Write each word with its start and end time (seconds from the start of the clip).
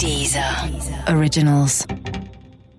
Dieser 0.00 0.68
Originals. 1.08 1.86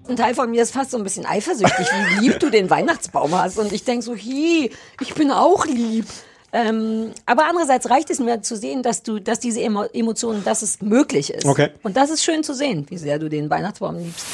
Ein 0.08 0.16
Teil 0.16 0.36
von 0.36 0.52
mir 0.52 0.62
ist 0.62 0.72
fast 0.72 0.92
so 0.92 0.98
ein 0.98 1.04
bisschen 1.04 1.26
eifersüchtig, 1.26 1.88
wie 1.88 2.28
lieb 2.28 2.40
du 2.40 2.50
den 2.50 2.70
Weihnachtsbaum 2.70 3.34
hast. 3.34 3.58
Und 3.58 3.72
ich 3.72 3.84
denk 3.84 4.04
so, 4.04 4.16
hi, 4.16 4.70
ich 5.02 5.14
bin 5.16 5.32
auch 5.32 5.66
lieb. 5.66 6.06
Ähm, 6.54 7.12
aber 7.26 7.46
andererseits 7.50 7.90
reicht 7.90 8.10
es 8.10 8.20
mir 8.20 8.42
zu 8.42 8.56
sehen, 8.56 8.82
dass 8.82 9.04
du, 9.04 9.20
dass 9.20 9.40
diese 9.40 9.62
Emo 9.62 9.84
Emotionen, 9.94 10.44
dass 10.44 10.62
es 10.62 10.82
möglich 10.82 11.34
ist. 11.34 11.46
Okay. 11.46 11.70
Und 11.84 11.98
das 11.98 12.10
ist 12.10 12.24
schön 12.24 12.44
zu 12.44 12.54
sehen, 12.54 12.86
wie 12.90 12.98
sehr 12.98 13.20
du 13.20 13.30
den 13.30 13.50
Weihnachtsbaum 13.50 13.98
liebst. 13.98 14.26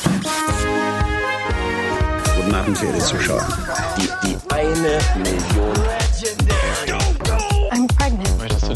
Guten 2.35 2.55
Abend, 2.55 2.77
verehrte 2.77 2.99
Zuschauer. 2.99 3.47
Die, 3.97 4.09
die 4.27 4.53
eine 4.53 4.99
Million. 5.23 6.50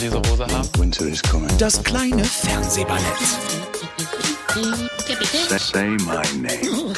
Diese 0.06 0.18
Hose 0.18 0.46
haben? 0.46 0.70
Winter 0.78 1.08
is 1.08 1.22
coming. 1.22 1.50
Das 1.58 1.82
kleine 1.84 2.24
Fernsehballett 2.24 3.02
Say 5.58 5.90
my 6.06 6.22
name. 6.42 6.94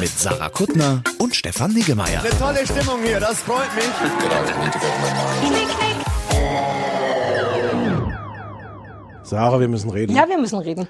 mit 0.00 0.08
Sarah 0.18 0.48
Kuttner 0.48 1.02
und 1.18 1.34
Stefan 1.34 1.72
Niggemeier. 1.72 2.22
Tolle 2.38 2.64
Stimmung 2.64 3.02
hier, 3.04 3.20
das 3.20 3.40
freut 3.40 3.74
mich. 3.74 3.84
Sarah, 9.24 9.60
wir 9.60 9.68
müssen 9.68 9.90
reden. 9.90 10.14
Ja, 10.14 10.28
wir 10.28 10.38
müssen 10.38 10.58
reden. 10.58 10.86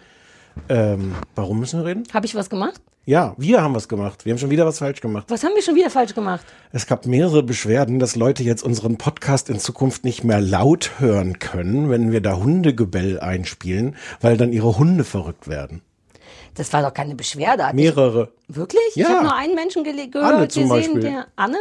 Ähm, 0.68 1.14
warum 1.34 1.60
müssen 1.60 1.80
wir 1.80 1.86
reden? 1.86 2.04
Habe 2.12 2.26
ich 2.26 2.34
was 2.34 2.50
gemacht? 2.50 2.80
Ja, 3.04 3.34
wir 3.36 3.60
haben 3.60 3.74
was 3.74 3.88
gemacht. 3.88 4.24
Wir 4.24 4.32
haben 4.32 4.38
schon 4.38 4.50
wieder 4.50 4.64
was 4.64 4.78
falsch 4.78 5.00
gemacht. 5.00 5.24
Was 5.28 5.42
haben 5.42 5.56
wir 5.56 5.62
schon 5.62 5.74
wieder 5.74 5.90
falsch 5.90 6.14
gemacht? 6.14 6.44
Es 6.70 6.86
gab 6.86 7.04
mehrere 7.04 7.42
Beschwerden, 7.42 7.98
dass 7.98 8.14
Leute 8.14 8.44
jetzt 8.44 8.62
unseren 8.62 8.96
Podcast 8.96 9.50
in 9.50 9.58
Zukunft 9.58 10.04
nicht 10.04 10.22
mehr 10.22 10.40
laut 10.40 10.92
hören 11.00 11.40
können, 11.40 11.90
wenn 11.90 12.12
wir 12.12 12.20
da 12.20 12.36
Hundegebell 12.36 13.18
einspielen, 13.18 13.96
weil 14.20 14.36
dann 14.36 14.52
ihre 14.52 14.78
Hunde 14.78 15.02
verrückt 15.02 15.48
werden. 15.48 15.82
Das 16.54 16.72
war 16.72 16.82
doch 16.82 16.94
keine 16.94 17.16
Beschwerde. 17.16 17.66
Hat 17.66 17.74
Mehrere. 17.74 18.28
Ich, 18.48 18.56
wirklich? 18.56 18.82
Ich 18.90 18.96
Ja. 19.02 19.08
habe 19.08 19.22
nur 19.24 19.34
einen 19.34 19.54
Menschen 19.56 19.82
gehört, 19.82 20.14
Anne 20.14 20.46
zum 20.48 20.68
gesehen, 20.68 20.68
Beispiel. 20.68 21.00
der 21.00 21.26
Anne. 21.34 21.56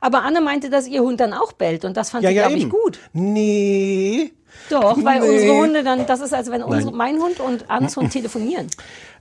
Aber 0.00 0.22
Anne 0.22 0.40
meinte, 0.40 0.70
dass 0.70 0.86
ihr 0.86 1.02
Hund 1.02 1.20
dann 1.20 1.34
auch 1.34 1.52
bellt 1.52 1.84
und 1.84 1.96
das 1.96 2.08
fand 2.10 2.22
Ja, 2.24 2.30
sie, 2.30 2.36
ja, 2.36 2.46
glaube 2.46 2.58
ich, 2.58 2.70
gut. 2.70 3.00
Nee. 3.12 4.32
Doch, 4.70 4.96
weil 5.04 5.20
Nee. 5.20 5.28
unsere 5.28 5.56
Hunde 5.58 5.84
dann, 5.84 6.06
das 6.06 6.20
ist 6.20 6.32
als 6.32 6.50
wenn 6.50 6.62
unsere, 6.62 6.90
mein 6.94 7.18
Hund 7.20 7.40
und 7.40 7.68
Annes 7.68 7.96
Hund 7.96 8.12
telefonieren. 8.12 8.68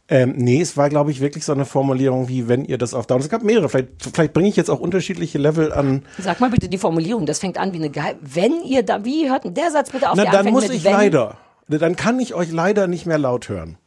Ähm, 0.08 0.34
nee, 0.38 0.62
es 0.62 0.78
war, 0.78 0.90
glaube 0.90 1.10
ich, 1.10 1.20
wirklich 1.20 1.44
so 1.46 1.52
eine 1.52 1.66
Formulierung 1.66 2.28
wie, 2.28 2.48
wenn 2.48 2.64
ihr 2.64 2.78
das 2.78 2.94
auf 2.94 3.08
Dauer. 3.08 3.20
Es 3.20 3.30
gab 3.30 3.42
mehrere. 3.42 3.70
Vielleicht, 3.70 3.90
vielleicht 4.14 4.34
bringe 4.34 4.48
ich 4.50 4.56
jetzt 4.56 4.70
auch 4.70 4.80
unterschiedliche 4.80 5.40
Level 5.40 5.74
an. 5.74 6.04
Sag 6.20 6.40
mal 6.40 6.52
bitte 6.52 6.70
die 6.70 6.78
Formulierung, 6.78 7.26
das 7.26 7.40
fängt 7.40 7.58
an 7.58 7.74
wie 7.74 7.78
eine 7.78 7.90
Geheim. 7.90 8.18
Wenn 8.22 8.62
ihr 8.64 8.84
da, 8.84 9.04
wie 9.04 9.28
hört 9.30 9.46
denn 9.46 9.56
der 9.56 9.72
Satz 9.72 9.90
bitte 9.90 10.10
auf? 10.10 10.16
Na, 10.16 10.24
der 10.26 10.32
dann 10.44 10.52
muss 10.52 10.70
ich 10.70 10.84
wenn? 10.84 10.92
leider. 10.94 11.38
Dann 11.68 11.96
kann 11.96 12.20
ich 12.20 12.36
euch 12.36 12.52
leider 12.52 12.86
nicht 12.86 13.08
mehr 13.08 13.18
laut 13.18 13.50
hören. 13.50 13.78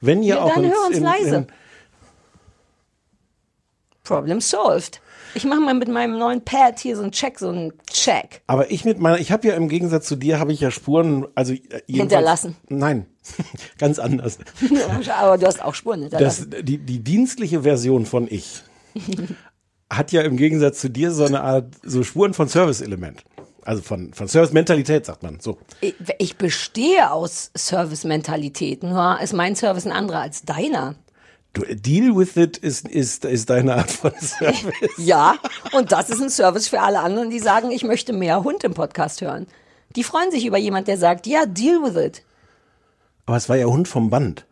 Wenn 0.00 0.22
ihr 0.22 0.36
Ja, 0.36 0.42
auch 0.42 0.54
dann 0.54 0.62
ins- 0.64 0.72
hör 0.74 0.86
uns 0.86 0.96
in, 0.98 1.02
leise. 1.02 1.36
In, 1.36 1.46
Problem 4.04 4.40
solved. 4.40 5.00
Ich 5.34 5.44
mache 5.44 5.60
mal 5.60 5.74
mit 5.74 5.88
meinem 5.88 6.18
neuen 6.18 6.44
Pad 6.44 6.78
hier 6.78 6.96
so 6.96 7.02
einen 7.02 7.12
Check, 7.12 7.38
so 7.38 7.48
einen 7.48 7.72
Check. 7.90 8.42
Aber 8.46 8.70
ich 8.70 8.84
mit 8.84 8.98
meiner, 9.00 9.18
ich 9.18 9.32
habe 9.32 9.48
ja 9.48 9.54
im 9.54 9.68
Gegensatz 9.68 10.06
zu 10.06 10.16
dir, 10.16 10.38
habe 10.38 10.52
ich 10.52 10.60
ja 10.60 10.70
Spuren, 10.70 11.26
also 11.34 11.52
äh, 11.52 11.60
Hinterlassen. 11.86 12.56
Nein, 12.68 13.06
ganz 13.78 13.98
anders. 13.98 14.38
Aber 15.20 15.38
du 15.38 15.46
hast 15.46 15.62
auch 15.62 15.74
Spuren 15.74 16.08
Das, 16.08 16.38
hinterlassen. 16.38 16.54
die, 16.64 16.78
die 16.78 17.00
dienstliche 17.02 17.62
Version 17.62 18.06
von 18.06 18.28
ich 18.30 18.62
hat 19.90 20.12
ja 20.12 20.22
im 20.22 20.36
Gegensatz 20.36 20.80
zu 20.80 20.88
dir 20.88 21.10
so 21.10 21.24
eine 21.24 21.42
Art, 21.42 21.74
so 21.82 22.02
Spuren 22.02 22.34
von 22.34 22.48
Service-Element. 22.48 23.24
Also 23.64 23.82
von, 23.82 24.12
von 24.12 24.28
Service-Mentalität, 24.28 25.06
sagt 25.06 25.22
man. 25.22 25.40
So. 25.40 25.58
Ich, 25.80 25.94
ich 26.18 26.36
bestehe 26.36 27.10
aus 27.10 27.50
Service-Mentalität, 27.56 28.82
nur 28.82 29.18
ist 29.22 29.32
mein 29.32 29.56
Service 29.56 29.86
ein 29.86 29.92
anderer 29.92 30.20
als 30.20 30.42
deiner. 30.42 30.96
Deal 31.54 32.16
with 32.16 32.36
it 32.36 32.56
ist, 32.56 32.88
ist, 32.88 33.24
ist 33.24 33.48
deine 33.48 33.76
Art 33.76 33.90
von 33.90 34.12
Service. 34.20 34.72
Ja, 34.98 35.36
und 35.72 35.92
das 35.92 36.10
ist 36.10 36.20
ein 36.20 36.30
Service 36.30 36.68
für 36.68 36.80
alle 36.80 37.00
anderen, 37.00 37.30
die 37.30 37.38
sagen, 37.38 37.70
ich 37.70 37.84
möchte 37.84 38.12
mehr 38.12 38.42
Hund 38.42 38.64
im 38.64 38.74
Podcast 38.74 39.20
hören. 39.20 39.46
Die 39.94 40.02
freuen 40.02 40.32
sich 40.32 40.46
über 40.46 40.58
jemand, 40.58 40.88
der 40.88 40.98
sagt, 40.98 41.26
ja, 41.26 41.46
deal 41.46 41.82
with 41.82 41.96
it. 41.96 42.22
Aber 43.26 43.36
es 43.36 43.48
war 43.48 43.56
ja 43.56 43.66
Hund 43.66 43.86
vom 43.86 44.10
Band. 44.10 44.46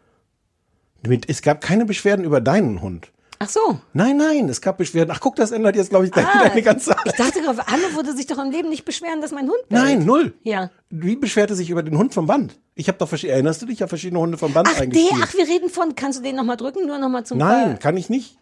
Es 1.26 1.42
gab 1.42 1.60
keine 1.60 1.84
Beschwerden 1.84 2.24
über 2.24 2.40
deinen 2.40 2.80
Hund. 2.80 3.10
Ach 3.44 3.48
so. 3.48 3.78
Nein, 3.92 4.16
nein, 4.16 4.48
es 4.48 4.60
gab 4.60 4.78
Beschwerden. 4.78 5.10
Ach, 5.14 5.20
guck, 5.20 5.34
das 5.36 5.50
ändert 5.50 5.74
jetzt, 5.74 5.90
glaube 5.90 6.04
ich, 6.04 6.10
deine, 6.12 6.28
Ah, 6.28 6.48
deine 6.48 6.62
ganze 6.62 6.94
ich 7.04 7.12
dachte 7.12 7.40
gerade, 7.42 7.66
Anne 7.66 7.94
würde 7.94 8.14
sich 8.14 8.26
doch 8.26 8.38
im 8.38 8.50
Leben 8.50 8.68
nicht 8.68 8.84
beschweren, 8.84 9.20
dass 9.20 9.32
mein 9.32 9.44
Hund 9.48 9.68
bellt. 9.68 9.82
Nein, 9.82 10.04
null. 10.04 10.34
Ja. 10.44 10.70
Wie 10.90 11.16
beschwerte 11.16 11.54
sich 11.56 11.68
über 11.70 11.82
den 11.82 11.98
Hund 11.98 12.14
vom 12.14 12.26
Band? 12.26 12.58
Ich 12.74 12.86
habe 12.88 12.98
doch 12.98 13.08
verschiedene, 13.08 13.34
erinnerst 13.34 13.60
du 13.62 13.66
dich? 13.66 13.76
Ich 13.76 13.82
habe 13.82 13.88
verschiedene 13.88 14.20
Hunde 14.20 14.38
vom 14.38 14.52
Band 14.52 14.68
Ach, 14.70 14.74
der, 14.74 14.82
eingespielt. 14.82 15.20
ach, 15.24 15.34
wir 15.34 15.46
reden 15.48 15.68
von, 15.70 15.94
kannst 15.96 16.18
du 16.20 16.22
den 16.22 16.36
nochmal 16.36 16.56
drücken, 16.56 16.86
nur 16.86 16.98
nochmal 16.98 17.24
zum 17.24 17.38
Nein, 17.38 17.72
Ver- 17.72 17.78
kann 17.78 17.96
ich 17.96 18.08
nicht. 18.08 18.38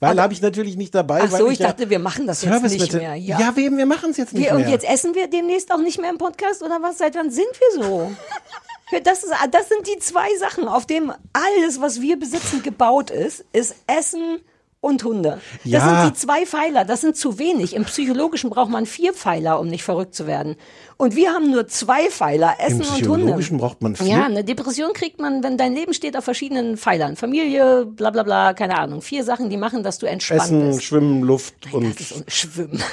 Weil 0.00 0.20
habe 0.20 0.34
ich 0.34 0.42
natürlich 0.42 0.76
nicht 0.76 0.94
dabei. 0.94 1.22
Ach 1.22 1.30
so, 1.30 1.48
ich 1.48 1.60
ja 1.60 1.68
dachte, 1.68 1.88
wir 1.88 1.98
machen 1.98 2.26
das 2.26 2.42
jetzt 2.42 2.52
Service 2.52 2.72
nicht 2.72 2.82
bitte- 2.82 2.98
mehr. 2.98 3.14
Ja, 3.14 3.38
Ja, 3.40 3.56
wir, 3.56 3.70
wir 3.74 3.86
machen 3.86 4.10
es 4.10 4.18
jetzt 4.18 4.34
nicht 4.34 4.44
wir, 4.44 4.54
mehr. 4.54 4.66
und 4.66 4.70
jetzt 4.70 4.84
essen 4.86 5.14
wir 5.14 5.28
demnächst 5.28 5.72
auch 5.72 5.78
nicht 5.78 5.98
mehr 5.98 6.10
im 6.10 6.18
Podcast, 6.18 6.62
oder 6.62 6.78
was? 6.82 6.98
Seit 6.98 7.14
wann 7.14 7.30
sind 7.30 7.46
wir 7.76 7.82
so? 7.82 8.10
Das, 9.04 9.24
ist, 9.24 9.32
das 9.50 9.68
sind 9.68 9.86
die 9.86 9.98
zwei 9.98 10.28
Sachen, 10.38 10.68
auf 10.68 10.86
dem 10.86 11.12
alles, 11.32 11.80
was 11.80 12.00
wir 12.00 12.18
besitzen, 12.18 12.62
gebaut 12.62 13.10
ist, 13.10 13.44
ist 13.52 13.74
Essen 13.86 14.40
und 14.80 15.02
Hunde. 15.04 15.40
Das 15.62 15.72
Ja. 15.72 16.02
sind 16.02 16.14
die 16.14 16.20
zwei 16.20 16.44
Pfeiler, 16.44 16.84
das 16.84 17.00
sind 17.00 17.16
zu 17.16 17.38
wenig. 17.38 17.74
Im 17.74 17.84
Psychologischen 17.86 18.50
braucht 18.50 18.70
man 18.70 18.84
vier 18.84 19.14
Pfeiler, 19.14 19.58
um 19.58 19.68
nicht 19.68 19.82
verrückt 19.82 20.14
zu 20.14 20.26
werden. 20.26 20.56
Und 20.96 21.16
wir 21.16 21.30
haben 21.32 21.50
nur 21.50 21.66
zwei 21.66 22.08
Pfeiler, 22.08 22.54
Im 22.60 22.66
Essen 22.66 22.80
und 22.80 22.86
Hunde. 22.88 22.94
Psychologischen 23.00 23.58
braucht 23.58 23.82
man 23.82 23.96
vier. 23.96 24.06
Ja, 24.08 24.24
eine 24.26 24.44
Depression 24.44 24.92
kriegt 24.92 25.20
man, 25.20 25.42
wenn 25.42 25.58
dein 25.58 25.74
Leben 25.74 25.92
steht 25.92 26.16
auf 26.16 26.24
verschiedenen 26.24 26.76
Pfeilern. 26.76 27.16
Familie, 27.16 27.84
bla 27.86 28.10
bla 28.10 28.22
bla, 28.22 28.54
keine 28.54 28.78
Ahnung. 28.78 29.02
Vier 29.02 29.24
Sachen, 29.24 29.50
die 29.50 29.56
machen, 29.56 29.82
dass 29.82 29.98
du 29.98 30.06
entspannt 30.06 30.42
Essen, 30.42 30.68
bist. 30.68 30.82
Schwimmen, 30.84 31.22
Luft 31.22 31.54
und. 31.72 31.94
Das 31.98 32.10
ist 32.10 32.12
un 32.16 32.24
Schwimmen. 32.28 32.82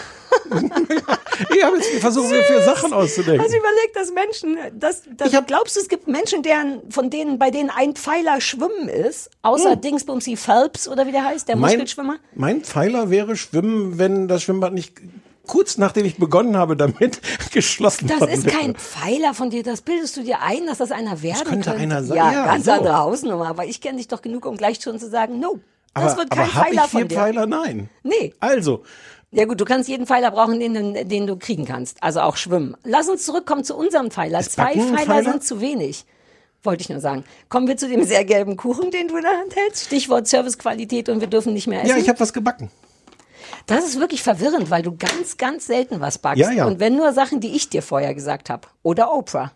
Ich 1.55 1.63
habe 1.63 1.77
jetzt 1.77 1.89
versucht, 1.99 2.29
mir 2.29 2.43
vier 2.43 2.61
Sachen 2.61 2.93
auszudenken. 2.93 3.41
Also 3.41 3.57
überleg, 3.57 3.93
dass 3.95 4.13
Menschen, 4.13 4.57
das, 4.79 5.01
das, 5.17 5.29
Ich 5.29 5.35
hab- 5.35 5.47
glaubst 5.47 5.75
du, 5.75 5.79
es 5.79 5.89
gibt 5.89 6.07
Menschen, 6.07 6.43
deren, 6.43 6.81
von 6.91 7.09
denen, 7.09 7.39
bei 7.39 7.49
denen 7.49 7.69
ein 7.71 7.95
Pfeiler 7.95 8.39
Schwimmen 8.41 8.87
ist, 8.87 9.29
außer 9.41 9.75
Dingsbumsy 9.75 10.35
Phelps 10.37 10.87
oder 10.87 11.07
wie 11.07 11.11
der 11.11 11.23
heißt, 11.25 11.47
der 11.47 11.55
Hm. 11.55 11.61
mein, 11.61 11.71
Muskelschwimmer? 11.71 12.17
mein 12.35 12.61
Pfeiler 12.61 13.09
wäre 13.09 13.35
Schwimmen, 13.35 13.97
wenn 13.97 14.27
das 14.27 14.43
Schwimmbad 14.43 14.73
nicht 14.73 14.93
kurz 15.51 15.77
nachdem 15.77 16.05
ich 16.05 16.17
begonnen 16.17 16.55
habe 16.57 16.75
damit 16.77 17.19
geschlossen 17.51 18.07
Das 18.07 18.19
worden 18.21 18.31
ist 18.31 18.45
wäre. 18.45 18.57
kein 18.57 18.75
Pfeiler 18.75 19.33
von 19.33 19.49
dir, 19.49 19.63
das 19.63 19.81
bildest 19.81 20.15
du 20.17 20.23
dir 20.23 20.41
ein, 20.41 20.65
dass 20.65 20.77
das 20.79 20.91
einer 20.91 21.21
werden 21.21 21.43
könnte 21.43 21.71
einer 21.73 22.03
sein, 22.03 22.17
Ja, 22.17 22.31
ja, 22.31 22.45
ganz 22.45 22.65
so. 22.65 22.71
andere 22.71 22.97
Hausnummer, 22.97 23.47
aber 23.47 23.65
ich 23.65 23.81
kenne 23.81 23.97
dich 23.97 24.07
doch 24.07 24.21
genug, 24.21 24.45
um 24.45 24.57
gleich 24.57 24.79
schon 24.81 24.97
zu 24.99 25.09
sagen, 25.09 25.39
no, 25.39 25.59
das 25.93 26.13
aber 26.13 26.17
wird 26.21 26.29
kein 26.31 26.39
aber 26.39 26.53
habe 26.53 26.69
ich 26.69 26.79
Pfeiler 26.79 26.87
vier 26.87 26.99
von 26.99 27.07
dir. 27.09 27.15
Pfeiler? 27.17 27.45
Nein. 27.47 27.89
Nee. 28.03 28.33
Also, 28.39 28.83
Ja 29.31 29.45
gut, 29.45 29.59
du 29.61 29.65
kannst 29.65 29.87
jeden 29.89 30.05
Pfeiler 30.07 30.31
brauchen, 30.31 30.59
den, 30.59 30.73
du- 30.73 31.05
den 31.05 31.27
du 31.27 31.35
kriegen 31.37 31.65
kannst. 31.65 32.01
Also 32.01 32.21
auch 32.21 32.37
schwimmen. 32.37 32.75
Lass 32.83 33.07
uns 33.09 33.23
zurückkommen 33.25 33.63
zu 33.63 33.75
unserem 33.75 34.09
Pfeiler. 34.11 34.39
Ist 34.39 34.53
Zwei 34.53 34.73
Pfeiler, 34.73 34.97
Pfeiler? 34.97 35.31
sind 35.31 35.43
zu 35.43 35.59
wenig. 35.61 36.05
Wollte 36.63 36.81
ich 36.81 36.89
nur 36.89 36.99
sagen. 36.99 37.23
Kommen 37.49 37.67
wir 37.67 37.75
zu 37.75 37.87
dem 37.89 38.03
sehr 38.03 38.23
gelben 38.23 38.55
Kuchen, 38.55 38.91
den 38.91 39.07
du 39.09 39.17
in 39.17 39.23
der 39.23 39.31
Hand 39.37 39.55
hältst. 39.55 39.85
Stichwort 39.85 40.27
Servicequalität 40.27 41.09
und 41.09 41.19
wir 41.21 41.27
dürfen 41.27 41.53
nicht 41.53 41.67
mehr 41.67 41.79
essen. 41.81 41.89
ja, 41.89 41.97
ich 41.97 42.07
habe 42.07 42.19
was 42.19 42.33
gebacken. 42.33 42.69
Das 43.67 43.85
ist 43.85 43.99
wirklich 43.99 44.23
verwirrend, 44.23 44.69
weil 44.69 44.81
du 44.83 44.95
ganz, 44.97 45.37
ganz 45.37 45.67
selten 45.67 45.99
was 46.01 46.17
backst. 46.17 46.39
Ja, 46.39 46.51
ja. 46.51 46.65
Und 46.65 46.79
wenn 46.79 46.95
nur 46.95 47.13
Sachen, 47.13 47.39
die 47.39 47.55
ich 47.55 47.69
dir 47.69 47.81
vorher 47.81 48.13
gesagt 48.13 48.49
habe. 48.49 48.67
Oder 48.83 49.13
Oprah. 49.13 49.51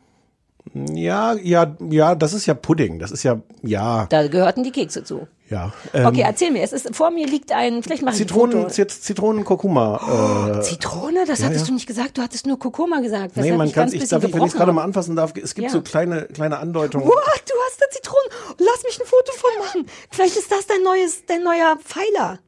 Ja, 0.73 1.33
ja, 1.33 1.75
ja, 1.91 2.15
das 2.15 2.33
ist 2.33 2.47
ja 2.47 2.55
Pudding. 2.55 2.97
Das 2.97 3.11
ist 3.11 3.21
ja, 3.23 3.39
ja, 3.61 4.07
Da 4.09 4.27
gehörten 4.27 4.63
die 4.63 4.71
Kekse 4.71 5.03
zu. 5.03 5.27
ja. 5.47 5.71
Ähm, 5.93 6.07
Okay, 6.07 6.21
erzähl 6.21 6.49
mir. 6.49 6.63
Es 6.63 6.73
ist, 6.73 6.95
vor 6.95 7.11
mir 7.11 7.27
liegt 7.27 7.51
ein, 7.51 7.83
vielleicht 7.83 8.01
mach 8.01 8.13
ich 8.13 8.21
ein 8.21 8.27
Zitronen, 8.27 8.69
Zitronen, 8.69 9.43
Kurkuma. 9.45 10.57
Äh, 10.57 10.61
Zitrone? 10.61 11.25
Das 11.27 11.43
hattest 11.43 11.61
ja. 11.61 11.67
du 11.67 11.73
nicht 11.75 11.85
gesagt. 11.85 12.17
Du 12.17 12.23
hattest 12.23 12.47
nur 12.47 12.57
Kurkuma 12.57 12.99
gesagt. 12.99 13.37
Das 13.37 13.45
nee, 13.45 13.51
man 13.51 13.71
kann 13.71 13.93
ich 13.93 14.09
darf 14.09 14.23
ich, 14.23 14.33
wenn 14.33 14.41
ich 14.41 14.47
es 14.47 14.53
gerade 14.55 14.73
mal 14.73 14.83
anfassen 14.83 15.15
darf, 15.15 15.33
es 15.35 15.53
gibt 15.53 15.67
Ja. 15.67 15.71
so 15.71 15.81
kleine, 15.83 16.23
kleine 16.33 16.57
Andeutungen. 16.57 17.07
What? 17.07 17.43
Du 17.47 17.53
hast 17.67 17.79
da 17.79 17.85
Zitronen. 17.91 18.29
Lass 18.57 18.83
mich 18.83 18.99
ein 18.99 19.05
Foto 19.05 19.31
von 19.33 19.65
machen. 19.65 19.85
Vielleicht 20.09 20.35
ist 20.35 20.51
das 20.51 20.65
dein 20.65 20.81
neues, 20.81 21.25
dein 21.27 21.43
neuer 21.43 21.77
Pfeiler. 21.83 22.39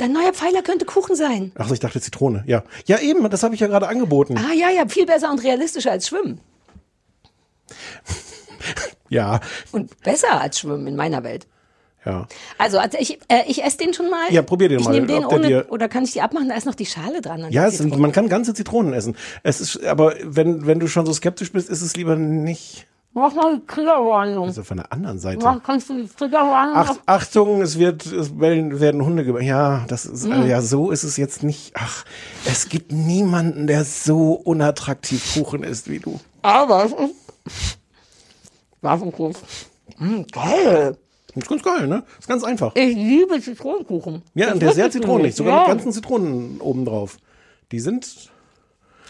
Dein 0.00 0.12
neuer 0.12 0.32
Pfeiler 0.32 0.62
könnte 0.62 0.86
Kuchen 0.86 1.14
sein. 1.14 1.52
Ach 1.56 1.68
so, 1.68 1.74
ich 1.74 1.80
dachte 1.80 2.00
Zitrone. 2.00 2.42
Ja, 2.46 2.64
ja 2.86 2.98
eben, 3.00 3.28
das 3.28 3.42
habe 3.42 3.54
ich 3.54 3.60
ja 3.60 3.66
gerade 3.66 3.86
angeboten. 3.86 4.38
Ah 4.38 4.54
ja, 4.54 4.70
ja, 4.70 4.88
viel 4.88 5.04
besser 5.04 5.30
und 5.30 5.44
realistischer 5.44 5.90
als 5.92 6.08
Schwimmen. 6.08 6.40
Ja, 9.08 9.40
Und 9.72 10.00
besser 10.02 10.40
als 10.40 10.60
Schwimmen 10.60 10.86
in 10.86 10.94
meiner 10.94 11.24
Welt. 11.24 11.48
ja. 12.06 12.28
Also, 12.58 12.78
also 12.78 12.96
ich, 13.00 13.18
äh, 13.28 13.42
ich 13.48 13.64
esse 13.64 13.78
den 13.78 13.92
schon 13.92 14.08
mal. 14.08 14.32
Ja, 14.32 14.42
probier 14.42 14.68
den 14.68 14.78
ich 14.78 14.84
mal, 14.84 14.92
nehme 14.92 15.08
den 15.08 15.24
ohne, 15.24 15.48
dir- 15.48 15.66
oder 15.70 15.88
kann 15.88 16.04
ich 16.04 16.12
die 16.12 16.20
abmachen? 16.20 16.48
Da 16.48 16.54
ist 16.54 16.64
noch 16.66 16.76
die 16.76 16.86
Schale 16.86 17.20
dran. 17.20 17.42
an 17.42 17.50
Ja, 17.50 17.66
es 17.66 17.80
man 17.82 18.12
kann 18.12 18.28
ganze 18.28 18.54
Zitronen 18.54 18.92
essen. 18.92 19.16
Es 19.42 19.60
ist, 19.60 19.84
aber 19.84 20.14
wenn, 20.22 20.64
wenn 20.66 20.78
du 20.78 20.86
schon 20.86 21.06
so 21.06 21.12
skeptisch 21.12 21.50
bist, 21.50 21.68
ist 21.68 21.82
es 21.82 21.96
lieber 21.96 22.14
nicht. 22.14 22.86
Mach 23.12 23.34
mal 23.34 23.58
die 23.58 23.66
Triggerwarnung. 23.66 24.46
Also 24.46 24.62
von 24.62 24.76
der 24.76 24.92
anderen 24.92 25.18
Seite. 25.18 25.44
Mach, 25.44 25.60
kannst 25.62 25.90
du 25.90 25.94
die 26.00 26.08
Triggerwarnung 26.08 26.76
Ach, 26.76 26.96
Achtung, 27.06 27.60
es 27.60 27.76
wird, 27.76 28.06
es 28.06 28.38
werden, 28.38 29.04
Hunde 29.04 29.24
ge 29.24 29.42
Ja, 29.44 29.84
das 29.88 30.06
ist, 30.06 30.26
Hm. 30.26 30.46
ja, 30.46 30.62
so 30.62 30.92
ist 30.92 31.02
es 31.02 31.16
jetzt 31.16 31.42
nicht. 31.42 31.72
Ach, 31.74 32.04
es 32.44 32.68
gibt 32.68 32.92
niemanden, 32.92 33.66
der 33.66 33.84
so 33.84 34.34
unattraktiv 34.34 35.34
Kuchen 35.34 35.64
ist 35.64 35.90
wie 35.90 35.98
du. 35.98 36.20
Aber 36.42 36.84
es 36.84 36.92
ist 36.92 37.78
Waffenkuchen. 38.80 39.34
Mm, 39.98 40.22
geil. 40.32 40.96
Ist 41.34 41.48
ganz 41.48 41.62
geil, 41.62 41.86
ne? 41.86 42.04
Ist 42.18 42.28
ganz 42.28 42.42
einfach. 42.44 42.74
Ich 42.74 42.94
liebe 42.94 43.40
Zitronenkuchen. 43.40 44.22
Ja, 44.34 44.46
Das 44.46 44.54
und 44.54 44.60
der 44.62 44.68
ist 44.70 44.74
sehr 44.76 44.90
nicht. 45.22 45.36
sogar 45.36 45.54
ja. 45.54 45.60
mit 45.60 45.68
ganzen 45.68 45.92
Zitronen 45.92 46.60
obendrauf. 46.60 47.18
Die 47.72 47.80
sind, 47.80 48.30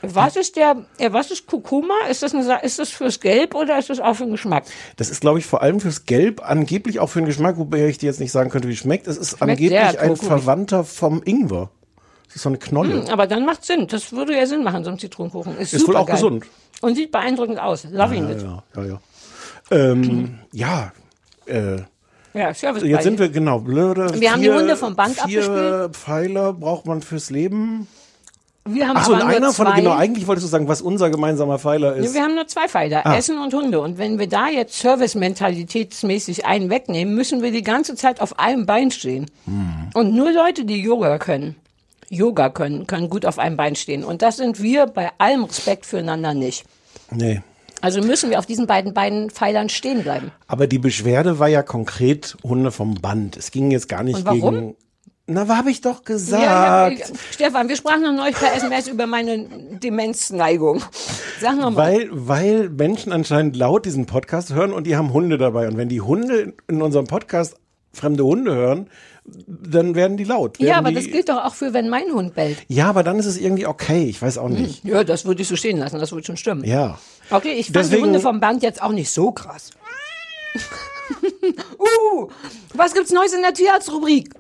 Was 0.03 0.37
ist 0.37 0.57
der, 0.57 0.77
äh, 0.99 1.13
was 1.13 1.31
ist 1.31 1.47
Kurkuma? 1.47 1.95
Ist 2.11 2.23
das, 2.23 2.35
eine, 2.35 2.63
ist 2.63 2.79
das 2.79 2.89
fürs 2.91 3.21
Gelb 3.21 3.55
oder 3.55 3.79
ist 3.79 3.91
das 3.91 4.01
auch 4.01 4.15
für 4.15 4.25
den 4.25 4.33
Geschmack? 4.33 4.65
das 4.97 5.11
ist, 5.11 5.21
glaube 5.21 5.39
ich, 5.39 5.47
vor 5.47 5.63
allem 5.63 5.81
fürs 5.81 6.05
Gelb, 6.07 6.41
angeblich 6.43 7.01
auch 7.01 7.09
für 7.09 7.21
den 7.21 7.27
Geschmack, 7.27 7.59
wobei 7.59 7.87
ich 7.87 7.99
dir 7.99 8.07
jetzt 8.07 8.21
nicht 8.21 8.33
sagen 8.33 8.51
könnte, 8.51 8.69
wie 8.69 8.73
es 8.73 8.79
schmeckt. 8.79 9.07
Es 9.07 9.17
ist 9.19 9.39
Schmeckt 9.39 9.43
angeblich 9.43 10.01
ein. 10.01 10.17
Verwandter 10.17 10.85
vom 10.85 11.23
Ingwer. 11.25 11.71
Das 12.27 12.37
ist 12.37 12.43
so 12.43 12.49
eine 12.49 12.59
Knolle. 12.59 13.05
Aber 13.11 13.27
dann 13.27 13.45
macht 13.45 13.65
Sinn. 13.65 13.87
Das 13.89 14.13
würde 14.13 14.37
ja 14.37 14.47
Sinn 14.47 14.63
machen, 14.63 14.85
so 14.85 14.91
ein 14.91 14.99
Zitronenkuchen. 14.99 15.59
Ist, 15.59 15.75
Ist 15.75 15.87
wohl 15.89 15.97
auch 15.97 16.01
supergeil. 16.07 16.17
gesund. 16.17 16.47
Und 16.81 16.95
sieht 16.95 17.11
beeindruckend 17.13 17.59
aus. 17.59 17.85
Loving 17.91 18.25
Ja, 18.29 18.31
it. 18.31 18.43
ja, 18.43 18.63
ja. 18.77 18.85
ja. 18.87 19.01
Ähm, 19.73 20.39
ja, 20.53 20.93
äh, 21.47 21.77
Ja, 22.33 22.55
Service 22.55 22.85
jetzt 22.85 23.03
sind 23.03 23.19
wir, 23.19 23.29
genau, 23.29 23.59
blöde. 23.61 24.19
Wir 24.21 24.33
haben 24.33 24.41
die 24.41 24.51
Hunde 24.51 24.77
vom 24.77 24.95
Band 24.97 25.15
vier 25.21 25.43
abgespielt. 25.45 25.97
Pfeiler 25.97 26.53
braucht 26.53 26.87
man 26.87 27.03
fürs 27.03 27.31
Leben. 27.31 27.87
Wir 28.69 28.87
haben 28.89 28.97
Achso, 28.99 29.15
aber 29.15 29.27
einer 29.27 29.41
nur 29.41 29.53
von, 29.55 29.67
zwei. 29.67 29.77
genau, 29.77 29.93
eigentlich 29.93 30.27
wolltest 30.27 30.47
du 30.47 30.51
sagen, 30.51 30.69
was 30.69 30.83
unser 30.83 31.09
gemeinsamer 31.11 31.59
Pfeiler 31.59 31.97
ist. 31.97 32.15
Wir 32.15 32.23
haben 32.23 32.35
nur 32.35 32.47
zwei 32.47 32.69
Pfeiler, 32.69 33.05
Ah. 33.07 33.17
Essen 33.17 33.39
und 33.39 33.55
Hunde. 33.55 33.81
Und 33.81 33.97
wenn 33.99 34.19
wir 34.19 34.29
da 34.29 34.49
jetzt 34.49 34.79
service-mentalitätsmäßig 34.79 36.45
einen 36.47 36.71
wegnehmen, 36.71 37.15
müssen 37.15 37.43
wir 37.43 37.53
die 37.53 37.63
ganze 37.63 37.95
Zeit 37.95 38.21
auf 38.21 38.39
einem 38.39 38.67
Bein 38.67 38.91
stehen. 38.91 39.27
Hm. 39.47 39.91
Und 39.95 40.15
nur 40.15 40.31
Leute, 40.33 40.65
die 40.65 40.81
Yoga 40.81 41.19
können, 41.19 41.57
Yoga 42.11 42.51
können, 42.51 42.87
können 42.87 43.09
gut 43.09 43.25
auf 43.27 43.39
einem 43.39 43.57
Bein 43.57 43.77
stehen. 43.77 44.05
Und 44.05 44.23
das 44.23 44.37
sind 44.37 44.63
wir 44.63 44.87
bei 44.87 45.11
allem 45.19 45.45
Respekt 45.45 45.87
füreinander 45.87 46.35
nicht. 46.35 46.65
nee. 47.11 47.41
Also 47.83 48.03
müssen 48.03 48.29
wir 48.29 48.39
auf 48.39 48.45
diesen 48.45 48.67
beiden 48.67 48.93
beiden 48.93 49.31
Pfeilern 49.31 49.71
stehen 49.71 50.03
bleiben. 50.03 50.33
Aber 50.49 50.67
die 50.67 50.79
Beschwerde 50.79 51.39
war 51.39 51.49
ja 51.49 51.63
konkret 51.63 52.37
Hunde 52.43 52.73
vom 52.73 52.97
Band. 52.97 53.39
Es 53.39 53.51
ging 53.53 53.71
jetzt 53.71 53.89
gar 53.89 54.03
nicht 54.03 54.17
Und 54.17 54.27
warum? 54.27 54.55
gegen. 54.55 54.77
Na, 55.33 55.47
habe 55.57 55.71
ich 55.71 55.81
doch 55.81 56.03
gesagt. 56.03 56.43
Ja, 56.43 56.89
ja, 56.89 57.07
Stefan, 57.31 57.69
wir 57.69 57.77
sprachen 57.77 58.03
noch 58.03 58.13
neulich 58.13 58.35
per 58.35 58.53
SMS 58.53 58.89
über 58.89 59.07
meine 59.07 59.47
Demenzneigung. 59.81 60.83
Sag 61.41 61.57
noch 61.57 61.71
mal. 61.71 61.77
Weil, 61.77 62.09
weil 62.11 62.69
Menschen 62.69 63.13
anscheinend 63.13 63.55
laut 63.55 63.87
diesen 63.87 64.07
Podcast 64.07 64.53
hören 64.53 64.73
und 64.73 64.89
die 64.89 64.97
haben 64.97 65.13
Hunde 65.13 65.39
dabei. 65.39 65.69
Und 65.69 65.77
wenn 65.77 65.89
die 65.89 66.01
Hunde 66.01 66.55
in 66.67 66.83
unserem 66.83 67.07
Podcast 67.07 67.57
fremde 67.93 68.25
Hunde 68.25 68.55
hören, 68.57 68.91
dann 69.25 69.95
werden 69.95 70.17
die 70.17 70.25
laut. 70.25 70.59
ja, 70.59 70.67
Werden 70.67 70.79
aber 70.79 70.89
die, 70.89 70.97
das 70.97 71.05
gilt 71.07 71.29
doch 71.29 71.45
auch 71.45 71.55
für, 71.55 71.73
wenn 71.73 71.89
mein 71.89 72.11
Hund 72.13 72.35
bellt. 72.35 72.59
Ja, 72.67 72.89
aber 72.89 73.05
dann 73.05 73.21
ist 73.21 73.27
es 73.27 73.39
irgendwie 73.39 73.67
okay. 73.67 74.07
Ich 74.07 74.21
weiß 74.21 74.37
auch 74.39 74.49
nicht. 74.49 74.85
Ja, 74.85 75.05
das 75.05 75.27
würde 75.27 75.43
ich 75.43 75.49
so 75.49 75.55
stehen 75.55 75.79
lassen, 75.79 76.01
das 76.01 76.11
würde 76.11 76.27
schon 76.27 76.39
stimmen. 76.39 76.65
Ja. 76.65 76.99
Okay, 77.31 77.53
ich 77.53 77.67
fand 77.67 77.77
Deswegen- 77.77 78.03
die 78.03 78.07
Hunde 78.09 78.21
vom 78.21 78.41
Band 78.41 78.65
jetzt 78.65 78.83
auch 78.83 78.93
nicht 78.93 79.11
so 79.13 79.31
krass. 79.31 79.71
uh, 81.79 82.29
was 82.75 82.95
gibt's 82.95 83.13
Neues 83.13 83.33
in 83.33 83.43
der 83.43 83.55
Tierarztrubrik? 83.55 84.31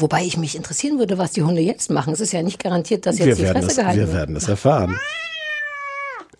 Wobei 0.00 0.22
ich 0.24 0.36
mich 0.36 0.56
interessieren 0.56 0.98
würde, 0.98 1.18
was 1.18 1.32
die 1.32 1.42
Hunde 1.42 1.60
jetzt 1.60 1.90
machen. 1.90 2.12
Es 2.12 2.20
ist 2.20 2.32
ja 2.32 2.42
nicht 2.42 2.62
garantiert, 2.62 3.04
dass 3.06 3.18
jetzt 3.18 3.26
Wir 3.26 3.34
die 3.36 3.46
Fresse 3.46 3.66
das, 3.68 3.76
gehalten 3.76 3.98
wir 4.00 4.06
wird. 4.08 4.16
werden 4.16 4.34
das 4.34 4.48
erfahren. 4.48 4.98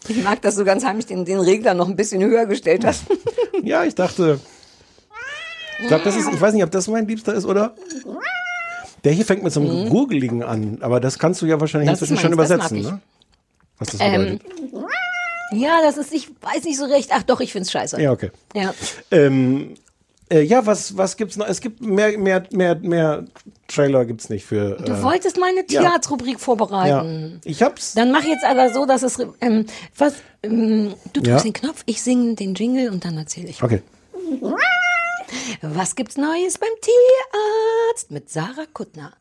Ich 0.09 0.23
mag, 0.23 0.43
dass 0.43 0.57
du 0.57 0.65
ganz 0.65 0.85
heimlich 0.85 1.07
den, 1.07 1.25
den 1.25 1.39
Regler 1.39 1.75
noch 1.75 1.89
ein 1.89 1.95
bisschen 1.97 2.23
höher 2.23 2.47
gestellt 2.47 2.85
hast. 2.85 3.05
Ja, 3.65 3.85
ich 3.85 3.95
dachte. 3.95 4.41
Ich 5.81 5.87
glaube, 5.87 6.03
das 6.03 6.17
ist, 6.17 6.29
ich 6.33 6.41
weiß 6.41 6.53
nicht, 6.53 6.65
ob 6.65 6.71
das 6.73 6.89
mein 6.89 7.07
Liebster 7.07 7.33
ist, 7.33 7.45
oder? 7.45 7.75
Der 9.05 9.13
hier 9.13 9.25
fängt 9.25 9.45
mit 9.45 9.53
so 9.53 9.61
einem 9.61 9.89
Gurgeligen 9.89 10.43
an, 10.43 10.79
aber 10.81 10.99
das 10.99 11.17
kannst 11.19 11.43
du 11.43 11.47
ja 11.47 11.61
wahrscheinlich 11.61 11.87
Mhm. 11.89 11.93
Das 11.93 12.01
inzwischen 12.03 12.23
schon 12.23 12.33
übersetzen, 12.33 12.81
ne? 12.81 13.01
Was 13.79 13.89
das 13.91 14.01
Ähm, 14.01 14.39
bedeutet. 14.41 14.43
ja, 15.53 15.81
das 15.83 15.97
ist, 15.97 16.13
ich 16.13 16.29
weiß 16.41 16.65
nicht 16.65 16.77
so 16.79 16.87
recht. 16.87 17.11
Ach 17.13 17.23
doch, 17.23 17.41
ich 17.41 17.53
find's 17.53 17.71
scheiße. 17.71 18.01
ja, 18.01 18.11
okay. 18.11 18.31
Ja. 18.55 18.75
Ähm, 19.13 19.75
äh, 20.33 20.43
ja, 20.43 20.65
was, 20.67 20.97
was 20.97 21.17
gibt's 21.17 21.37
noch? 21.37 21.47
Es 21.47 21.61
gibt 21.61 21.81
mehr, 21.81 22.17
mehr, 22.19 22.45
mehr, 22.51 22.75
mehr 22.77 23.25
Trailer 23.69 24.05
gibt's 24.05 24.29
nicht 24.29 24.45
für. 24.45 24.77
Du 24.77 24.93
äh, 24.93 25.03
wolltest 25.03 25.39
meine 25.39 25.65
Tierarztrubrik 25.67 26.33
ja. 26.35 26.39
vorbereiten. 26.39 27.41
Ich 27.45 27.63
hab's. 27.63 27.95
Dann 27.95 28.11
mach 28.13 28.25
jetzt 28.25 28.45
aber 28.45 28.73
so, 28.73 28.87
dass 28.87 29.03
es 29.03 29.19
ähm, 29.41 29.67
was 29.97 30.15
ähm, 30.43 30.95
du 31.13 31.21
drückst 31.21 31.29
Ja. 31.31 31.41
den 31.41 31.53
Knopf, 31.53 31.83
ich 31.87 32.03
singe 32.03 32.35
den 32.35 32.55
Jingle 32.55 32.91
und 32.91 33.05
dann 33.05 33.17
erzähle 33.19 33.49
ich. 33.49 33.63
Okay. 33.63 33.83
Was 35.63 35.95
gibt's 35.97 36.17
Neues 36.17 36.59
beim 36.59 36.69
Tierarzt 36.81 38.11
mit 38.11 38.31
Sarah 38.31 38.67
Kuttner? 38.73 39.13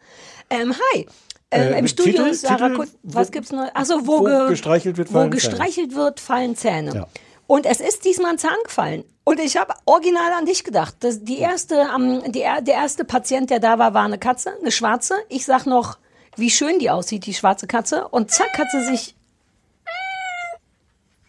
Ähm, 0.49 0.73
hi. 0.93 1.07
Ähm, 1.51 1.73
Äh, 1.73 1.79
Im 1.79 1.87
Studio 1.87 2.11
Titel- 2.13 2.27
ist 2.29 2.41
Sarah 2.41 2.67
Titel, 2.69 2.75
Kuttner. 2.79 2.99
Was 3.03 3.27
wo- 3.27 3.31
gibt's 3.31 3.51
Neues? 3.51 3.69
Achso, 3.73 3.99
wo, 4.07 4.19
wo 4.19 4.23
ge 4.23 4.47
gestreichelt 4.49 4.97
wird, 4.97 5.09
wo 5.09 5.13
fallen 5.19 5.31
Zähne. 5.31 5.35
gestreichelt 5.49 5.95
wird, 5.95 6.19
fallen 6.19 6.55
Zähne. 6.55 6.93
Ja. 6.95 7.07
Und 7.47 7.65
es 7.65 7.79
ist 7.81 8.05
diesmal 8.05 8.31
ein 8.31 8.37
Zahn 8.37 8.55
gefallen. 8.63 9.03
Und 9.31 9.39
ich 9.39 9.55
habe 9.55 9.73
original 9.85 10.33
an 10.33 10.45
dich 10.45 10.65
gedacht. 10.65 10.95
Das, 10.99 11.23
die 11.23 11.37
erste, 11.39 11.87
ähm, 11.95 12.21
die, 12.33 12.41
er- 12.41 12.61
der 12.61 12.73
erste 12.75 13.05
Patient, 13.05 13.49
der 13.49 13.59
da 13.61 13.79
war, 13.79 13.93
war 13.93 14.03
eine 14.03 14.17
Katze, 14.17 14.51
eine 14.59 14.71
schwarze. 14.71 15.13
Ich 15.29 15.45
sag 15.45 15.65
noch, 15.65 15.97
wie 16.35 16.49
schön 16.49 16.79
die 16.79 16.89
aussieht, 16.89 17.25
die 17.25 17.33
schwarze 17.33 17.65
Katze. 17.65 18.09
Und 18.09 18.29
zack 18.29 18.57
hat 18.57 18.67
sie 18.71 18.83
sich. 18.83 19.15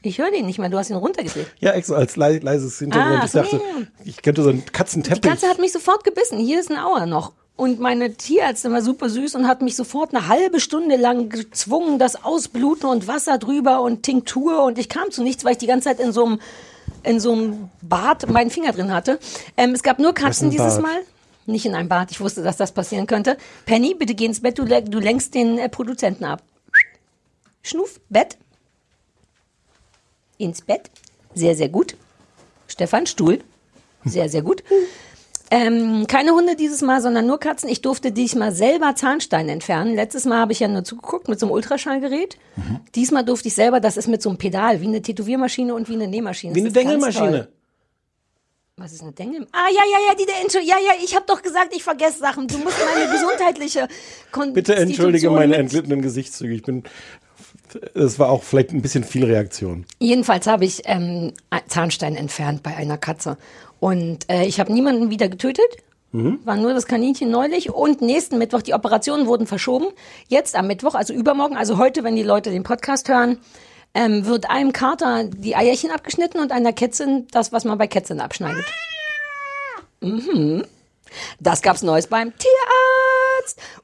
Ich 0.03 0.19
höre 0.19 0.33
den 0.33 0.47
nicht 0.47 0.59
mehr, 0.59 0.69
du 0.69 0.79
hast 0.79 0.91
ihn 0.91 0.97
runtergedreht. 0.97 1.47
Ja, 1.61 1.71
extra 1.75 1.95
als 1.95 2.17
lei- 2.17 2.41
leises 2.43 2.77
Hintergrund. 2.81 3.21
Ah, 3.21 3.25
ich 3.25 3.31
dachte, 3.31 3.57
nee. 3.79 3.87
ich 4.05 4.21
könnte 4.21 4.43
so 4.43 4.51
einen 4.51 4.65
Katzenteppich. 4.67 5.21
Die 5.21 5.29
Katze 5.29 5.47
hat 5.49 5.61
mich 5.61 5.71
sofort 5.71 6.03
gebissen. 6.03 6.39
Hier 6.41 6.59
ist 6.59 6.73
ein 6.73 6.79
Auer 6.79 7.07
noch. 7.07 7.31
Und 7.55 7.79
meine 7.79 8.13
Tierärztin 8.15 8.73
war 8.73 8.83
super 8.83 9.09
süß 9.11 9.37
und 9.37 9.47
hat 9.47 9.63
mich 9.63 9.77
sofort 9.77 10.13
eine 10.13 10.27
halbe 10.27 10.59
Stunde 10.59 10.97
lang 10.97 11.29
gezwungen, 11.29 12.01
das 12.01 12.25
Ausbluten 12.25 12.89
und 12.89 13.07
Wasser 13.07 13.39
drüber 13.39 13.81
und 13.83 14.03
Tinktur. 14.03 14.65
Und 14.65 14.77
ich 14.79 14.89
kam 14.89 15.13
zu 15.13 15.23
nichts, 15.23 15.45
weil 15.45 15.53
ich 15.53 15.59
die 15.59 15.69
ganze 15.69 15.85
Zeit 15.91 16.01
in 16.01 16.11
so 16.11 16.25
einem, 16.25 16.41
in 17.05 17.21
so 17.21 17.33
einem 17.33 17.71
Bad 17.81 18.29
meinen 18.31 18.51
Finger 18.51 18.73
drin 18.73 18.93
hatte. 18.93 19.19
Ähm, 19.57 19.73
es 19.73 19.83
gab 19.83 19.99
nur 19.99 20.15
Katzen 20.15 20.51
dieses? 20.51 20.81
Mal. 20.81 21.03
Nicht 21.47 21.67
in 21.67 21.75
einem 21.75 21.89
Bad. 21.89 22.11
Ich 22.11 22.21
wusste, 22.21 22.43
dass 22.43 22.57
das 22.57 22.73
passieren 22.73 23.07
könnte. 23.07 23.37
Penny, 23.67 23.95
bitte 23.95 24.15
geh 24.15 24.27
ins 24.27 24.41
Bett. 24.41 24.59
Du, 24.59 24.65
du 24.65 24.99
lenkst 24.99 25.35
den 25.35 25.59
äh, 25.59 25.69
Produzenten 25.69 26.25
ab. 26.25 26.43
Schnuff, 27.63 28.01
Bett. 28.09 28.37
Ins 30.39 30.63
Bett. 30.63 30.91
Sehr, 31.35 31.57
sehr 31.57 31.69
gut. 31.69 31.97
Stefan, 32.67 33.07
Stuhl. 33.07 33.41
Sehr, 34.05 34.29
sehr 34.29 34.43
gut. 34.43 34.63
Ähm, 35.55 36.07
keine 36.07 36.33
Hunde 36.33 36.57
dieses 36.57 36.81
Mal, 36.81 37.03
sondern 37.03 37.27
nur 37.27 37.39
Katzen. 37.39 37.69
Ich 37.69 37.83
durfte 37.83 38.11
diesmal 38.11 38.53
selber 38.53 38.95
Zahnstein 38.95 39.51
entfernen. 39.51 39.95
Letztes 39.95 40.25
Mal 40.25 40.39
habe 40.39 40.53
ich 40.53 40.61
ja 40.61 40.69
nur 40.69 40.83
zugeguckt 40.83 41.29
mit 41.29 41.39
so 41.39 41.45
einem 41.45 41.53
Ultraschallgerät. 41.53 42.39
Mhm. 42.57 42.81
Diesmal 42.95 43.23
durfte 43.23 43.49
ich 43.49 43.55
selber, 43.55 43.79
das 43.79 43.99
ist 43.99 44.09
mit 44.09 44.23
so 44.23 44.31
einem 44.31 44.39
Pedal, 44.39 44.81
wie 44.81 44.87
eine 44.87 45.03
Tätowiermaschine 45.03 45.75
und 45.75 45.91
wie 45.91 45.95
eine 45.95 46.09
Nähmaschine. 46.09 46.55
Wie 46.55 46.61
eine 46.61 46.73
Dengelmaschine. 46.73 47.49
Was 48.79 48.95
ist 48.95 49.03
eine 49.03 49.13
Dengel? 49.13 49.47
Ah, 49.53 49.69
ja, 49.69 49.83
ja, 49.93 50.09
ja, 50.09 50.15
die 50.15 50.25
der 50.25 50.41
Entschuldigung. 50.41 50.75
Ja, 50.75 50.95
ja, 50.95 51.05
ich 51.05 51.15
habe 51.15 51.27
doch 51.29 51.43
gesagt, 51.43 51.77
ich 51.77 51.85
vergesse 51.85 52.19
Sachen. 52.21 52.49
Du 52.49 52.57
musst 52.57 52.79
meine 52.95 53.13
gesundheitliche 53.13 53.89
Konstitution 54.31 54.55
Bitte 54.55 54.77
entschuldige 54.77 55.31
meine 55.31 55.57
entglittenen 55.57 56.01
Gesichtszüge. 56.01 56.55
Ich 56.55 56.63
bin. 56.63 56.83
Es 57.95 58.19
war 58.19 58.31
auch 58.31 58.43
vielleicht 58.43 58.73
ein 58.73 58.83
bisschen 58.83 59.05
viel 59.05 59.25
Reaktion. 59.25 59.85
Jedenfalls 59.99 60.47
habe 60.47 60.65
ich 60.65 60.83
ähm, 60.85 61.33
Zahnstein 61.69 62.17
entfernt 62.17 62.63
bei 62.63 62.77
einer 62.77 62.99
Katze. 62.99 63.37
Und 63.81 64.31
äh, 64.31 64.45
ich 64.45 64.61
habe 64.61 64.73
niemanden 64.73 65.11
wieder 65.11 65.29
getötet. 65.29 65.67
War 66.45 66.57
nur 66.57 66.75
das 66.75 66.87
Kaninchen 66.87 67.31
neulich. 67.31 67.71
Und 67.71 68.03
nächsten 68.03 68.37
Mittwoch, 68.39 68.63
die 68.63 68.75
Operationen 68.75 69.27
wurden 69.27 69.47
verschoben. 69.47 69.87
Jetzt 70.29 70.57
am 70.57 70.67
Mittwoch, 70.67 70.95
also 70.95 71.15
übermorgen, 71.15 71.57
also 71.57 71.79
heute, 71.79 72.05
wenn 72.05 72.17
die 72.17 72.23
Leute 72.23 72.51
den 72.51 72.65
Podcast 72.65 73.09
hören, 73.09 73.39
ähm, 73.95 74.27
wird 74.27 74.51
einem 74.51 74.73
Kater 74.73 75.25
die 75.25 75.57
Eierchen 75.57 75.91
abgeschnitten 75.91 76.39
und 76.41 76.53
einer 76.53 76.73
Kätzin 76.73 77.27
das, 77.31 77.53
was 77.53 77.65
man 77.65 77.79
bei 77.79 77.87
Kätzchen 77.87 78.21
abschneidet. 78.21 78.65
Mhm. 80.01 80.65
Das 81.41 81.63
gab's 81.63 81.83
Neues 81.83 82.07
beim 82.07 82.33
Tierarzt. 82.37 83.22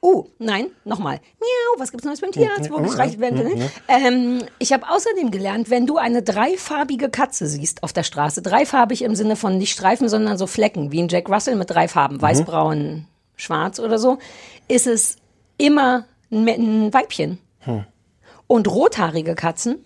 Oh, 0.00 0.26
nein, 0.38 0.66
nochmal. 0.84 1.20
Miau, 1.38 1.80
was 1.80 1.90
gibt's 1.90 2.06
Neues 2.06 2.20
beim 2.20 2.32
Tierarzt? 2.32 2.70
Wo 2.70 2.76
gestreichelt 2.78 3.20
werden? 3.20 3.62
Ähm, 3.88 4.42
ich 4.58 4.72
habe 4.72 4.88
außerdem 4.88 5.30
gelernt, 5.30 5.70
wenn 5.70 5.86
du 5.86 5.96
eine 5.96 6.22
dreifarbige 6.22 7.08
Katze 7.08 7.46
siehst 7.46 7.82
auf 7.82 7.92
der 7.92 8.02
Straße, 8.02 8.42
dreifarbig 8.42 9.02
im 9.02 9.14
Sinne 9.14 9.36
von 9.36 9.58
nicht 9.58 9.72
Streifen, 9.72 10.08
sondern 10.08 10.38
so 10.38 10.46
Flecken, 10.46 10.92
wie 10.92 11.02
ein 11.02 11.08
Jack 11.08 11.28
Russell 11.28 11.56
mit 11.56 11.70
drei 11.70 11.88
Farben, 11.88 12.20
weiß, 12.20 12.44
braun, 12.44 13.06
schwarz 13.36 13.78
oder 13.78 13.98
so, 13.98 14.18
ist 14.68 14.86
es 14.86 15.16
immer 15.56 16.06
ein, 16.30 16.92
Weibchen. 16.92 17.38
Und 18.46 18.68
rothaarige 18.68 19.34
Katzen, 19.34 19.84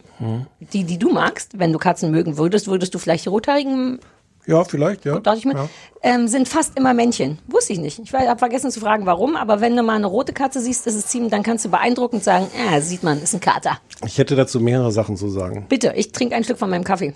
die, 0.73 0.85
die 0.85 0.99
du 0.99 1.11
magst, 1.11 1.59
wenn 1.59 1.73
du 1.73 1.79
Katzen 1.79 2.11
mögen 2.11 2.37
würdest, 2.37 2.69
würdest 2.69 2.95
du 2.95 2.99
vielleicht 2.99 3.25
die 3.25 3.29
rothaarigen 3.29 3.99
Ja, 4.47 4.65
vielleicht, 4.65 5.05
ja. 5.05 5.21
dachte 5.21 5.39
ich 5.39 5.45
mir, 5.45 5.55
ja. 5.55 5.69
ähm, 6.03 6.27
sind 6.27 6.49
fast 6.49 6.77
immer 6.77 6.95
Männchen. 6.95 7.39
Wusste 7.47 7.75
ich 7.75 7.79
nicht. 7.79 8.01
Ich 8.01 8.13
habe 8.13 8.39
vergessen 8.39 8.73
zu 8.73 8.81
fragen, 8.81 9.07
warum. 9.07 9.37
Aber 9.37 9.61
wenn 9.61 9.77
du 9.77 9.85
mal 9.85 9.95
eine 9.95 10.07
rote 10.07 10.33
Katze 10.33 10.61
siehst, 10.61 10.87
ist 10.89 10.97
es 10.97 11.07
ziemlich, 11.07 11.31
dann 11.31 11.45
kannst 11.45 11.65
du 11.65 11.69
beeindruckend 11.71 12.25
sagen, 12.25 12.49
ja, 12.73 12.81
sieht 12.81 13.05
man, 13.05 13.23
ist 13.23 13.35
ein 13.35 13.41
Kater. 13.41 13.79
Ich 14.05 14.19
hätte 14.19 14.35
dazu 14.35 14.59
mehrere 14.59 14.91
Sachen 14.91 15.17
zu 15.17 15.29
sagen. 15.29 15.67
Bitte, 15.69 15.93
ich 15.97 16.11
trinke 16.11 16.35
ein 16.35 16.43
Stück 16.43 16.59
von 16.59 16.71
meinem 16.71 16.83
Kaffee. 16.83 17.15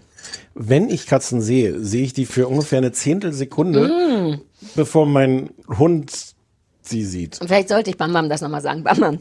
Wenn 0.54 0.88
ich 0.88 1.06
Katzen 1.06 1.40
sehe, 1.40 1.80
sehe 1.80 2.04
ich 2.04 2.12
die 2.12 2.26
für 2.26 2.46
ungefähr 2.46 2.78
eine 2.78 2.92
Zehntelsekunde, 2.92 3.88
Mm. 3.88 4.40
bevor 4.76 5.04
mein 5.06 5.50
Hund 5.78 6.12
sie 6.82 7.04
sieht. 7.04 7.40
Und 7.40 7.48
vielleicht 7.48 7.68
sollte 7.70 7.90
ich 7.90 7.96
Bam 7.96 8.12
Bam 8.12 8.28
das 8.28 8.40
nochmal 8.40 8.62
sagen. 8.62 8.84
Bam 8.84 9.00
Bam. 9.00 9.18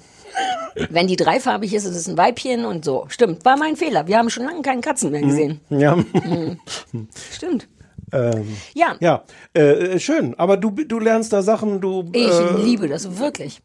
Wenn 0.90 1.08
die 1.08 1.16
dreifarbig 1.16 1.74
ist, 1.74 1.86
ist 1.86 1.96
es 1.96 2.08
ein 2.08 2.18
Weibchen 2.18 2.66
und 2.66 2.84
so. 2.86 3.06
Stimmt, 3.08 3.46
war 3.46 3.58
mein 3.58 3.76
Fehler. 3.78 4.08
Wir 4.08 4.18
haben 4.18 4.30
schon 4.30 4.44
lange 4.44 4.62
keinen 4.62 4.82
Katzen 4.82 5.10
mehr 5.10 5.22
gesehen. 5.22 5.62
Ja, 5.70 5.98
Stimmt. 7.34 7.68
Ähm, 8.16 8.58
Ja, 8.74 8.96
ja 9.00 9.24
äh, 9.54 10.00
schön. 10.00 10.34
Aber 10.38 10.58
du, 10.58 10.72
du 10.72 11.00
lernst 11.00 11.34
da 11.34 11.42
Sachen, 11.42 11.82
du. 11.82 12.10
ich 12.14 12.28
äh, 12.28 12.54
liebe 12.58 12.88
das 12.88 13.18
wirklich. 13.18 13.62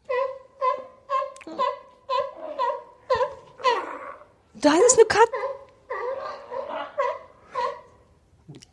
Da 4.53 4.73
ist 4.73 4.97
eine 4.97 5.05
Katze. 5.07 5.31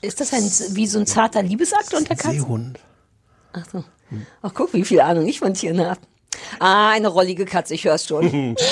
Ist 0.02 0.20
das 0.20 0.32
ein, 0.32 0.76
wie 0.76 0.86
so 0.86 0.98
ein 0.98 1.06
zarter 1.06 1.42
Liebesakt 1.42 1.94
unter 1.94 2.14
Katzen? 2.14 2.40
Seehund. 2.40 2.78
Ach 3.52 3.64
so. 3.72 3.84
Ach, 4.42 4.52
guck, 4.54 4.72
wie 4.74 4.84
viel 4.84 5.00
Ahnung 5.00 5.26
ich 5.26 5.38
von 5.38 5.54
Tieren 5.54 5.80
habe. 5.84 6.00
Ah, 6.60 6.90
eine 6.90 7.08
rollige 7.08 7.44
Katze, 7.44 7.74
ich 7.74 7.84
hör's 7.84 8.06
schon. 8.06 8.56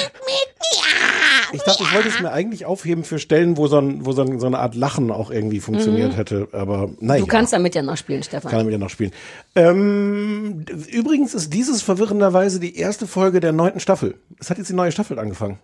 Ich 1.53 1.63
dachte, 1.63 1.83
ich 1.83 1.95
wollte 1.95 2.09
es 2.09 2.21
mir 2.21 2.33
eigentlich 2.33 2.67
aufheben 2.67 3.05
für 3.05 3.19
Stellen, 3.19 3.57
wo 3.57 3.67
so, 3.67 3.79
ein, 3.79 4.05
wo 4.05 4.13
so, 4.13 4.23
ein, 4.23 4.39
so 4.41 4.47
eine 4.47 4.59
Art 4.59 4.75
Lachen 4.75 5.11
auch 5.11 5.31
irgendwie 5.31 5.61
funktioniert 5.61 6.17
hätte. 6.17 6.49
Aber 6.53 6.91
nein. 7.01 7.21
Mhm. 7.21 7.25
Du 7.25 7.31
kannst 7.31 7.53
damit 7.53 7.75
ja 7.75 7.83
noch 7.83 7.97
spielen, 7.97 8.23
Stefan. 8.23 8.51
Kann 8.51 8.61
er 8.61 8.65
mit 8.65 8.75
dir 8.75 8.79
noch 8.79 8.91
spielen. 8.91 9.13
Ähm, 9.55 10.65
übrigens 10.91 11.35
ist 11.35 11.53
dieses 11.53 11.83
verwirrenderweise 11.83 12.61
die 12.61 12.77
erste 12.77 13.07
Folge 13.07 13.41
der 13.41 13.53
neunten 13.53 13.81
Staffel. 13.81 14.17
Es 14.39 14.51
hat 14.51 14.59
jetzt 14.59 14.71
die 14.71 14.75
neue 14.75 14.93
Staffel 14.93 15.19
angefangen. 15.19 15.59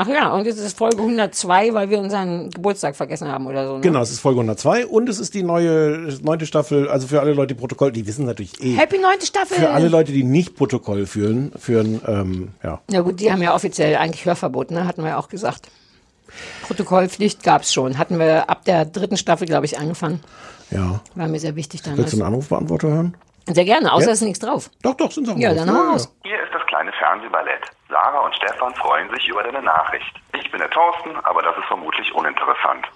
Ach 0.00 0.06
ja, 0.06 0.32
und 0.32 0.44
jetzt 0.46 0.58
ist 0.58 0.64
es 0.64 0.72
Folge 0.74 0.98
102, 0.98 1.74
weil 1.74 1.90
wir 1.90 1.98
unseren 1.98 2.50
Geburtstag 2.50 2.94
vergessen 2.94 3.26
haben 3.28 3.46
oder 3.48 3.66
so. 3.66 3.74
Ne? 3.74 3.80
Genau, 3.80 4.00
es 4.00 4.10
ist 4.12 4.20
Folge 4.20 4.38
102 4.38 4.86
und 4.86 5.08
es 5.08 5.18
ist 5.18 5.34
die 5.34 5.42
neue 5.42 6.16
neunte 6.22 6.46
Staffel. 6.46 6.88
Also 6.88 7.08
für 7.08 7.20
alle 7.20 7.32
Leute, 7.34 7.54
die 7.54 7.60
Protokoll, 7.60 7.90
die 7.90 8.06
wissen 8.06 8.24
natürlich 8.24 8.62
eh. 8.62 8.74
Happy 8.76 8.98
neunte 8.98 9.26
Staffel! 9.26 9.56
Für 9.58 9.70
alle 9.70 9.88
Leute, 9.88 10.12
die 10.12 10.22
nicht 10.22 10.54
Protokoll 10.56 11.06
führen, 11.06 11.50
führen, 11.58 12.00
ähm, 12.06 12.48
ja. 12.62 12.80
Ja 12.90 13.00
gut, 13.00 13.18
die 13.18 13.32
haben 13.32 13.42
ja 13.42 13.54
offiziell 13.54 13.96
eigentlich 13.96 14.24
Hörverbot, 14.24 14.70
ne? 14.70 14.86
hatten 14.86 15.02
wir 15.02 15.10
ja 15.10 15.18
auch 15.18 15.28
gesagt. 15.28 15.68
Protokollpflicht 16.66 17.42
gab's 17.42 17.72
schon. 17.72 17.98
Hatten 17.98 18.18
wir 18.18 18.48
ab 18.50 18.64
der 18.64 18.84
dritten 18.84 19.16
Staffel, 19.16 19.46
glaube 19.46 19.66
ich, 19.66 19.78
angefangen. 19.78 20.20
Ja. 20.70 21.00
War 21.14 21.26
mir 21.28 21.40
sehr 21.40 21.56
wichtig 21.56 21.80
Willst 21.84 21.96
damals. 21.98 22.10
du 22.12 22.16
einen 22.18 22.26
Anrufbeantworter 22.26 22.88
hören? 22.88 23.16
Sehr 23.50 23.64
gerne, 23.64 23.92
außer 23.92 24.06
Ja? 24.06 24.12
es 24.12 24.20
ist 24.20 24.26
nichts 24.26 24.38
drauf. 24.40 24.70
Doch, 24.82 24.94
doch, 24.94 25.10
sind 25.10 25.26
Sachen 25.26 25.40
Ja, 25.40 25.54
drauf. 25.54 25.64
dann 25.66 25.74
hau 25.74 25.90
raus. 25.92 26.12
Hier 26.24 26.34
ist 26.36 26.52
das 26.52 26.62
kleine 26.68 26.92
Fernsehballett. 26.98 27.62
Sarah 27.88 28.20
und 28.24 28.34
Stefan 28.34 28.74
freuen 28.74 29.08
sich 29.10 29.28
über 29.28 29.42
deine 29.42 29.62
Nachricht. 29.62 30.12
Ich 30.38 30.50
bin 30.50 30.60
der 30.60 30.70
Thorsten, 30.70 31.16
aber 31.24 31.42
das 31.42 31.56
ist 31.56 31.64
vermutlich 31.64 32.12
uninteressant. 32.14 32.86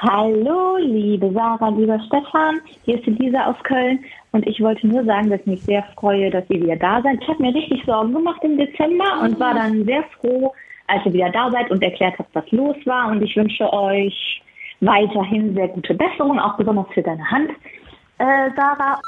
Hallo, 0.00 0.76
liebe 0.76 1.32
Sarah, 1.32 1.70
lieber 1.70 1.98
Stefan. 2.06 2.60
Hier 2.84 2.96
ist 2.96 3.06
die 3.06 3.10
Lisa 3.12 3.46
aus 3.46 3.56
Köln. 3.64 4.04
Und 4.32 4.46
ich 4.46 4.60
wollte 4.60 4.86
nur 4.86 5.02
sagen, 5.04 5.30
dass 5.30 5.40
ich 5.40 5.46
mich 5.46 5.62
sehr 5.62 5.82
freue, 5.98 6.30
dass 6.30 6.44
ihr 6.50 6.62
wieder 6.62 6.76
da 6.76 7.02
seid. 7.02 7.18
Ich 7.20 7.28
habe 7.28 7.42
mir 7.42 7.54
richtig 7.54 7.82
Sorgen 7.84 8.12
gemacht 8.12 8.40
im 8.44 8.58
Dezember 8.58 9.20
und 9.22 9.40
war 9.40 9.54
dann 9.54 9.84
sehr 9.84 10.04
froh, 10.20 10.52
als 10.86 11.04
ihr 11.06 11.14
wieder 11.14 11.30
da 11.30 11.50
seid 11.50 11.70
und 11.70 11.82
erklärt 11.82 12.18
habt, 12.18 12.32
was 12.34 12.50
los 12.52 12.76
war. 12.84 13.08
Und 13.08 13.22
ich 13.22 13.34
wünsche 13.36 13.72
euch 13.72 14.42
weiterhin 14.80 15.54
sehr 15.54 15.68
gute 15.68 15.94
Besserung, 15.94 16.38
auch 16.38 16.56
besonders 16.56 16.86
für 16.92 17.02
deine 17.02 17.28
Hand, 17.28 17.50
äh, 18.18 18.50
Sarah. 18.54 19.00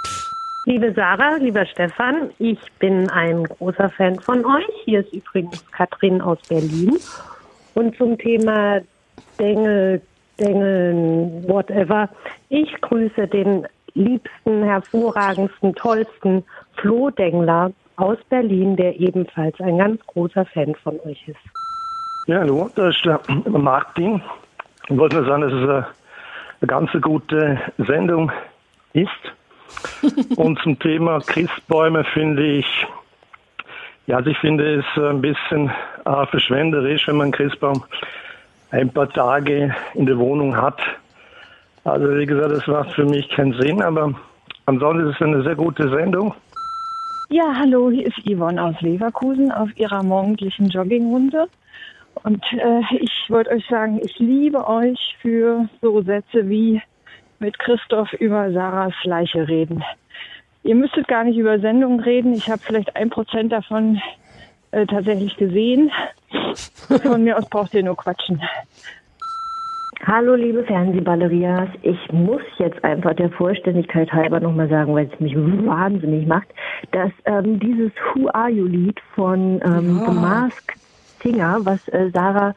Liebe 0.64 0.92
Sarah, 0.92 1.36
lieber 1.36 1.64
Stefan, 1.66 2.30
ich 2.38 2.58
bin 2.78 3.08
ein 3.10 3.44
großer 3.44 3.88
Fan 3.90 4.20
von 4.20 4.44
euch. 4.44 4.66
Hier 4.84 5.00
ist 5.00 5.12
übrigens 5.12 5.64
Katrin 5.70 6.20
aus 6.20 6.38
Berlin. 6.48 6.96
Und 7.74 7.96
zum 7.96 8.18
Thema 8.18 8.80
Dengel, 9.38 10.02
Dengeln, 10.38 11.48
whatever. 11.48 12.08
Ich 12.48 12.72
grüße 12.80 13.26
den 13.28 13.66
liebsten, 13.94 14.62
hervorragendsten, 14.62 15.74
tollsten 15.74 16.44
Flo 16.76 17.10
Dengler 17.10 17.72
aus 17.96 18.18
Berlin, 18.28 18.76
der 18.76 18.98
ebenfalls 19.00 19.58
ein 19.60 19.78
ganz 19.78 20.00
großer 20.06 20.44
Fan 20.46 20.74
von 20.76 21.00
euch 21.04 21.26
ist. 21.26 21.38
Ja, 22.26 22.40
hallo, 22.40 22.70
da 22.74 22.90
ist 22.90 23.04
der 23.04 23.20
Martin. 23.46 24.22
Ich 24.88 24.96
wollte 24.96 25.16
nur 25.16 25.26
sagen, 25.26 25.42
dass 25.42 25.52
es 25.52 25.62
eine, 25.62 25.86
eine 26.60 26.66
ganz 26.66 26.90
gute 27.00 27.58
Sendung 27.78 28.30
ist. 28.92 29.08
Und 30.36 30.58
zum 30.60 30.78
Thema 30.78 31.20
Christbäume 31.20 32.04
finde 32.04 32.44
ich, 32.44 32.66
ja, 34.06 34.16
also 34.16 34.30
ich 34.30 34.38
finde 34.38 34.76
es 34.80 35.02
ein 35.02 35.20
bisschen 35.20 35.70
äh, 36.04 36.26
verschwenderisch, 36.26 37.08
wenn 37.08 37.16
man 37.16 37.24
einen 37.26 37.32
Christbaum 37.32 37.84
ein 38.70 38.90
paar 38.90 39.10
Tage 39.10 39.74
in 39.94 40.06
der 40.06 40.18
Wohnung 40.18 40.56
hat. 40.56 40.78
Also 41.84 42.16
wie 42.16 42.26
gesagt, 42.26 42.52
das 42.52 42.66
macht 42.66 42.92
für 42.92 43.04
mich 43.04 43.28
keinen 43.30 43.58
Sinn, 43.60 43.82
aber 43.82 44.14
ansonsten 44.66 45.08
ist 45.08 45.16
es 45.16 45.22
eine 45.22 45.42
sehr 45.42 45.56
gute 45.56 45.88
Sendung. 45.88 46.34
Ja, 47.30 47.54
hallo, 47.54 47.90
hier 47.90 48.06
ist 48.06 48.18
Yvonne 48.24 48.62
aus 48.62 48.80
Leverkusen 48.80 49.52
auf 49.52 49.68
ihrer 49.76 50.02
morgendlichen 50.02 50.68
Joggingrunde. 50.68 51.46
Und 52.24 52.42
äh, 52.52 52.80
ich 53.00 53.26
wollte 53.28 53.50
euch 53.50 53.66
sagen, 53.68 54.00
ich 54.02 54.18
liebe 54.18 54.66
euch 54.66 55.16
für 55.20 55.68
so 55.82 56.02
Sätze 56.02 56.48
wie 56.48 56.80
mit 57.38 57.58
Christoph 57.58 58.12
über 58.14 58.52
Sarahs 58.52 58.94
Leiche 59.04 59.46
reden. 59.48 59.84
Ihr 60.62 60.74
müsstet 60.74 61.08
gar 61.08 61.24
nicht 61.24 61.36
über 61.36 61.58
Sendungen 61.60 62.00
reden. 62.00 62.34
Ich 62.34 62.50
habe 62.50 62.60
vielleicht 62.60 62.96
ein 62.96 63.10
Prozent 63.10 63.52
davon 63.52 64.00
äh, 64.70 64.86
tatsächlich 64.86 65.36
gesehen. 65.36 65.90
Von 67.02 67.24
mir 67.24 67.38
aus 67.38 67.48
braucht 67.48 67.74
ihr 67.74 67.82
nur 67.82 67.96
quatschen. 67.96 68.42
Hallo 70.06 70.34
liebe 70.36 70.64
Fernsehballerias, 70.64 71.68
ich 71.82 71.98
muss 72.12 72.40
jetzt 72.58 72.82
einfach 72.84 73.14
der 73.14 73.30
Vollständigkeit 73.30 74.10
halber 74.12 74.40
nochmal 74.40 74.68
sagen, 74.68 74.94
weil 74.94 75.10
es 75.12 75.20
mich 75.20 75.34
wahnsinnig 75.36 76.26
macht, 76.26 76.48
dass 76.92 77.10
ähm, 77.24 77.58
dieses 77.58 77.90
Who 78.14 78.28
Are 78.32 78.48
You 78.48 78.66
Lied 78.66 79.00
von 79.14 79.60
ähm, 79.64 80.00
The 80.06 80.12
Masked 80.12 80.78
Singer, 81.22 81.58
was 81.64 81.88
äh, 81.88 82.10
Sarah 82.14 82.54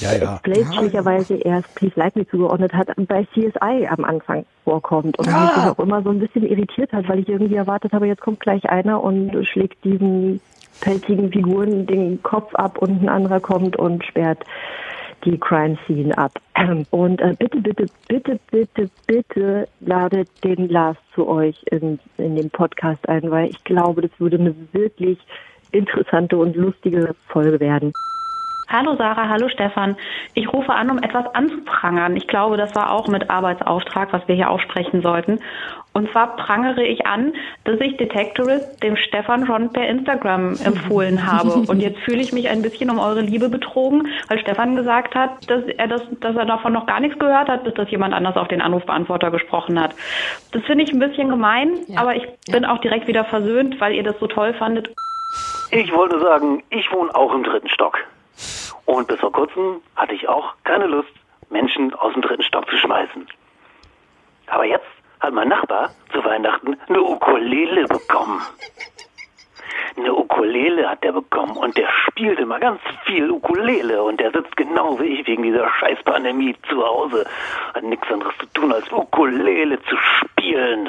Ja, 0.00 0.12
ja. 0.14 0.40
fälschlicherweise 0.44 1.36
erst 1.36 1.74
Please 1.74 1.94
Like 1.96 2.16
Me 2.16 2.26
zugeordnet 2.26 2.72
hat, 2.72 2.88
bei 3.06 3.24
CSI 3.34 3.86
am 3.88 4.04
Anfang 4.04 4.44
vorkommt 4.64 5.18
und 5.18 5.26
mich 5.26 5.50
das 5.54 5.70
auch 5.70 5.78
immer 5.78 6.02
so 6.02 6.10
ein 6.10 6.18
bisschen 6.18 6.44
irritiert 6.44 6.92
hat, 6.92 7.08
weil 7.08 7.20
ich 7.20 7.28
irgendwie 7.28 7.56
erwartet 7.56 7.92
habe, 7.92 8.06
jetzt 8.06 8.20
kommt 8.20 8.40
gleich 8.40 8.68
einer 8.68 9.02
und 9.02 9.32
schlägt 9.46 9.84
diesen 9.84 10.40
pelzigen 10.80 11.30
Figuren 11.30 11.86
den 11.86 12.22
Kopf 12.22 12.54
ab 12.54 12.78
und 12.78 13.02
ein 13.02 13.08
anderer 13.08 13.40
kommt 13.40 13.76
und 13.76 14.04
sperrt 14.04 14.44
die 15.24 15.38
Crime 15.38 15.76
Scene 15.86 16.16
ab. 16.16 16.32
Und 16.90 17.20
äh, 17.20 17.34
bitte, 17.38 17.60
bitte, 17.60 17.86
bitte, 18.06 18.38
bitte, 18.50 18.90
bitte 19.06 19.68
ladet 19.80 20.28
den 20.44 20.68
Lars 20.68 20.96
zu 21.14 21.28
euch 21.28 21.60
in, 21.70 21.98
in 22.18 22.36
den 22.36 22.50
Podcast 22.50 23.08
ein, 23.08 23.30
weil 23.30 23.50
ich 23.50 23.62
glaube, 23.64 24.02
das 24.02 24.10
würde 24.18 24.38
eine 24.38 24.54
wirklich 24.72 25.18
interessante 25.72 26.36
und 26.36 26.56
lustige 26.56 27.14
Folge 27.28 27.60
werden. 27.60 27.92
Hallo 28.70 28.96
Sarah, 28.96 29.30
hallo 29.30 29.48
Stefan. 29.48 29.96
Ich 30.34 30.52
rufe 30.52 30.74
an, 30.74 30.90
um 30.90 30.98
etwas 30.98 31.24
anzuprangern. 31.34 32.16
Ich 32.16 32.26
glaube, 32.26 32.58
das 32.58 32.74
war 32.74 32.92
auch 32.92 33.08
mit 33.08 33.30
Arbeitsauftrag, 33.30 34.12
was 34.12 34.28
wir 34.28 34.34
hier 34.34 34.50
aufsprechen 34.50 35.00
sollten. 35.00 35.40
Und 35.94 36.10
zwar 36.12 36.36
prangere 36.36 36.84
ich 36.84 37.06
an, 37.06 37.32
dass 37.64 37.80
ich 37.80 37.96
Detectorist 37.96 38.82
dem 38.82 38.96
Stefan 38.96 39.46
schon 39.46 39.72
per 39.72 39.88
Instagram 39.88 40.54
empfohlen 40.64 41.26
habe. 41.26 41.54
Und 41.66 41.80
jetzt 41.80 41.98
fühle 42.00 42.20
ich 42.20 42.34
mich 42.34 42.50
ein 42.50 42.60
bisschen 42.60 42.90
um 42.90 42.98
eure 42.98 43.22
Liebe 43.22 43.48
betrogen, 43.48 44.08
weil 44.28 44.38
Stefan 44.38 44.76
gesagt 44.76 45.14
hat, 45.14 45.48
dass 45.48 45.64
er 45.64 45.88
das, 45.88 46.02
dass 46.20 46.36
er 46.36 46.44
davon 46.44 46.74
noch 46.74 46.84
gar 46.84 47.00
nichts 47.00 47.18
gehört 47.18 47.48
hat, 47.48 47.64
bis 47.64 47.72
das 47.72 47.90
jemand 47.90 48.12
anders 48.12 48.36
auf 48.36 48.48
den 48.48 48.60
Anrufbeantworter 48.60 49.30
gesprochen 49.30 49.80
hat. 49.80 49.94
Das 50.52 50.62
finde 50.64 50.84
ich 50.84 50.92
ein 50.92 50.98
bisschen 50.98 51.30
gemein, 51.30 51.70
aber 51.96 52.16
ich 52.16 52.28
bin 52.52 52.66
auch 52.66 52.82
direkt 52.82 53.08
wieder 53.08 53.24
versöhnt, 53.24 53.80
weil 53.80 53.94
ihr 53.94 54.02
das 54.02 54.18
so 54.20 54.26
toll 54.26 54.52
fandet. 54.52 54.90
Ich 55.70 55.90
wollte 55.90 56.20
sagen, 56.20 56.62
ich 56.68 56.92
wohne 56.92 57.14
auch 57.14 57.34
im 57.34 57.44
dritten 57.44 57.70
Stock. 57.70 57.98
Und 58.88 59.06
bis 59.06 59.20
vor 59.20 59.32
kurzem 59.32 59.82
hatte 59.96 60.14
ich 60.14 60.26
auch 60.30 60.54
keine 60.64 60.86
Lust, 60.86 61.12
Menschen 61.50 61.92
aus 61.92 62.14
dem 62.14 62.22
dritten 62.22 62.42
Stock 62.42 62.66
zu 62.70 62.76
schmeißen. 62.78 63.28
Aber 64.46 64.64
jetzt 64.64 64.86
hat 65.20 65.34
mein 65.34 65.48
Nachbar 65.48 65.90
zu 66.10 66.24
Weihnachten 66.24 66.74
eine 66.88 67.02
Ukulele 67.02 67.86
bekommen. 67.86 68.40
Eine 69.94 70.14
Ukulele 70.14 70.88
hat 70.88 71.04
der 71.04 71.12
bekommen 71.12 71.58
und 71.58 71.76
der 71.76 71.90
spielt 72.06 72.38
immer 72.38 72.58
ganz 72.60 72.80
viel 73.04 73.30
Ukulele 73.30 74.02
und 74.02 74.20
der 74.20 74.30
sitzt 74.30 74.56
genau 74.56 74.98
wie 74.98 75.20
ich 75.20 75.26
wegen 75.26 75.42
dieser 75.42 75.68
Scheißpandemie 75.68 76.56
zu 76.70 76.82
Hause. 76.82 77.26
Hat 77.74 77.82
nichts 77.82 78.10
anderes 78.10 78.38
zu 78.38 78.46
tun, 78.54 78.72
als 78.72 78.90
Ukulele 78.90 79.82
zu 79.82 79.96
spielen. 79.98 80.88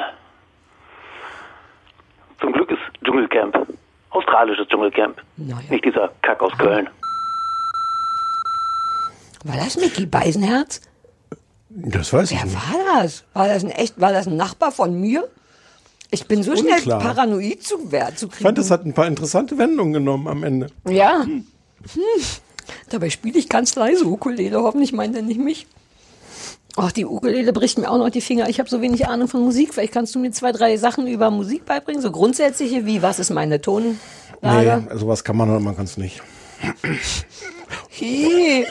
Zum 2.40 2.54
Glück 2.54 2.70
ist 2.70 3.04
Dschungelcamp. 3.04 3.66
Australisches 4.08 4.68
Dschungelcamp. 4.68 5.20
Nicht 5.36 5.84
dieser 5.84 6.10
Kack 6.22 6.42
aus 6.42 6.56
Köln. 6.56 6.88
War 9.44 9.56
das 9.56 9.76
Mickey 9.76 10.06
Beisenherz? 10.06 10.80
Das 11.70 12.12
weiß 12.12 12.30
ich 12.32 12.36
Wer 12.38 12.44
nicht. 12.46 12.56
war 12.56 13.02
das? 13.02 13.24
War 13.32 13.48
das 13.48 13.64
ein 13.64 13.70
echt, 13.70 14.00
war 14.00 14.12
das 14.12 14.26
ein 14.26 14.36
Nachbar 14.36 14.72
von 14.72 14.98
mir? 15.00 15.28
Ich 16.10 16.26
bin 16.26 16.42
so 16.42 16.56
schnell 16.56 16.74
Unklar. 16.78 16.98
paranoid 17.00 17.62
zu, 17.62 17.76
wer- 17.92 18.14
zu 18.16 18.26
Ich 18.26 18.32
kriegen. 18.32 18.44
fand, 18.44 18.58
das 18.58 18.70
hat 18.70 18.84
ein 18.84 18.92
paar 18.92 19.06
interessante 19.06 19.56
Wendungen 19.58 19.92
genommen 19.92 20.26
am 20.26 20.42
Ende. 20.42 20.66
Ja. 20.88 21.22
Hm. 21.24 21.44
Dabei 22.88 23.10
spiele 23.10 23.38
ich 23.38 23.48
ganz 23.48 23.74
leise 23.76 24.04
Ukulele. 24.06 24.60
Hoffentlich 24.62 24.92
meint 24.92 25.14
er 25.16 25.22
nicht 25.22 25.40
mich. 25.40 25.66
Ach, 26.76 26.92
die 26.92 27.04
Ukulele 27.06 27.52
bricht 27.52 27.78
mir 27.78 27.90
auch 27.90 27.98
noch 27.98 28.10
die 28.10 28.20
Finger. 28.20 28.48
Ich 28.48 28.58
habe 28.58 28.68
so 28.68 28.80
wenig 28.80 29.06
Ahnung 29.08 29.28
von 29.28 29.40
Musik. 29.42 29.72
Vielleicht 29.74 29.92
kannst 29.92 30.14
du 30.14 30.18
mir 30.18 30.30
zwei, 30.32 30.52
drei 30.52 30.76
Sachen 30.76 31.06
über 31.06 31.30
Musik 31.30 31.64
beibringen. 31.66 32.02
So 32.02 32.10
grundsätzliche 32.10 32.86
wie, 32.86 33.02
was 33.02 33.18
ist 33.18 33.30
meine 33.30 33.60
Ton, 33.60 33.98
Lara? 34.40 34.78
Nee, 34.78 34.96
sowas 34.98 35.22
kann 35.24 35.36
man 35.36 35.48
oder 35.50 35.60
man 35.60 35.76
kann 35.76 35.84
es 35.84 35.96
nicht. 35.96 36.20
Hi, 38.00 38.66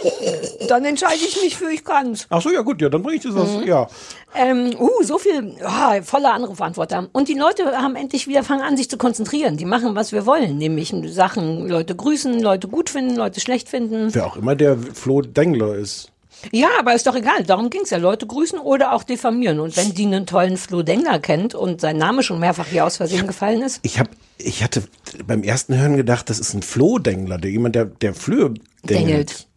dann 0.68 0.86
entscheide 0.86 1.15
ich 1.15 1.41
mich 1.41 1.58
für 1.58 1.72
ich 1.72 1.84
kann's. 1.84 2.27
Ach 2.29 2.41
so, 2.41 2.50
ja 2.50 2.62
gut, 2.62 2.82
ja, 2.82 2.89
dann 2.89 3.03
bringe 3.03 3.18
ich 3.18 3.24
das 3.24 3.34
Mhm. 3.34 3.63
ja. 3.68 3.88
Ähm, 4.36 4.75
uh, 4.79 5.03
so 5.03 5.18
viel, 5.18 5.56
ah, 5.63 6.01
voller 6.01 6.34
Anrufantworter. 6.34 7.10
Und 7.12 7.29
die 7.29 7.34
Leute 7.34 7.65
haben 7.77 7.96
endlich 7.96 8.27
wieder 8.27 8.44
fangen 8.44 8.62
an, 8.62 8.77
sich 8.77 8.89
zu 8.89 8.98
konzentrieren. 8.98 9.58
Die 9.58 9.65
machen, 9.65 9.96
was 9.96 10.12
wir 10.12 10.25
wollen, 10.25 10.58
nämlich 10.58 10.94
Sachen, 11.08 11.68
Leute 11.68 11.96
grüßen, 11.96 12.39
Leute 12.41 12.68
gut 12.68 12.89
finden, 12.89 13.15
Leute 13.15 13.39
schlecht 13.39 13.70
finden. 13.70 14.13
Wer 14.13 14.27
auch 14.27 14.38
immer 14.38 14.56
der 14.56 14.77
Flo 14.77 15.22
Dengler 15.22 15.75
ist. 15.75 16.12
Ja, 16.51 16.69
aber 16.79 16.93
ist 16.93 17.05
doch 17.08 17.15
egal. 17.15 17.43
Darum 17.43 17.69
ging's 17.69 17.89
ja. 17.89 17.98
Leute 17.98 18.25
grüßen 18.25 18.60
oder 18.60 18.93
auch 18.93 19.03
diffamieren. 19.03 19.60
Und 19.60 19.75
wenn 19.77 19.93
die 19.93 20.05
einen 20.05 20.25
tollen 20.25 20.58
Flo 20.58 20.84
Dengler 20.84 21.19
kennt 21.19 21.55
und 21.55 21.81
sein 21.81 21.98
Name 21.98 22.24
schon 22.24 22.39
mehrfach 22.39 22.67
hier 22.67 22.86
aus 22.86 22.98
Versehen 22.98 23.27
gefallen 23.27 23.62
ist. 23.62 23.79
Ich 23.84 24.00
hab, 24.00 24.10
ich 24.38 24.63
hatte 24.63 24.84
beim 25.25 25.43
ersten 25.43 25.77
Hören 25.77 25.98
gedacht, 25.98 26.29
das 26.29 26.39
ist 26.39 26.53
ein 26.53 26.62
Floh-Dengler, 26.62 27.38
der 27.38 27.51
jemand, 27.51 27.75
der, 27.75 27.86
der 27.86 28.13
Flöhe 28.13 28.53
dengelt. 28.84 28.89
Dengelt. 28.89 29.48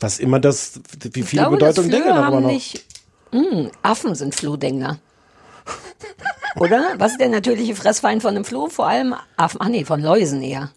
Was 0.00 0.18
immer 0.18 0.38
das, 0.38 0.80
wie 1.12 1.22
viele 1.22 1.42
glaube, 1.42 1.56
Bedeutung 1.56 1.90
Dengel 1.90 2.14
haben 2.14 2.42
noch. 2.42 2.50
nicht. 2.50 2.84
Hm, 3.32 3.70
Affen 3.82 4.14
sind 4.14 4.34
Flohdengler. 4.34 4.98
Oder? 6.56 6.94
Was 6.96 7.12
ist 7.12 7.20
der 7.20 7.28
natürliche 7.28 7.74
Fressfeind 7.74 8.22
von 8.22 8.34
einem 8.34 8.44
Floh? 8.44 8.68
Vor 8.68 8.86
allem 8.86 9.14
Affen. 9.36 9.58
Ach 9.60 9.68
nee, 9.68 9.84
von 9.84 10.00
Läusen 10.00 10.42
eher. 10.42 10.70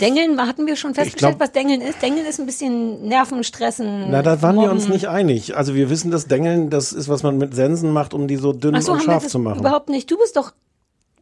Dengeln 0.00 0.40
hatten 0.46 0.66
wir 0.66 0.76
schon 0.76 0.94
festgestellt, 0.94 1.38
glaub- 1.38 1.40
was 1.48 1.52
Dengeln 1.52 1.80
ist. 1.80 2.00
Dengeln 2.00 2.24
ist 2.26 2.38
ein 2.38 2.46
bisschen 2.46 3.06
Nervenstressen. 3.08 4.10
Na, 4.10 4.22
da 4.22 4.40
waren 4.42 4.56
wir 4.56 4.70
uns 4.70 4.82
Mobben. 4.84 4.94
nicht 4.94 5.08
einig. 5.08 5.56
Also 5.56 5.74
wir 5.74 5.90
wissen, 5.90 6.10
dass 6.10 6.26
Dengeln, 6.26 6.70
das 6.70 6.92
ist, 6.92 7.08
was 7.08 7.22
man 7.22 7.36
mit 7.38 7.54
Sensen 7.54 7.90
macht, 7.92 8.14
um 8.14 8.28
die 8.28 8.36
so 8.36 8.52
dünn 8.52 8.80
so, 8.80 8.92
und 8.92 9.02
scharf 9.02 9.26
zu 9.26 9.38
machen. 9.38 9.60
überhaupt 9.60 9.88
nicht. 9.88 10.10
Du 10.10 10.16
bist 10.16 10.36
doch 10.36 10.52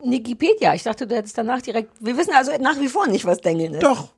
Wikipedia. 0.03 0.75
Ich 0.75 0.83
dachte, 0.83 1.07
du 1.07 1.15
hättest 1.17 1.39
danach 1.39 1.63
direkt. 1.63 1.91
Wir 2.01 2.17
wissen 2.19 2.33
also 2.37 2.53
nach 2.61 2.79
wie 2.81 2.89
vor 2.89 3.07
nicht, 3.07 3.25
was 3.25 3.39
Dengeln 3.41 3.75
ist. 3.75 3.83
Doch. 3.83 4.09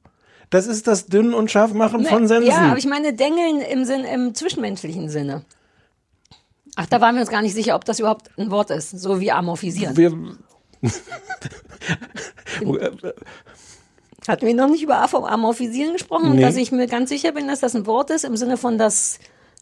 Das 0.50 0.66
ist 0.66 0.86
das 0.86 1.06
dünn 1.06 1.34
und 1.34 1.50
scharf 1.50 1.72
machen 1.74 2.00
Nee, 2.02 2.08
von 2.08 2.26
Sensen. 2.26 2.48
Ja, 2.50 2.68
aber 2.70 2.78
ich 2.78 2.86
meine 2.86 3.12
Dengeln 3.12 3.60
im 3.60 3.84
Sinn, 3.84 4.04
im 4.04 4.34
zwischenmenschlichen 4.34 5.08
Sinne. 5.10 5.44
Ach, 6.74 6.86
da 6.86 7.00
waren 7.00 7.14
wir 7.16 7.20
uns 7.20 7.30
gar 7.30 7.42
nicht 7.42 7.54
sicher, 7.54 7.74
ob 7.74 7.84
das 7.84 7.98
überhaupt 8.00 8.30
ein 8.38 8.50
Wort 8.50 8.70
ist, 8.70 8.90
so 8.98 9.20
wie 9.20 9.30
amorphisieren. 9.30 9.96
wir, 9.96 10.12
Hatten 14.26 14.46
wir 14.46 14.54
noch 14.54 14.68
nicht 14.68 14.82
über 14.82 14.98
Amorphisieren 15.00 15.92
gesprochen, 15.92 16.34
Nee. 16.36 16.42
dass 16.42 16.56
ich 16.56 16.72
mir 16.72 16.86
ganz 16.86 17.08
sicher 17.10 17.32
bin, 17.32 17.46
dass 17.48 17.60
das 17.60 17.74
ein 17.76 17.86
Wort 17.86 18.10
ist, 18.10 18.24
im 18.24 18.36
Sinne 18.36 18.56
von 18.56 18.76
das 18.78 19.18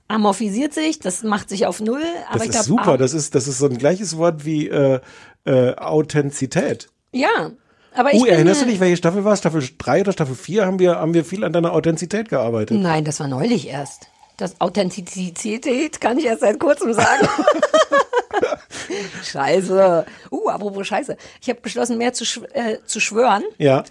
amorphisiert 0.08 0.72
sich, 0.72 0.98
das 0.98 1.22
macht 1.22 1.48
sich 1.50 1.66
auf 1.66 1.80
Null. 1.80 2.02
Aber 2.28 2.38
das 2.38 2.42
ich 2.44 2.48
ist 2.50 2.54
glaub, 2.66 2.78
super. 2.78 2.92
am- 2.92 2.98
Das 2.98 3.12
ist, 3.12 3.34
das 3.34 3.46
ist 3.48 3.58
so 3.58 3.66
ein 3.66 3.76
gleiches 3.78 4.16
Wort 4.16 4.44
wie 4.44 4.68
äh, 4.68 5.00
äh, 5.44 5.74
Authentizität. 5.76 6.88
Ja, 7.12 7.50
aber 7.94 8.12
ich 8.14 8.20
Uh, 8.22 8.26
erinnerst 8.26 8.60
du 8.62 8.64
bin, 8.64 8.72
dich, 8.72 8.80
welche 8.80 8.96
Staffel 8.96 9.24
war 9.24 9.32
es? 9.34 9.40
Staffel 9.40 9.62
3 9.78 10.00
oder 10.02 10.12
Staffel 10.12 10.34
4 10.34 10.64
haben 10.66 10.78
wir, 10.78 10.96
haben 10.96 11.14
wir 11.14 11.24
viel 11.24 11.44
an 11.44 11.52
deiner 11.52 11.72
Authentizität 11.72 12.28
gearbeitet. 12.28 12.78
Nein, 12.80 13.04
das 13.04 13.20
war 13.20 13.28
neulich 13.28 13.68
erst. 13.68 14.08
Das 14.36 14.60
Authentizität 14.60 16.00
kann 16.00 16.18
ich 16.18 16.26
erst 16.26 16.40
seit 16.42 16.60
kurzem 16.60 16.92
sagen. 16.92 17.26
Scheiße. 19.24 20.06
Uh, 20.30 20.48
apropos 20.48 20.86
Scheiße. 20.86 21.16
Ich 21.40 21.48
habe 21.48 21.60
beschlossen, 21.60 21.98
mehr 21.98 22.12
zu, 22.12 22.24
äh, 22.52 22.78
zu 22.84 23.00
schwören, 23.00 23.42
Ja. 23.58 23.84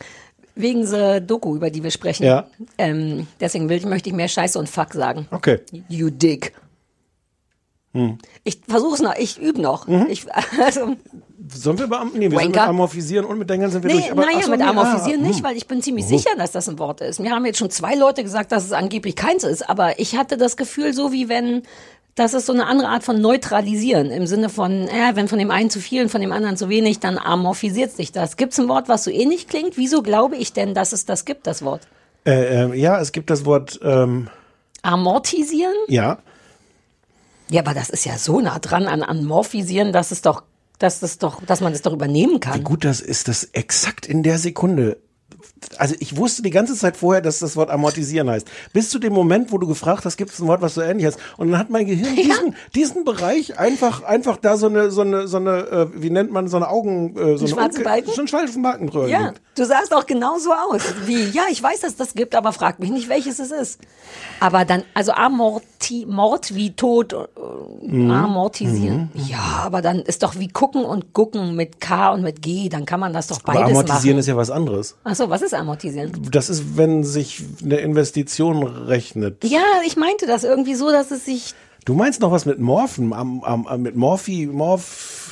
Wegen 0.55 0.89
der 0.89 1.19
Doku, 1.19 1.55
über 1.55 1.69
die 1.69 1.83
wir 1.83 1.91
sprechen. 1.91 2.25
Ja. 2.25 2.47
Ähm, 2.77 3.27
deswegen 3.39 3.69
will, 3.69 3.85
möchte 3.85 4.09
ich 4.09 4.15
mehr 4.15 4.27
Scheiße 4.27 4.57
und 4.57 4.69
Fuck 4.69 4.93
sagen. 4.93 5.27
Okay. 5.31 5.59
You 5.88 6.09
dick. 6.09 6.53
Hm. 7.93 8.17
Ich 8.43 8.59
versuch's 8.67 9.01
noch, 9.01 9.15
ich 9.15 9.39
übe 9.39 9.62
noch. 9.62 9.88
Mhm. 9.88 10.07
Ich, 10.09 10.25
also, 10.62 10.95
Sollen 11.47 11.77
wir 11.77 11.88
beim, 11.88 12.12
nee, 12.13 12.29
wir 12.31 12.39
sind 12.39 12.50
mit 12.50 12.55
Wanker. 12.55 12.69
Amorphisieren 12.69 13.25
und 13.25 13.38
mit 13.38 13.50
Dengeln 13.50 13.69
sind 13.69 13.83
wir 13.83 13.93
nee, 13.93 14.00
durch. 14.00 14.12
Aber, 14.12 14.25
naja, 14.25 14.41
so, 14.41 14.51
mit 14.51 14.59
nee, 14.59 14.65
Amorphisieren 14.65 15.24
ah, 15.24 15.27
nicht, 15.27 15.38
hm. 15.38 15.43
weil 15.43 15.57
ich 15.57 15.67
bin 15.67 15.81
ziemlich 15.81 16.05
sicher, 16.05 16.31
dass 16.38 16.51
das 16.51 16.67
ein 16.67 16.79
Wort 16.79 17.01
ist. 17.01 17.19
Mir 17.19 17.31
haben 17.31 17.45
jetzt 17.45 17.59
schon 17.59 17.69
zwei 17.69 17.95
Leute 17.95 18.24
gesagt, 18.24 18.51
dass 18.51 18.65
es 18.65 18.71
angeblich 18.71 19.15
keins 19.15 19.43
ist, 19.43 19.69
aber 19.69 20.00
ich 20.00 20.17
hatte 20.17 20.38
das 20.38 20.57
Gefühl, 20.57 20.93
so 20.93 21.12
wie 21.12 21.29
wenn, 21.29 21.63
das 22.15 22.34
ist 22.34 22.45
so 22.45 22.53
eine 22.53 22.65
andere 22.65 22.88
Art 22.88 23.03
von 23.03 23.20
Neutralisieren, 23.20 24.09
im 24.09 24.25
Sinne 24.25 24.48
von, 24.48 24.87
äh, 24.87 25.16
wenn 25.16 25.27
von 25.27 25.37
dem 25.37 25.51
einen 25.51 25.70
zu 25.70 25.81
viel 25.81 26.03
und 26.03 26.09
von 26.09 26.22
dem 26.22 26.31
anderen 26.31 26.55
zu 26.55 26.70
wenig, 26.70 27.00
dann 27.00 27.18
amorphisiert 27.18 27.92
sich 27.92 28.13
das. 28.13 28.37
Gibt 28.37 28.53
es 28.53 28.59
ein 28.59 28.70
Wort, 28.70 28.87
was 28.87 29.03
so 29.03 29.11
ähnlich 29.11 29.48
klingt? 29.48 29.75
Wieso 29.75 30.01
glaube 30.01 30.37
ich 30.37 30.53
denn, 30.53 30.74
dass 30.74 30.94
es 30.94 31.05
das 31.05 31.25
gibt, 31.25 31.46
das 31.46 31.61
Wort? 31.63 31.81
Äh, 32.25 32.63
ähm, 32.63 32.74
ja, 32.74 33.00
es 33.01 33.11
gibt 33.11 33.29
das 33.29 33.44
Wort, 33.44 33.79
ähm, 33.83 34.29
Amortisieren? 34.81 35.75
ja, 35.87 36.20
Ja, 37.50 37.61
aber 37.61 37.74
das 37.74 37.89
ist 37.89 38.05
ja 38.05 38.18
so 38.18 38.39
nah 38.39 38.59
dran 38.59 38.87
an 38.87 39.03
Amorphisieren, 39.03 39.92
dass 39.92 40.11
es 40.11 40.22
doch, 40.22 40.44
dass 40.79 41.01
es 41.01 41.18
doch, 41.18 41.44
dass 41.44 41.59
man 41.59 41.74
das 41.74 41.81
doch 41.81 41.94
übernehmen 41.94 42.39
kann. 42.39 42.59
wie 42.59 42.63
gut 42.63 42.85
das 42.85 43.01
ist, 43.01 43.27
das 43.27 43.44
exakt 43.51 44.05
in 44.05 44.24
der 44.24 44.37
Sekunde. 44.37 44.98
Also 45.77 45.95
ich 45.99 46.15
wusste 46.17 46.41
die 46.41 46.49
ganze 46.51 46.75
Zeit 46.75 46.95
vorher, 46.97 47.21
dass 47.21 47.39
das 47.39 47.55
Wort 47.55 47.69
amortisieren 47.69 48.29
heißt. 48.29 48.47
Bis 48.73 48.89
zu 48.89 48.99
dem 48.99 49.13
Moment, 49.13 49.51
wo 49.51 49.57
du 49.57 49.67
gefragt 49.67 50.05
hast, 50.05 50.17
gibt 50.17 50.31
es 50.31 50.39
ein 50.39 50.47
Wort, 50.47 50.61
was 50.61 50.75
so 50.75 50.81
ähnlich 50.81 51.05
heißt. 51.07 51.19
Und 51.37 51.51
dann 51.51 51.59
hat 51.59 51.69
mein 51.69 51.85
Gehirn 51.85 52.15
diesen, 52.15 52.55
diesen 52.75 53.03
Bereich 53.03 53.59
einfach, 53.59 54.03
einfach 54.03 54.37
da 54.37 54.57
so 54.57 54.67
eine, 54.67 54.91
so 54.91 55.01
eine, 55.01 55.27
so 55.27 55.37
eine, 55.37 55.57
äh, 55.67 55.87
wie 55.95 56.09
nennt 56.09 56.31
man, 56.31 56.47
so 56.47 56.57
eine 56.57 56.69
Augen, 56.69 57.15
äh, 57.17 57.37
so 57.37 57.45
eine 57.45 57.53
schwarzen 57.53 57.81
Unke- 57.81 57.83
Balken? 57.83 58.11
So 58.11 58.19
einen 58.21 58.27
schwarzen 58.27 58.61
Balken 58.61 58.87
drüber. 58.89 59.07
Ja, 59.07 59.19
gelegt. 59.19 59.41
du 59.55 59.65
sahst 59.65 59.93
auch 59.93 60.05
genauso 60.05 60.51
aus. 60.53 60.81
Wie, 61.05 61.23
ja, 61.29 61.43
ich 61.49 61.61
weiß, 61.61 61.81
dass 61.81 61.95
das 61.95 62.13
gibt, 62.13 62.35
aber 62.35 62.53
frag 62.53 62.79
mich 62.79 62.91
nicht, 62.91 63.09
welches 63.09 63.39
es 63.39 63.51
ist. 63.51 63.79
Aber 64.39 64.65
dann, 64.65 64.83
also 64.93 65.11
amorti, 65.13 66.05
Mord 66.07 66.53
wie 66.55 66.71
Tod, 66.75 67.13
äh, 67.13 67.17
Mhm. 67.85 68.11
amortisieren. 68.11 69.09
Ja, 69.15 69.61
aber 69.65 69.81
dann 69.81 69.99
ist 69.99 70.23
doch 70.23 70.35
wie 70.37 70.47
gucken 70.47 70.83
und 70.85 71.13
gucken 71.13 71.55
mit 71.55 71.79
K 71.81 72.11
und 72.11 72.21
mit 72.21 72.41
G, 72.41 72.69
dann 72.69 72.85
kann 72.85 72.99
man 72.99 73.13
das 73.13 73.27
doch 73.27 73.39
Aber 73.43 73.53
beides 73.53 73.69
amortisieren 73.71 74.15
machen. 74.15 74.19
ist 74.19 74.27
ja 74.27 74.37
was 74.37 74.51
anderes. 74.51 74.95
Ach 75.03 75.15
so, 75.15 75.29
was 75.29 75.41
ist 75.41 75.53
amortisieren? 75.57 76.11
Das 76.31 76.50
ist, 76.50 76.77
wenn 76.77 77.03
sich 77.03 77.44
eine 77.63 77.77
Investition 77.77 78.63
rechnet. 78.63 79.44
Ja, 79.44 79.63
ich 79.85 79.96
meinte 79.96 80.25
das 80.27 80.44
irgendwie 80.44 80.75
so, 80.75 80.91
dass 80.91 81.11
es 81.11 81.25
sich 81.25 81.53
Du 81.85 81.94
meinst 81.94 82.20
noch 82.20 82.31
was 82.31 82.48
mit 82.48 82.59
Morphen, 82.59 83.13
am, 83.13 83.44
am, 83.44 83.68
am, 83.68 83.81
mit 83.83 83.96
Morphi, 83.96 84.48
Morph, 84.48 85.25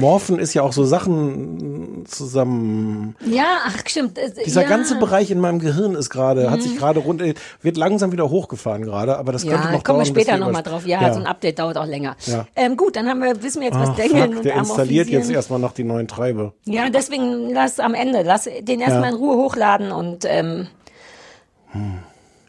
Morphen 0.00 0.38
ist 0.38 0.54
ja 0.54 0.62
auch 0.62 0.72
so 0.72 0.84
Sachen 0.84 2.04
zusammen. 2.06 3.14
Ja, 3.24 3.58
ach 3.66 3.76
stimmt. 3.86 4.18
Dieser 4.44 4.62
ja. 4.62 4.68
ganze 4.68 4.98
Bereich 4.98 5.30
in 5.30 5.38
meinem 5.40 5.58
Gehirn 5.58 5.94
ist 5.94 6.10
gerade, 6.10 6.50
hat 6.50 6.62
sich 6.62 6.72
Mhm. 6.74 6.78
gerade 6.78 7.00
runter, 7.00 7.24
wird 7.62 7.76
langsam 7.76 8.10
wieder 8.12 8.28
hochgefahren 8.30 8.82
gerade, 8.82 9.16
aber 9.18 9.32
das 9.32 9.42
könnte 9.42 9.56
Ja, 9.68 9.72
noch 9.72 9.84
kommen 9.84 9.98
wir 10.00 10.04
dauern, 10.04 10.06
später 10.06 10.32
wir 10.32 10.38
nochmal 10.38 10.64
was- 10.64 10.70
drauf. 10.72 10.86
Ja, 10.86 11.12
so 11.12 11.20
ein 11.20 11.26
Update 11.26 11.58
dauert 11.58 11.76
auch 11.76 11.86
länger. 11.86 12.16
Ja. 12.26 12.46
Ähm, 12.56 12.76
gut, 12.76 12.96
dann 12.96 13.08
haben 13.08 13.20
wir, 13.22 13.42
wissen 13.42 13.60
wir 13.60 13.68
jetzt, 13.68 13.78
was 13.78 13.90
Ah, 13.90 13.94
Dengeln 13.94 14.28
fuck, 14.28 14.36
und 14.38 14.44
der 14.44 14.56
installiert 14.56 15.08
jetzt 15.08 15.30
erstmal 15.30 15.58
noch 15.58 15.72
die 15.72 15.84
neuen 15.84 16.08
Treiber. 16.08 16.52
Ja, 16.64 16.88
deswegen 16.90 17.50
lass 17.52 17.78
am 17.78 17.94
Ende, 17.94 18.22
lass 18.22 18.44
den 18.44 18.80
erstmal 18.80 19.02
Ja. 19.04 19.08
in 19.10 19.14
Ruhe 19.16 19.36
hochladen 19.36 19.92
und 19.92 20.24
ähm, 20.26 20.66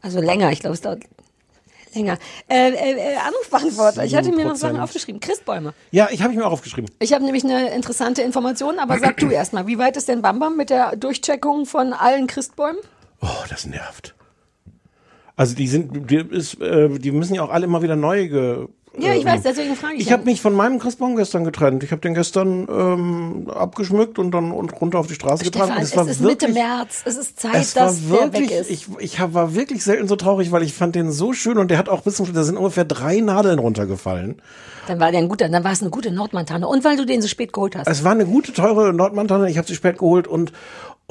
also 0.02 0.20
länger, 0.20 0.52
ich 0.52 0.60
glaube, 0.62 0.74
es 0.74 0.82
dauert 0.82 1.02
länger. 1.96 2.18
Äh, 2.48 2.70
äh, 2.70 3.14
äh, 3.14 3.16
Anrufbeantworter. 3.18 4.06
Ich 4.06 4.16
hatte 4.16 4.32
mir 4.32 4.46
noch 4.46 4.56
Sachen 4.56 4.78
7%. 4.78 4.84
aufgeschrieben. 4.84 5.20
Christbäume. 5.20 5.74
Ja, 5.92 6.10
ich 6.12 6.22
habe 6.22 6.34
ich 6.34 6.40
mir 6.40 6.46
auch 6.46 6.52
aufgeschrieben. 6.52 6.90
Ich 7.00 7.14
habe 7.14 7.24
nämlich 7.24 7.44
eine 7.44 7.74
interessante 7.74 8.22
Information, 8.22 8.80
aber 8.80 9.00
sag 9.00 9.18
du 9.18 9.30
erstmal, 9.30 9.68
wie 9.68 9.78
weit 9.78 9.98
ist 9.98 10.08
denn 10.08 10.22
Bambam 10.22 10.58
mit 10.58 10.70
der 10.70 10.96
Durchcheckung 10.96 11.66
von 11.66 11.94
allen 11.94 12.28
Christbäumen? 12.28 12.80
Oh, 13.22 13.28
das 13.50 13.66
nervt. 13.66 14.16
Also 15.36 15.56
die 15.56 15.68
sind, 15.68 16.12
die, 16.12 16.18
ist, 16.18 16.60
äh, 16.62 16.90
die 17.00 17.12
müssen 17.12 17.34
ja 17.36 17.44
auch 17.44 17.50
alle 17.50 17.66
immer 17.66 17.82
wieder 17.82 17.96
neu 17.96 18.28
ge, 18.28 18.68
Ja, 18.98 19.14
ich 19.14 19.22
ähm, 19.22 19.28
weiß, 19.28 19.44
deswegen 19.44 19.76
frage 19.76 19.96
ich. 19.96 20.02
Ich 20.02 20.12
habe 20.12 20.26
mich 20.26 20.42
von 20.42 20.54
meinem 20.54 20.78
Christbaum 20.78 21.16
gestern 21.16 21.46
getrennt. 21.46 21.82
Ich 21.84 21.92
habe 21.92 22.02
den 22.02 22.14
gestern 22.14 22.68
ähm, 22.70 23.50
abgeschmückt 23.50 24.20
und 24.20 24.32
dann 24.32 24.52
und 24.52 24.82
runter 24.82 25.00
auf 25.00 25.08
die 25.08 25.14
Straße 25.14 25.46
getragen. 25.46 25.72
Stefan, 25.72 25.78
Und 25.78 25.84
es 25.84 25.92
es 25.92 25.98
war 25.98 26.08
ist 26.08 26.22
wirklich, 26.22 26.50
Mitte 26.50 26.54
März. 26.54 27.02
Es 27.06 27.16
ist 27.16 27.40
Zeit, 27.40 27.56
es 27.56 27.76
war 27.76 27.86
dass 27.86 28.02
der 28.02 28.10
wirklich, 28.10 28.50
weg 28.50 28.60
ist. 28.60 28.70
ich, 28.70 28.88
ich 29.00 29.20
hab, 29.20 29.34
war 29.34 29.56
wirklich 29.56 29.84
selten 29.84 30.10
so 30.10 30.18
traurig, 30.18 30.52
weil 30.52 30.64
ich 30.64 30.74
fand 30.74 30.96
den 30.96 31.12
so 31.12 31.32
schön 31.32 31.58
und 31.58 31.72
der 31.72 31.78
hat 31.78 31.88
auch 31.88 32.02
bis 32.02 32.16
zum 32.16 32.26
Schluss, 32.26 32.36
da 32.36 32.44
sind 32.44 32.58
ungefähr 32.58 32.84
drei 32.84 33.22
Nadeln 33.22 33.60
runtergefallen. 33.60 34.42
Dann 34.88 35.00
war 35.00 35.12
der 35.12 35.22
ein 35.22 35.30
guter, 35.30 35.48
dann 35.48 35.64
war 35.64 35.72
es 35.72 35.82
eine 35.82 35.90
gute 35.92 36.12
Nordmontane. 36.12 36.68
Und 36.68 36.84
weil 36.84 36.98
du 36.98 37.06
den 37.06 37.22
so 37.22 37.30
spät 37.30 37.54
geholt 37.54 37.78
hast. 37.78 37.88
Es 37.88 38.04
war 38.04 38.12
eine 38.12 38.26
gute, 38.26 38.52
teure 38.52 38.92
Nordmontane. 38.94 39.50
Ich 39.50 39.58
habe 39.58 39.68
sie 39.68 39.76
spät 39.76 40.00
geholt 40.00 40.28
und 40.28 40.52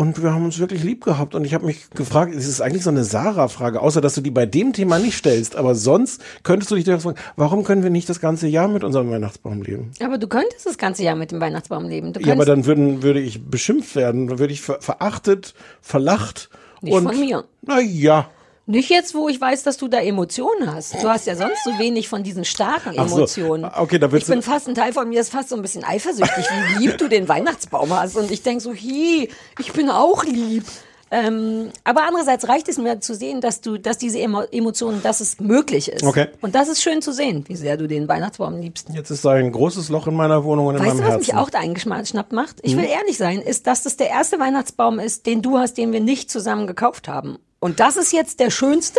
und 0.00 0.22
wir 0.22 0.32
haben 0.32 0.46
uns 0.46 0.58
wirklich 0.58 0.82
lieb 0.82 1.04
gehabt. 1.04 1.34
Und 1.34 1.44
ich 1.44 1.52
habe 1.52 1.66
mich 1.66 1.90
gefragt, 1.90 2.34
es 2.34 2.48
ist 2.48 2.62
eigentlich 2.62 2.84
so 2.84 2.88
eine 2.88 3.04
Sarah-Frage, 3.04 3.82
außer 3.82 4.00
dass 4.00 4.14
du 4.14 4.22
die 4.22 4.30
bei 4.30 4.46
dem 4.46 4.72
Thema 4.72 4.98
nicht 4.98 5.14
stellst. 5.14 5.56
Aber 5.56 5.74
sonst 5.74 6.22
könntest 6.42 6.70
du 6.70 6.74
dich 6.76 6.86
fragen, 6.86 7.18
warum 7.36 7.64
können 7.64 7.82
wir 7.82 7.90
nicht 7.90 8.08
das 8.08 8.18
ganze 8.18 8.48
Jahr 8.48 8.66
mit 8.66 8.82
unserem 8.82 9.10
Weihnachtsbaum 9.10 9.60
leben? 9.60 9.90
aber 10.02 10.16
du 10.16 10.26
könntest 10.26 10.64
das 10.64 10.78
ganze 10.78 11.02
Jahr 11.02 11.16
mit 11.16 11.32
dem 11.32 11.40
Weihnachtsbaum 11.42 11.86
leben. 11.86 12.14
Ja, 12.20 12.32
aber 12.32 12.46
dann 12.46 12.64
würden, 12.64 13.02
würde 13.02 13.20
ich 13.20 13.44
beschimpft 13.44 13.94
werden, 13.94 14.26
dann 14.26 14.38
würde 14.38 14.54
ich 14.54 14.62
ver 14.62 14.80
verachtet, 14.80 15.52
verlacht. 15.82 16.48
Nicht 16.80 16.94
und, 16.94 17.04
von 17.04 17.20
mir. 17.20 17.44
Na 17.60 17.78
ja. 17.78 18.30
Nicht 18.70 18.88
jetzt, 18.88 19.14
wo 19.16 19.28
ich 19.28 19.40
weiß, 19.40 19.64
dass 19.64 19.76
du 19.78 19.88
da 19.88 19.98
Emotionen 19.98 20.72
hast. 20.72 20.94
Du 21.02 21.08
hast 21.08 21.26
ja 21.26 21.34
sonst 21.34 21.64
so 21.64 21.78
wenig 21.78 22.08
von 22.08 22.22
diesen 22.22 22.44
starken 22.44 22.94
so. 22.94 23.00
Emotionen. 23.16 23.64
Okay, 23.64 23.98
da 23.98 24.06
ich 24.12 24.26
bin 24.26 24.42
fast, 24.42 24.68
ein 24.68 24.74
Teil 24.76 24.92
von 24.92 25.08
mir 25.08 25.20
ist 25.20 25.32
fast 25.32 25.48
so 25.48 25.56
ein 25.56 25.62
bisschen 25.62 25.82
eifersüchtig, 25.84 26.44
wie 26.76 26.86
lieb 26.86 26.96
du 26.98 27.08
den 27.08 27.28
Weihnachtsbaum 27.28 27.90
hast. 27.98 28.16
Und 28.16 28.30
ich 28.30 28.42
denk 28.42 28.60
so, 28.60 28.72
hi, 28.72 29.28
ich 29.58 29.72
bin 29.72 29.90
auch 29.90 30.24
lieb. 30.24 30.64
Ähm, 31.12 31.70
aber 31.82 32.04
andererseits 32.04 32.46
reicht 32.48 32.68
es 32.68 32.78
mir 32.78 33.00
zu 33.00 33.16
sehen, 33.16 33.40
dass 33.40 33.60
du, 33.60 33.78
dass 33.78 33.98
diese 33.98 34.20
Emo 34.20 34.42
Emotionen, 34.52 35.02
dass 35.02 35.18
es 35.18 35.40
möglich 35.40 35.90
ist. 35.90 36.04
Okay. 36.04 36.28
Und 36.40 36.54
das 36.54 36.68
ist 36.68 36.80
schön 36.80 37.02
zu 37.02 37.12
sehen, 37.12 37.44
wie 37.48 37.56
sehr 37.56 37.76
du 37.76 37.88
den 37.88 38.06
Weihnachtsbaum 38.06 38.60
liebst. 38.60 38.86
Jetzt 38.94 39.10
ist 39.10 39.24
da 39.24 39.32
ein 39.32 39.50
großes 39.50 39.88
Loch 39.88 40.06
in 40.06 40.14
meiner 40.14 40.44
Wohnung 40.44 40.66
und 40.66 40.76
in 40.76 40.80
Weißt 40.82 40.88
meinem 40.90 40.98
du, 40.98 41.02
was 41.02 41.10
Herzen. 41.14 41.26
mich 41.26 41.34
auch 41.34 41.50
da 41.50 41.58
eingeschnappt 41.58 42.30
macht? 42.32 42.58
Ich 42.62 42.76
will 42.76 42.84
Hm? 42.84 42.90
ehrlich 42.92 43.16
sein, 43.18 43.40
ist, 43.40 43.66
dass 43.66 43.82
das 43.82 43.96
der 43.96 44.10
erste 44.10 44.38
Weihnachtsbaum 44.38 45.00
ist, 45.00 45.26
den 45.26 45.42
du 45.42 45.58
hast, 45.58 45.78
den 45.78 45.92
wir 45.92 45.98
nicht 46.00 46.30
zusammen 46.30 46.68
gekauft 46.68 47.08
haben. 47.08 47.38
Und 47.60 47.78
das 47.78 47.96
ist 47.96 48.12
jetzt 48.12 48.40
der 48.40 48.50
schönste? 48.50 48.98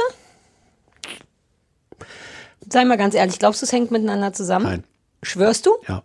Sei 2.71 2.85
mal 2.85 2.97
ganz 2.97 3.15
ehrlich, 3.15 3.39
glaubst 3.39 3.61
du, 3.61 3.65
es 3.65 3.71
hängt 3.71 3.91
miteinander 3.91 4.31
zusammen? 4.33 4.65
Nein. 4.65 4.83
Schwörst 5.23 5.65
du? 5.65 5.71
Ja. 5.87 6.03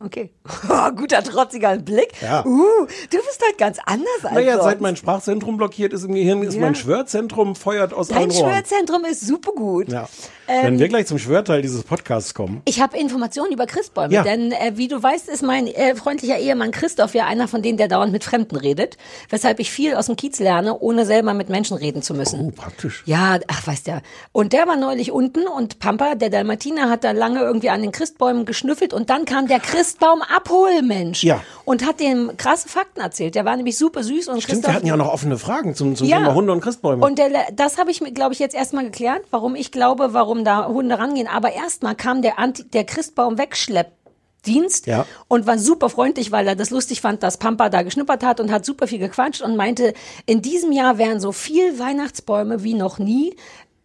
Okay. 0.00 0.30
Guter, 0.96 1.22
trotziger 1.24 1.76
Blick. 1.78 2.12
Ja. 2.22 2.44
Uh, 2.46 2.86
du 3.10 3.16
bist 3.16 3.42
halt 3.44 3.58
ganz 3.58 3.78
anders 3.84 4.06
als 4.22 4.34
Naja, 4.34 4.52
sonst. 4.54 4.64
seit 4.64 4.80
mein 4.80 4.96
Sprachzentrum 4.96 5.56
blockiert 5.56 5.92
ist 5.92 6.04
im 6.04 6.14
Gehirn, 6.14 6.42
ist 6.42 6.54
Ja. 6.54 6.60
mein 6.60 6.76
Schwörzentrum 6.76 7.56
feuert 7.56 7.92
aus 7.92 8.08
Dein 8.08 8.18
allen 8.18 8.30
Rohren. 8.30 8.52
Schwörzentrum 8.54 9.04
ist 9.04 9.26
super 9.26 9.52
gut. 9.52 9.88
Ja. 9.90 10.08
Ähm, 10.48 10.64
Wenn 10.64 10.78
wir 10.78 10.88
gleich 10.88 11.06
zum 11.06 11.18
Schwörteil 11.18 11.62
dieses 11.62 11.82
Podcasts 11.84 12.32
kommen. 12.34 12.62
Ich 12.64 12.80
habe 12.80 12.96
Informationen 12.98 13.52
über 13.52 13.66
Christbäume, 13.66 14.12
Ja. 14.14 14.22
denn 14.22 14.50
äh, 14.52 14.72
wie 14.76 14.88
du 14.88 15.02
weißt, 15.02 15.28
ist 15.28 15.42
mein 15.42 15.66
äh, 15.66 15.94
freundlicher 15.94 16.38
Ehemann 16.38 16.70
Christoph 16.70 17.14
ja 17.14 17.26
einer 17.26 17.48
von 17.48 17.60
denen, 17.62 17.76
der 17.78 17.88
dauernd 17.88 18.12
mit 18.12 18.24
Fremden 18.24 18.56
redet, 18.56 18.96
weshalb 19.30 19.60
ich 19.60 19.70
viel 19.70 19.94
aus 19.94 20.06
dem 20.06 20.16
Kiez 20.16 20.38
lerne, 20.38 20.78
ohne 20.78 21.04
selber 21.06 21.34
mit 21.34 21.48
Menschen 21.50 21.76
reden 21.76 22.00
zu 22.02 22.14
müssen. 22.14 22.40
Oh, 22.40 22.50
praktisch. 22.50 23.02
Ja, 23.06 23.38
ach, 23.46 23.66
weißt 23.66 23.86
ja. 23.88 24.00
Und 24.32 24.52
der 24.54 24.66
war 24.66 24.76
neulich 24.76 25.12
unten 25.12 25.46
und 25.46 25.78
Pampa, 25.78 26.14
der 26.14 26.30
Dalmatiner, 26.30 26.88
hat 26.88 27.04
da 27.04 27.10
lange 27.12 27.40
irgendwie 27.40 27.70
an 27.70 27.82
den 27.82 27.92
Christbäumen 27.92 28.46
geschnüffelt 28.46 28.94
und 28.94 29.10
dann 29.10 29.26
kam 29.26 29.48
der 29.48 29.60
Christbaum-Abholmensch 29.60 31.22
Ja. 31.24 31.42
und 31.64 31.86
hat 31.86 32.00
dem 32.00 32.36
krasse 32.36 32.68
Fakten 32.68 33.00
erzählt. 33.00 33.34
Der 33.34 33.44
war 33.44 33.56
nämlich 33.56 33.76
super 33.76 34.02
süß 34.02 34.28
und 34.28 34.40
Stimmt, 34.42 34.46
Christoph 34.62 34.70
wir 34.72 34.76
hatten 34.76 34.86
ja 34.86 34.96
noch 34.96 35.12
offene 35.12 35.38
Fragen 35.38 35.74
zum, 35.74 35.96
zum 35.96 36.06
Ja. 36.06 36.18
Thema 36.18 36.34
Hunde 36.34 36.52
und 36.52 36.60
Christbäume. 36.60 37.04
und 37.04 37.18
der, 37.18 37.28
das 37.52 37.78
habe 37.78 37.90
ich 37.90 38.00
mir, 38.00 38.12
glaube 38.12 38.32
ich, 38.32 38.38
jetzt 38.38 38.54
erstmal 38.54 38.84
geklärt, 38.84 39.22
warum 39.30 39.54
ich 39.54 39.72
glaube, 39.72 40.14
warum 40.14 40.37
da 40.44 40.66
Hunde 40.68 40.98
rangehen. 40.98 41.26
Aber 41.28 41.52
erstmal 41.52 41.94
kam 41.94 42.22
der, 42.22 42.38
Anti 42.38 42.64
der 42.64 42.84
Christbaum 42.84 43.38
Wegschleppdienst 43.38 44.86
Ja. 44.86 45.06
und 45.28 45.46
war 45.46 45.58
super 45.58 45.88
freundlich, 45.90 46.30
weil 46.32 46.46
er 46.46 46.56
das 46.56 46.70
lustig 46.70 47.00
fand, 47.00 47.22
dass 47.22 47.36
Pampa 47.38 47.68
da 47.68 47.82
geschnuppert 47.82 48.24
hat 48.24 48.40
und 48.40 48.50
hat 48.50 48.64
super 48.64 48.86
viel 48.86 48.98
gequatscht 48.98 49.42
und 49.42 49.56
meinte, 49.56 49.94
in 50.26 50.42
diesem 50.42 50.72
Jahr 50.72 50.98
wären 50.98 51.20
so 51.20 51.32
viel 51.32 51.78
Weihnachtsbäume 51.78 52.62
wie 52.62 52.74
noch 52.74 52.98
nie 52.98 53.34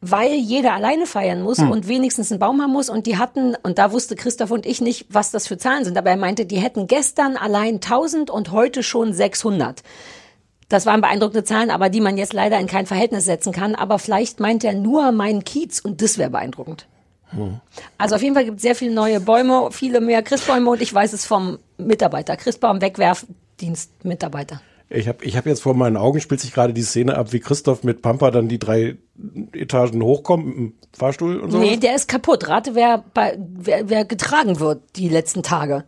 weil 0.05 0.33
jeder 0.33 0.73
alleine 0.73 1.05
feiern 1.05 1.41
muss 1.43 1.59
Hm. 1.59 1.71
und 1.71 1.87
wenigstens 1.87 2.29
einen 2.29 2.37
Baum 2.41 2.61
haben 2.61 2.73
muss. 2.73 2.89
Und 2.89 3.05
die 3.07 3.17
hatten, 3.17 3.55
und 3.63 3.77
da 3.77 3.93
wusste 3.93 4.17
Christoph 4.17 4.51
und 4.51 4.65
ich 4.65 4.81
nicht, 4.81 5.05
was 5.09 5.31
das 5.31 5.47
für 5.47 5.57
Zahlen 5.57 5.85
sind, 5.85 5.97
aber 5.97 6.09
er 6.09 6.17
meinte, 6.17 6.45
die 6.45 6.57
hätten 6.57 6.87
gestern 6.87 7.37
allein 7.37 7.75
1000 7.79 8.29
und 8.29 8.51
heute 8.51 8.83
schon 8.83 9.13
600. 9.13 9.81
Das 10.69 10.85
waren 10.85 11.01
beeindruckende 11.01 11.43
Zahlen, 11.43 11.69
aber 11.69 11.89
die 11.89 12.01
man 12.01 12.17
jetzt 12.17 12.33
leider 12.33 12.59
in 12.59 12.67
kein 12.67 12.85
Verhältnis 12.85 13.25
setzen 13.25 13.51
kann. 13.51 13.75
Aber 13.75 13.99
vielleicht 13.99 14.39
meint 14.39 14.63
er 14.63 14.73
nur 14.73 15.11
meinen 15.11 15.43
Kiez 15.43 15.79
und 15.79 16.01
das 16.01 16.17
wäre 16.17 16.29
beeindruckend. 16.29 16.87
Also 17.97 18.15
auf 18.15 18.21
jeden 18.21 18.35
Fall 18.35 18.45
gibt 18.45 18.57
es 18.57 18.63
sehr 18.63 18.75
viele 18.75 18.93
neue 18.93 19.19
Bäume, 19.19 19.69
viele 19.71 20.01
mehr 20.01 20.21
Christbäume 20.21 20.69
und 20.69 20.81
ich 20.81 20.93
weiß 20.93 21.13
es 21.13 21.25
vom 21.25 21.57
Mitarbeiter, 21.77 22.37
Christbaum 22.37 22.81
Wegwerfdienst 22.81 24.05
Mitarbeiter. 24.05 24.61
Ich 24.89 25.07
habe 25.07 25.25
ich 25.25 25.35
hab 25.35 25.47
jetzt 25.47 25.63
vor 25.63 25.73
meinen 25.73 25.97
Augen, 25.97 26.19
spielt 26.19 26.41
sich 26.41 26.53
gerade 26.53 26.73
die 26.73 26.83
Szene 26.83 27.17
ab, 27.17 27.33
wie 27.33 27.39
Christoph 27.39 27.83
mit 27.83 28.03
Pampa 28.03 28.29
dann 28.29 28.47
die 28.47 28.59
drei 28.59 28.97
Etagen 29.53 30.03
hochkommt 30.03 30.45
mit 30.45 30.55
dem 30.55 30.73
Fahrstuhl 30.91 31.39
und 31.39 31.49
so. 31.49 31.57
Nee, 31.57 31.77
der 31.77 31.95
ist 31.95 32.07
kaputt. 32.07 32.47
Rate, 32.47 32.75
wer, 32.75 33.03
bei, 33.13 33.37
wer, 33.39 33.89
wer 33.89 34.05
getragen 34.05 34.59
wird 34.59 34.81
die 34.95 35.09
letzten 35.09 35.41
Tage. 35.41 35.85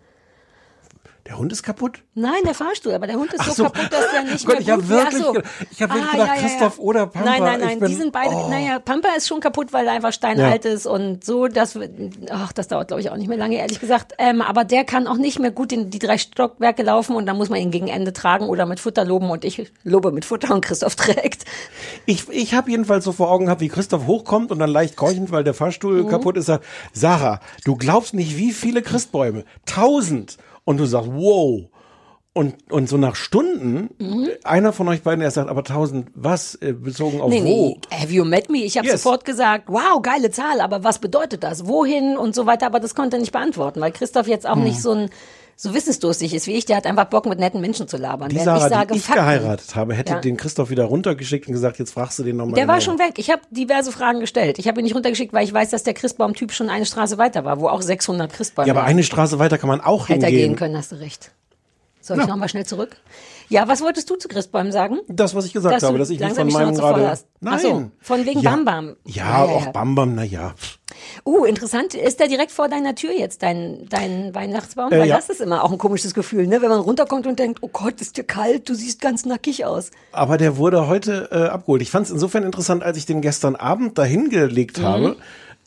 Der 1.27 1.39
Hund 1.39 1.51
ist 1.51 1.63
kaputt? 1.63 2.03
Nein, 2.13 2.43
der 2.45 2.53
Fahrstuhl, 2.53 2.93
aber 2.93 3.07
der 3.07 3.15
Hund 3.15 3.33
ist 3.33 3.43
so, 3.45 3.51
so. 3.51 3.63
kaputt, 3.63 3.91
dass 3.91 4.11
der 4.11 4.23
nicht 4.31 4.45
Gott, 4.45 4.55
mehr 4.59 4.61
ich 4.61 4.69
hab 4.69 4.79
gut 4.81 4.89
wirklich 4.89 5.23
so. 5.23 5.31
gedacht- 5.33 5.51
ich 5.71 5.81
hab 5.81 5.89
wirklich 5.93 6.11
gedacht, 6.11 6.38
Christoph 6.38 6.77
oder 6.79 7.07
Pampa. 7.07 7.27
Nein, 7.31 7.41
nein, 7.43 7.59
nein, 7.61 7.79
bin- 7.79 7.88
die 7.89 7.95
sind 7.95 8.11
beide, 8.11 8.35
oh. 8.35 8.47
naja, 8.47 8.77
Pampa 8.77 9.07
ist 9.17 9.27
schon 9.27 9.39
kaputt, 9.39 9.73
weil 9.73 9.88
er 9.88 9.93
einfach 9.93 10.13
steinalt 10.13 10.65
Ja. 10.65 10.71
ist 10.71 10.85
und 10.85 11.25
so, 11.25 11.47
das, 11.47 11.79
ach, 12.29 12.53
das 12.53 12.67
dauert, 12.67 12.89
glaube 12.89 13.01
ich, 13.01 13.09
auch 13.09 13.17
nicht 13.17 13.27
mehr 13.27 13.39
lange, 13.39 13.57
ehrlich 13.57 13.79
gesagt. 13.79 14.13
Ähm, 14.19 14.43
aber 14.43 14.65
der 14.65 14.83
kann 14.83 15.07
auch 15.07 15.17
nicht 15.17 15.39
mehr 15.39 15.49
gut 15.49 15.71
in 15.71 15.89
die 15.89 15.97
drei 15.97 16.19
Stockwerke 16.19 16.83
laufen 16.83 17.15
und 17.15 17.25
dann 17.25 17.38
muss 17.38 17.49
man 17.49 17.59
ihn 17.59 17.71
gegen 17.71 17.88
Ende 17.88 18.13
tragen 18.13 18.47
oder 18.47 18.67
mit 18.67 18.79
Futter 18.79 19.03
loben 19.03 19.31
und 19.31 19.43
ich 19.45 19.71
lobe 19.83 20.11
mit 20.11 20.25
Futter 20.25 20.53
und 20.53 20.63
Christoph 20.63 20.95
trägt. 20.95 21.45
Ich, 22.05 22.29
ich 22.29 22.53
habe 22.53 22.69
jedenfalls 22.69 23.03
so 23.03 23.11
vor 23.11 23.31
Augen 23.31 23.45
gehabt, 23.45 23.61
wie 23.61 23.69
Christoph 23.69 24.05
hochkommt 24.05 24.51
und 24.51 24.59
dann 24.59 24.69
leicht 24.69 24.95
keuchend, 24.95 25.31
weil 25.31 25.43
der 25.43 25.55
Fahrstuhl 25.55 26.03
Mhm. 26.03 26.07
kaputt 26.09 26.38
ist, 26.38 26.45
sagt, 26.45 26.65
Sarah, 26.93 27.39
du 27.63 27.75
glaubst 27.75 28.13
nicht, 28.13 28.38
wie 28.38 28.51
viele 28.53 28.83
Christbäume. 28.83 29.43
Tausend. 29.65 30.38
Und 30.65 30.78
du 30.78 30.86
sagst, 30.86 31.10
wow. 31.13 31.62
Und, 32.34 32.56
und 32.69 32.89
so 32.89 32.97
nach 32.97 33.15
Stunden, 33.15 33.89
Mhm. 33.97 34.28
einer 34.43 34.73
von 34.73 34.89
euch 34.89 35.04
beiden, 35.04 35.21
er 35.21 35.32
sagt, 35.32 35.49
aber 35.49 35.63
tausend, 35.63 36.10
was, 36.15 36.56
äh, 36.56 36.73
bezogen 36.73 37.21
auf 37.21 37.30
Nee, 37.30 37.39
wo? 37.41 37.45
nee, 37.45 37.80
have 37.97 38.12
you 38.12 38.25
met 38.25 38.49
me? 38.49 38.58
Ich 38.65 38.78
habe 38.78 38.86
Yes. 38.88 39.01
sofort 39.04 39.23
gesagt, 39.23 39.65
wow, 39.67 40.01
geile 40.01 40.32
Zahl, 40.32 40.60
aber 40.60 40.84
was 40.84 40.99
bedeutet 40.99 41.43
das? 41.43 41.65
Wohin 41.65 42.17
und 42.17 42.36
so 42.36 42.45
weiter, 42.45 42.65
aber 42.65 42.82
das 42.82 42.93
konnte 42.93 43.15
er 43.15 43.19
nicht 43.21 43.32
beantworten, 43.32 43.80
weil 43.80 43.93
Christoph 43.93 44.28
jetzt 44.28 44.45
auch 44.45 44.58
Hm. 44.58 44.63
nicht 44.63 44.82
so 44.82 44.91
ein 44.91 45.10
so 45.57 45.73
wissensdurstig 45.73 46.33
ist 46.33 46.47
wie 46.47 46.53
ich, 46.53 46.65
der 46.65 46.75
hat 46.77 46.85
einfach 46.85 47.05
Bock 47.05 47.25
mit 47.25 47.39
netten 47.39 47.61
Menschen 47.61 47.87
zu 47.87 47.95
labern. 47.97 48.29
Die 48.29 48.37
Sarah, 48.39 48.65
ich 48.67 48.73
sage, 48.73 48.91
die 48.93 48.97
ich 48.99 49.05
Fakten. 49.05 49.21
geheiratet 49.21 49.75
habe, 49.75 49.93
hätte 49.95 50.13
Ja. 50.13 50.19
den 50.19 50.35
Christoph 50.37 50.69
wieder 50.69 50.83
runtergeschickt 50.85 51.47
und 51.47 51.53
gesagt, 51.53 51.79
jetzt 51.79 51.91
fragst 51.93 52.19
du 52.19 52.23
den 52.23 52.35
nochmal. 52.37 52.55
Der 52.55 52.67
war 52.67 52.81
schon 52.81 52.99
weg. 52.99 53.13
Ich 53.17 53.29
habe 53.29 53.41
diverse 53.51 53.91
Fragen 53.93 54.19
gestellt. 54.19 54.59
Ich 54.59 54.67
habe 54.67 54.81
ihn 54.81 54.83
nicht 54.83 54.95
runtergeschickt, 54.95 55.31
weil 55.33 55.45
ich 55.45 55.53
weiß, 55.53 55.69
dass 55.69 55.83
der 55.83 55.93
Christbaum-Typ 55.93 56.51
schon 56.51 56.69
eine 56.69 56.85
Straße 56.85 57.17
weiter 57.17 57.45
war, 57.45 57.59
wo 57.61 57.67
auch 57.69 57.81
600 57.81 58.31
Christbäume 58.33 58.67
Ja, 58.67 58.73
aber 58.73 58.81
waren. 58.81 58.89
eine 58.89 59.03
Straße 59.03 59.39
weiter 59.39 59.57
kann 59.57 59.69
man 59.69 59.79
auch 59.81 60.09
Hätte 60.09 60.25
hingehen. 60.25 60.49
gehen 60.49 60.55
können, 60.57 60.75
hast 60.77 60.91
du 60.91 60.97
recht. 60.99 61.31
Soll 62.01 62.17
ich 62.17 62.23
Ja. 62.23 62.29
noch 62.29 62.35
mal 62.37 62.49
schnell 62.49 62.65
zurück? 62.65 62.97
Ja, 63.49 63.67
was 63.67 63.81
wolltest 63.81 64.10
du 64.10 64.15
zu 64.15 64.27
Christbäumen 64.27 64.71
sagen? 64.71 64.99
Das, 65.08 65.36
was 65.36 65.45
ich 65.45 65.53
gesagt 65.53 65.75
Dass 65.75 65.84
habe, 65.84 65.97
dass 65.97 66.10
ich 66.10 66.19
nicht 66.19 66.36
von 66.36 66.51
meinem 66.51 66.75
gerade. 66.75 67.19
Nein. 67.41 67.60
So, 67.60 67.91
von 68.01 68.25
wegen 68.25 68.39
ja. 68.39 68.51
Bam 68.51 68.65
Bam. 68.65 68.95
Ja, 69.05 69.43
auch 69.43 69.67
Bam 69.67 69.95
Bam, 69.95 70.15
na 70.15 70.23
ja. 70.23 70.53
Uh, 71.25 71.45
interessant. 71.45 71.93
Ist 71.93 72.19
der 72.19 72.27
direkt 72.27 72.51
vor 72.51 72.69
deiner 72.69 72.95
Tür 72.95 73.12
jetzt, 73.12 73.43
dein, 73.43 73.86
dein 73.89 74.34
Weihnachtsbaum? 74.34 74.91
Äh, 74.91 74.99
Weil 74.99 75.08
ja. 75.10 75.15
das 75.15 75.29
ist 75.29 75.41
immer 75.41 75.63
auch 75.63 75.71
ein 75.71 75.77
komisches 75.77 76.13
Gefühl, 76.13 76.47
ne? 76.47 76.62
Wenn 76.62 76.69
man 76.69 76.79
runterkommt 76.79 77.27
und 77.27 77.38
denkt, 77.38 77.60
oh 77.62 77.69
Gott, 77.71 78.01
ist 78.01 78.17
dir 78.17 78.23
kalt, 78.23 78.69
du 78.69 78.73
siehst 78.73 79.01
ganz 79.01 79.25
nackig 79.25 79.65
aus. 79.65 79.91
Aber 80.12 80.38
der 80.38 80.58
wurde 80.58 80.88
heute 80.88 81.29
äh, 81.31 81.49
abgeholt. 81.49 81.81
Ich 81.81 81.91
fand 81.91 82.05
es 82.05 82.12
insofern 82.12 82.43
interessant, 82.43 82.84
als 82.84 82.97
ich 82.97 83.05
den 83.05 83.21
gestern 83.21 83.55
Abend 83.55 83.97
dahin 83.97 84.29
gelegt 84.29 84.79
Mhm. 84.79 84.84
habe. 84.84 85.15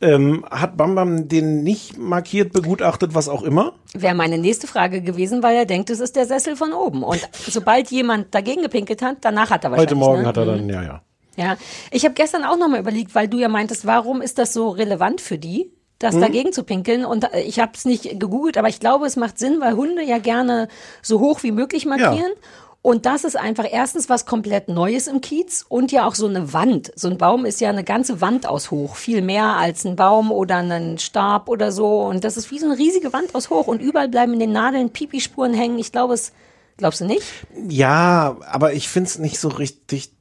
Ähm, 0.00 0.44
hat 0.50 0.76
Bam 0.76 0.94
Bam 0.94 1.28
den 1.28 1.64
nicht 1.64 1.98
markiert, 1.98 2.52
begutachtet, 2.52 3.14
was 3.14 3.28
auch 3.28 3.42
immer? 3.42 3.72
Wäre 3.94 4.14
meine 4.14 4.38
nächste 4.38 4.66
Frage 4.68 5.00
gewesen, 5.02 5.42
weil 5.42 5.56
er 5.56 5.66
denkt, 5.66 5.90
es 5.90 5.98
ist 5.98 6.14
der 6.14 6.26
Sessel 6.26 6.54
von 6.54 6.72
oben. 6.72 7.02
Und 7.02 7.28
sobald 7.32 7.90
jemand 7.90 8.32
dagegen 8.34 8.62
gepinkelt 8.62 9.02
hat, 9.02 9.16
danach 9.22 9.50
hat 9.50 9.64
er 9.64 9.70
wahrscheinlich. 9.72 9.90
Heute 9.90 9.98
Morgen 9.98 10.22
ne? 10.22 10.28
hat 10.28 10.36
er 10.36 10.44
Mhm. 10.44 10.48
dann, 10.48 10.68
ja, 10.68 10.82
ja. 10.82 11.02
Ja, 11.36 11.56
ich 11.90 12.04
habe 12.04 12.14
gestern 12.14 12.44
auch 12.44 12.56
nochmal 12.56 12.80
überlegt, 12.80 13.14
weil 13.14 13.28
du 13.28 13.38
ja 13.38 13.48
meintest, 13.48 13.86
warum 13.86 14.20
ist 14.22 14.38
das 14.38 14.52
so 14.52 14.68
relevant 14.70 15.20
für 15.20 15.38
die, 15.38 15.70
das 15.98 16.14
Mhm. 16.16 16.20
dagegen 16.20 16.52
zu 16.52 16.62
pinkeln? 16.64 17.04
Und 17.04 17.32
äh, 17.32 17.40
ich 17.42 17.58
habe 17.60 17.72
es 17.74 17.84
nicht 17.84 18.04
gegoogelt, 18.20 18.56
aber 18.56 18.68
ich 18.68 18.78
glaube, 18.80 19.06
es 19.06 19.16
macht 19.16 19.38
Sinn, 19.38 19.58
weil 19.60 19.74
Hunde 19.74 20.02
ja 20.04 20.18
gerne 20.18 20.68
so 21.02 21.18
hoch 21.20 21.42
wie 21.42 21.52
möglich 21.52 21.86
markieren. 21.86 22.32
Und 22.80 23.06
das 23.06 23.24
ist 23.24 23.36
einfach 23.36 23.66
erstens 23.68 24.08
was 24.08 24.24
komplett 24.24 24.68
Neues 24.68 25.08
im 25.08 25.20
Kiez 25.20 25.64
und 25.68 25.90
ja 25.90 26.06
auch 26.06 26.14
so 26.14 26.26
eine 26.28 26.52
Wand. 26.52 26.92
So 26.94 27.08
ein 27.08 27.18
Baum 27.18 27.44
ist 27.44 27.60
ja 27.60 27.68
eine 27.70 27.82
ganze 27.82 28.20
Wand 28.20 28.46
aus 28.46 28.70
hoch. 28.70 28.94
Viel 28.94 29.20
mehr 29.20 29.56
als 29.56 29.84
ein 29.84 29.96
Baum 29.96 30.30
oder 30.30 30.56
ein 30.58 30.98
Stab 30.98 31.48
oder 31.48 31.72
so. 31.72 32.02
Und 32.02 32.22
das 32.22 32.36
ist 32.36 32.50
wie 32.50 32.58
so 32.58 32.66
eine 32.66 32.78
riesige 32.78 33.12
Wand 33.12 33.34
aus 33.34 33.50
hoch. 33.50 33.66
Und 33.66 33.82
überall 33.82 34.08
bleiben 34.08 34.32
in 34.32 34.40
den 34.40 34.52
Nadeln 34.52 34.90
Pipispuren 34.90 35.54
hängen. 35.54 35.78
Ich 35.78 35.90
glaube 35.90 36.14
es, 36.14 36.32
glaubst 36.76 37.00
du 37.00 37.04
nicht? 37.04 37.24
Ja, 37.68 38.36
aber 38.48 38.72
ich 38.72 38.88
find's 38.88 39.18
nicht 39.18 39.40
so 39.40 39.48
richtig. 39.48 40.12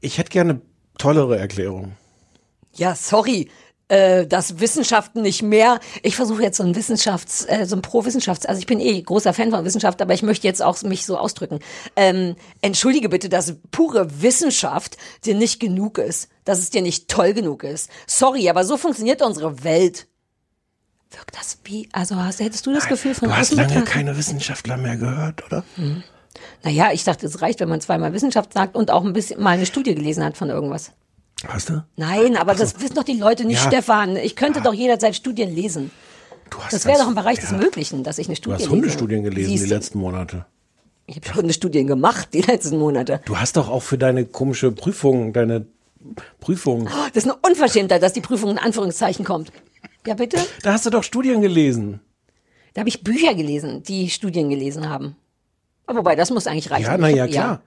Ich 0.00 0.18
hätte 0.18 0.30
gerne 0.30 0.60
tollere 0.96 1.38
Erklärung. 1.38 1.96
Ja, 2.72 2.94
sorry, 2.94 3.50
äh, 3.94 4.26
dass 4.26 4.58
Wissenschaften 4.58 5.22
nicht 5.22 5.42
mehr. 5.42 5.78
Ich 6.02 6.16
versuche 6.16 6.42
jetzt 6.42 6.56
so 6.56 6.64
ein 6.64 6.74
Wissenschafts, 6.74 7.44
äh, 7.44 7.64
so 7.64 7.76
ein 7.76 7.82
Pro-Wissenschafts, 7.82 8.44
also 8.44 8.58
ich 8.58 8.66
bin 8.66 8.80
eh 8.80 9.00
großer 9.00 9.32
Fan 9.32 9.52
von 9.52 9.64
Wissenschaft, 9.64 10.02
aber 10.02 10.14
ich 10.14 10.22
möchte 10.22 10.46
jetzt 10.48 10.62
auch 10.62 10.82
mich 10.82 11.06
so 11.06 11.16
ausdrücken. 11.16 11.60
Ähm, 11.94 12.34
entschuldige 12.60 13.08
bitte, 13.08 13.28
dass 13.28 13.54
pure 13.70 14.20
Wissenschaft 14.20 14.96
dir 15.24 15.36
nicht 15.36 15.60
genug 15.60 15.98
ist, 15.98 16.28
dass 16.44 16.58
es 16.58 16.70
dir 16.70 16.82
nicht 16.82 17.08
toll 17.08 17.34
genug 17.34 17.62
ist. 17.62 17.88
Sorry, 18.08 18.50
aber 18.50 18.64
so 18.64 18.76
funktioniert 18.76 19.22
unsere 19.22 19.62
Welt. 19.62 20.08
Wirkt 21.10 21.36
das 21.38 21.58
wie, 21.62 21.88
also 21.92 22.16
hast, 22.16 22.40
hättest 22.40 22.66
du 22.66 22.72
das 22.72 22.88
Gefühl 22.88 23.14
von 23.14 23.28
Du 23.28 23.36
hast 23.36 23.52
lange 23.52 23.84
keine 23.84 24.16
Wissenschaftler 24.16 24.76
mehr 24.76 24.96
gehört, 24.96 25.44
oder? 25.46 25.62
Hm. 25.76 26.02
Naja, 26.64 26.90
ich 26.92 27.04
dachte, 27.04 27.26
es 27.26 27.40
reicht, 27.42 27.60
wenn 27.60 27.68
man 27.68 27.80
zweimal 27.80 28.12
Wissenschaft 28.12 28.52
sagt 28.52 28.74
und 28.74 28.90
auch 28.90 29.04
ein 29.04 29.12
bisschen 29.12 29.40
mal 29.40 29.50
eine 29.50 29.66
Studie 29.66 29.94
gelesen 29.94 30.24
hat 30.24 30.36
von 30.36 30.50
irgendwas. 30.50 30.90
Hast 31.48 31.68
du? 31.68 31.84
Nein, 31.96 32.36
aber 32.36 32.54
das 32.54 32.80
wissen 32.80 32.94
doch 32.94 33.04
die 33.04 33.18
Leute 33.18 33.44
nicht, 33.44 33.62
Ja. 33.62 33.68
Stefan. 33.68 34.16
Ich 34.16 34.34
könnte 34.36 34.60
doch 34.62 34.74
jederzeit 34.74 35.14
Studien 35.14 35.54
lesen. 35.54 35.90
das 36.70 36.84
wäre 36.86 36.98
doch 36.98 37.08
im 37.08 37.14
Bereich 37.14 37.38
des 37.40 37.52
Möglichen, 37.52 38.02
dass 38.04 38.18
ich 38.18 38.26
eine 38.28 38.34
Du 38.34 38.42
Studie 38.42 38.54
hast 38.54 38.60
lese. 38.62 38.70
Hundestudien 38.70 39.22
gelesen 39.22 39.48
Siehst 39.50 39.64
die 39.64 39.68
du? 39.68 39.74
letzten 39.74 39.98
Monate. 39.98 40.46
Ich 41.06 41.16
habe 41.16 41.34
Hundestudien 41.34 41.86
gemacht 41.86 42.28
die 42.32 42.40
letzten 42.40 42.78
Monate. 42.78 43.20
Du 43.26 43.36
hast 43.36 43.56
doch 43.56 43.68
auch 43.68 43.82
für 43.82 43.98
deine 43.98 44.24
komische 44.24 44.72
Prüfung, 44.72 45.32
deine 45.32 45.66
Prüfung. 46.40 46.86
Oh, 46.88 47.06
Das 47.12 47.24
ist 47.24 47.30
eine 47.30 47.38
Unverschämtheit, 47.46 48.02
dass 48.02 48.12
die 48.14 48.20
Prüfung 48.20 48.50
in 48.52 48.58
Anführungszeichen 48.58 49.24
kommt. 49.24 49.52
Ja, 50.06 50.14
bitte? 50.14 50.38
Da 50.62 50.72
hast 50.72 50.86
du 50.86 50.90
doch 50.90 51.02
Studien 51.02 51.40
gelesen. 51.42 52.00
Da 52.74 52.80
habe 52.80 52.88
ich 52.88 53.02
Bücher 53.04 53.34
gelesen, 53.34 53.82
die 53.82 54.10
Studien 54.10 54.48
gelesen 54.50 54.88
haben. 54.88 55.16
Aber 55.86 55.98
wobei, 56.00 56.16
das 56.16 56.30
muss 56.30 56.46
eigentlich 56.46 56.70
reichen. 56.70 56.84
Ja, 56.86 56.96
na 56.98 57.08
Ich- 57.10 57.16
ja, 57.16 57.26
klar. 57.26 57.62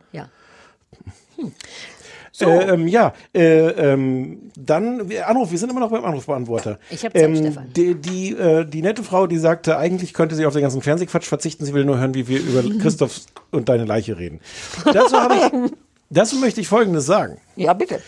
Ja. 2.39 2.47
Äh, 2.47 2.73
ähm, 2.73 2.87
ja, 2.87 3.13
äh, 3.33 3.67
ähm, 3.69 4.51
dann 4.55 5.11
Anruf. 5.25 5.51
Wir 5.51 5.57
sind 5.57 5.71
immer 5.71 5.79
noch 5.79 5.91
beim 5.91 6.05
Anrufbeantworter. 6.05 6.79
Ich 6.89 7.03
hab 7.03 7.13
Zeit, 7.13 7.23
ähm, 7.23 7.35
Stefan. 7.35 7.73
Die, 7.75 7.95
die, 7.95 8.31
äh, 8.33 8.65
die 8.65 8.81
nette 8.81 9.03
Frau, 9.03 9.27
die 9.27 9.37
sagte, 9.37 9.77
eigentlich 9.77 10.13
könnte 10.13 10.35
sie 10.35 10.45
auf 10.45 10.53
den 10.53 10.61
ganzen 10.61 10.81
Fernsehquatsch 10.81 11.25
verzichten. 11.25 11.65
Sie 11.65 11.73
will 11.73 11.85
nur 11.85 11.99
hören, 11.99 12.13
wie 12.13 12.27
wir 12.27 12.39
über 12.39 12.63
Christoph 12.81 13.21
und 13.51 13.69
deine 13.69 13.85
Leiche 13.85 14.17
reden. 14.17 14.39
Dazu, 14.85 15.17
habe 15.17 15.35
ich, 15.35 15.71
dazu 16.09 16.35
möchte 16.37 16.61
ich 16.61 16.67
Folgendes 16.67 17.05
sagen. 17.05 17.37
Ja, 17.55 17.73
bitte. 17.73 18.01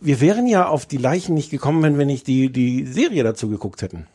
Wir 0.00 0.20
wären 0.20 0.46
ja 0.46 0.68
auf 0.68 0.84
die 0.84 0.98
Leichen 0.98 1.34
nicht 1.34 1.50
gekommen, 1.50 1.82
wenn 1.82 1.98
wir 1.98 2.04
nicht 2.04 2.26
die, 2.26 2.50
die 2.50 2.84
Serie 2.84 3.22
dazu 3.22 3.48
geguckt 3.48 3.80
hätten. 3.82 4.06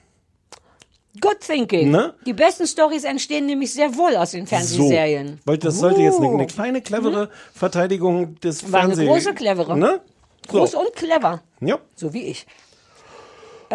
Good 1.22 1.42
thinking. 1.42 1.92
Ne? 1.92 2.14
Die 2.26 2.34
besten 2.34 2.66
Stories 2.66 3.04
entstehen 3.04 3.46
nämlich 3.46 3.72
sehr 3.74 3.96
wohl 3.98 4.16
aus 4.16 4.32
den 4.32 4.48
Fernsehserien. 4.48 5.28
So, 5.28 5.34
weil 5.46 5.58
das 5.60 5.78
sollte 5.80 6.02
jetzt 6.02 6.20
eine, 6.20 6.30
eine 6.30 6.48
kleine, 6.48 6.82
clevere 6.82 7.30
Verteidigung 7.54 8.40
des 8.42 8.72
War 8.72 8.82
eine 8.82 8.96
Fernseh... 8.96 9.06
große, 9.06 9.34
clevere. 9.36 9.78
Ne? 9.78 10.02
So. 10.52 10.58
Groß 10.58 10.76
und 10.76 10.94
clever. 10.96 11.42
Ja. 11.62 11.78
So 11.96 12.14
wie 12.14 12.24
ich. 12.24 12.46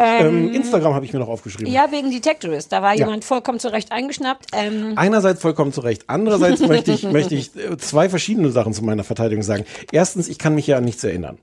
Ähm, 0.00 0.52
Instagram 0.52 0.94
habe 0.94 1.04
ich 1.04 1.12
mir 1.12 1.18
noch 1.18 1.28
aufgeschrieben. 1.28 1.72
Ja, 1.72 1.90
wegen 1.90 2.10
Detectorist. 2.10 2.70
Da 2.72 2.82
war 2.82 2.92
Ja. 2.94 3.04
jemand 3.06 3.24
vollkommen 3.24 3.58
zurecht 3.58 3.90
eingeschnappt. 3.90 4.46
Ähm, 4.52 4.92
Einerseits 4.96 5.40
vollkommen 5.40 5.72
zu 5.72 5.80
Recht. 5.80 6.04
Andererseits 6.06 6.60
möchte 6.66 6.92
ich, 6.92 7.02
möchte 7.04 7.34
ich 7.34 7.56
äh, 7.56 7.76
zwei 7.78 8.08
verschiedene 8.08 8.50
Sachen 8.50 8.72
zu 8.74 8.84
meiner 8.84 9.02
Verteidigung 9.02 9.42
sagen. 9.42 9.64
Erstens, 9.90 10.28
ich 10.28 10.38
kann 10.38 10.54
mich 10.54 10.66
ja 10.68 10.76
an 10.76 10.84
nichts 10.84 11.02
erinnern. 11.02 11.38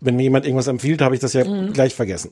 Wenn 0.00 0.16
mir 0.16 0.22
jemand 0.24 0.44
irgendwas 0.44 0.66
empfiehlt, 0.66 1.00
habe 1.00 1.14
ich 1.14 1.20
das 1.22 1.32
ja 1.32 1.44
Mhm. 1.44 1.72
gleich 1.72 1.94
vergessen. 1.94 2.30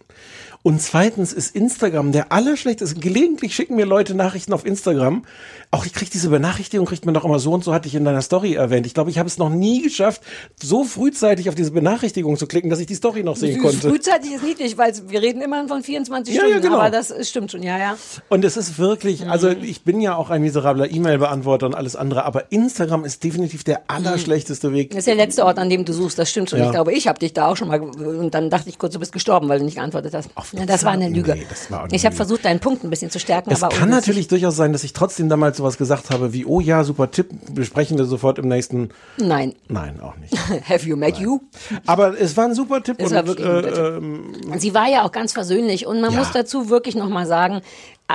Und 0.65 0.81
zweitens 0.81 1.33
ist 1.33 1.57
Instagram 1.57 2.13
der 2.13 2.31
allerschlechteste. 2.31 3.01
Gelegentlich 3.01 3.55
schicken 3.55 3.75
mir 3.75 3.85
Leute 3.85 4.15
Nachrichten 4.15 4.53
auf 4.53 4.65
Instagram. 4.65 5.25
Auch 5.73 5.87
ich 5.87 5.93
kriege 5.93 6.11
diese 6.13 6.29
Benachrichtigung, 6.29 6.87
kriegt 6.87 7.05
man 7.05 7.15
doch 7.15 7.25
immer 7.25 7.39
so 7.41 7.53
und 7.53 7.65
so, 7.65 7.73
hatte 7.75 7.89
ich 7.89 7.95
in 7.97 8.05
deiner 8.05 8.23
Story 8.23 8.55
erwähnt. 8.55 8.87
Ich 8.87 8.95
glaube, 8.95 9.11
ich 9.11 9.19
habe 9.19 9.27
es 9.27 9.39
noch 9.39 9.49
nie 9.51 9.83
geschafft, 9.83 10.21
so 10.63 10.85
frühzeitig 10.85 11.49
auf 11.49 11.55
diese 11.57 11.71
Benachrichtigung 11.73 12.37
zu 12.37 12.47
klicken, 12.47 12.71
dass 12.71 12.79
ich 12.79 12.87
die 12.87 12.95
Story 12.95 13.23
noch 13.25 13.37
sehen 13.37 13.61
konnte. 13.61 13.89
Frühzeitig 13.89 14.35
ist 14.35 14.43
niedlich, 14.45 14.79
weil 14.79 14.93
wir 15.09 15.21
reden 15.23 15.41
immer 15.43 15.67
von 15.67 15.83
24 15.83 16.33
Ja, 16.35 16.43
ja, 16.43 16.49
Stunden. 16.49 16.63
genau. 16.65 16.79
Aber 16.79 16.91
das 16.91 17.13
stimmt 17.29 17.51
schon, 17.51 17.63
ja, 17.63 17.79
ja. 17.79 17.97
Und 18.29 18.45
es 18.45 18.57
ist 18.57 18.79
wirklich, 18.79 19.27
also 19.29 19.49
Mhm. 19.49 19.65
ich 19.65 19.83
bin 19.83 20.01
ja 20.01 20.15
auch 20.15 20.31
ein 20.31 20.43
miserabler 20.43 20.91
E-Mail-Beantworter 20.91 21.67
und 21.67 21.75
alles 21.75 21.97
andere, 21.97 22.25
aber 22.25 22.53
Instagram 22.53 23.05
ist 23.05 23.25
definitiv 23.25 23.65
der 23.65 23.83
allerschlechteste 23.89 24.73
Weg. 24.73 24.91
Das 24.91 24.99
ist 25.01 25.07
der 25.09 25.15
letzte 25.17 25.45
Ort, 25.45 25.59
an 25.59 25.71
dem 25.71 25.85
du 25.85 25.93
suchst, 25.93 26.19
das 26.19 26.31
stimmt 26.31 26.51
schon. 26.51 26.59
Ja. 26.61 26.67
Ich 26.67 26.71
glaube, 26.73 26.93
ich 26.93 27.09
habe 27.09 27.19
dich 27.19 27.33
da 27.33 27.49
auch 27.49 27.57
schon 27.57 27.69
mal, 27.69 27.81
und 27.81 28.33
dann 28.35 28.51
dachte 28.51 28.69
ich 28.69 28.79
kurz, 28.79 28.93
du 28.93 29.01
bist 29.01 29.13
gestorben, 29.13 29.49
weil 29.49 29.59
du 29.59 29.65
nicht 29.65 29.77
geantwortet 29.77 30.15
hast. 30.15 30.31
Ja, 30.53 30.67
das 30.67 30.85
war 30.85 30.93
eine 30.93 31.09
Lüge. 31.09 31.35
Nee, 31.35 31.47
das 31.49 31.71
war 31.71 31.85
eine 31.85 31.95
ich 31.95 32.05
habe 32.05 32.15
versucht, 32.15 32.45
deinen 32.45 32.61
Punkt 32.61 32.85
ein 32.85 32.91
bisschen 32.91 33.11
zu 33.11 33.19
stärken, 33.19 33.51
Es 33.51 33.63
aber 33.63 33.75
kann 33.75 33.89
natürlich 33.89 34.29
durchaus 34.29 34.57
sein, 34.57 34.73
dass 34.73 34.85
ich 34.85 34.93
trotzdem 34.93 35.29
damals 35.29 35.57
sowas 35.57 35.79
gesagt 35.79 36.11
habe 36.11 36.33
wie, 36.33 36.45
oh 36.45 36.61
ja, 36.61 36.85
super 36.85 37.11
Tipp, 37.11 37.31
besprechen 37.53 37.97
wir 37.99 38.05
sofort 38.05 38.39
im 38.39 38.49
nächsten. 38.49 38.91
Nein. 39.17 39.55
Nein, 39.69 40.01
auch 40.01 40.17
nicht. 40.17 40.35
Have 40.69 40.87
you 40.87 40.97
met 40.97 41.17
you? 41.19 41.41
Aber 41.87 42.19
es 42.21 42.37
war 42.37 42.45
ein 42.45 42.55
super 42.55 42.83
Tipp. 42.83 42.97
Es 42.99 43.11
und, 43.11 43.17
war 43.17 43.27
wirklich 43.27 43.47
äh, 43.47 43.97
ähm, 43.97 44.35
Sie 44.59 44.75
war 44.75 44.89
ja 44.89 45.05
auch 45.05 45.13
ganz 45.13 45.33
versöhnlich 45.33 45.87
und 45.87 46.01
man 46.01 46.13
Ja. 46.13 46.19
muss 46.19 46.31
dazu 46.33 46.69
wirklich 46.69 46.95
nochmal 46.95 47.27
sagen, 47.27 47.63
äh, 48.09 48.15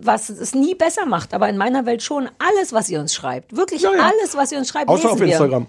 was 0.00 0.30
es 0.30 0.54
nie 0.54 0.74
besser 0.74 1.06
macht, 1.06 1.34
aber 1.34 1.48
in 1.48 1.56
meiner 1.58 1.84
Welt 1.86 2.02
schon 2.02 2.28
alles, 2.38 2.72
was 2.72 2.86
sie 2.86 2.96
uns 2.96 3.12
schreibt. 3.14 3.56
Wirklich 3.56 3.86
alles, 3.86 4.34
was 4.36 4.50
sie 4.50 4.56
uns 4.56 4.68
schreibt, 4.68 4.88
außer 4.88 5.02
lesen 5.02 5.12
auf 5.12 5.20
wir. 5.20 5.26
Instagram. 5.26 5.66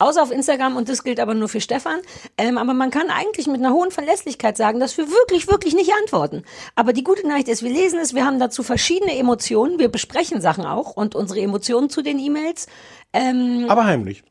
Außer 0.00 0.22
auf 0.22 0.30
Instagram 0.32 0.76
und 0.76 0.88
das 0.88 1.04
gilt 1.04 1.20
aber 1.20 1.34
nur 1.34 1.48
für 1.48 1.60
Stefan. 1.60 2.00
Ähm, 2.38 2.58
aber 2.58 2.74
man 2.74 2.90
kann 2.90 3.10
eigentlich 3.10 3.46
mit 3.46 3.60
einer 3.60 3.72
hohen 3.72 3.90
Verlässlichkeit 3.90 4.56
sagen, 4.56 4.80
dass 4.80 4.96
wir 4.96 5.08
wirklich, 5.08 5.46
wirklich 5.46 5.74
nicht 5.74 5.92
antworten. 6.02 6.42
Aber 6.74 6.92
die 6.92 7.04
gute 7.04 7.28
Nachricht 7.28 7.48
ist, 7.48 7.62
wir 7.62 7.70
lesen 7.70 7.98
es, 8.00 8.14
wir 8.14 8.24
haben 8.24 8.38
dazu 8.38 8.62
verschiedene 8.62 9.16
Emotionen, 9.16 9.78
wir 9.78 9.88
besprechen 9.90 10.40
Sachen 10.40 10.64
auch 10.64 10.96
und 10.96 11.14
unsere 11.14 11.40
Emotionen 11.40 11.90
zu 11.90 12.02
den 12.02 12.18
E-Mails. 12.18 12.66
Ähm, 13.12 13.66
aber 13.68 13.84
heimlich. 13.84 14.22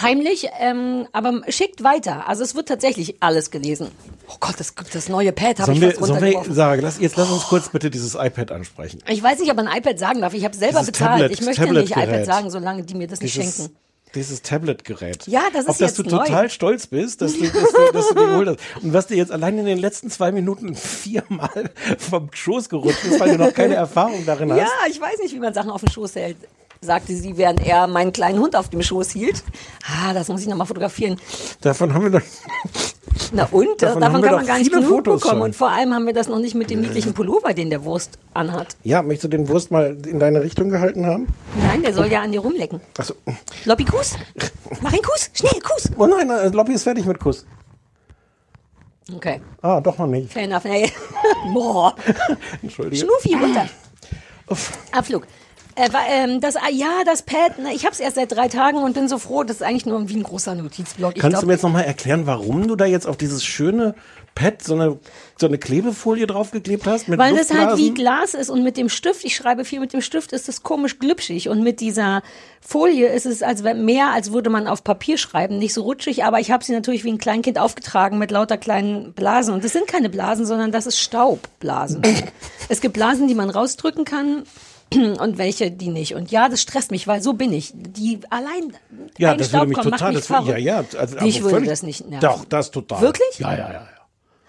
Heimlich, 0.00 0.48
ähm, 0.60 1.06
aber 1.12 1.42
schickt 1.48 1.82
weiter. 1.82 2.28
Also 2.28 2.42
es 2.42 2.54
wird 2.54 2.68
tatsächlich 2.68 3.16
alles 3.20 3.50
gelesen. 3.50 3.90
Oh 4.28 4.34
Gott, 4.40 4.56
das, 4.58 4.74
das 4.92 5.08
neue 5.08 5.32
Pad 5.32 5.60
habe 5.60 5.72
ich 5.72 5.80
wir, 5.80 5.92
fast 5.92 6.06
sollen 6.06 6.20
wir 6.22 6.54
sagen, 6.54 6.82
lass, 6.82 6.98
jetzt 6.98 7.16
lass 7.16 7.30
uns 7.30 7.44
kurz 7.44 7.68
bitte 7.68 7.88
dieses 7.88 8.14
iPad 8.14 8.52
ansprechen. 8.52 9.00
Ich 9.08 9.22
weiß 9.22 9.38
nicht, 9.38 9.50
ob 9.50 9.56
man 9.56 9.68
ein 9.68 9.78
iPad 9.78 9.98
sagen 9.98 10.20
darf. 10.20 10.34
Ich 10.34 10.44
habe 10.44 10.56
selber 10.56 10.80
Dieses 10.80 10.92
bezahlt. 10.92 11.22
Tablet- 11.22 11.32
ich 11.32 11.46
möchte 11.46 11.72
nicht 11.72 11.96
iPad 11.96 12.26
sagen, 12.26 12.50
solange 12.50 12.82
die 12.82 12.94
mir 12.94 13.06
das 13.06 13.20
nicht 13.20 13.36
Dieses, 13.36 13.56
schenken. 13.56 13.76
Dieses 14.14 14.42
Tablet-Gerät. 14.42 15.26
Ja, 15.26 15.42
das 15.52 15.62
ist 15.64 15.68
Auf 15.68 15.78
das 15.78 15.96
jetzt 15.96 15.98
du 15.98 16.02
neu. 16.04 16.24
total 16.24 16.48
stolz 16.50 16.86
bist, 16.86 17.20
dass 17.20 17.34
du, 17.34 17.44
dass 17.44 17.52
du, 17.72 17.92
dass 17.92 18.08
du 18.08 18.14
dir 18.14 18.26
geholt 18.26 18.48
hast. 18.48 18.84
Und 18.84 18.92
was 18.92 19.06
dir 19.08 19.16
jetzt 19.16 19.32
allein 19.32 19.58
in 19.58 19.66
den 19.66 19.78
letzten 19.78 20.10
zwei 20.10 20.32
Minuten 20.32 20.74
viermal 20.76 21.70
vom 21.98 22.30
Schoß 22.32 22.68
gerutscht 22.68 23.04
ist, 23.04 23.20
weil 23.20 23.36
du 23.36 23.44
noch 23.44 23.52
keine 23.52 23.74
Erfahrung 23.86 24.24
darin 24.24 24.50
hast. 24.52 24.58
Ja, 24.60 24.68
ich 24.88 25.00
weiß 25.00 25.18
nicht, 25.22 25.34
wie 25.34 25.40
man 25.40 25.52
Sachen 25.52 25.70
auf 25.70 25.80
dem 25.82 25.90
Schoß 25.90 26.14
hält. 26.14 26.36
Sagte 26.80 27.16
sie, 27.16 27.36
während 27.36 27.66
er 27.66 27.86
meinen 27.86 28.12
kleinen 28.12 28.38
Hund 28.38 28.54
auf 28.56 28.68
dem 28.68 28.82
Schoß 28.82 29.10
hielt. 29.10 29.42
Ah, 29.86 30.12
das 30.12 30.28
muss 30.28 30.42
ich 30.42 30.46
nochmal 30.48 30.66
fotografieren. 30.66 31.18
Davon 31.60 31.92
haben 31.94 32.04
wir 32.04 32.20
doch. 32.20 32.26
Na 33.32 33.48
und? 33.50 33.80
Davon 33.82 34.00
Davon, 34.00 34.22
kann 34.22 34.34
man 34.36 34.46
gar 34.46 34.58
nicht 34.58 34.70
genug 34.70 34.88
Fotos 34.88 35.20
bekommen. 35.22 35.38
schon. 35.40 35.42
Und 35.46 35.56
vor 35.56 35.70
allem 35.70 35.92
haben 35.94 36.06
wir 36.06 36.12
das 36.12 36.28
noch 36.28 36.38
nicht 36.38 36.54
mit 36.54 36.70
dem 36.70 36.80
niedlichen 36.82 37.12
Pullover, 37.14 37.54
den 37.54 37.70
der 37.70 37.82
Wurst 37.84 38.18
anhat. 38.34 38.76
Ja, 38.84 39.02
möchtest 39.02 39.24
du 39.24 39.28
den 39.28 39.48
Wurst 39.48 39.70
mal 39.70 39.96
in 40.06 40.18
deine 40.20 40.42
Richtung 40.42 40.68
gehalten 40.68 41.06
haben? 41.06 41.26
Nein, 41.66 41.82
der 41.82 41.92
soll 41.94 42.06
ja 42.12 42.20
an 42.22 42.30
dir 42.30 42.40
rumlecken. 42.40 42.80
Achso. 42.98 43.14
Lobby 43.64 43.84
Kuss? 43.84 44.14
Mach 44.82 44.92
einen 44.92 45.02
Kuss, 45.02 45.30
schnell, 45.32 45.58
Kuss. 45.60 45.90
Oh 45.96 46.06
nein, 46.06 46.28
äh, 46.30 46.48
Lobby 46.48 46.74
ist 46.74 46.82
fertig 46.84 47.06
mit 47.06 47.18
Kuss. 47.18 47.46
Okay, 49.14 49.40
Ah, 49.62 49.80
doch 49.80 49.96
noch 49.98 50.06
nicht. 50.08 50.32
fair 50.32 50.42
enough. 50.44 50.64
Boah. 51.54 51.94
Entschuldige. 52.62 53.04
Schnuffi, 53.04 53.34
runter. 53.34 53.68
Abflug. 54.92 55.26
Äh, 55.76 55.90
ähm, 56.08 56.40
das, 56.40 56.56
ah, 56.56 56.70
ja, 56.72 57.04
das 57.04 57.20
Pad, 57.20 57.58
ne, 57.58 57.74
ich 57.74 57.84
habe 57.84 57.92
es 57.92 58.00
erst 58.00 58.16
seit 58.16 58.32
drei 58.32 58.48
Tagen 58.48 58.78
und 58.78 58.94
bin 58.94 59.08
so 59.08 59.18
froh, 59.18 59.44
das 59.44 59.56
ist 59.56 59.62
eigentlich 59.62 59.84
nur 59.84 60.08
wie 60.08 60.16
ein 60.16 60.22
großer 60.22 60.54
Notizblock. 60.54 61.14
Kannst 61.14 61.28
glaub, 61.28 61.40
du 61.42 61.46
mir 61.46 61.52
jetzt 61.52 61.62
nochmal 61.62 61.84
erklären, 61.84 62.26
warum 62.26 62.66
du 62.66 62.76
da 62.76 62.86
jetzt 62.86 63.06
auf 63.06 63.18
dieses 63.18 63.44
schöne 63.44 63.94
Pad 64.34 64.62
so 64.62 64.74
eine, 64.74 64.98
so 65.38 65.46
eine 65.46 65.58
Klebefolie 65.58 66.26
draufgeklebt 66.26 66.86
hast? 66.86 67.08
Mit 67.08 67.18
Weil 67.18 67.36
das 67.36 67.52
halt 67.52 67.76
wie? 67.76 67.92
Glas 67.92 68.32
ist 68.32 68.48
und 68.48 68.62
mit 68.64 68.78
dem 68.78 68.88
Stift, 68.88 69.22
ich 69.24 69.36
schreibe 69.36 69.66
viel 69.66 69.80
mit 69.80 69.92
dem 69.92 70.00
Stift, 70.00 70.32
ist 70.32 70.48
es 70.48 70.62
komisch 70.62 70.98
glitschig 70.98 71.50
und 71.50 71.62
mit 71.62 71.80
dieser 71.80 72.22
Folie 72.62 73.08
ist 73.08 73.26
es 73.26 73.42
als 73.42 73.62
mehr, 73.62 74.12
als 74.12 74.32
würde 74.32 74.48
man 74.48 74.68
auf 74.68 74.82
Papier 74.82 75.18
schreiben, 75.18 75.58
nicht 75.58 75.74
so 75.74 75.82
rutschig, 75.82 76.24
aber 76.24 76.40
ich 76.40 76.50
habe 76.50 76.64
sie 76.64 76.72
natürlich 76.72 77.04
wie 77.04 77.12
ein 77.12 77.18
Kleinkind 77.18 77.58
aufgetragen 77.58 78.16
mit 78.16 78.30
lauter 78.30 78.56
kleinen 78.56 79.12
Blasen 79.12 79.52
und 79.52 79.62
das 79.62 79.74
sind 79.74 79.86
keine 79.86 80.08
Blasen, 80.08 80.46
sondern 80.46 80.72
das 80.72 80.86
ist 80.86 80.98
Staubblasen. 80.98 82.00
es 82.70 82.80
gibt 82.80 82.94
Blasen, 82.94 83.28
die 83.28 83.34
man 83.34 83.50
rausdrücken 83.50 84.06
kann 84.06 84.44
und 84.94 85.38
welche, 85.38 85.70
die 85.70 85.88
nicht. 85.88 86.14
Und 86.14 86.30
ja, 86.30 86.48
das 86.48 86.60
stresst 86.62 86.90
mich, 86.90 87.06
weil 87.06 87.22
so 87.22 87.32
bin 87.32 87.52
ich. 87.52 87.72
Die 87.74 88.20
allein 88.30 88.72
Ja, 89.18 89.32
ein 89.32 89.38
das 89.38 89.48
Staub 89.48 89.62
würde 89.62 89.68
mich 89.68 89.78
kommt, 89.78 89.84
total. 89.94 90.12
macht 90.12 90.14
mich 90.14 90.26
Das, 90.26 90.46
würde- 90.46 90.58
ja, 90.60 90.80
ja. 90.82 90.98
Also, 90.98 91.16
aber 91.18 91.50
würde 91.52 91.66
das 91.66 91.82
nicht 91.82 92.08
nerven. 92.08 92.20
Doch, 92.20 92.44
das 92.44 92.70
total. 92.70 93.00
Wirklich? 93.00 93.38
Ja, 93.38 93.52
ja, 93.52 93.72
ja. 93.72 93.88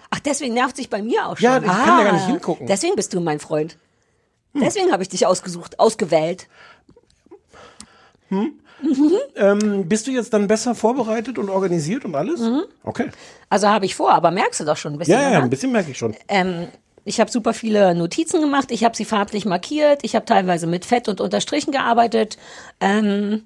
Ach, 0.09 0.19
deswegen 0.19 0.53
nervt 0.53 0.75
sich 0.77 0.89
bei 0.89 1.01
mir 1.01 1.27
auch 1.27 1.37
schon. 1.37 1.43
Ja, 1.43 1.57
ich 1.57 1.65
kann 1.65 1.97
da 1.97 2.03
gar 2.03 2.13
nicht 2.13 2.27
hingucken. 2.27 2.67
Deswegen 2.67 2.95
bist 2.95 3.13
du 3.13 3.19
mein 3.19 3.39
Freund. 3.39 3.77
Deswegen 4.53 4.91
habe 4.91 5.03
ich 5.03 5.09
dich 5.09 5.25
ausgesucht, 5.25 5.79
ausgewählt. 5.79 6.47
Hm? 8.29 8.53
Ähm, 9.35 9.87
bist 9.89 10.07
du 10.07 10.11
jetzt 10.11 10.33
dann 10.33 10.47
besser 10.47 10.75
vorbereitet 10.75 11.37
und 11.37 11.49
organisiert 11.49 12.05
und 12.05 12.15
alles? 12.15 12.41
Okay. 12.83 13.09
Also 13.49 13.67
habe 13.67 13.85
ich 13.85 13.95
vor, 13.95 14.11
aber 14.11 14.31
merkst 14.31 14.59
du 14.59 14.65
doch 14.65 14.77
schon 14.77 14.93
ein 14.93 14.99
bisschen. 14.99 15.13
Ja, 15.15 15.21
ja, 15.21 15.31
ja, 15.33 15.39
ein 15.41 15.49
bisschen 15.49 15.71
merke 15.71 15.91
ich 15.91 15.97
schon. 15.97 16.15
Ähm, 16.27 16.67
ich 17.07 17.19
habe 17.19 17.31
super 17.31 17.53
viele 17.53 17.95
Notizen 17.95 18.41
gemacht, 18.41 18.71
ich 18.71 18.83
habe 18.83 18.95
sie 18.95 19.05
farblich 19.05 19.45
markiert, 19.45 19.99
ich 20.03 20.15
habe 20.15 20.25
teilweise 20.25 20.67
mit 20.67 20.85
Fett 20.85 21.07
und 21.07 21.21
Unterstrichen 21.21 21.71
gearbeitet. 21.71 22.37
Ähm, 22.79 23.43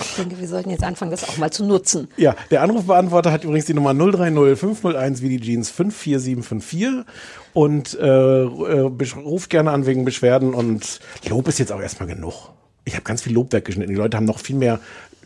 ich 0.00 0.16
denke, 0.16 0.40
wir 0.40 0.48
sollten 0.48 0.70
jetzt 0.70 0.82
anfangen, 0.82 1.12
das 1.12 1.28
auch 1.28 1.36
mal 1.36 1.52
zu 1.52 1.64
nutzen. 1.64 2.08
Ja, 2.16 2.34
der 2.50 2.62
Anrufbeantworter 2.62 3.30
hat 3.30 3.44
übrigens 3.44 3.66
die 3.66 3.74
Nummer 3.74 3.94
030 3.94 4.58
501 4.58 5.22
wie 5.22 5.28
die 5.28 5.40
Jeans 5.40 5.70
54754 5.70 7.04
und 7.52 7.94
äh, 7.94 8.06
äh, 8.06 8.80
ruft 9.24 9.50
gerne 9.50 9.70
an 9.70 9.86
wegen 9.86 10.04
Beschwerden 10.04 10.54
und 10.54 10.98
Lob 11.28 11.46
ist 11.46 11.58
jetzt 11.58 11.70
auch 11.70 11.80
erstmal 11.80 12.08
genug. 12.08 12.50
Ich 12.84 12.94
habe 12.94 13.04
ganz 13.04 13.22
viel 13.22 13.32
Lob 13.32 13.52
weggeschnitten. 13.52 13.94
Die 13.94 13.98
Leute 13.98 14.16
haben 14.16 14.26
noch 14.26 14.40
viel 14.40 14.56
mehr 14.56 14.80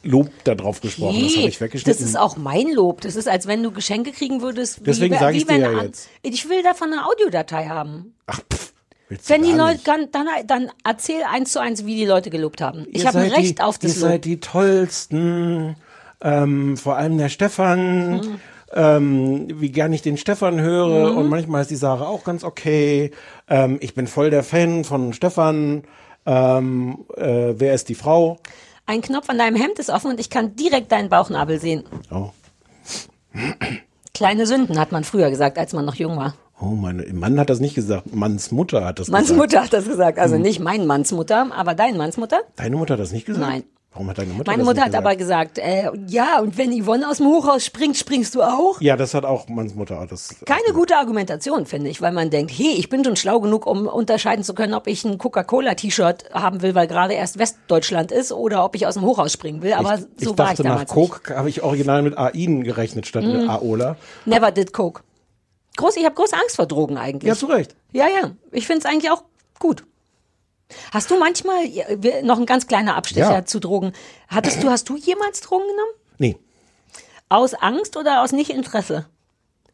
Lob 0.07 0.31
da 0.45 0.55
drauf 0.55 0.81
gesprochen. 0.81 1.23
das 1.23 1.37
habe 1.37 1.49
ich 1.49 1.61
weggeschnitten. 1.61 2.01
das 2.01 2.09
ist 2.09 2.17
auch 2.19 2.37
mein 2.37 2.71
Lob. 2.73 3.01
Das 3.03 3.17
ist, 3.17 3.29
als 3.29 3.47
wenn 3.47 3.63
du 3.63 3.71
Geschenke 3.73 4.13
kriegen 4.13 4.41
würdest. 4.43 4.81
Deswegen 4.87 5.15
wie 5.15 5.19
sag 5.19 5.35
ich 5.35 5.47
dir 5.47 5.59
ja 5.59 5.83
jetzt. 5.83 6.09
Ich 6.23 6.49
will 6.49 6.63
davon 6.63 6.93
eine 6.93 7.07
Audiodatei 7.07 7.67
haben. 7.67 8.15
Willst 9.09 9.29
du 9.31 9.35
Wenn 9.35 9.43
die 9.45 9.53
Leute, 9.53 9.81
dann, 9.85 10.09
dann, 10.11 10.27
dann 10.47 10.71
erzähl 10.85 11.23
eins 11.31 11.53
zu 11.53 11.61
eins, 11.61 11.87
wie 11.87 11.95
die 11.95 12.07
Leute 12.07 12.31
gelobt 12.31 12.61
haben. 12.61 12.87
Ich 12.91 13.07
habe 13.07 13.19
Recht 13.21 13.59
die, 13.59 13.63
auf 13.63 13.79
das 13.79 13.97
Ihr 13.97 14.01
Lob. 14.03 14.11
seid 14.11 14.25
die 14.25 14.41
tollsten. 14.41 15.77
Ähm, 16.21 16.77
vor 16.77 16.97
allem 16.97 17.19
der 17.19 17.29
Stefan. 17.29 18.17
Mhm. 18.17 18.41
Ähm, 18.73 19.47
wie 19.61 19.71
gern 19.71 19.93
ich 19.93 20.03
den 20.03 20.17
Stefan 20.17 20.61
höre 20.61 21.13
Mhm. 21.13 21.19
und 21.19 21.29
manchmal 21.29 21.63
ist 21.63 21.71
die 21.71 21.77
Sarah 21.77 22.09
auch 22.09 22.25
ganz 22.25 22.43
okay. 22.43 23.13
Ähm, 23.49 23.79
ich 23.81 23.95
bin 23.95 24.09
voll 24.09 24.31
der 24.31 24.43
Fan 24.43 24.83
von 24.83 25.13
Stefan. 25.13 25.85
Ähm, 26.27 27.05
äh, 27.17 27.55
wer 27.57 27.75
ist 27.75 27.89
die 27.89 27.95
Frau? 27.95 28.39
Ein 28.87 29.03
Knopf 29.03 29.29
an 29.29 29.39
deinem 29.39 29.57
Hemd 29.57 29.79
ist 29.79 29.91
offen 29.91 30.13
und 30.13 30.21
ich 30.21 30.31
kann 30.31 30.55
direkt 30.57 30.93
deinen 30.93 31.09
Bauchnabel 31.09 31.61
sehen. 31.61 31.85
Oh. 32.11 32.31
Kleine 34.15 34.47
Sünden 34.47 34.79
hat 34.79 34.93
man 34.93 35.05
früher 35.05 35.29
gesagt, 35.31 35.59
als 35.59 35.73
man 35.73 35.85
noch 35.85 35.97
jung 35.97 36.17
war. 36.17 36.35
Oh, 36.61 36.67
meine 36.67 37.05
Mann 37.13 37.39
hat 37.39 37.51
das 37.51 37.61
nicht 37.61 37.75
gesagt. 37.75 38.15
Manns 38.15 38.51
Mutter 38.51 38.85
hat 38.85 38.99
das 38.99 39.09
Manns 39.09 39.29
gesagt. 39.29 39.39
Mutter 39.41 39.63
hat 39.65 39.73
das 39.73 39.85
gesagt. 39.87 40.19
Also 40.19 40.37
Hm. 40.37 40.43
nicht 40.43 40.61
mein 40.61 40.87
Manns 40.87 41.13
Mutter, 41.13 41.49
aber 41.55 41.75
dein 41.75 41.97
Manns 41.99 42.17
Mutter? 42.17 42.41
Deine 42.57 42.77
Mutter 42.77 42.95
hat 42.95 43.01
das 43.01 43.13
nicht 43.13 43.27
gesagt? 43.27 43.47
Nein. 43.47 43.65
Warum 43.97 44.11
hat 44.11 44.19
deine 44.19 44.35
Mutter 44.35 44.53
Meine 44.53 44.63
Mutter 44.63 44.83
hat 44.83 44.95
aber 44.95 45.17
gesagt, 45.17 45.57
äh, 45.57 45.91
ja, 46.07 46.39
und 46.41 46.59
wenn 46.59 46.71
Yvonne 46.71 47.09
aus 47.09 47.17
dem 47.17 47.29
Hochhaus 47.29 47.65
springt, 47.65 47.97
springst 47.97 48.35
du 48.35 48.43
auch? 48.43 48.79
Ja, 48.83 48.95
das 48.95 49.15
hat 49.15 49.25
auch 49.25 49.49
Manns 49.49 49.75
Mutter. 49.75 50.07
Das, 50.07 50.37
Keine 50.45 50.75
gute 50.75 50.97
Argumentation, 50.99 51.65
finde 51.65 51.89
ich, 51.89 52.03
weil 52.03 52.13
man 52.13 52.29
denkt, 52.29 52.53
hey, 52.55 52.75
ich 52.77 52.91
bin 52.91 53.03
schon 53.05 53.17
schlau 53.17 53.41
genug, 53.41 53.65
um 53.65 53.87
unterscheiden 53.87 54.45
zu 54.45 54.53
können, 54.53 54.75
ob 54.75 54.87
ich 54.87 55.03
ein 55.07 55.17
Coca-Cola-T-Shirt 55.17 56.31
haben 56.35 56.61
will, 56.61 56.75
weil 56.75 56.87
gerade 56.89 57.15
erst 57.15 57.39
Westdeutschland 57.39 58.13
ist, 58.13 58.33
oder 58.33 58.67
ob 58.67 58.75
ich 58.77 58.87
aus 58.87 58.95
dem 58.95 59.05
Hochhaus 59.05 59.33
springen 59.33 59.63
will. 59.63 59.73
Aber 59.73 59.95
ich, 59.95 60.01
so 60.01 60.33
ich 60.33 60.39
war 60.39 60.49
dachte, 60.49 60.53
ich 60.63 60.69
nach 60.69 60.85
damals. 60.85 60.91
Coke 60.93 61.35
habe 61.35 61.49
ich 61.49 61.63
original 61.63 62.03
mit 62.03 62.19
AIN 62.19 62.65
gerechnet 62.65 63.07
statt 63.07 63.25
mit 63.25 63.45
Mhm. 63.45 63.49
Aola. 63.49 63.97
Never 64.27 64.51
did 64.51 64.75
Coke. 64.75 65.01
Groß, 65.79 65.97
ich 65.97 66.05
habe 66.05 66.15
große 66.15 66.37
Angst 66.37 66.57
vor 66.57 66.67
Drogen 66.67 66.99
eigentlich. 66.99 67.29
Ja, 67.29 67.35
zu 67.35 67.47
Recht. 67.47 67.75
Ja, 67.93 68.05
ja. 68.09 68.33
Ich 68.53 68.67
finde 68.67 68.81
es 68.81 68.85
eigentlich 68.85 69.11
auch 69.11 69.23
gut. 69.59 69.85
Hast 70.93 71.11
du 71.11 71.19
manchmal, 71.19 71.65
noch 72.23 72.39
ein 72.39 72.47
ganz 72.47 72.67
kleiner 72.67 72.97
Abstecher 72.97 73.33
Ja. 73.33 73.45
zu 73.47 73.61
Drogen. 73.61 73.93
Hattest 74.29 74.63
du, 74.63 74.69
hast 74.71 74.89
du 74.89 74.97
jemals 74.97 75.41
Drogen 75.41 75.65
genommen? 75.69 75.93
Nee. 76.19 76.37
Aus 77.29 77.55
Angst 77.55 77.97
oder 77.97 78.23
aus 78.23 78.33
Nicht-Interesse? 78.33 79.07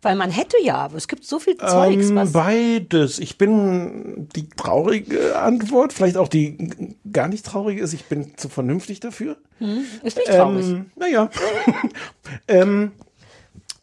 Weil 0.05 0.17
man 0.17 0.33
hätte 0.33 0.57
ja, 0.61 0.75
aber 0.79 0.97
es 0.97 1.07
gibt 1.07 1.25
so 1.25 1.39
viel 1.39 1.57
Zeugs, 1.57 2.11
Ähm, 2.11 2.17
was. 2.17 2.33
beides. 2.33 3.21
Ich 3.21 3.39
bin 3.39 4.29
die 4.35 4.49
traurige 4.49 5.39
Antwort, 5.39 5.93
vielleicht 5.93 6.17
auch 6.17 6.27
die 6.27 6.97
gar 7.13 7.29
nicht 7.29 7.47
traurige 7.47 7.81
ist, 7.83 7.93
ich 7.93 8.07
bin 8.07 8.37
zu 8.37 8.49
vernünftig 8.49 8.99
dafür. 8.99 9.37
Hm, 9.59 9.85
ist 10.03 10.17
nicht 10.17 10.27
traurig. 10.29 10.67
Ähm, 10.67 10.91
naja. 10.97 11.31
ähm, 12.49 12.91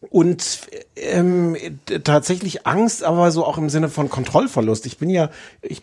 und 0.01 0.61
ähm, 0.95 1.57
tatsächlich 2.05 2.65
Angst, 2.65 3.03
aber 3.03 3.31
so 3.31 3.45
auch 3.45 3.57
im 3.57 3.69
Sinne 3.69 3.89
von 3.89 4.09
Kontrollverlust. 4.09 4.85
Ich 4.85 4.97
bin 4.97 5.09
ja, 5.09 5.29
ich 5.61 5.81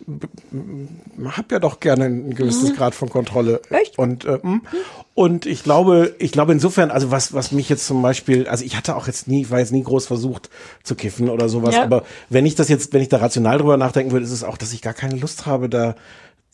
habe 1.25 1.47
ja 1.51 1.59
doch 1.59 1.81
gerne 1.81 2.07
ein 2.07 2.35
gewisses 2.35 2.71
Mhm. 2.71 2.77
Grad 2.77 2.95
von 2.95 3.11
Kontrolle. 3.11 3.61
Echt? 3.69 3.99
Und 3.99 4.25
äh, 4.25 4.39
mm. 4.43 4.63
und 5.15 5.45
ich 5.45 5.63
glaube, 5.63 6.15
ich 6.19 6.33
glaube 6.33 6.53
insofern, 6.53 6.91
also 6.91 7.11
was 7.11 7.35
was 7.35 7.53
mich 7.53 7.69
jetzt 7.69 7.87
zum 7.87 8.01
Beispiel, 8.01 8.49
also 8.49 8.65
ich 8.65 8.75
hatte 8.75 8.97
auch 8.97 9.07
jetzt 9.07 9.29
nie, 9.29 9.43
ich 9.43 9.51
war 9.51 9.59
jetzt 9.59 9.73
nie 9.73 9.83
groß 9.83 10.07
versucht 10.07 10.49
zu 10.83 10.95
kiffen 10.95 11.29
oder 11.29 11.51
sowas. 11.51 11.75
Ja. 11.75 11.83
Aber 11.83 12.05
wenn 12.31 12.47
ich 12.47 12.55
das 12.55 12.71
jetzt, 12.71 12.95
wenn 12.95 13.03
ich 13.03 13.11
da 13.11 13.19
rational 13.19 13.59
drüber 13.59 13.77
nachdenken 13.77 14.13
würde, 14.13 14.25
ist 14.25 14.33
es 14.33 14.45
auch, 14.45 14.57
dass 14.57 14.73
ich 14.73 14.81
gar 14.81 14.95
keine 14.95 15.17
Lust 15.17 15.45
habe, 15.45 15.69
da 15.69 15.95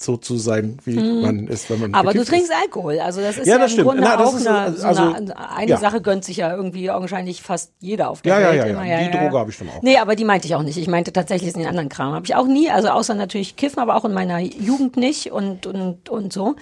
so 0.03 0.17
zu 0.17 0.37
sein, 0.37 0.79
wie 0.85 0.97
Mhm. 0.99 1.21
man 1.23 1.47
ist, 1.49 1.71
wenn 1.71 1.81
man 1.81 1.95
Aber 1.95 2.12
du 2.12 2.25
trinkst 2.25 2.51
ist. 2.51 2.57
Alkohol, 2.62 2.99
also 3.01 3.21
das 3.21 3.38
ist 3.38 3.47
Ja, 3.47 3.55
ja, 3.55 3.59
das 3.61 3.71
im 3.71 3.75
stimmt. 3.75 3.88
Grunde 3.88 4.03
Na, 4.05 4.25
auch 4.25 4.37
ist, 4.37 4.47
eine, 4.47 4.77
so 4.77 4.87
also, 4.87 5.03
eine, 5.03 5.51
eine 5.51 5.71
ja. 5.71 5.77
Sache 5.79 6.01
gönnt 6.01 6.25
sich 6.25 6.37
ja 6.38 6.55
irgendwie 6.55 6.91
augenscheinlich 6.91 7.43
fast 7.43 7.73
jeder 7.81 8.11
auf 8.11 8.23
der 8.23 8.33
Ja, 8.35 8.41
ja, 8.41 8.47
Welt. 8.49 8.57
ja, 8.59 8.67
ja. 8.85 8.99
immer, 8.99 9.11
Die 9.11 9.19
Droge 9.19 9.38
habe 9.38 9.51
ich 9.51 9.59
dann 9.59 9.69
auch. 9.69 9.83
Nee, 9.83 9.99
aber 9.99 10.17
die 10.17 10.25
meinte 10.25 10.47
ich 10.47 10.55
auch 10.55 10.62
nicht. 10.62 10.77
Ich 10.77 10.88
meinte 10.88 11.12
tatsächlich 11.12 11.53
den 11.53 11.67
anderen 11.67 11.88
Kram. 11.88 12.12
Habe 12.15 12.27
ich 12.27 12.35
auch 12.35 12.47
nie, 12.47 12.71
also 12.71 12.88
außer 12.88 13.15
natürlich 13.15 13.57
Kiffen, 13.57 13.79
aber 13.81 13.97
auch 13.97 14.05
in 14.05 14.12
meiner 14.12 14.38
Jugend 14.41 14.97
nicht 14.97 15.33
und, 15.33 15.67
und, 15.67 16.09
und 16.09 16.33
so. 16.33 16.55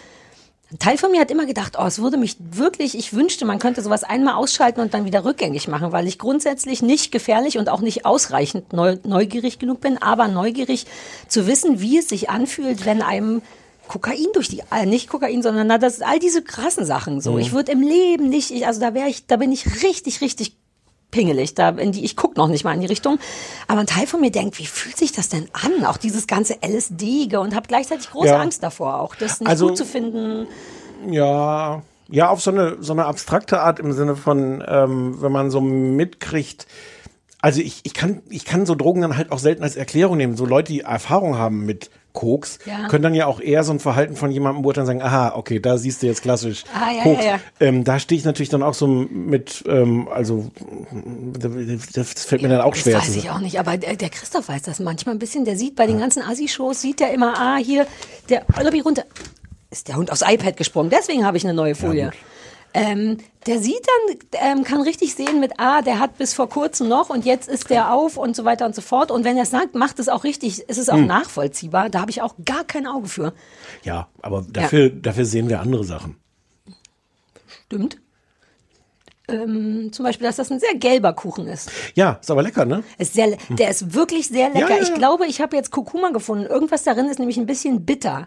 Ein 0.73 0.79
Teil 0.79 0.99
von 0.99 1.11
mir 1.11 1.21
hat 1.21 1.33
immer 1.33 1.47
gedacht, 1.47 1.77
oh, 1.79 1.85
es 1.85 2.01
würde 2.01 2.17
mich 2.17 2.37
wirklich, 2.39 2.97
ich 2.97 3.13
wünschte, 3.13 3.45
man 3.45 3.59
könnte 3.59 3.83
sowas 3.83 4.05
einmal 4.05 4.35
ausschalten 4.35 4.81
und 4.81 4.95
dann 4.95 5.05
wieder 5.05 5.25
rückgängig 5.25 5.67
machen, 5.67 5.91
weil 5.91 6.07
ich 6.07 6.17
grundsätzlich 6.17 6.81
nicht 6.81 7.11
gefährlich 7.11 7.59
und 7.59 7.69
auch 7.69 7.81
nicht 7.81 8.07
ausreichend 8.07 8.73
neu, 8.73 8.97
neugierig 9.03 9.59
genug 9.59 9.81
bin, 9.81 10.01
aber 10.01 10.29
neugierig 10.29 10.87
zu 11.27 11.49
wissen, 11.49 11.81
wie 11.81 11.99
es 11.99 12.09
sich 12.09 12.31
anfühlt, 12.31 12.87
wenn 12.87 13.03
einem 13.03 13.43
Kokain 13.89 14.27
durch 14.35 14.49
die, 14.49 14.63
äh, 14.71 14.87
nicht 14.87 15.09
Kokain, 15.09 15.43
sondern 15.43 15.67
na, 15.67 15.77
das 15.77 16.01
all 16.03 16.21
diese 16.21 16.43
krassen 16.43 16.85
Sachen 16.85 17.21
so. 17.21 17.33
Mhm. 17.33 17.39
Ich 17.41 17.53
würde 17.53 17.73
im 17.73 17.81
Leben 17.81 18.29
nicht, 18.29 18.53
ich, 18.53 18.65
also 18.65 18.81
da 18.81 18.95
wäre 18.95 19.09
ich, 19.09 19.27
da 19.27 19.39
bin 19.39 19.51
ich 19.51 19.83
richtig, 19.83 20.21
richtig 20.21 20.57
pingelig. 21.11 21.55
Da 21.55 21.71
in 21.71 21.93
die, 21.93 22.05
ich 22.05 22.17
gucke 22.17 22.39
noch 22.39 22.49
nicht 22.49 22.65
mal 22.65 22.73
in 22.75 22.81
die 22.81 22.87
Richtung. 22.87 23.19
Aber 23.69 23.81
ein 23.81 23.87
Teil 23.87 24.07
von 24.07 24.21
mir 24.21 24.31
denkt, 24.31 24.59
wie 24.59 24.67
fühlt 24.67 24.97
sich 24.97 25.13
das 25.13 25.29
denn 25.29 25.49
an? 25.53 25.85
Auch 25.85 25.97
dieses 25.97 26.27
ganze 26.27 26.57
LSD 26.63 27.37
und 27.37 27.55
habe 27.55 27.67
gleichzeitig 27.69 28.11
große 28.11 28.29
Ja. 28.29 28.39
Angst 28.41 28.63
davor, 28.63 29.01
auch 29.01 29.15
das 29.15 29.41
nicht 29.41 29.49
Also- 29.49 29.69
gut 29.69 29.77
zu 29.77 29.85
finden. 29.85 30.47
Ja, 31.09 31.83
ja, 32.09 32.29
auf 32.29 32.41
so 32.43 32.51
eine, 32.51 32.77
so 32.81 32.93
eine 32.93 33.07
abstrakte 33.07 33.61
Art 33.61 33.79
im 33.79 33.93
Sinne 33.93 34.17
von, 34.17 34.63
ähm, 34.67 35.21
wenn 35.23 35.33
man 35.33 35.51
so 35.51 35.61
mitkriegt, 35.61 36.67
also 37.41 37.61
ich, 37.63 37.81
ich 37.85 37.95
kann, 37.95 38.21
ich 38.29 38.45
kann 38.45 38.67
so 38.67 38.75
Drogen 38.75 39.01
dann 39.01 39.17
halt 39.17 39.33
auch 39.33 39.39
selten 39.39 39.63
als 39.63 39.77
Erklärung 39.77 40.17
nehmen. 40.19 40.37
So 40.37 40.45
Leute, 40.45 40.73
die 40.73 40.81
Erfahrung 40.81 41.39
haben 41.39 41.65
mit 41.65 41.91
Koks, 42.13 42.59
Ja. 42.67 42.89
können 42.89 43.03
dann 43.03 43.15
ja 43.15 43.27
auch 43.27 43.41
eher 43.41 43.63
so 43.65 43.73
ein 43.73 43.79
Verhalten 43.81 44.17
von 44.17 44.31
jemandem 44.31 44.63
beurteilen 44.63 44.83
und 44.89 45.01
sagen, 45.01 45.03
aha, 45.03 45.35
okay, 45.37 45.61
da 45.61 45.79
siehst 45.79 46.03
du 46.03 46.07
jetzt 46.07 46.23
klassisch 46.23 46.65
Ah, 46.75 46.91
ja, 46.93 47.03
Koks. 47.03 47.25
ja. 47.25 47.41
Ähm, 47.61 47.85
da 47.85 47.99
stehe 47.99 48.19
ich 48.19 48.25
natürlich 48.25 48.49
dann 48.49 48.63
auch 48.63 48.75
so 48.75 48.87
mit, 48.87 49.63
ähm, 49.69 50.09
also 50.13 50.51
das 51.95 52.25
fällt 52.25 52.43
mir 52.43 52.49
dann 52.49 52.61
auch 52.61 52.75
schwer 52.75 52.99
Das 52.99 53.09
weiß 53.09 53.17
ich 53.17 53.31
auch 53.31 53.39
nicht, 53.41 53.59
aber 53.59 53.77
der, 53.77 53.97
der 53.97 54.11
Christoph 54.11 54.49
weiß 54.49 54.63
das 54.63 54.81
manchmal 54.81 55.15
ein 55.15 55.19
bisschen. 55.19 55.45
Der 55.45 55.57
sieht 55.57 55.77
bei 55.77 55.87
den 55.87 55.99
ganzen 55.99 56.23
Assi-Shows, 56.23 56.81
sieht 56.81 57.01
der 57.01 57.13
immer, 57.13 57.35
ah, 57.39 57.57
hier, 57.57 57.87
der 58.29 58.45
Lobby 58.63 58.81
runter. 58.81 59.05
Ist 59.71 59.87
der 59.89 59.97
Hund 59.97 60.11
aufs 60.11 60.23
iPad 60.27 60.57
gesprungen, 60.57 60.91
deswegen 60.91 61.25
habe 61.25 61.37
ich 61.37 61.45
eine 61.45 61.55
neue 61.55 61.75
Folie. 61.77 62.11
Ähm, 62.75 63.19
der 63.47 63.59
sieht 63.59 63.85
dann, 63.87 64.19
ähm, 64.59 64.65
kann 64.65 64.81
richtig 64.83 65.15
sehen 65.15 65.41
mit, 65.41 65.53
ah, 65.59 65.83
der 65.83 65.99
hat 65.99 66.19
bis 66.19 66.35
vor 66.35 66.49
kurzem 66.49 66.89
noch 66.89 67.11
und 67.11 67.25
jetzt 67.25 67.49
ist 67.49 67.71
der 67.71 67.93
auf 67.93 68.17
und 68.17 68.37
so 68.37 68.45
weiter 68.45 68.67
und 68.67 68.75
so 68.75 68.83
fort. 68.83 69.11
Und 69.11 69.25
wenn 69.25 69.37
er 69.37 69.43
es 69.45 69.51
sagt, 69.51 69.75
macht 69.75 69.99
es 69.99 70.09
auch 70.09 70.25
richtig, 70.25 70.61
ist 70.69 70.79
es 70.79 70.89
auch 70.89 70.97
Hm. 70.97 71.07
nachvollziehbar. 71.07 71.89
Da 71.91 72.01
habe 72.01 72.11
ich 72.11 72.23
auch 72.23 72.35
gar 72.45 72.65
kein 72.65 72.87
Auge 72.87 73.09
für. 73.09 73.33
Ja, 73.83 74.09
aber 74.23 74.45
dafür, 74.49 74.91
dafür 74.91 75.25
sehen 75.25 75.49
wir 75.49 75.61
andere 75.61 75.85
Sachen. 75.85 76.17
Stimmt. 77.67 77.99
Ähm, 79.29 79.93
zum 79.93 80.05
Beispiel, 80.05 80.27
dass 80.27 80.37
das 80.37 80.51
ein 80.51 80.59
sehr 80.59 80.75
gelber 80.75 81.13
Kuchen 81.13 81.47
ist. 81.47 81.71
Ja, 81.95 82.19
ist 82.21 82.31
aber 82.31 82.43
lecker, 82.43 82.65
ne? 82.65 82.83
Ist 82.99 83.15
sehr, 83.15 83.37
der 83.49 83.71
ist 83.71 83.95
wirklich 83.95 84.27
sehr 84.29 84.49
lecker. 84.49 84.71
Ja, 84.71 84.77
ja, 84.77 84.83
Ich 84.83 84.89
ja. 84.89 84.95
glaube, 84.97 85.27
ich 85.27 85.41
habe 85.41 85.57
jetzt 85.57 85.71
Kurkuma 85.71 86.11
gefunden. 86.11 86.47
Irgendwas 86.47 86.83
darin 86.83 87.07
ist 87.07 87.19
nämlich 87.21 87.39
ein 87.39 87.47
bisschen 87.47 87.85
bitter. 87.87 88.27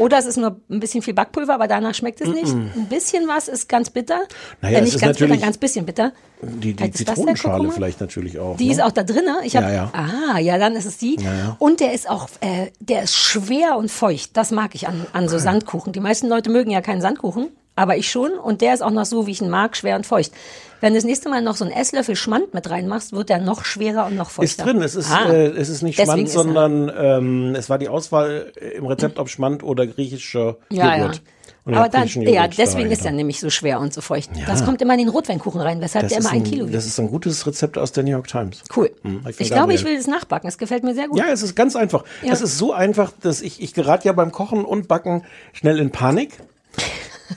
Oder 0.00 0.18
es 0.18 0.26
ist 0.26 0.38
nur 0.38 0.56
ein 0.70 0.80
bisschen 0.80 1.02
viel 1.02 1.12
Backpulver, 1.12 1.54
aber 1.54 1.68
danach 1.68 1.94
schmeckt 1.94 2.20
es 2.22 2.28
nicht. 2.28 2.46
Mm-mm. 2.46 2.74
Ein 2.74 2.86
bisschen 2.88 3.28
was 3.28 3.48
ist 3.48 3.68
ganz 3.68 3.90
bitter. 3.90 4.22
Naja, 4.62 4.78
äh, 4.78 4.80
es 4.80 4.84
nicht 4.86 4.94
ist 4.94 5.00
ganz 5.02 5.18
bitter, 5.18 5.36
ganz 5.36 5.58
bisschen 5.58 5.84
bitter. 5.84 6.12
Die, 6.40 6.74
die 6.74 6.90
Zitronenschale 6.90 7.70
vielleicht 7.70 8.00
natürlich 8.00 8.38
auch. 8.38 8.56
Die 8.56 8.66
ne? 8.66 8.72
ist 8.72 8.82
auch 8.82 8.92
da 8.92 9.02
drin. 9.02 9.24
Ich 9.44 9.56
hab, 9.56 9.64
Ja, 9.64 9.70
ja. 9.70 9.92
Ah, 9.92 10.38
ja, 10.38 10.56
dann 10.56 10.74
ist 10.74 10.86
es 10.86 10.96
die. 10.96 11.16
Ja. 11.16 11.56
Und 11.58 11.80
der 11.80 11.92
ist 11.92 12.08
auch, 12.08 12.28
äh, 12.40 12.70
der 12.80 13.02
ist 13.02 13.14
schwer 13.14 13.76
und 13.76 13.90
feucht. 13.90 14.36
Das 14.38 14.50
mag 14.50 14.74
ich 14.74 14.88
an, 14.88 15.06
an 15.12 15.28
so 15.28 15.38
Sandkuchen. 15.38 15.92
Die 15.92 16.00
meisten 16.00 16.28
Leute 16.28 16.48
mögen 16.48 16.70
ja 16.70 16.80
keinen 16.80 17.02
Sandkuchen, 17.02 17.48
aber 17.76 17.98
ich 17.98 18.10
schon. 18.10 18.32
Und 18.32 18.62
der 18.62 18.72
ist 18.72 18.82
auch 18.82 18.90
noch 18.90 19.04
so, 19.04 19.26
wie 19.26 19.32
ich 19.32 19.42
ihn 19.42 19.50
mag, 19.50 19.76
schwer 19.76 19.96
und 19.96 20.06
feucht. 20.06 20.32
Wenn 20.80 20.92
du 20.94 20.98
das 20.98 21.04
nächste 21.04 21.28
Mal 21.28 21.42
noch 21.42 21.56
so 21.56 21.64
einen 21.64 21.72
Esslöffel 21.74 22.16
Schmand 22.16 22.54
mit 22.54 22.68
reinmachst, 22.70 23.12
wird 23.12 23.28
der 23.28 23.38
noch 23.38 23.64
schwerer 23.64 24.06
und 24.06 24.16
noch 24.16 24.30
feuchter. 24.30 24.44
Ist 24.44 24.64
drin, 24.64 24.82
es 24.82 24.94
ist, 24.94 25.10
Ah. 25.10 25.30
äh, 25.30 25.46
es 25.48 25.68
ist 25.68 25.82
nicht 25.82 25.98
Deswegen 25.98 26.26
Schmand, 26.26 26.28
ist 26.28 26.34
er- 26.34 26.42
sondern 26.42 26.92
ähm, 26.96 27.54
es 27.54 27.68
war 27.68 27.78
die 27.78 27.88
Auswahl 27.88 28.52
im 28.76 28.86
Rezept, 28.86 29.18
ob 29.18 29.28
Schmand 29.28 29.62
oder 29.62 29.86
griechischer 29.86 30.56
Ja, 30.70 30.96
Joghurt. 30.96 31.16
ja. 31.16 31.20
Und 31.66 31.72
ich 31.74 31.78
Aber 31.78 31.88
dann, 31.90 32.08
ja, 32.08 32.22
Joghurt 32.22 32.36
da 32.36 32.46
deswegen 32.48 32.66
ist 32.90 33.00
er 33.00 33.04
reingetan. 33.06 33.16
nämlich 33.16 33.38
so 33.40 33.50
schwer 33.50 33.80
und 33.80 33.92
so 33.92 34.00
feucht. 34.00 34.30
Ja. 34.34 34.46
Das 34.46 34.64
kommt 34.64 34.80
immer 34.80 34.94
in 34.94 35.00
den 35.00 35.08
Rotweinkuchen 35.10 35.60
rein, 35.60 35.82
weshalb 35.82 36.04
das 36.04 36.12
der 36.12 36.20
immer 36.20 36.30
ein 36.30 36.42
Kilo 36.42 36.64
Das 36.64 36.72
wiegt. 36.72 36.84
ist 36.86 36.98
ein 36.98 37.08
gutes 37.08 37.46
Rezept 37.46 37.76
aus 37.76 37.92
der 37.92 38.02
New 38.02 38.12
York 38.12 38.28
Times. 38.28 38.62
Cool. 38.74 38.90
Hm, 39.02 39.20
von 39.22 39.32
Ich 39.38 39.50
glaube, 39.50 39.74
ich 39.74 39.84
will 39.84 39.94
das 39.94 40.06
nachbacken. 40.06 40.48
Es 40.48 40.56
gefällt 40.56 40.84
mir 40.84 40.94
sehr 40.94 41.08
gut. 41.08 41.18
Ja, 41.18 41.26
es 41.30 41.42
ist 41.42 41.54
ganz 41.54 41.76
einfach. 41.76 42.04
Ja. 42.22 42.32
Es 42.32 42.40
ist 42.40 42.56
so 42.56 42.72
einfach, 42.72 43.12
dass 43.20 43.42
ich, 43.42 43.60
ich 43.62 43.74
gerate 43.74 44.06
ja 44.06 44.12
beim 44.12 44.32
Kochen 44.32 44.64
und 44.64 44.88
Backen 44.88 45.22
schnell 45.52 45.78
in 45.78 45.90
Panik. 45.90 46.38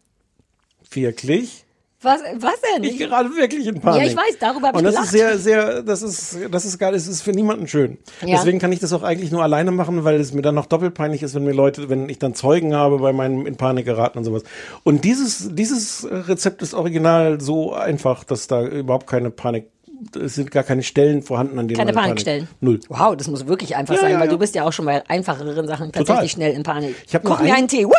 Wirklich. 0.92 1.63
Was, 2.04 2.22
was 2.40 2.54
denn? 2.76 2.84
Ich 2.84 2.98
gerate 2.98 3.30
wirklich 3.36 3.66
in 3.66 3.80
Panik. 3.80 4.02
Ja, 4.02 4.08
ich 4.08 4.16
weiß, 4.16 4.38
darüber 4.40 4.68
habe 4.68 4.78
Und 4.80 4.86
ich 4.86 4.94
das 4.94 5.12
gelacht. 5.12 5.36
ist 5.36 5.44
sehr, 5.44 5.74
sehr, 5.74 5.84
das 5.84 6.02
ist, 6.02 6.38
das 6.52 6.66
ist 6.66 6.78
geil, 6.78 6.92
das 6.94 7.08
ist 7.08 7.22
für 7.22 7.32
niemanden 7.32 7.68
schön. 7.68 7.98
Ja. 8.26 8.36
Deswegen 8.38 8.60
kann 8.60 8.72
ich 8.72 8.80
das 8.80 8.92
auch 8.94 9.04
eigentlich 9.04 9.32
nur 9.32 9.42
alleine 9.42 9.72
machen, 9.72 10.04
weil 10.04 10.20
es 10.20 10.34
mir 10.34 10.42
dann 10.42 10.56
noch 10.56 10.66
doppelt 10.66 10.94
peinlich 10.94 11.24
ist, 11.24 11.34
wenn 11.34 11.44
mir 11.46 11.54
Leute, 11.54 11.90
wenn 11.90 12.10
ich 12.10 12.20
dann 12.20 12.36
Zeugen 12.36 12.76
habe 12.76 13.00
bei 13.00 13.14
meinem 13.14 13.46
in 13.46 13.56
Panik 13.56 13.86
geraten 13.86 14.18
und 14.18 14.24
sowas. 14.26 14.44
Und 14.84 15.06
dieses, 15.06 15.50
dieses 15.56 16.08
Rezept 16.10 16.62
ist 16.62 16.74
original 16.74 17.40
so 17.42 17.74
einfach, 17.74 18.24
dass 18.26 18.48
da 18.48 18.64
überhaupt 18.66 19.08
keine 19.08 19.32
Panik, 19.32 19.68
es 20.22 20.36
sind 20.36 20.52
gar 20.52 20.64
keine 20.64 20.84
Stellen 20.84 21.22
vorhanden, 21.22 21.58
an 21.60 21.68
denen 21.70 21.78
Keine 21.78 21.94
man 21.94 22.04
in 22.04 22.10
Panikstellen. 22.10 22.48
Null. 22.60 22.82
Wow, 22.90 23.16
das 23.16 23.30
muss 23.30 23.48
wirklich 23.48 23.78
einfach 23.78 23.96
Ja, 23.96 24.02
sein, 24.02 24.12
ja, 24.12 24.20
weil 24.20 24.26
ja. 24.26 24.32
du 24.34 24.38
bist 24.38 24.54
ja 24.56 24.66
auch 24.66 24.74
schon 24.74 24.84
bei 24.86 25.02
einfacheren 25.10 25.66
Sachen 25.66 25.88
Total. 25.94 26.04
tatsächlich 26.04 26.34
schnell 26.34 26.52
in 26.54 26.64
Panik. 26.64 26.96
Ich 27.08 27.14
Koch 27.24 27.40
mir 27.40 27.46
ein- 27.52 27.54
einen 27.60 27.68
Tee. 27.70 27.86
What? 27.86 27.94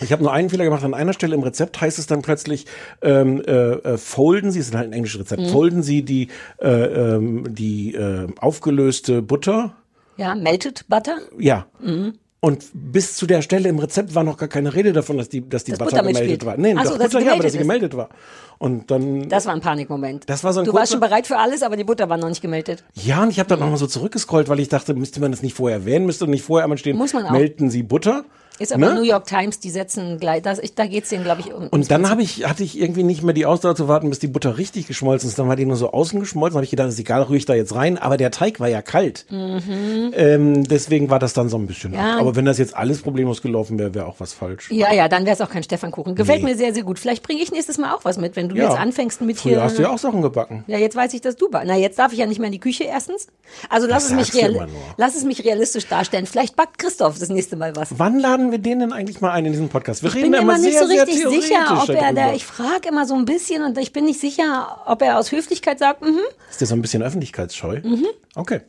Ich 0.00 0.12
habe 0.12 0.22
nur 0.22 0.32
einen 0.32 0.50
Fehler 0.50 0.64
gemacht. 0.64 0.84
An 0.84 0.94
einer 0.94 1.12
Stelle 1.12 1.34
im 1.34 1.42
Rezept 1.42 1.80
heißt 1.80 1.98
es 1.98 2.06
dann 2.06 2.22
plötzlich, 2.22 2.66
ähm, 3.02 3.42
äh, 3.46 3.52
äh, 3.52 3.98
folden 3.98 4.50
Sie, 4.50 4.58
es 4.58 4.68
ist 4.68 4.74
halt 4.74 4.88
ein 4.88 4.92
englisches 4.92 5.20
Rezept, 5.20 5.42
Mhm. 5.42 5.48
folden 5.48 5.82
Sie 5.82 6.02
die, 6.02 6.28
äh, 6.60 6.68
ähm, 6.68 7.54
die 7.54 7.94
äh, 7.94 8.26
aufgelöste 8.40 9.22
Butter. 9.22 9.74
Ja, 10.16 10.34
Melted 10.34 10.84
Butter. 10.88 11.18
Ja. 11.38 11.66
Mhm. 11.80 12.14
Und 12.40 12.66
bis 12.74 13.16
zu 13.16 13.26
der 13.26 13.40
Stelle 13.40 13.70
im 13.70 13.78
Rezept 13.78 14.14
war 14.14 14.22
noch 14.22 14.36
gar 14.36 14.50
keine 14.50 14.74
Rede 14.74 14.92
davon, 14.92 15.16
dass 15.16 15.30
die, 15.30 15.48
dass 15.48 15.64
die 15.64 15.70
Dass 15.72 15.78
Butter, 15.78 16.02
Butter 16.02 16.12
gemeldet 16.12 16.44
war. 16.44 16.56
Ach 16.76 16.84
so, 16.84 16.98
dass 16.98 17.10
Butter 17.12 17.20
ja, 17.24 17.32
aber 17.32 17.42
dass 17.42 17.52
sie 17.52 17.58
gemeldet 17.58 17.96
war. 17.96 18.10
Und 18.58 18.90
dann. 18.90 19.30
Das 19.30 19.46
war 19.46 19.54
ein 19.54 19.62
Panikmoment. 19.62 20.28
Das 20.28 20.44
war 20.44 20.52
so 20.52 20.60
ein 20.60 20.66
Du 20.66 20.74
warst 20.74 20.92
schon 20.92 21.00
bereit 21.00 21.26
für 21.26 21.38
alles, 21.38 21.62
aber 21.62 21.76
die 21.76 21.84
Butter 21.84 22.10
war 22.10 22.18
noch 22.18 22.28
nicht 22.28 22.42
gemeldet. 22.42 22.84
ja, 22.92 23.22
und 23.22 23.30
ich 23.30 23.38
habe 23.38 23.48
dann 23.48 23.60
nochmal 23.60 23.78
so 23.78 23.86
zurückgescrollt, 23.86 24.50
weil 24.50 24.60
ich 24.60 24.68
dachte, 24.68 24.92
müsste 24.92 25.20
man 25.20 25.30
das 25.30 25.42
nicht 25.42 25.54
vorher 25.56 25.78
erwähnen, 25.78 26.04
müsste 26.04 26.26
nicht 26.26 26.42
vorher 26.44 26.64
einmal 26.64 26.76
stehen, 26.76 26.98
Muss 26.98 27.14
man 27.14 27.24
auch. 27.24 27.30
melden 27.30 27.70
Sie 27.70 27.82
Butter. 27.82 28.24
Ist 28.58 28.72
aber 28.72 28.86
Ne? 28.90 28.94
New 28.94 29.02
York 29.02 29.26
Times, 29.26 29.58
die 29.58 29.70
setzen 29.70 30.18
gleich, 30.20 30.40
das, 30.42 30.58
ich, 30.60 30.74
da 30.76 30.86
geht's 30.86 31.08
denen, 31.08 31.24
glaube 31.24 31.40
ich, 31.40 31.52
um. 31.52 31.66
Und 31.68 31.90
dann 31.90 32.08
habe 32.08 32.22
ich, 32.22 32.48
hatte 32.48 32.62
ich 32.62 32.78
irgendwie 32.80 33.02
nicht 33.02 33.22
mehr 33.24 33.34
die 33.34 33.46
Ausdauer 33.46 33.74
zu 33.74 33.88
warten, 33.88 34.08
bis 34.10 34.20
die 34.20 34.28
Butter 34.28 34.58
richtig 34.58 34.86
geschmolzen 34.86 35.28
ist. 35.28 35.38
Dann 35.38 35.48
war 35.48 35.56
die 35.56 35.66
nur 35.66 35.76
so 35.76 35.90
außen 35.90 36.20
geschmolzen. 36.20 36.56
habe 36.56 36.64
ich 36.64 36.70
gedacht, 36.70 36.88
ist 36.88 36.98
egal, 37.00 37.22
rühre 37.22 37.36
ich 37.36 37.46
da 37.46 37.54
jetzt 37.54 37.74
rein. 37.74 37.98
Aber 37.98 38.16
der 38.16 38.30
Teig 38.30 38.60
war 38.60 38.68
ja 38.68 38.80
kalt. 38.82 39.26
Mhm. 39.30 40.12
Ähm, 40.16 40.64
deswegen 40.68 41.10
war 41.10 41.18
das 41.18 41.32
dann 41.32 41.48
so 41.48 41.56
ein 41.58 41.66
bisschen 41.66 41.94
Ja. 41.94 42.14
ab. 42.14 42.20
Aber 42.20 42.36
wenn 42.36 42.44
das 42.44 42.58
jetzt 42.58 42.76
alles 42.76 43.02
problemlos 43.02 43.42
gelaufen 43.42 43.78
wäre, 43.78 43.94
wäre 43.94 44.06
auch 44.06 44.16
was 44.18 44.32
falsch. 44.32 44.70
Ja, 44.70 44.92
ja, 44.92 45.08
dann 45.08 45.24
wäre 45.24 45.34
es 45.34 45.40
auch 45.40 45.50
kein 45.50 45.62
Stefannkuchen. 45.62 46.14
Gefällt 46.14 46.42
Nee. 46.44 46.50
mir 46.50 46.56
sehr, 46.56 46.72
sehr 46.74 46.84
gut. 46.84 46.98
Vielleicht 46.98 47.22
bringe 47.22 47.42
ich 47.42 47.50
nächstes 47.50 47.78
Mal 47.78 47.92
auch 47.92 48.04
was 48.04 48.18
mit, 48.18 48.36
wenn 48.36 48.48
du 48.48 48.56
Ja. 48.56 48.68
jetzt 48.68 48.78
anfängst 48.78 49.20
mit 49.22 49.38
Früher 49.38 49.52
hier. 49.54 49.62
hast 49.62 49.78
du 49.78 49.82
ja 49.82 49.90
auch 49.90 49.98
Sachen 49.98 50.22
gebacken. 50.22 50.64
Ja, 50.68 50.78
jetzt 50.78 50.94
weiß 50.96 51.12
ich, 51.14 51.20
dass 51.20 51.36
du 51.36 51.48
ba- 51.50 51.62
Na, 51.66 51.76
jetzt 51.76 51.98
darf 51.98 52.12
ich 52.12 52.18
ja 52.18 52.26
nicht 52.26 52.38
mehr 52.38 52.46
in 52.46 52.52
die 52.52 52.60
Küche 52.60 52.84
erstens. 52.84 53.26
Also 53.68 53.86
lass 53.88 54.04
Das 54.08 54.12
es 54.12 54.32
mich 54.32 54.42
real 54.42 54.68
lass 54.96 55.16
es 55.16 55.24
mich 55.24 55.44
realistisch 55.44 55.86
darstellen. 55.88 56.26
Vielleicht 56.26 56.56
backt 56.56 56.78
Christoph 56.78 57.18
das 57.18 57.28
nächste 57.30 57.56
Mal 57.56 57.74
was. 57.76 57.88
Wann 57.98 58.18
laden 58.20 58.43
wir 58.50 58.58
den 58.58 58.80
denn 58.80 58.92
eigentlich 58.92 59.20
mal 59.20 59.30
ein 59.30 59.46
in 59.46 59.52
diesen 59.52 59.68
Podcast? 59.68 60.02
Wir 60.02 60.10
Ich 60.10 60.16
reden 60.16 60.30
bin 60.30 60.34
ja 60.34 60.40
immer 60.40 60.58
nicht 60.58 60.78
so 60.78 60.86
sehr, 60.86 61.02
richtig 61.02 61.22
sehr 61.22 61.30
sicher, 61.30 61.82
ob 61.82 61.88
er 61.88 62.12
da, 62.12 62.32
ich 62.32 62.44
frage 62.44 62.88
immer 62.88 63.06
so 63.06 63.14
ein 63.14 63.24
bisschen 63.24 63.62
und 63.62 63.78
ich 63.78 63.92
bin 63.92 64.04
nicht 64.04 64.20
sicher, 64.20 64.82
ob 64.86 65.02
er 65.02 65.18
aus 65.18 65.32
Höflichkeit 65.32 65.78
sagt, 65.78 66.02
mhm. 66.02 66.20
Ist 66.50 66.60
der 66.60 66.66
so 66.66 66.74
ein 66.74 66.82
bisschen 66.82 67.02
öffentlichkeitsscheu? 67.02 67.80
Mhm. 67.82 68.06
Okay. 68.34 68.60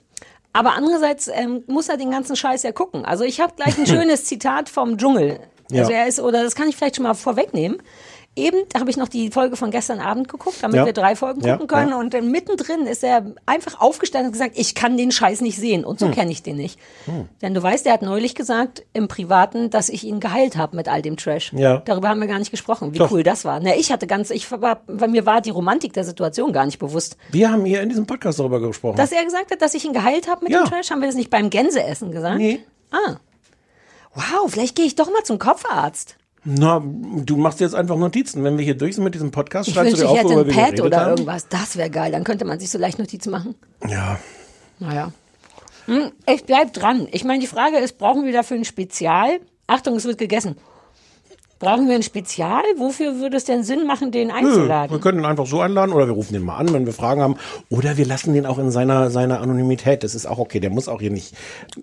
Aber 0.54 0.74
andererseits 0.74 1.30
ähm, 1.34 1.64
muss 1.68 1.90
er 1.90 1.98
den 1.98 2.12
ganzen 2.12 2.36
Scheiß 2.36 2.64
ja 2.64 2.72
gucken. 2.72 3.04
Also 3.04 3.24
ich 3.24 3.42
habe 3.42 3.54
gleich 3.56 3.78
ein 3.78 3.86
schönes 3.88 4.24
Zitat 4.24 4.70
vom 4.70 4.98
Dschungel. 4.98 5.40
Ja. 5.70 5.82
Also 5.82 5.92
er 5.92 6.08
ist, 6.08 6.20
oder 6.20 6.44
das 6.44 6.56
kann 6.56 6.70
ich 6.70 6.76
vielleicht 6.76 6.96
schon 6.96 7.04
mal 7.04 7.14
vorwegnehmen. 7.14 7.82
Eben 8.38 8.58
habe 8.78 8.90
ich 8.90 8.98
noch 8.98 9.08
die 9.08 9.32
Folge 9.32 9.56
von 9.56 9.72
gestern 9.72 10.02
Abend 10.02 10.28
geguckt, 10.28 10.58
damit 10.62 10.76
Ja. 10.76 10.86
wir 10.86 10.92
drei 10.92 11.16
Folgen 11.16 11.40
Ja, 11.40 11.54
gucken 11.54 11.68
können. 11.68 11.90
ja. 11.92 11.98
Und 12.00 12.14
dann 12.14 12.32
mittendrin 12.32 12.86
ist 12.86 13.02
er 13.02 13.26
einfach 13.46 13.80
aufgestanden 13.80 14.28
und 14.28 14.34
gesagt, 14.34 14.58
ich 14.58 14.76
kann 14.76 14.98
den 14.98 15.12
Scheiß 15.12 15.40
nicht 15.40 15.58
sehen. 15.58 15.86
Und 15.86 16.00
so 16.00 16.08
Hm. 16.08 16.14
kenne 16.14 16.32
ich 16.32 16.44
den 16.44 16.58
nicht. 16.58 16.78
Hm. 17.06 17.30
Denn 17.42 17.54
du 17.54 17.64
weißt, 17.64 17.86
er 17.86 17.94
hat 17.94 18.02
neulich 18.02 18.36
gesagt 18.36 18.84
im 18.92 19.08
Privaten, 19.08 19.70
dass 19.70 19.88
ich 19.88 20.04
ihn 20.04 20.20
geheilt 20.20 20.58
habe 20.58 20.76
mit 20.76 20.90
all 20.90 21.02
dem 21.02 21.16
Trash. 21.16 21.54
Ja. 21.54 21.78
Darüber 21.86 22.10
haben 22.10 22.20
wir 22.20 22.28
gar 22.28 22.40
nicht 22.40 22.52
gesprochen, 22.52 22.94
wie 22.94 22.98
Doch. 22.98 23.10
cool 23.12 23.24
das 23.24 23.46
war. 23.46 23.62
Na, 23.62 23.74
ich 23.76 23.90
hatte 23.94 24.06
ganz, 24.06 24.32
ich 24.32 24.52
war, 24.52 24.82
bei 24.86 25.08
mir 25.08 25.26
war 25.26 25.40
die 25.40 25.52
Romantik 25.52 25.94
der 25.94 26.04
Situation 26.04 26.52
gar 26.52 26.66
nicht 26.66 26.78
bewusst. 26.80 27.16
Wir 27.32 27.50
haben 27.52 27.64
hier 27.64 27.82
in 27.82 27.88
diesem 27.88 28.06
Podcast 28.06 28.40
darüber 28.40 28.60
gesprochen. 28.60 28.98
Dass 28.98 29.14
er 29.14 29.24
gesagt 29.24 29.52
hat, 29.52 29.62
dass 29.62 29.74
ich 29.76 29.86
ihn 29.86 29.94
geheilt 29.94 30.28
habe 30.30 30.44
mit 30.44 30.54
dem 30.54 30.66
Trash, 30.66 30.92
haben 30.92 31.00
wir 31.00 31.08
das 31.08 31.16
nicht 31.16 31.30
beim 31.30 31.50
Gänseessen 31.50 32.12
gesagt? 32.12 32.38
Nee. 32.38 32.60
Ah. 32.92 33.16
Wow, 34.14 34.50
vielleicht 34.52 34.76
gehe 34.76 34.86
ich 34.86 34.96
doch 34.96 35.08
mal 35.12 35.24
zum 35.24 35.40
Kopfarzt. 35.40 36.18
Na, 36.48 36.80
du 36.86 37.38
machst 37.38 37.60
jetzt 37.60 37.74
einfach 37.74 37.98
Notizen. 37.98 38.44
Wenn 38.44 38.58
wir 38.58 38.64
hier 38.64 38.78
durch 38.78 38.96
sind 38.96 39.04
mit 39.04 39.16
diesem 39.16 39.32
Podcast, 39.32 39.68
Ich 39.68 39.74
schreibst 39.74 39.94
du 39.94 39.98
wünschte, 39.98 40.14
dir 40.14 40.20
ich 40.20 40.26
auf, 40.26 40.32
hätte 40.32 40.40
worüber 40.48 40.62
ein 40.62 40.72
Pad 40.76 40.82
oder 40.82 41.00
haben. 41.00 41.10
irgendwas. 41.12 41.48
Das 41.50 41.76
wäre 41.76 41.90
geil. 41.90 42.12
Dann 42.12 42.24
könnte 42.24 42.46
man 42.46 42.60
sich 42.60 42.70
so 42.70 42.78
leicht 42.78 43.00
Notizen 43.00 43.32
machen. 43.32 43.56
Ja. 43.88 44.20
Naja. 44.80 45.12
Hm, 45.88 46.12
ich 46.28 46.44
bleib 46.46 46.74
dran. 46.74 47.08
Ich 47.12 47.24
meine, 47.24 47.40
die 47.40 47.48
Frage 47.48 47.78
ist, 47.78 47.98
brauchen 47.98 48.26
wir 48.26 48.34
dafür 48.34 48.58
ein 48.58 48.66
Spezial? 48.66 49.40
Achtung, 49.68 49.96
es 49.96 50.06
wird 50.06 50.20
gegessen. 50.20 50.56
Brauchen 51.58 51.88
wir 51.88 51.96
ein 51.96 52.04
Spezial? 52.04 52.64
Wofür 52.78 53.20
würde 53.20 53.38
es 53.38 53.46
denn 53.46 53.64
Sinn 53.64 53.88
machen, 53.88 54.12
den 54.12 54.28
Nö, 54.28 54.34
einzuladen? 54.34 54.92
wir 54.92 55.00
können 55.00 55.20
ihn 55.20 55.26
einfach 55.26 55.46
so 55.46 55.62
einladen 55.62 55.94
oder 55.94 56.06
wir 56.06 56.14
rufen 56.14 56.34
den 56.34 56.44
mal 56.44 56.58
an, 56.58 56.74
wenn 56.74 56.86
wir 56.86 56.92
Fragen 56.94 57.22
haben. 57.22 57.38
Oder 57.70 57.96
wir 57.96 58.06
lassen 58.06 58.34
den 58.34 58.46
auch 58.46 58.58
in 58.58 58.72
seiner, 58.72 59.10
seiner 59.10 59.40
Anonymität. 59.40 60.04
Das 60.04 60.16
ist 60.16 60.26
auch 60.26 60.38
okay. 60.38 60.60
Der 60.60 60.70
muss 60.70 60.88
auch 60.90 61.00
hier 61.00 61.12
nicht. 61.12 61.34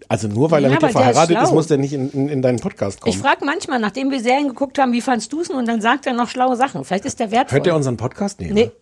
Also 0.08 0.28
nur 0.28 0.50
weil 0.50 0.64
er 0.64 0.68
Ja, 0.70 0.74
mit 0.74 0.82
dir 0.82 0.86
ist 0.88 0.92
verheiratet 0.92 1.36
ist, 1.36 1.42
schlau. 1.44 1.54
muss 1.54 1.66
der 1.68 1.78
nicht 1.78 1.94
in, 1.94 2.10
in, 2.10 2.28
in 2.28 2.42
deinen 2.42 2.60
Podcast 2.60 3.00
kommen. 3.00 3.14
Ich 3.14 3.18
frage 3.18 3.44
manchmal, 3.46 3.78
nachdem 3.78 4.10
wir 4.10 4.20
Serien 4.20 4.48
geguckt 4.48 4.78
haben, 4.78 4.92
wie 4.92 5.00
fandst 5.00 5.32
du 5.32 5.40
es? 5.40 5.48
Und 5.48 5.66
dann 5.66 5.80
sagt 5.80 6.06
er 6.06 6.12
noch 6.12 6.28
schlaue 6.28 6.56
Sachen. 6.56 6.84
Vielleicht 6.84 7.06
ist 7.06 7.18
der 7.18 7.30
wertvoll. 7.30 7.56
Hört 7.56 7.66
der 7.66 7.74
unseren 7.74 7.96
Podcast? 7.96 8.40
Nee. 8.40 8.50
Nee. 8.52 8.64
ne? 8.66 8.72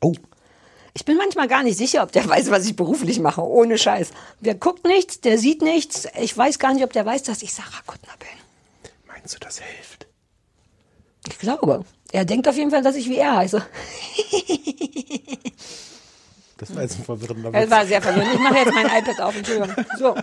Oh. 0.00 0.14
Ich 0.94 1.04
bin 1.04 1.16
manchmal 1.16 1.46
gar 1.46 1.62
nicht 1.62 1.78
sicher, 1.78 2.02
ob 2.02 2.10
der 2.10 2.28
weiß, 2.28 2.50
was 2.50 2.66
ich 2.66 2.74
beruflich 2.74 3.20
mache. 3.20 3.42
Ohne 3.42 3.78
Scheiß. 3.78 4.10
Der 4.40 4.56
guckt 4.56 4.84
nichts, 4.84 5.20
der 5.20 5.38
sieht 5.38 5.62
nichts. 5.62 6.08
Ich 6.20 6.36
weiß 6.36 6.58
gar 6.58 6.74
nicht, 6.74 6.82
ob 6.82 6.92
der 6.92 7.06
weiß, 7.06 7.22
dass 7.22 7.42
ich 7.42 7.54
Sarah 7.54 7.68
Kuttner 7.86 8.14
bin. 8.18 8.90
Meinst 9.06 9.34
du, 9.34 9.38
das 9.38 9.60
hilft? 9.60 9.99
Ich 11.28 11.38
glaube. 11.38 11.84
Er 12.12 12.24
denkt 12.24 12.48
auf 12.48 12.56
jeden 12.56 12.70
Fall, 12.70 12.82
dass 12.82 12.96
ich 12.96 13.08
wie 13.08 13.18
er 13.18 13.36
heiße. 13.36 13.62
Das 16.56 16.74
war 16.74 16.82
jetzt 16.82 16.98
ein 16.98 17.04
verwirrender 17.04 17.50
Das 17.52 17.62
Witz. 17.62 17.70
war 17.70 17.86
sehr 17.86 18.02
verwirrend. 18.02 18.34
Ich 18.34 18.40
mache 18.40 18.56
jetzt 18.56 18.74
mein 18.74 18.86
iPad 18.86 19.20
auf. 19.20 19.36
Entschuldigung. 19.36 19.74
So. 19.98 20.14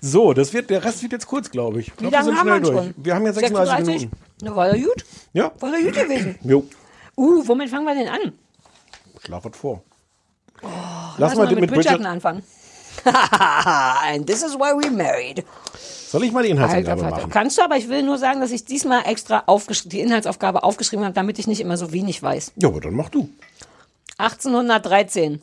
So, 0.00 0.32
das 0.32 0.52
wird, 0.52 0.70
der 0.70 0.84
Rest 0.84 1.02
wird 1.02 1.12
jetzt 1.12 1.26
kurz, 1.26 1.50
glaube 1.50 1.80
ich. 1.80 1.88
ich 1.88 1.94
Wie 1.94 1.96
glaub, 2.08 2.12
wir 2.12 2.18
lange 2.18 2.24
sind 2.30 2.38
haben 2.38 2.48
wir 2.48 2.60
durch. 2.60 2.74
schon? 2.86 2.94
Wir 2.96 3.14
haben 3.14 3.26
ja 3.26 3.32
36 3.32 3.86
Minuten. 3.86 4.10
Na, 4.42 4.56
war 4.56 4.76
ja 4.76 4.84
gut. 4.84 5.04
Ja. 5.32 5.52
War 5.60 5.78
ja 5.78 5.84
gut 5.84 5.94
gewesen. 5.94 6.38
Jo. 6.44 6.64
Uh, 7.16 7.42
womit 7.48 7.70
fangen 7.70 7.86
wir 7.86 7.94
denn 7.94 8.08
an? 8.08 8.32
Schlaf 9.24 9.44
was 9.44 9.56
vor. 9.56 9.82
Oh, 10.62 10.66
Lass 11.16 11.34
mal 11.34 11.46
mit, 11.48 11.60
mit 11.60 11.70
Bridgerton 11.72 12.04
anfangen. 12.06 12.42
And 13.04 14.26
this 14.26 14.42
is 14.42 14.54
why 14.54 14.72
we 14.74 14.90
married. 14.90 15.44
Soll 16.08 16.24
ich 16.24 16.32
mal 16.32 16.42
die 16.42 16.52
Alter 16.52 16.64
Inhaltsangabe 16.64 17.00
Vater. 17.02 17.16
machen? 17.16 17.30
Kannst 17.30 17.58
du, 17.58 17.62
aber 17.62 17.76
ich 17.76 17.88
will 17.88 18.02
nur 18.02 18.18
sagen, 18.18 18.40
dass 18.40 18.52
ich 18.52 18.64
diesmal 18.64 19.02
extra 19.06 19.44
die 19.86 20.00
Inhaltsaufgabe 20.00 20.62
aufgeschrieben 20.62 21.04
habe, 21.04 21.14
damit 21.14 21.38
ich 21.38 21.46
nicht 21.46 21.60
immer 21.60 21.76
so 21.76 21.92
wenig 21.92 22.22
weiß. 22.22 22.52
Ja, 22.56 22.68
aber 22.68 22.80
dann 22.80 22.94
mach 22.94 23.08
du. 23.08 23.28
1813. 24.18 25.40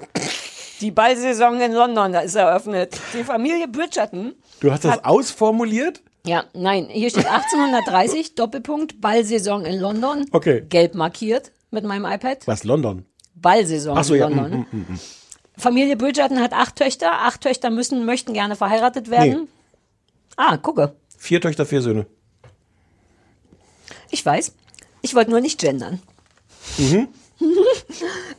Die 0.82 0.91
Ballsaison 0.91 1.59
in 1.61 1.74
London 1.74 2.14
ist 2.14 2.36
eröffnet. 2.36 2.97
Die 3.14 3.24
Familie 3.24 3.68
Bridgerton. 3.68 4.34
Du 4.59 4.72
hast 4.72 4.84
das 4.86 5.03
ausformuliert? 5.03 6.01
Ja, 6.26 6.45
nein, 6.53 6.88
hier 6.89 7.09
steht 7.09 7.26
1830, 7.28 8.36
Doppelpunkt, 8.36 9.01
Ballsaison 9.01 9.66
in 9.66 9.80
London. 9.80 10.26
Okay. 10.32 10.64
Gelb 10.70 10.95
markiert 10.95 11.51
mit 11.70 11.84
meinem 11.84 12.05
iPad. 12.05 12.47
Was, 12.47 12.64
London? 12.64 13.05
Ballsaison 13.36 13.97
Ach 13.97 14.03
so, 14.05 14.14
in 14.14 14.20
ja. 14.22 14.28
London. 14.30 14.66
mm, 14.72 14.78
mm, 14.78 14.93
mm. 14.93 14.99
Familie 15.57 15.97
Bridgerton 15.97 16.39
hat 16.39 16.53
acht 16.53 16.78
Töchter. 16.78 17.11
Acht 17.11 17.41
Töchter 17.41 17.70
müssen, 17.70 18.05
möchten 18.05 18.34
gerne 18.34 18.55
verheiratet 18.55 19.09
werden. 19.11 19.41
Nee. 19.43 19.47
Ah, 20.36 20.57
gucke. 20.57 20.95
Vier 21.17 21.41
Töchter, 21.41 21.65
vier 21.65 21.81
Söhne. 21.81 22.05
Ich 24.09 24.25
weiß. 24.25 24.53
Ich 25.01 25.15
wollte 25.15 25.31
nur 25.31 25.41
nicht 25.41 25.59
gendern. 25.59 26.01
Mhm. 26.77 27.07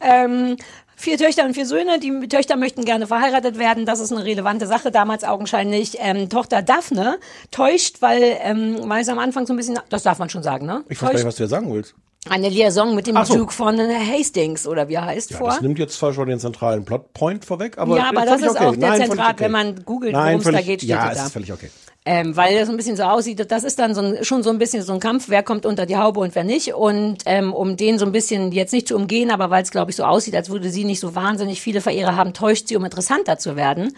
ähm, 0.00 0.56
vier 0.96 1.18
Töchter 1.18 1.44
und 1.44 1.54
vier 1.54 1.66
Söhne. 1.66 1.98
Die 1.98 2.28
Töchter 2.28 2.56
möchten 2.56 2.84
gerne 2.84 3.06
verheiratet 3.06 3.58
werden. 3.58 3.86
Das 3.86 4.00
ist 4.00 4.12
eine 4.12 4.24
relevante 4.24 4.66
Sache. 4.66 4.90
Damals 4.90 5.24
augenscheinlich. 5.24 5.96
Ähm, 6.00 6.28
Tochter 6.28 6.62
Daphne 6.62 7.18
täuscht, 7.50 8.00
weil, 8.00 8.36
ähm, 8.40 8.78
weil 8.88 9.02
es 9.02 9.08
am 9.08 9.18
Anfang 9.18 9.46
so 9.46 9.52
ein 9.52 9.56
bisschen, 9.56 9.78
das 9.88 10.02
darf 10.02 10.18
man 10.18 10.30
schon 10.30 10.42
sagen, 10.42 10.66
ne? 10.66 10.84
Ich 10.88 11.00
weiß 11.02 11.10
gar 11.10 11.14
nicht, 11.14 11.26
was 11.26 11.36
du 11.36 11.42
jetzt 11.44 11.50
sagen 11.50 11.72
willst. 11.72 11.94
Eine 12.28 12.48
Liaison 12.48 12.94
mit 12.94 13.06
dem 13.06 13.22
so. 13.24 13.36
Duke 13.36 13.52
von 13.52 13.78
Hastings 13.78 14.66
oder 14.66 14.88
wie 14.88 14.94
er 14.94 15.04
heißt 15.04 15.32
Ja, 15.32 15.36
vor. 15.38 15.48
das 15.48 15.60
nimmt 15.60 15.78
jetzt 15.78 15.98
zwar 15.98 16.14
schon 16.14 16.26
den 16.28 16.40
zentralen 16.40 16.84
Plotpoint 16.84 17.44
vorweg, 17.44 17.76
aber 17.76 17.98
ja, 17.98 18.04
aber 18.08 18.22
völlig 18.22 18.32
das 18.32 18.42
ist 18.42 18.56
okay. 18.56 18.66
auch 18.66 18.76
der 18.76 18.94
Zentrat, 18.94 19.32
okay. 19.34 19.44
wenn 19.44 19.50
man 19.50 19.84
googelt, 19.84 20.12
Nein, 20.12 20.38
worum 20.38 20.54
es 20.54 20.60
da 20.60 20.62
geht, 20.62 20.80
steht 20.80 20.88
Ja, 20.88 21.12
da. 21.12 21.24
ist 21.26 21.32
völlig 21.32 21.52
okay. 21.52 21.70
Ähm, 22.06 22.36
weil 22.36 22.58
das 22.58 22.68
ein 22.68 22.76
bisschen 22.76 22.96
so 22.96 23.04
aussieht, 23.04 23.50
das 23.50 23.64
ist 23.64 23.78
dann 23.78 23.94
so 23.94 24.02
ein, 24.02 24.24
schon 24.24 24.42
so 24.42 24.50
ein 24.50 24.58
bisschen 24.58 24.82
so 24.82 24.92
ein 24.92 25.00
Kampf, 25.00 25.30
wer 25.30 25.42
kommt 25.42 25.64
unter 25.64 25.86
die 25.86 25.96
Haube 25.96 26.20
und 26.20 26.34
wer 26.34 26.44
nicht. 26.44 26.74
Und 26.74 27.22
ähm, 27.24 27.54
um 27.54 27.78
den 27.78 27.98
so 27.98 28.04
ein 28.04 28.12
bisschen 28.12 28.52
jetzt 28.52 28.72
nicht 28.72 28.88
zu 28.88 28.94
umgehen, 28.94 29.30
aber 29.30 29.48
weil 29.48 29.62
es, 29.62 29.70
glaube 29.70 29.90
ich, 29.90 29.96
so 29.96 30.04
aussieht, 30.04 30.36
als 30.36 30.50
würde 30.50 30.68
sie 30.68 30.84
nicht 30.84 31.00
so 31.00 31.14
wahnsinnig 31.14 31.62
viele 31.62 31.80
Verehrer 31.80 32.14
haben, 32.14 32.34
täuscht 32.34 32.68
sie, 32.68 32.76
um 32.76 32.84
interessanter 32.84 33.38
zu 33.38 33.56
werden. 33.56 33.94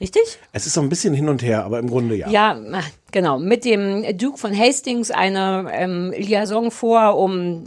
Richtig? 0.00 0.22
Es 0.52 0.66
ist 0.66 0.74
so 0.74 0.80
ein 0.80 0.88
bisschen 0.88 1.14
hin 1.14 1.28
und 1.28 1.42
her, 1.42 1.64
aber 1.64 1.78
im 1.78 1.88
Grunde 1.88 2.16
ja. 2.16 2.28
Ja, 2.28 2.58
genau. 3.12 3.38
Mit 3.38 3.64
dem 3.64 4.04
Duke 4.18 4.38
von 4.38 4.56
Hastings 4.56 5.12
eine 5.12 5.70
ähm, 5.72 6.12
Liaison 6.16 6.72
vor, 6.72 7.16
um, 7.16 7.64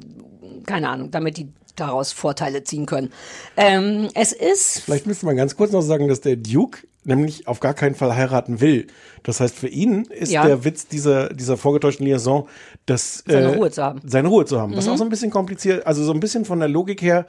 keine 0.66 0.90
Ahnung, 0.90 1.10
damit 1.10 1.38
die 1.38 1.48
daraus 1.80 2.12
Vorteile 2.12 2.64
ziehen 2.64 2.86
können. 2.86 3.12
Ähm, 3.58 4.10
es 4.14 4.32
ist 4.34 4.82
Vielleicht 4.82 5.08
müsste 5.08 5.26
man 5.26 5.36
ganz 5.36 5.56
kurz 5.56 5.72
noch 5.72 5.82
sagen, 5.82 6.08
dass 6.08 6.22
der 6.22 6.36
Duke 6.36 6.80
nämlich 7.06 7.48
auf 7.48 7.60
gar 7.60 7.74
keinen 7.74 7.96
Fall 7.96 8.16
heiraten 8.16 8.62
will. 8.62 8.88
Das 9.24 9.40
heißt, 9.40 9.56
für 9.56 9.68
ihn 9.70 10.04
ist 10.06 10.32
Ja. 10.32 10.46
der 10.46 10.64
Witz 10.66 10.88
dieser, 10.88 11.30
dieser 11.30 11.58
vorgetäuschten 11.58 12.06
Liaison, 12.06 12.48
dass 12.86 13.24
Seine 13.26 13.56
Ruhe 13.56 13.72
zu 13.72 13.82
haben. 13.84 14.02
Seine 14.06 14.28
Ruhe 14.28 14.46
zu 14.46 14.60
haben. 14.60 14.76
Was 14.76 14.86
Mhm. 14.86 14.92
auch 14.94 14.98
so 14.98 15.04
ein 15.06 15.10
bisschen 15.10 15.32
kompliziert, 15.32 15.88
also 15.88 16.04
so 16.04 16.12
ein 16.14 16.20
bisschen 16.20 16.46
von 16.46 16.60
der 16.60 16.68
Logik 16.70 17.02
her, 17.02 17.26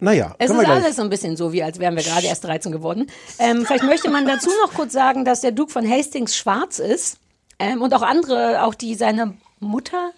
naja, 0.00 0.34
Es 0.38 0.50
ist 0.50 0.66
alles 0.66 0.96
so 0.96 1.02
ein 1.02 1.10
bisschen 1.10 1.36
so, 1.36 1.52
wie 1.52 1.62
als 1.62 1.78
wären 1.78 1.94
wir 1.94 2.02
gerade 2.02 2.26
erst 2.26 2.42
13 2.44 2.72
geworden. 2.72 3.06
Ähm, 3.38 3.64
vielleicht 3.64 3.84
möchte 3.84 4.10
man 4.10 4.26
dazu 4.26 4.50
noch 4.64 4.74
kurz 4.74 4.92
sagen, 4.92 5.24
dass 5.24 5.40
der 5.42 5.52
Duke 5.52 5.70
von 5.70 5.88
Hastings 5.88 6.36
schwarz 6.36 6.80
ist 6.80 7.18
ähm, 7.60 7.80
und 7.80 7.94
auch 7.94 8.02
andere, 8.02 8.64
auch 8.64 8.74
die 8.74 8.96
seine 8.96 9.34
Mutter. 9.60 10.10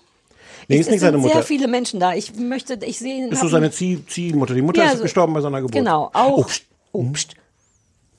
Nee, 0.69 0.77
es, 0.77 0.81
ist 0.83 0.87
nicht 0.87 0.97
es 0.97 1.01
seine 1.03 1.13
sind 1.13 1.21
Mutter. 1.23 1.35
sehr 1.35 1.43
viele 1.43 1.69
Menschen 1.69 2.01
da. 2.01 2.15
Ich 2.15 2.35
möchte, 2.35 2.79
ich 2.85 2.99
sehe. 2.99 3.29
Ist 3.29 3.43
das 3.43 3.51
seine 3.51 3.71
Zieh 3.71 4.05
Ziehmutter? 4.07 4.55
Die 4.55 4.63
Mutter 4.63 4.83
Ja, 4.83 4.91
ist 4.91 4.99
so- 4.99 5.03
gestorben 5.03 5.35
bei 5.35 5.41
seiner 5.41 5.59
Geburt. 5.59 5.75
Genau, 5.75 6.11
auch. 6.13 6.39
Oh, 6.39 6.43
pst, 6.45 6.65
Oh, 6.93 7.03
pst. 7.13 7.35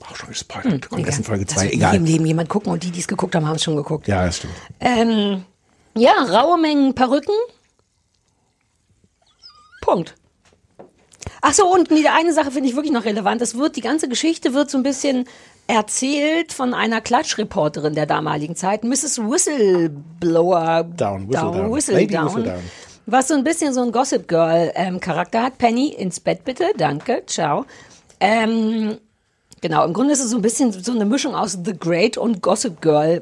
auch 0.07 0.15
schon 0.15 0.29
gespoilert. 0.29 0.89
Kommt 0.89 1.05
erst 1.05 1.17
in 1.19 1.23
Folge 1.23 1.45
Das 1.45 1.55
2. 1.55 1.61
wird 1.63 1.71
nie 1.73 1.77
Egal. 1.77 1.95
im 1.95 2.05
Leben 2.05 2.25
jemand 2.25 2.49
gucken 2.49 2.71
und 2.71 2.83
die, 2.83 2.91
die 2.91 2.99
es 2.99 3.07
geguckt 3.07 3.33
haben, 3.35 3.47
haben 3.47 3.55
es 3.55 3.63
schon 3.63 3.75
geguckt. 3.75 4.07
Ja, 4.07 4.25
das 4.25 4.37
stimmt. 4.37 4.53
Ähm, 4.79 5.43
ja, 5.97 6.11
raue 6.11 6.59
Mengen 6.59 6.93
Perücken. 6.93 7.33
Punkt. 9.81 10.15
Ach 11.41 11.53
so, 11.53 11.71
und 11.71 11.89
eine 11.91 12.33
Sache 12.33 12.51
finde 12.51 12.69
ich 12.69 12.75
wirklich 12.75 12.91
noch 12.93 13.05
relevant. 13.05 13.41
Es 13.41 13.55
wird, 13.57 13.75
die 13.75 13.81
ganze 13.81 14.07
Geschichte 14.09 14.53
wird 14.53 14.69
so 14.71 14.77
ein 14.77 14.83
bisschen 14.83 15.25
erzählt 15.67 16.53
von 16.53 16.73
einer 16.73 17.01
Klatschreporterin 17.01 17.95
der 17.95 18.05
damaligen 18.05 18.55
Zeit, 18.55 18.83
Mrs. 18.83 19.19
Whistleblower. 19.19 20.83
Down, 20.83 21.27
Whistledown. 21.29 21.73
Whistledown. 21.73 22.01
Lady 22.01 22.35
Whistledown. 22.35 22.63
Was 23.07 23.27
so 23.27 23.35
ein 23.35 23.43
bisschen 23.43 23.73
so 23.73 23.83
ein 23.83 23.91
Gossip 23.91 24.27
Girl 24.27 24.71
ähm, 24.75 24.99
Charakter 24.99 25.43
hat. 25.43 25.57
Penny, 25.57 25.89
ins 25.89 26.19
Bett 26.19 26.43
bitte, 26.43 26.65
danke, 26.75 27.23
ciao. 27.27 27.65
Ähm, 28.19 28.97
genau, 29.61 29.85
im 29.85 29.93
Grunde 29.93 30.13
ist 30.13 30.23
es 30.23 30.31
so 30.31 30.37
ein 30.37 30.41
bisschen 30.41 30.71
so 30.71 30.91
eine 30.91 31.05
Mischung 31.05 31.35
aus 31.35 31.59
The 31.63 31.77
Great 31.77 32.17
und 32.17 32.41
Gossip 32.41 32.81
Girl 32.81 33.21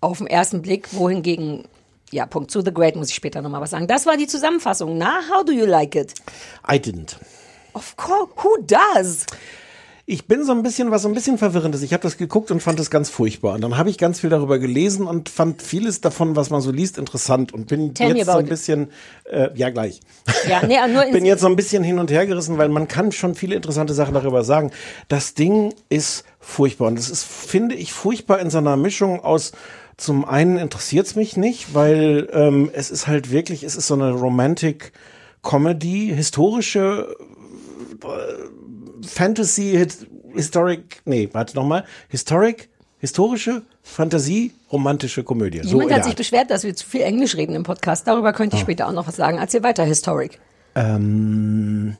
auf 0.00 0.18
den 0.18 0.26
ersten 0.26 0.62
Blick, 0.62 0.88
wohingegen, 0.92 1.64
ja, 2.10 2.26
Punkt 2.26 2.50
zu 2.50 2.62
The 2.62 2.74
Great 2.74 2.96
muss 2.96 3.10
ich 3.10 3.14
später 3.14 3.42
nochmal 3.42 3.60
was 3.60 3.70
sagen. 3.70 3.86
Das 3.86 4.06
war 4.06 4.16
die 4.16 4.26
Zusammenfassung. 4.26 4.98
Na, 4.98 5.20
how 5.30 5.44
do 5.44 5.52
you 5.52 5.66
like 5.66 5.94
it? 5.94 6.14
I 6.68 6.76
didn't. 6.76 7.16
Of 7.74 7.96
course, 7.96 8.28
who 8.42 8.56
does? 8.62 9.24
Ich 10.04 10.26
bin 10.26 10.44
so 10.44 10.50
ein 10.52 10.64
bisschen, 10.64 10.90
was 10.90 11.02
so 11.02 11.08
ein 11.08 11.14
bisschen 11.14 11.38
verwirrend 11.38 11.74
ist. 11.76 11.82
Ich 11.82 11.92
habe 11.92 12.02
das 12.02 12.16
geguckt 12.16 12.50
und 12.50 12.60
fand 12.60 12.80
es 12.80 12.90
ganz 12.90 13.08
furchtbar. 13.08 13.54
Und 13.54 13.60
dann 13.60 13.78
habe 13.78 13.88
ich 13.88 13.98
ganz 13.98 14.20
viel 14.20 14.30
darüber 14.30 14.58
gelesen 14.58 15.06
und 15.06 15.28
fand 15.28 15.62
vieles 15.62 16.00
davon, 16.00 16.34
was 16.34 16.50
man 16.50 16.60
so 16.60 16.72
liest, 16.72 16.98
interessant 16.98 17.54
und 17.54 17.68
bin 17.68 17.94
Tell 17.94 18.16
jetzt 18.16 18.26
so 18.26 18.32
ein 18.32 18.46
bisschen, 18.46 18.90
äh, 19.30 19.50
ja 19.54 19.70
gleich. 19.70 20.00
Ja, 20.48 20.66
nee, 20.66 20.76
nur 20.92 21.04
in, 21.04 21.12
bin 21.12 21.24
jetzt 21.24 21.40
so 21.40 21.46
ein 21.46 21.54
bisschen 21.54 21.84
hin 21.84 22.00
und 22.00 22.10
her 22.10 22.26
gerissen, 22.26 22.58
weil 22.58 22.68
man 22.68 22.88
kann 22.88 23.12
schon 23.12 23.36
viele 23.36 23.54
interessante 23.54 23.94
Sachen 23.94 24.14
darüber 24.14 24.42
sagen. 24.42 24.72
Das 25.06 25.34
Ding 25.34 25.72
ist 25.88 26.24
furchtbar 26.40 26.88
und 26.88 26.98
das 26.98 27.08
ist, 27.08 27.24
finde 27.24 27.76
ich, 27.76 27.92
furchtbar 27.92 28.40
in 28.40 28.50
so 28.50 28.58
einer 28.58 28.76
Mischung 28.76 29.20
aus 29.20 29.52
zum 29.96 30.24
einen 30.24 30.58
interessiert 30.58 31.06
es 31.06 31.14
mich 31.14 31.36
nicht, 31.36 31.74
weil 31.74 32.28
ähm, 32.32 32.70
es 32.72 32.90
ist 32.90 33.06
halt 33.06 33.30
wirklich, 33.30 33.62
es 33.62 33.76
ist 33.76 33.86
so 33.86 33.94
eine 33.94 34.10
Romantic 34.10 34.92
Comedy, 35.42 36.12
historische 36.14 37.14
äh, 38.02 38.08
Fantasy, 39.04 39.86
Historic, 40.34 41.02
nee, 41.04 41.28
warte 41.32 41.56
nochmal, 41.56 41.84
Historic, 42.08 42.68
historische 42.98 43.62
Fantasie, 43.82 44.52
romantische 44.70 45.24
Komödie. 45.24 45.60
so 45.62 45.70
Jemand 45.70 45.90
in 45.90 45.96
hat 45.96 46.04
sich 46.04 46.16
beschwert, 46.16 46.50
dass 46.50 46.64
wir 46.64 46.74
zu 46.74 46.86
viel 46.86 47.02
Englisch 47.02 47.36
reden 47.36 47.54
im 47.54 47.64
Podcast. 47.64 48.06
Darüber 48.06 48.32
könnte 48.32 48.56
ich 48.56 48.62
später 48.62 48.86
auch 48.86 48.92
noch 48.92 49.08
was 49.08 49.16
sagen. 49.16 49.38
Erzähl 49.38 49.62
weiter, 49.62 49.84
Historic. 49.84 50.38
Ähm, 50.74 51.96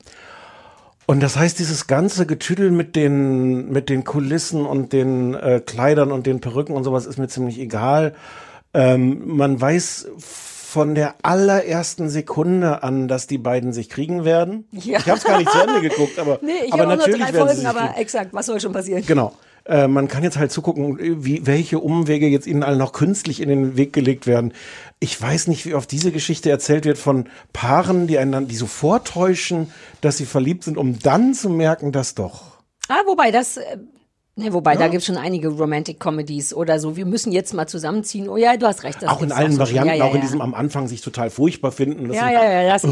und 1.06 1.20
das 1.20 1.36
heißt, 1.36 1.58
dieses 1.58 1.88
ganze 1.88 2.24
Getüdel 2.26 2.70
mit 2.70 2.94
den, 2.94 3.70
mit 3.70 3.88
den 3.88 4.04
Kulissen 4.04 4.64
und 4.64 4.92
den 4.92 5.34
äh, 5.34 5.60
Kleidern 5.64 6.12
und 6.12 6.26
den 6.26 6.40
Perücken 6.40 6.74
und 6.74 6.84
sowas 6.84 7.06
ist 7.06 7.18
mir 7.18 7.28
ziemlich 7.28 7.58
egal. 7.58 8.14
Ähm, 8.72 9.22
man 9.26 9.60
weiß 9.60 10.08
von 10.72 10.94
der 10.94 11.16
allerersten 11.22 12.08
Sekunde 12.08 12.82
an, 12.82 13.06
dass 13.06 13.26
die 13.26 13.36
beiden 13.36 13.74
sich 13.74 13.90
kriegen 13.90 14.24
werden. 14.24 14.66
Ja. 14.72 14.98
Ich 15.00 15.06
habe 15.06 15.18
es 15.18 15.24
gar 15.24 15.36
nicht 15.36 15.50
zu 15.50 15.58
Ende 15.60 15.80
geguckt, 15.88 16.18
aber, 16.18 16.38
Nee, 16.40 16.52
ich 16.64 16.72
aber 16.72 16.84
habe 16.84 16.96
nur 16.96 16.96
natürlich 16.96 17.20
drei 17.26 17.32
werden 17.34 17.34
sie 17.34 17.38
Folgen, 17.40 17.56
sich 17.60 17.68
aber 17.68 17.88
kriegen. 17.88 18.00
exakt, 18.00 18.32
was 18.32 18.46
soll 18.46 18.58
schon 18.58 18.72
passieren? 18.72 19.04
Genau. 19.06 19.34
Äh, 19.66 19.86
man 19.86 20.08
kann 20.08 20.22
jetzt 20.22 20.38
halt 20.38 20.50
zugucken, 20.50 20.96
wie, 21.24 21.46
welche 21.46 21.78
Umwege 21.78 22.26
jetzt 22.26 22.46
ihnen 22.46 22.62
allen 22.62 22.78
noch 22.78 22.92
künstlich 22.92 23.42
in 23.42 23.50
den 23.50 23.76
Weg 23.76 23.92
gelegt 23.92 24.26
werden. 24.26 24.54
Ich 24.98 25.20
weiß 25.20 25.48
nicht, 25.48 25.66
wie 25.66 25.74
oft 25.74 25.92
diese 25.92 26.10
Geschichte 26.10 26.48
erzählt 26.48 26.86
wird 26.86 26.96
von 26.96 27.28
Paaren, 27.52 28.06
die 28.06 28.16
einander, 28.16 28.48
die 28.48 28.56
so 28.56 28.66
vortäuschen, 28.66 29.70
dass 30.00 30.16
sie 30.16 30.24
verliebt 30.26 30.64
sind, 30.64 30.78
um 30.78 30.98
dann 31.00 31.34
zu 31.34 31.50
merken, 31.50 31.92
dass 31.92 32.14
doch. 32.14 32.44
Ah, 32.88 33.02
wobei 33.06 33.30
das, 33.30 33.58
äh, 33.58 33.76
ne, 34.36 34.52
wobei 34.52 34.76
da 34.76 34.88
gibt's 34.88 35.06
schon 35.06 35.16
einige 35.16 35.48
Romantic 35.48 36.00
Comedies 36.00 36.54
oder 36.54 36.78
so. 36.78 36.96
Wir 36.96 37.06
müssen 37.06 37.32
jetzt 37.32 37.54
mal 37.54 37.66
zusammenziehen. 37.66 38.28
Oh 38.28 38.36
ja, 38.36 38.56
du 38.56 38.66
hast 38.66 38.82
recht. 38.82 39.02
das 39.02 39.10
auch 39.10 39.22
in 39.22 39.32
allen 39.32 39.52
schon. 39.52 39.58
Varianten, 39.60 39.88
ja, 39.90 39.94
ja, 39.96 40.04
auch 40.04 40.14
in 40.14 40.16
ja. 40.16 40.22
diesem 40.22 40.40
am 40.40 40.54
Anfang 40.54 40.88
sich 40.88 41.00
total 41.00 41.30
furchtbar 41.30 41.72
finden. 41.72 42.12
Ja, 42.12 42.30
ja, 42.30 42.62
ja, 42.62 42.72
das. 42.72 42.84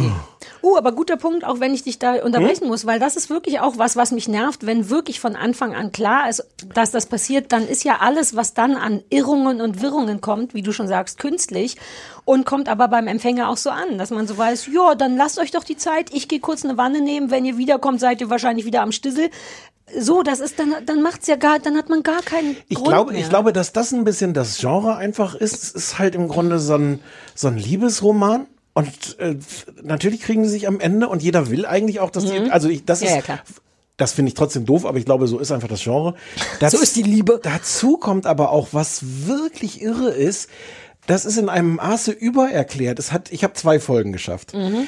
Uh, 0.62 0.76
aber 0.76 0.92
guter 0.92 1.16
Punkt, 1.16 1.44
auch 1.44 1.60
wenn 1.60 1.72
ich 1.72 1.84
dich 1.84 1.98
da 1.98 2.22
unterbrechen 2.22 2.62
Hm? 2.62 2.68
muss, 2.68 2.86
weil 2.86 2.98
das 2.98 3.16
ist 3.16 3.30
wirklich 3.30 3.60
auch 3.60 3.78
was, 3.78 3.96
was 3.96 4.12
mich 4.12 4.28
nervt, 4.28 4.66
wenn 4.66 4.90
wirklich 4.90 5.20
von 5.20 5.36
Anfang 5.36 5.74
an 5.74 5.92
klar 5.92 6.28
ist, 6.28 6.46
dass 6.74 6.90
das 6.90 7.06
passiert, 7.06 7.52
dann 7.52 7.66
ist 7.66 7.84
ja 7.84 7.98
alles, 8.00 8.36
was 8.36 8.52
dann 8.52 8.76
an 8.76 9.02
Irrungen 9.08 9.60
und 9.60 9.80
Wirrungen 9.80 10.20
kommt, 10.20 10.52
wie 10.52 10.62
du 10.62 10.72
schon 10.72 10.88
sagst, 10.88 11.18
künstlich 11.18 11.76
und 12.24 12.44
kommt 12.44 12.68
aber 12.68 12.88
beim 12.88 13.06
Empfänger 13.06 13.48
auch 13.48 13.56
so 13.56 13.70
an, 13.70 13.98
dass 13.98 14.10
man 14.10 14.26
so 14.26 14.36
weiß, 14.36 14.68
ja, 14.72 14.94
dann 14.94 15.16
lasst 15.16 15.38
euch 15.38 15.50
doch 15.50 15.64
die 15.64 15.76
Zeit, 15.76 16.10
ich 16.12 16.28
gehe 16.28 16.40
kurz 16.40 16.64
eine 16.64 16.76
Wanne 16.76 17.00
nehmen, 17.00 17.30
wenn 17.30 17.44
ihr 17.44 17.56
wiederkommt, 17.56 18.00
seid 18.00 18.20
ihr 18.20 18.30
wahrscheinlich 18.30 18.66
wieder 18.66 18.82
am 18.82 18.92
Stissel. 18.92 19.30
So, 19.98 20.22
das 20.22 20.40
ist 20.40 20.58
dann, 20.58 20.74
dann 20.86 21.02
macht's 21.02 21.26
ja 21.26 21.36
gar, 21.36 21.58
dann 21.58 21.76
hat 21.76 21.88
man 21.88 22.02
gar 22.02 22.22
keinen 22.22 22.56
Ich 22.68 22.76
Grund 22.76 22.88
glaube, 22.88 23.12
mehr. 23.12 23.20
ich 23.20 23.28
glaube, 23.28 23.52
dass 23.52 23.72
das 23.72 23.92
ein 23.92 24.04
bisschen 24.04 24.34
das 24.34 24.58
Genre 24.58 24.96
einfach 24.96 25.34
ist. 25.34 25.54
Es 25.62 25.70
ist 25.72 25.98
halt 25.98 26.14
im 26.14 26.28
Grunde 26.28 26.58
so 26.58 26.74
ein, 26.74 27.00
so 27.34 27.48
ein 27.48 27.56
Liebesroman. 27.56 28.46
Und 28.72 29.18
äh, 29.18 29.36
natürlich 29.82 30.20
kriegen 30.20 30.44
sie 30.44 30.50
sich 30.50 30.68
am 30.68 30.78
Ende 30.78 31.08
und 31.08 31.22
jeder 31.22 31.50
will 31.50 31.66
eigentlich 31.66 31.98
auch, 32.00 32.10
dass 32.10 32.24
die, 32.24 32.50
also 32.50 32.68
ich, 32.68 32.84
das 32.84 33.00
Mhm. 33.00 33.06
Ja, 33.06 33.10
ist, 33.12 33.16
ja, 33.16 33.22
klar. 33.22 33.40
das 33.96 34.12
finde 34.12 34.28
ich 34.28 34.34
trotzdem 34.34 34.64
doof, 34.64 34.86
aber 34.86 34.96
ich 34.98 35.04
glaube, 35.04 35.26
so 35.26 35.38
ist 35.40 35.50
einfach 35.50 35.68
das 35.68 35.82
Genre. 35.82 36.14
So 36.68 36.78
ist 36.78 36.94
die 36.94 37.02
Liebe. 37.02 37.40
Dazu 37.42 37.96
kommt 37.98 38.26
aber 38.26 38.50
auch, 38.50 38.68
was 38.72 39.26
wirklich 39.26 39.82
irre 39.82 40.10
ist, 40.10 40.48
das 41.08 41.24
ist 41.24 41.36
in 41.36 41.48
einem 41.48 41.76
Maße 41.76 42.12
übererklärt. 42.12 42.98
Es 43.00 43.10
hat, 43.10 43.32
ich 43.32 43.42
habe 43.42 43.54
zwei 43.54 43.80
Folgen 43.80 44.12
geschafft. 44.12 44.54
Mhm. 44.54 44.86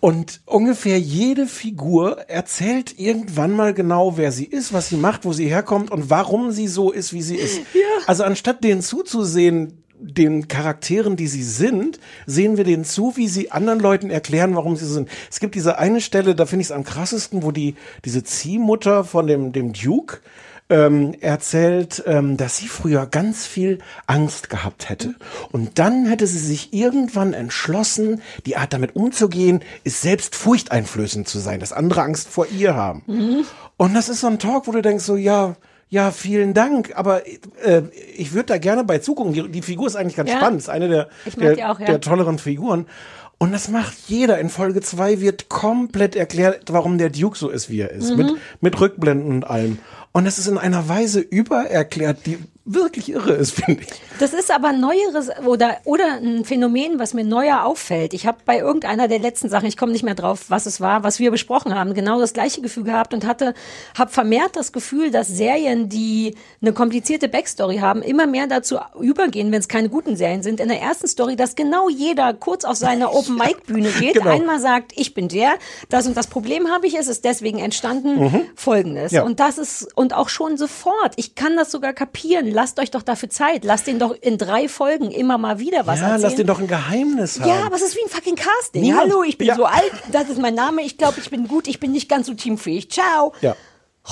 Und 0.00 0.40
ungefähr 0.46 0.98
jede 0.98 1.46
Figur 1.46 2.20
erzählt 2.28 2.98
irgendwann 2.98 3.52
mal 3.52 3.74
genau, 3.74 4.16
wer 4.16 4.32
sie 4.32 4.46
ist, 4.46 4.72
was 4.72 4.88
sie 4.88 4.96
macht, 4.96 5.26
wo 5.26 5.34
sie 5.34 5.46
herkommt 5.46 5.90
und 5.90 6.08
warum 6.08 6.52
sie 6.52 6.68
so 6.68 6.90
ist, 6.90 7.12
wie 7.12 7.22
sie 7.22 7.36
ist. 7.36 7.60
Also 8.06 8.24
anstatt 8.24 8.64
denen 8.64 8.80
zuzusehen, 8.80 9.84
den 10.02 10.48
Charakteren, 10.48 11.16
die 11.16 11.26
sie 11.26 11.42
sind, 11.42 12.00
sehen 12.26 12.56
wir 12.56 12.64
denen 12.64 12.84
zu, 12.84 13.16
wie 13.16 13.28
sie 13.28 13.50
anderen 13.50 13.80
Leuten 13.80 14.08
erklären, 14.08 14.56
warum 14.56 14.74
sie 14.76 14.86
so 14.86 14.94
sind. 14.94 15.10
Es 15.30 15.40
gibt 15.40 15.54
diese 15.54 15.78
eine 15.78 16.00
Stelle, 16.00 16.34
da 16.34 16.46
finde 16.46 16.62
ich 16.62 16.68
es 16.68 16.72
am 16.72 16.84
krassesten, 16.84 17.42
wo 17.42 17.50
die 17.50 17.74
diese 18.06 18.24
Ziehmutter 18.24 19.04
von 19.04 19.26
dem 19.26 19.52
dem 19.52 19.74
Duke 19.74 20.20
ähm, 20.70 21.14
erzählt, 21.20 22.02
ähm, 22.06 22.36
dass 22.36 22.56
sie 22.56 22.68
früher 22.68 23.06
ganz 23.06 23.46
viel 23.46 23.78
Angst 24.06 24.48
gehabt 24.48 24.88
hätte. 24.88 25.14
Und 25.52 25.78
dann 25.78 26.06
hätte 26.06 26.26
sie 26.26 26.38
sich 26.38 26.72
irgendwann 26.72 27.34
entschlossen, 27.34 28.22
die 28.46 28.56
Art 28.56 28.72
damit 28.72 28.96
umzugehen, 28.96 29.60
ist 29.84 30.00
selbst 30.00 30.34
furchteinflößend 30.36 31.28
zu 31.28 31.38
sein, 31.40 31.60
dass 31.60 31.72
andere 31.72 32.02
Angst 32.02 32.28
vor 32.28 32.46
ihr 32.46 32.74
haben. 32.74 33.02
Und 33.76 33.94
das 33.94 34.08
ist 34.08 34.20
so 34.20 34.28
ein 34.28 34.38
Talk, 34.38 34.66
wo 34.66 34.72
du 34.72 34.80
denkst 34.80 35.04
so, 35.04 35.16
ja, 35.16 35.56
ja, 35.88 36.12
vielen 36.12 36.54
Dank, 36.54 36.92
aber 36.94 37.26
äh, 37.26 37.82
ich 38.16 38.32
würde 38.32 38.46
da 38.46 38.58
gerne 38.58 38.84
bei 38.84 38.98
zugucken. 38.98 39.32
Die, 39.32 39.48
die 39.48 39.62
Figur 39.62 39.88
ist 39.88 39.96
eigentlich 39.96 40.14
ganz 40.14 40.30
Ja. 40.30 40.36
spannend, 40.36 40.60
ist 40.60 40.68
eine 40.68 40.88
der, 40.88 41.08
der, 41.36 41.72
auch, 41.72 41.80
ja. 41.80 41.86
der 41.86 42.00
tolleren 42.00 42.38
Figuren. 42.38 42.86
Und 43.38 43.52
das 43.52 43.68
macht 43.68 43.94
jeder. 44.06 44.38
In 44.38 44.50
Folge 44.50 44.82
zwei 44.82 45.20
wird 45.20 45.48
komplett 45.48 46.14
erklärt, 46.14 46.64
warum 46.70 46.98
der 46.98 47.08
Duke 47.08 47.38
so 47.38 47.48
ist, 47.48 47.70
wie 47.70 47.80
er 47.80 47.90
ist. 47.90 48.10
Mhm. 48.10 48.16
Mit, 48.18 48.34
mit 48.60 48.80
Rückblenden 48.80 49.32
und 49.32 49.44
allem. 49.44 49.78
Und 50.12 50.24
das 50.24 50.38
ist 50.38 50.48
in 50.48 50.58
einer 50.58 50.88
Weise 50.88 51.20
übererklärt, 51.20 52.26
die 52.26 52.38
wirklich 52.66 53.08
irre 53.10 53.32
ist, 53.32 53.52
finde 53.52 53.82
ich. 53.82 53.88
Das 54.20 54.32
ist 54.32 54.50
aber 54.52 54.72
neueres 54.72 55.28
oder 55.44 55.78
oder 55.84 56.18
ein 56.22 56.44
Phänomen, 56.44 56.98
was 57.00 57.14
mir 57.14 57.24
neuer 57.24 57.64
auffällt. 57.64 58.12
Ich 58.14 58.26
habe 58.26 58.38
bei 58.44 58.58
irgendeiner 58.58 59.08
der 59.08 59.18
letzten 59.18 59.48
Sachen, 59.48 59.66
ich 59.66 59.76
komme 59.76 59.90
nicht 59.92 60.04
mehr 60.04 60.14
drauf, 60.14 60.44
was 60.48 60.66
es 60.66 60.80
war, 60.80 61.02
was 61.02 61.18
wir 61.18 61.30
besprochen 61.32 61.74
haben, 61.74 61.94
genau 61.94 62.20
das 62.20 62.32
gleiche 62.32 62.60
Gefühl 62.60 62.84
gehabt 62.84 63.12
und 63.14 63.26
hatte 63.26 63.54
habe 63.98 64.10
vermehrt 64.12 64.54
das 64.54 64.72
Gefühl, 64.72 65.10
dass 65.10 65.26
Serien, 65.28 65.88
die 65.88 66.36
eine 66.60 66.72
komplizierte 66.72 67.28
Backstory 67.28 67.78
haben, 67.78 68.02
immer 68.02 68.26
mehr 68.26 68.46
dazu 68.46 68.78
übergehen, 69.00 69.50
wenn 69.50 69.60
es 69.60 69.68
keine 69.68 69.88
guten 69.88 70.14
Serien 70.16 70.42
sind. 70.42 70.60
In 70.60 70.68
der 70.68 70.80
ersten 70.80 71.08
Story, 71.08 71.34
dass 71.34 71.56
genau 71.56 71.88
jeder 71.88 72.34
kurz 72.34 72.64
auf 72.64 72.76
seine 72.76 73.10
Open 73.12 73.36
Mic 73.36 73.56
Bühne 73.66 73.90
geht, 73.90 74.14
Genau. 74.14 74.30
einmal 74.30 74.60
sagt, 74.60 74.92
ich 74.96 75.14
bin 75.14 75.28
der, 75.28 75.54
das 75.88 76.06
und 76.06 76.16
das 76.16 76.26
Problem 76.28 76.68
habe 76.68 76.86
ich, 76.86 76.96
es 76.96 77.08
ist 77.08 77.24
deswegen 77.24 77.58
entstanden, 77.58 78.20
Mhm. 78.20 78.42
folgendes. 78.54 79.10
Ja. 79.12 79.22
Und 79.22 79.40
das 79.40 79.58
ist 79.58 79.88
und 80.00 80.14
auch 80.14 80.30
schon 80.30 80.56
sofort. 80.56 81.12
Ich 81.16 81.34
kann 81.34 81.56
das 81.58 81.70
sogar 81.70 81.92
kapieren. 81.92 82.50
Lasst 82.50 82.78
euch 82.80 82.90
doch 82.90 83.02
dafür 83.02 83.28
Zeit. 83.28 83.64
Lasst 83.64 83.86
den 83.86 83.98
doch 83.98 84.14
in 84.18 84.38
drei 84.38 84.66
Folgen 84.66 85.10
immer 85.10 85.36
mal 85.36 85.58
wieder 85.58 85.86
was 85.86 86.00
ja, 86.00 86.06
erzählen. 86.06 86.22
lass 86.22 86.34
den 86.36 86.46
doch 86.46 86.58
ein 86.58 86.68
Geheimnis 86.68 87.38
haben. 87.38 87.48
ja, 87.50 87.66
aber 87.66 87.76
es 87.76 87.82
ist 87.82 87.94
wie 87.96 88.00
ein 88.02 88.08
fucking 88.08 88.34
Casting. 88.36 88.80
Niemand- 88.80 89.10
Hallo, 89.12 89.22
ich 89.22 89.36
bin 89.36 89.48
Ja. 89.48 89.56
so 89.56 89.66
alt, 89.66 89.92
das 90.10 90.30
ist 90.30 90.40
mein 90.40 90.54
Name, 90.54 90.80
ich 90.82 90.96
glaube, 90.96 91.20
ich 91.20 91.28
bin 91.28 91.46
gut, 91.48 91.68
ich 91.68 91.80
bin 91.80 91.92
nicht 91.92 92.08
ganz 92.08 92.26
so 92.28 92.34
teamfähig. 92.34 92.90
Ciao. 92.90 93.34
Ja. 93.42 93.54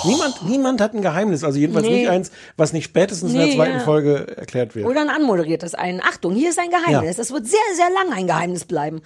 Niemand, 0.05 0.47
niemand 0.47 0.81
hat 0.83 0.93
ein 0.93 1.01
Geheimnis, 1.01 1.43
also 1.43 1.59
jedenfalls 1.59 1.87
Nee. 1.87 2.01
nicht 2.01 2.11
eins, 2.11 2.31
was 2.59 2.75
nicht 2.75 2.85
spätestens 2.85 3.33
in 3.33 3.39
Nee, 3.39 3.47
der 3.47 3.55
zweiten 3.57 3.79
ja. 3.79 3.85
Folge 3.85 4.37
erklärt 4.37 4.75
wird. 4.75 4.87
Oder 4.87 5.01
ein 5.01 5.09
anmoderiertes 5.09 5.75
ein. 5.75 6.03
Achtung, 6.03 6.35
hier 6.35 6.51
ist 6.51 6.59
ein 6.59 6.69
Geheimnis. 6.71 7.17
Das 7.17 7.33
wird 7.33 7.47
sehr, 7.47 7.59
sehr 7.75 7.89
lange 7.91 8.13
ein 8.15 8.27
Geheimnis 8.27 8.67
bleiben. 8.67 9.01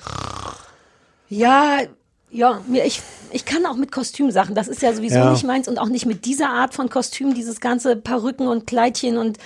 Ja, 1.28 1.78
ja, 2.32 2.60
mir, 2.66 2.84
ich, 2.84 3.00
ich 3.30 3.44
kann 3.44 3.64
auch 3.66 3.76
mit 3.76 3.92
Kostümsachen. 3.92 4.54
Das 4.54 4.66
ist 4.66 4.82
ja 4.82 4.92
sowieso 4.94 5.16
Ja. 5.16 5.30
nicht 5.30 5.44
meins 5.44 5.68
und 5.68 5.78
auch 5.78 5.88
nicht 5.88 6.06
mit 6.06 6.24
dieser 6.24 6.48
Art 6.48 6.74
von 6.74 6.88
Kostüm, 6.88 7.34
dieses 7.34 7.60
ganze 7.60 7.94
Perücken 7.94 8.48
und 8.48 8.66
Kleidchen 8.66 9.18
und 9.18 9.38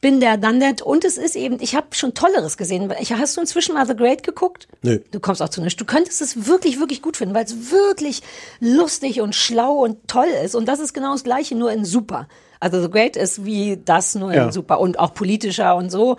bin 0.00 0.20
der, 0.20 0.36
dann 0.36 0.60
der. 0.60 0.74
Und 0.86 1.04
es 1.04 1.18
ist 1.18 1.34
eben, 1.34 1.56
ich 1.60 1.74
habe 1.74 1.88
schon 1.90 2.14
Tolleres 2.14 2.56
gesehen. 2.56 2.92
Ich, 3.00 3.12
hast 3.12 3.36
du 3.36 3.40
inzwischen 3.40 3.74
mal 3.74 3.84
The 3.86 3.96
Great 3.96 4.22
geguckt? 4.22 4.68
Nö. 4.82 5.00
Du 5.10 5.18
kommst 5.18 5.42
auch 5.42 5.48
zu 5.48 5.60
nichts. 5.60 5.76
Du 5.76 5.84
könntest 5.84 6.22
es 6.22 6.46
wirklich, 6.46 6.78
wirklich 6.78 7.02
gut 7.02 7.16
finden, 7.16 7.34
weil 7.34 7.44
es 7.44 7.72
wirklich 7.72 8.22
lustig 8.60 9.20
und 9.20 9.34
schlau 9.34 9.72
und 9.82 10.06
toll 10.06 10.28
ist. 10.44 10.54
Und 10.54 10.66
das 10.66 10.78
ist 10.78 10.94
genau 10.94 11.12
das 11.12 11.24
Gleiche, 11.24 11.56
nur 11.56 11.72
in 11.72 11.84
super. 11.84 12.28
Also 12.60 12.80
The 12.80 12.88
Great 12.90 13.16
ist 13.16 13.44
wie 13.44 13.80
das, 13.84 14.14
nur 14.14 14.32
Ja. 14.32 14.44
in 14.46 14.52
super 14.52 14.78
und 14.78 15.00
auch 15.00 15.14
politischer 15.14 15.74
und 15.74 15.90
so. 15.90 16.16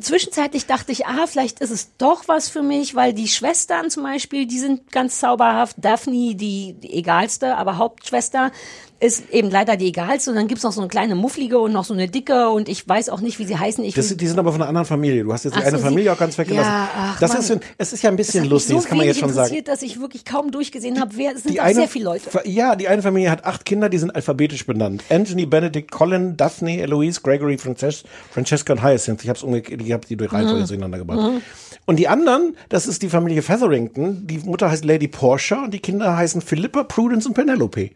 Zwischenzeitlich 0.00 0.66
dachte 0.66 0.90
ich, 0.90 1.06
ah, 1.06 1.28
vielleicht 1.28 1.60
ist 1.60 1.70
es 1.70 1.96
doch 1.96 2.26
was 2.26 2.48
für 2.48 2.62
mich, 2.62 2.96
weil 2.96 3.12
die 3.12 3.28
Schwestern 3.28 3.88
zum 3.88 4.02
Beispiel, 4.02 4.44
die 4.44 4.58
sind 4.58 4.90
ganz 4.90 5.20
zauberhaft. 5.20 5.76
Daphne, 5.78 6.34
die, 6.34 6.72
die 6.72 6.92
egalste, 6.92 7.56
aber 7.56 7.78
Hauptschwester, 7.78 8.50
ist 8.98 9.30
eben 9.30 9.50
leider 9.50 9.76
die 9.76 9.88
egalste. 9.88 10.30
Und 10.30 10.36
dann 10.36 10.48
gibt's 10.48 10.62
noch 10.64 10.72
so 10.72 10.80
eine 10.80 10.88
kleine 10.88 11.14
mufflige 11.14 11.58
und 11.58 11.72
noch 11.72 11.84
so 11.84 11.92
eine 11.94 12.08
dicke 12.08 12.48
und 12.48 12.68
ich 12.68 12.88
weiß 12.88 13.08
auch 13.10 13.20
nicht, 13.20 13.38
wie 13.38 13.44
sie 13.44 13.58
heißen. 13.58 13.84
Ich 13.84 13.94
Das, 13.94 14.16
die 14.16 14.26
sind 14.26 14.38
aber 14.38 14.52
von 14.52 14.62
einer 14.62 14.68
anderen 14.68 14.86
Familie. 14.86 15.24
Du 15.24 15.32
hast 15.32 15.44
jetzt 15.44 15.54
die 15.56 15.60
Ach 15.62 15.66
eine 15.66 15.78
so, 15.78 15.84
Familie 15.84 16.12
auch 16.12 16.18
ganz 16.18 16.38
weggelassen. 16.38 16.70
Ja, 16.72 16.88
ach, 16.96 17.20
das 17.20 17.32
Mann. 17.32 17.40
ist, 17.40 17.60
es 17.78 17.92
ist 17.92 18.02
ja 18.02 18.10
ein 18.10 18.16
bisschen 18.16 18.44
das 18.44 18.50
lustig, 18.50 18.74
mich 18.74 18.82
das 18.82 18.88
kann 18.88 18.98
man 18.98 19.06
jetzt 19.06 19.20
schon 19.20 19.28
sagen. 19.32 19.48
interessiert, 19.48 19.68
dass 19.68 19.82
ich 19.82 20.00
wirklich 20.00 20.24
kaum 20.24 20.50
durchgesehen 20.50 21.00
habe, 21.00 21.16
wer 21.16 21.34
es 21.34 21.42
sind 21.42 21.52
Die 21.54 21.60
eine, 21.60 21.74
sehr 21.74 21.88
viele 21.88 22.06
Leute. 22.06 22.30
Ja, 22.44 22.74
die 22.76 22.88
eine 22.88 23.02
Familie 23.02 23.30
hat 23.30 23.44
acht 23.44 23.64
Kinder, 23.64 23.88
die 23.88 23.98
sind 23.98 24.14
alphabetisch 24.14 24.64
benannt. 24.66 25.04
Anthony, 25.10 25.46
Benedict, 25.46 25.90
Colin, 25.90 26.36
Daphne, 26.36 26.80
Eloise, 26.80 27.20
Gregory, 27.22 27.58
Frances 27.58 28.04
Francesca 28.30 28.72
und 28.72 28.82
Hyacinth. 28.82 29.22
Ich 29.24 29.28
habe 29.28 29.38
umgekehrt, 29.44 29.82
ich 29.82 29.92
habe 29.92 30.06
die 30.06 30.16
durch 30.16 30.32
Reihenfolge 30.32 30.62
Mhm. 30.62 30.66
durcheinander 30.68 30.98
gebracht. 30.98 31.32
Mhm. 31.32 31.42
Und 31.84 31.96
die 31.98 32.08
anderen, 32.08 32.56
das 32.68 32.86
ist 32.86 33.02
die 33.02 33.08
Familie 33.08 33.42
Featherington. 33.42 34.26
Die 34.26 34.38
Mutter 34.38 34.70
heißt 34.70 34.84
Lady 34.84 35.06
Portia 35.08 35.64
und 35.64 35.74
die 35.74 35.78
Kinder 35.80 36.16
heißen 36.16 36.40
Philippa, 36.40 36.82
Prudence 36.84 37.26
und 37.26 37.34
Penelope. 37.34 37.90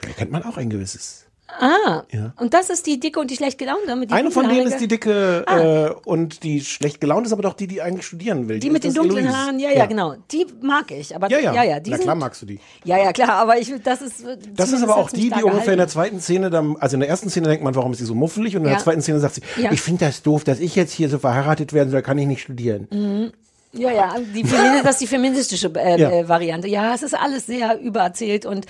Da 0.00 0.08
kennt 0.16 0.30
man 0.30 0.42
auch 0.44 0.56
ein 0.56 0.70
gewisses. 0.70 1.26
Ah, 1.60 2.04
Ja. 2.10 2.32
und 2.38 2.54
das 2.54 2.70
ist 2.70 2.86
die 2.86 2.98
dicke 2.98 3.20
und 3.20 3.30
die 3.30 3.36
schlecht 3.36 3.58
gelaunte 3.58 3.94
mit 3.94 4.08
die 4.08 4.14
Eine 4.14 4.30
von 4.30 4.48
denen 4.48 4.66
ist 4.68 4.78
die 4.80 4.88
dicke 4.88 5.44
Ah. 5.46 5.58
äh, 5.88 5.90
und 6.06 6.44
die 6.44 6.62
schlecht 6.62 6.98
gelaunt 6.98 7.26
ist, 7.26 7.32
aber 7.34 7.42
doch 7.42 7.52
die, 7.52 7.66
die 7.66 7.82
eigentlich 7.82 8.06
studieren 8.06 8.48
will. 8.48 8.58
Die 8.58 8.70
mit 8.70 8.84
den 8.84 8.94
dunklen 8.94 9.18
Eloise. 9.26 9.36
Haaren, 9.36 9.58
ja, 9.60 9.70
ja, 9.70 9.84
genau. 9.84 10.14
Die 10.30 10.46
mag 10.62 10.90
ich. 10.92 11.14
Aber 11.14 11.28
Ja, 11.30 11.38
ja. 11.40 11.52
ja, 11.52 11.62
ja 11.64 11.80
die 11.80 11.90
Na 11.90 11.98
klar 11.98 12.14
magst 12.14 12.40
du 12.40 12.46
die. 12.46 12.58
Ja, 12.84 12.96
ja, 12.96 13.12
klar, 13.12 13.32
aber 13.34 13.58
ich, 13.58 13.70
das 13.84 14.00
ist. 14.00 14.24
Das 14.56 14.72
ist 14.72 14.82
aber 14.82 14.96
auch 14.96 15.10
die, 15.10 15.28
die 15.28 15.42
ungefähr 15.42 15.74
in 15.74 15.78
der 15.78 15.88
zweiten 15.88 16.20
Szene, 16.20 16.48
dann, 16.48 16.76
also 16.78 16.96
in 16.96 17.00
der 17.00 17.10
ersten 17.10 17.28
Szene 17.28 17.48
denkt 17.48 17.62
man, 17.62 17.74
warum 17.74 17.92
ist 17.92 17.98
sie 17.98 18.06
so 18.06 18.14
muffelig? 18.14 18.56
Und 18.56 18.62
in 18.62 18.68
Ja. 18.68 18.76
der 18.76 18.82
zweiten 18.82 19.02
Szene 19.02 19.20
sagt 19.20 19.34
sie, 19.34 19.42
Ja. 19.60 19.72
ich 19.72 19.82
finde 19.82 20.06
das 20.06 20.22
doof, 20.22 20.44
dass 20.44 20.58
ich 20.58 20.74
jetzt 20.74 20.92
hier 20.92 21.10
so 21.10 21.18
verheiratet 21.18 21.74
werden 21.74 21.90
soll, 21.90 22.00
kann 22.00 22.16
ich 22.16 22.26
nicht 22.26 22.40
studieren. 22.40 22.88
Mhm. 22.90 23.32
Ja, 23.74 23.90
ja, 23.90 24.14
die, 24.34 24.44
Femini- 24.44 24.82
das 24.82 24.96
ist 24.96 25.00
die 25.00 25.06
feministische 25.06 25.72
äh, 25.76 25.98
Ja. 25.98 26.10
äh, 26.10 26.28
Variante. 26.28 26.68
Ja, 26.68 26.94
es 26.94 27.02
ist 27.02 27.14
alles 27.14 27.46
sehr 27.46 27.80
übererzählt 27.80 28.44
und 28.44 28.66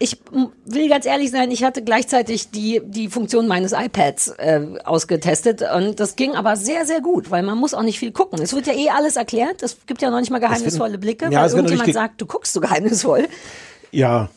ich 0.00 0.18
will 0.64 0.88
ganz 0.88 1.06
ehrlich 1.06 1.30
sein, 1.30 1.52
ich 1.52 1.62
hatte 1.62 1.82
gleichzeitig 1.84 2.50
die, 2.50 2.80
die 2.84 3.06
Funktion 3.08 3.46
meines 3.46 3.70
iPads 3.72 4.28
äh, 4.38 4.60
ausgetestet 4.84 5.62
und 5.76 6.00
das 6.00 6.16
ging 6.16 6.34
aber 6.34 6.56
sehr, 6.56 6.84
sehr 6.86 7.00
gut, 7.00 7.30
weil 7.30 7.44
man 7.44 7.56
muss 7.56 7.72
auch 7.72 7.82
nicht 7.84 8.00
viel 8.00 8.10
gucken. 8.10 8.42
Es 8.42 8.52
wird 8.52 8.66
ja 8.66 8.72
eh 8.72 8.88
alles 8.90 9.14
erklärt, 9.14 9.62
es 9.62 9.76
gibt 9.86 10.02
ja 10.02 10.10
noch 10.10 10.18
nicht 10.18 10.30
mal 10.30 10.40
geheimnisvolle 10.40 10.98
Blicke, 10.98 11.26
ja, 11.30 11.42
weil 11.42 11.50
irgendjemand 11.50 11.92
sagt, 11.94 12.20
du 12.20 12.26
guckst 12.26 12.52
so 12.52 12.60
geheimnisvoll. 12.60 13.28
Ja. 13.92 14.28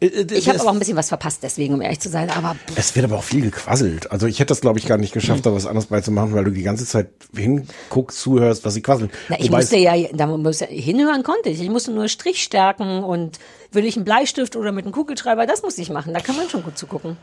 Äh, 0.00 0.26
Ich 0.32 0.48
habe 0.48 0.60
aber 0.60 0.70
auch 0.70 0.72
ein 0.74 0.78
bisschen 0.78 0.96
was 0.96 1.08
verpasst 1.08 1.40
deswegen, 1.42 1.74
um 1.74 1.80
ehrlich 1.82 2.00
zu 2.00 2.08
sein, 2.08 2.30
aber 2.30 2.56
Es 2.76 2.94
wird 2.94 3.04
aber 3.04 3.18
auch 3.18 3.24
viel 3.24 3.40
gequasselt. 3.42 4.10
Also 4.10 4.26
ich 4.26 4.38
hätte 4.38 4.48
das, 4.48 4.60
glaube 4.60 4.78
ich, 4.78 4.86
gar 4.86 4.98
nicht 4.98 5.12
geschafft, 5.12 5.44
da 5.46 5.52
was 5.52 5.66
anderes 5.66 5.86
beizumachen, 5.86 6.32
weil 6.34 6.44
du 6.44 6.50
die 6.50 6.62
ganze 6.62 6.86
Zeit 6.86 7.08
hinguckst, 7.34 8.18
zuhörst, 8.20 8.64
was 8.64 8.74
sie 8.74 8.82
quasseln. 8.82 9.10
Na, 9.28 9.36
ich 9.38 9.48
Wobei 9.48 9.58
musste 9.58 9.76
ja, 9.76 9.94
da 10.12 10.26
musste, 10.26 10.66
hinhören 10.66 11.22
konnte 11.22 11.48
ich. 11.50 11.60
Ich 11.60 11.70
musste 11.70 11.90
nur 11.92 12.08
Strich 12.08 12.42
stärken 12.42 13.02
und 13.02 13.38
will 13.72 13.84
ich 13.84 13.96
einen 13.96 14.04
Bleistift 14.04 14.56
oder 14.56 14.72
mit 14.72 14.84
einem 14.84 14.92
Kugelschreiber, 14.92 15.46
das 15.46 15.62
musste 15.62 15.82
ich 15.82 15.90
machen. 15.90 16.14
Da 16.14 16.20
kann 16.20 16.36
man 16.36 16.48
schon 16.48 16.62
gut 16.62 16.78
zugucken. 16.78 17.16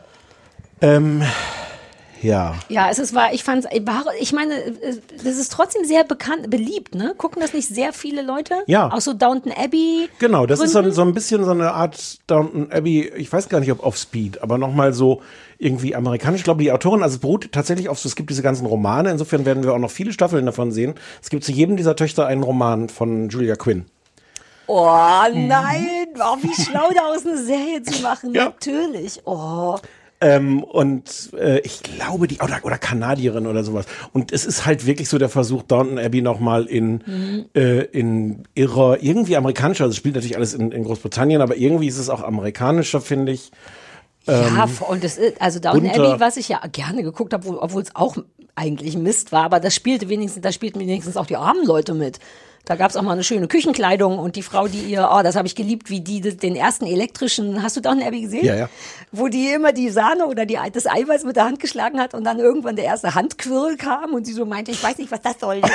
ähm, 0.80 1.22
ja. 2.26 2.54
Ja, 2.68 2.90
es 2.90 2.98
ist 2.98 3.14
war, 3.14 3.32
ich 3.32 3.44
fand's, 3.44 3.66
war, 3.66 4.04
ich 4.20 4.32
meine, 4.32 4.54
äh, 4.54 4.96
das 5.22 5.38
ist 5.38 5.52
trotzdem 5.52 5.84
sehr 5.84 6.04
bekannt, 6.04 6.50
beliebt, 6.50 6.94
ne? 6.94 7.14
Gucken 7.16 7.40
das 7.40 7.54
nicht 7.54 7.68
sehr 7.68 7.92
viele 7.92 8.22
Leute? 8.22 8.54
Ja. 8.66 8.92
Auch 8.92 9.00
so 9.00 9.12
Downton 9.12 9.52
Abbey. 9.52 10.08
Genau, 10.18 10.46
das 10.46 10.60
ist 10.60 10.72
so, 10.72 10.80
Gründen? 10.80 10.94
so 10.94 11.02
ein 11.02 11.14
bisschen 11.14 11.44
so 11.44 11.52
eine 11.52 11.72
Art 11.72 12.18
Downton 12.26 12.72
Abbey, 12.72 13.12
ich 13.16 13.32
weiß 13.32 13.48
gar 13.48 13.60
nicht, 13.60 13.70
ob 13.70 13.82
auf 13.84 13.96
Speed, 13.96 14.42
aber 14.42 14.58
nochmal 14.58 14.92
so 14.92 15.22
irgendwie 15.58 15.94
amerikanisch. 15.94 16.40
Ich 16.40 16.44
glaube, 16.44 16.62
die 16.62 16.72
Autorin, 16.72 17.02
also 17.02 17.14
es 17.14 17.20
beruht 17.20 17.52
tatsächlich 17.52 17.88
auf, 17.88 17.98
so, 17.98 18.08
es 18.08 18.16
gibt 18.16 18.30
diese 18.30 18.42
ganzen 18.42 18.66
Romane, 18.66 19.10
insofern 19.10 19.46
werden 19.46 19.62
wir 19.62 19.72
auch 19.72 19.78
noch 19.78 19.90
viele 19.90 20.12
Staffeln 20.12 20.44
davon 20.44 20.72
sehen. 20.72 20.94
Es 21.22 21.30
gibt 21.30 21.44
zu 21.44 21.52
jedem 21.52 21.76
dieser 21.76 21.96
Töchter 21.96 22.26
einen 22.26 22.42
Roman 22.42 22.88
von 22.88 23.28
Julia 23.28 23.56
Quinn. 23.56 23.86
Oh 24.68 24.90
nein, 25.32 26.08
oh, 26.16 26.36
wie 26.42 26.60
schlau 26.60 26.90
daraus 26.92 27.24
eine 27.24 27.38
Serie 27.38 27.82
zu 27.82 28.02
machen. 28.02 28.34
Ja. 28.34 28.46
Natürlich. 28.46 29.20
Oh. 29.24 29.78
Ähm, 30.28 30.62
und 30.64 31.30
äh, 31.38 31.60
ich 31.60 31.82
glaube, 31.82 32.26
die, 32.26 32.38
oder, 32.40 32.58
oder 32.64 32.78
Kanadierin 32.78 33.46
oder 33.46 33.62
sowas. 33.64 33.86
Und 34.12 34.32
es 34.32 34.44
ist 34.44 34.66
halt 34.66 34.86
wirklich 34.86 35.08
so 35.08 35.18
der 35.18 35.28
Versuch, 35.28 35.62
Downton 35.62 35.98
Abbey 35.98 36.22
nochmal 36.22 36.64
in, 36.66 37.02
Mhm. 37.06 37.44
äh, 37.54 37.82
in 37.84 38.42
ihrer, 38.54 39.02
irgendwie 39.02 39.36
amerikanischer, 39.36 39.84
also 39.84 39.92
es 39.92 39.96
spielt 39.98 40.14
natürlich 40.14 40.36
alles 40.36 40.54
in, 40.54 40.72
in 40.72 40.84
Großbritannien, 40.84 41.40
aber 41.42 41.56
irgendwie 41.56 41.86
ist 41.88 41.98
es 41.98 42.08
auch 42.10 42.22
amerikanischer, 42.22 43.00
finde 43.00 43.32
ich. 43.32 43.50
Ja, 44.26 44.64
Ähm, 44.64 44.68
voll. 44.68 44.98
Das 44.98 45.18
ist, 45.18 45.40
also 45.40 45.60
Downton. 45.60 45.88
Abbey, 45.90 46.18
was 46.18 46.36
ich 46.36 46.48
ja 46.48 46.60
gerne 46.72 47.02
geguckt 47.04 47.32
habe, 47.32 47.44
wo- 47.46 47.58
obwohl 47.60 47.82
es 47.82 47.94
auch 47.94 48.16
eigentlich 48.56 48.96
Mist 48.96 49.30
war, 49.32 49.44
aber 49.44 49.60
das 49.60 49.74
spielte 49.74 50.08
wenigstens, 50.08 50.42
da 50.42 50.50
spielten 50.50 50.80
wenigstens 50.80 51.16
auch 51.16 51.26
die 51.26 51.36
armen 51.36 51.64
Leute 51.66 51.94
mit. 51.94 52.18
Da 52.66 52.74
gab 52.74 52.90
es 52.90 52.96
auch 52.96 53.02
mal 53.02 53.12
eine 53.12 53.22
schöne 53.22 53.46
Küchenkleidung 53.46 54.18
und 54.18 54.34
die 54.34 54.42
Frau, 54.42 54.66
die 54.66 54.80
ihr, 54.80 55.08
oh, 55.12 55.22
das 55.22 55.36
habe 55.36 55.46
ich 55.46 55.54
geliebt, 55.54 55.88
wie 55.88 56.00
die 56.00 56.20
den 56.20 56.56
ersten 56.56 56.84
elektrischen, 56.84 57.62
hast 57.62 57.76
du 57.76 57.80
Downton 57.80 58.04
Abbey 58.04 58.22
gesehen? 58.22 58.44
Ja, 58.44 58.56
ja. 58.56 58.68
Wo 59.12 59.28
die 59.28 59.52
immer 59.52 59.72
die 59.72 59.88
Sahne 59.88 60.26
oder 60.26 60.46
die, 60.46 60.58
das 60.72 60.88
Eiweiß 60.88 61.22
mit 61.22 61.36
der 61.36 61.44
Hand 61.44 61.60
geschlagen 61.60 62.00
hat 62.00 62.12
und 62.12 62.24
dann 62.24 62.40
irgendwann 62.40 62.74
der 62.74 62.84
erste 62.84 63.14
Handquirl 63.14 63.76
kam 63.76 64.14
und 64.14 64.26
sie 64.26 64.32
so 64.32 64.44
meinte, 64.44 64.72
ich 64.72 64.82
weiß 64.82 64.98
nicht, 64.98 65.12
was 65.12 65.22
das 65.22 65.36
soll. 65.40 65.62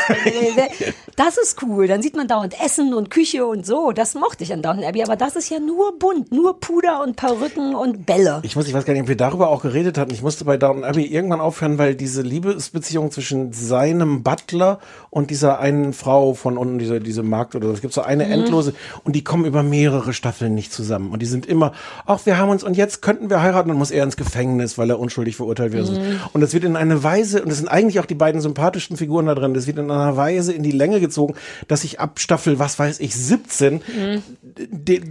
Das 1.16 1.38
ist 1.38 1.62
cool. 1.62 1.88
Dann 1.88 2.02
sieht 2.02 2.16
man 2.16 2.28
dauernd 2.28 2.56
Essen 2.64 2.94
und 2.94 3.10
Küche 3.10 3.46
und 3.46 3.66
so. 3.66 3.92
Das 3.92 4.16
mochte 4.16 4.44
ich 4.44 4.54
an 4.54 4.62
Downton 4.62 4.84
Abbey, 4.84 5.04
aber 5.04 5.16
das 5.16 5.36
ist 5.36 5.50
ja 5.50 5.60
nur 5.60 5.98
bunt, 6.00 6.32
nur 6.32 6.60
Puder 6.60 7.04
und 7.04 7.16
Perücken 7.16 7.76
und 7.76 8.06
Bälle. 8.06 8.40
Ich 8.44 8.56
muss, 8.56 8.68
ich 8.68 8.74
weiß 8.74 8.86
gar 8.86 8.94
nicht, 8.94 9.04
ob 9.04 9.08
wir 9.08 9.18
darüber 9.18 9.50
auch 9.50 9.62
geredet 9.62 9.98
hatten. 9.98 10.14
Ich 10.14 10.24
musste 10.24 10.46
bei 10.46 10.58
Downton 10.58 10.84
Abbey 10.84 11.06
irgendwann 11.06 11.42
aufhören, 11.42 11.78
weil 11.78 11.96
diese 11.96 12.22
Liebesbeziehung 12.22 13.12
zwischen 13.12 13.54
seinem 13.54 14.24
Butler 14.24 14.80
und 15.10 15.30
dieser 15.30 15.60
einen 15.60 15.94
Frau 15.94 16.34
von 16.34 16.58
unten, 16.58 16.81
diese, 16.82 17.00
diese 17.00 17.24
Magd 17.24 17.56
oder 17.56 17.68
so, 17.68 17.74
es 17.74 17.82
gibt 17.82 17.94
so 17.94 18.02
eine 18.02 18.26
Mhm. 18.26 18.32
endlose 18.32 18.74
und 19.04 19.16
die 19.16 19.24
kommen 19.24 19.46
über 19.46 19.64
mehrere 19.64 20.14
Staffeln 20.14 20.54
nicht 20.56 20.74
zusammen. 20.74 21.12
Und 21.12 21.22
die 21.22 21.26
sind 21.26 21.46
immer, 21.46 21.72
ach, 22.06 22.26
wir 22.26 22.38
haben 22.38 22.50
uns 22.50 22.64
und 22.64 22.76
jetzt 22.76 23.02
könnten 23.02 23.30
wir 23.30 23.42
heiraten, 23.42 23.70
dann 23.70 23.78
muss 23.78 23.92
er 23.92 24.04
ins 24.04 24.18
Gefängnis, 24.18 24.78
weil 24.78 24.90
er 24.90 25.00
unschuldig 25.00 25.36
verurteilt 25.36 25.74
wird. 25.74 25.90
Mhm. 25.92 26.20
Und 26.34 26.42
das 26.42 26.54
wird 26.54 26.64
in 26.64 26.76
eine 26.76 27.04
Weise, 27.04 27.42
und 27.42 27.50
das 27.50 27.58
sind 27.60 27.68
eigentlich 27.68 28.00
auch 28.00 28.06
die 28.06 28.16
beiden 28.16 28.42
sympathischsten 28.42 28.98
Figuren 28.98 29.28
da 29.28 29.36
drin, 29.36 29.54
das 29.54 29.68
wird 29.68 29.78
in 29.78 29.90
einer 29.92 30.18
Weise 30.18 30.52
in 30.54 30.64
die 30.64 30.72
Länge 30.72 31.00
gezogen, 31.00 31.36
dass 31.68 31.84
ich 31.84 32.00
ab 32.00 32.20
Staffel, 32.20 32.60
was 32.60 32.78
weiß 32.80 33.00
ich, 33.00 33.16
17 33.16 33.82
Mhm. 33.96 34.24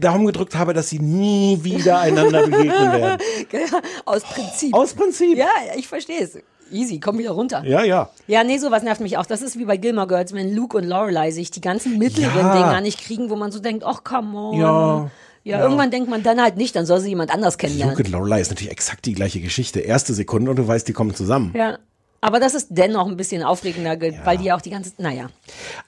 Daumen 0.01 0.27
gedrückt 0.27 0.55
habe, 0.57 0.75
dass 0.75 0.89
sie 0.89 0.99
nie 0.99 1.59
wieder 1.62 2.01
einander 2.01 2.43
begegnen 2.45 2.93
werden. 2.93 3.18
Aus 4.05 4.23
Prinzip. 4.23 4.75
Aus 4.75 4.93
Prinzip. 4.95 5.37
Ja, 5.37 5.47
ich 5.77 5.89
verstehe 5.89 6.21
es. 6.21 6.39
Easy, 6.73 7.01
komm 7.01 7.18
wieder 7.18 7.31
runter. 7.33 7.62
Ja, 7.64 7.83
ja. 7.85 8.11
Ja, 8.27 8.45
nee, 8.45 8.59
sowas 8.59 8.83
nervt 8.83 9.01
mich 9.01 9.16
auch. 9.18 9.27
Das 9.27 9.43
ist 9.43 9.59
wie 9.59 9.64
bei 9.64 9.77
Gilmore 9.77 10.07
Girls, 10.07 10.33
wenn 10.33 10.55
Luke 10.55 10.77
und 10.77 10.85
Lorelei 10.85 11.31
sich 11.31 11.51
die 11.51 11.61
ganzen 11.61 11.99
mittleren 11.99 12.37
Ja. 12.39 12.55
Dinger 12.55 12.81
nicht 12.81 13.01
kriegen, 13.01 13.31
wo 13.31 13.37
man 13.37 13.53
so 13.53 13.61
denkt, 13.61 13.85
ach, 13.85 14.05
come 14.05 14.37
on. 14.39 14.59
Ja. 14.61 15.11
Ja, 15.43 15.59
Ja. 15.59 15.62
irgendwann 15.64 15.91
denkt 15.91 16.11
man 16.11 16.23
dann 16.23 16.41
halt 16.41 16.57
nicht, 16.59 16.77
dann 16.77 16.85
soll 16.87 17.01
sie 17.01 17.09
jemand 17.09 17.33
anders 17.33 17.57
kennenlernen. 17.57 17.95
Luke 17.97 18.05
und 18.07 18.12
Lorelei 18.12 18.41
ist 18.43 18.51
natürlich 18.51 18.71
exakt 18.73 19.07
die 19.07 19.14
gleiche 19.14 19.41
Geschichte. 19.41 19.81
Erste 19.81 20.12
Sekunde 20.12 20.51
und 20.51 20.59
du 20.59 20.68
weißt, 20.68 20.87
die 20.87 20.93
kommen 20.93 21.14
zusammen. 21.14 21.53
Ja. 21.57 21.79
Aber 22.23 22.39
das 22.39 22.55
ist 22.55 22.66
dennoch 22.71 23.07
ein 23.09 23.16
bisschen 23.16 23.43
aufregender, 23.43 23.97
ge- 23.97 24.14
weil 24.25 24.37
die 24.37 24.45
ja 24.45 24.57
auch 24.57 24.61
die 24.61 24.68
ganze, 24.71 24.93
naja. 24.99 25.29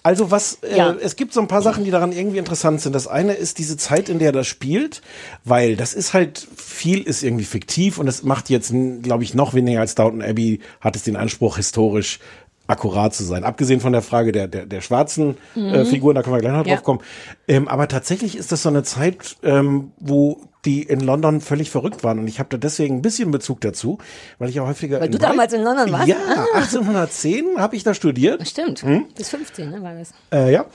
Also 0.02 0.30
was, 0.30 0.54
äh, 0.62 0.76
Ja. 0.78 0.92
es 0.98 1.16
gibt 1.16 1.34
so 1.34 1.40
ein 1.40 1.48
paar 1.48 1.60
Sachen, 1.60 1.84
die 1.84 1.90
daran 1.90 2.10
irgendwie 2.12 2.38
interessant 2.38 2.80
sind. 2.80 2.94
Das 2.94 3.06
eine 3.06 3.34
ist 3.34 3.58
diese 3.58 3.76
Zeit, 3.76 4.08
in 4.08 4.18
der 4.18 4.32
das 4.32 4.46
spielt, 4.46 5.02
weil 5.44 5.76
das 5.76 5.92
ist 5.92 6.14
halt, 6.14 6.46
viel 6.56 7.02
ist 7.02 7.22
irgendwie 7.22 7.44
fiktiv 7.44 7.98
und 7.98 8.06
das 8.06 8.22
macht 8.22 8.48
jetzt, 8.48 8.72
glaube 9.02 9.24
ich, 9.24 9.34
noch 9.34 9.52
weniger 9.52 9.80
als 9.80 9.94
Downton 9.94 10.22
Abbey, 10.22 10.60
hat 10.80 10.96
es 10.96 11.02
den 11.02 11.16
Anspruch, 11.16 11.56
historisch 11.56 12.18
akkurat 12.66 13.12
zu 13.14 13.24
sein. 13.24 13.44
Abgesehen 13.44 13.80
von 13.80 13.92
der 13.92 14.00
Frage 14.02 14.32
der, 14.32 14.48
der, 14.48 14.64
der 14.64 14.80
schwarzen 14.80 15.36
äh, 15.54 15.58
Mhm. 15.82 15.86
Figuren, 15.86 16.14
da 16.14 16.22
können 16.22 16.36
wir 16.36 16.40
gleich 16.40 16.52
noch 16.52 16.64
Ja. 16.66 16.76
drauf 16.76 16.84
kommen. 16.84 17.00
Ähm, 17.46 17.68
aber 17.68 17.88
tatsächlich 17.88 18.36
ist 18.38 18.52
das 18.52 18.62
so 18.62 18.70
eine 18.70 18.84
Zeit, 18.84 19.36
ähm, 19.42 19.92
wo 19.98 20.40
die 20.64 20.82
in 20.82 21.00
London 21.00 21.40
völlig 21.40 21.70
verrückt 21.70 22.04
waren. 22.04 22.18
Und 22.18 22.28
ich 22.28 22.38
habe 22.38 22.48
da 22.50 22.56
deswegen 22.56 22.96
ein 22.96 23.02
bisschen 23.02 23.30
Bezug 23.30 23.60
dazu, 23.62 23.98
weil 24.38 24.48
ich 24.48 24.54
ja 24.54 24.66
häufiger 24.66 24.98
Weil 25.00 25.06
in 25.06 25.12
du 25.12 25.18
Breit- 25.18 25.30
damals 25.30 25.52
in 25.52 25.62
London 25.62 25.90
warst? 25.92 26.08
Ja, 26.08 26.16
Ah. 26.54 26.58
1810 26.58 27.44
habe 27.58 27.76
ich 27.76 27.82
da 27.84 27.94
studiert. 27.94 28.46
Stimmt. 28.46 28.82
Hm? 28.82 29.06
Bis 29.16 29.28
15, 29.30 29.70
ne, 29.70 29.82
war 29.82 29.94
das. 29.94 30.12
Äh, 30.32 30.52
ja. 30.52 30.66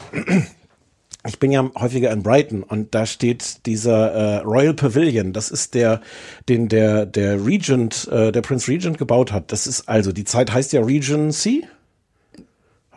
Ich 1.26 1.40
bin 1.40 1.52
ja 1.52 1.70
häufiger 1.78 2.12
in 2.12 2.24
Brighton 2.24 2.64
und 2.64 2.96
da 2.96 3.06
steht 3.06 3.66
dieser 3.66 4.12
äh, 4.14 4.38
Royal 4.44 4.74
Pavilion. 4.74 5.34
Das 5.34 5.50
ist 5.52 5.74
der, 5.74 6.00
den 6.48 6.70
der 6.70 7.06
der 7.06 7.46
Regent, 7.46 8.08
äh, 8.12 8.32
der 8.32 8.42
Prince 8.42 8.70
Regent 8.72 8.98
gebaut 8.98 9.34
hat. 9.34 9.52
Das 9.52 9.68
ist 9.68 9.90
also 9.90 10.14
die 10.14 10.24
Zeit 10.24 10.54
heißt 10.54 10.72
ja 10.74 10.82
Regency. 10.82 11.66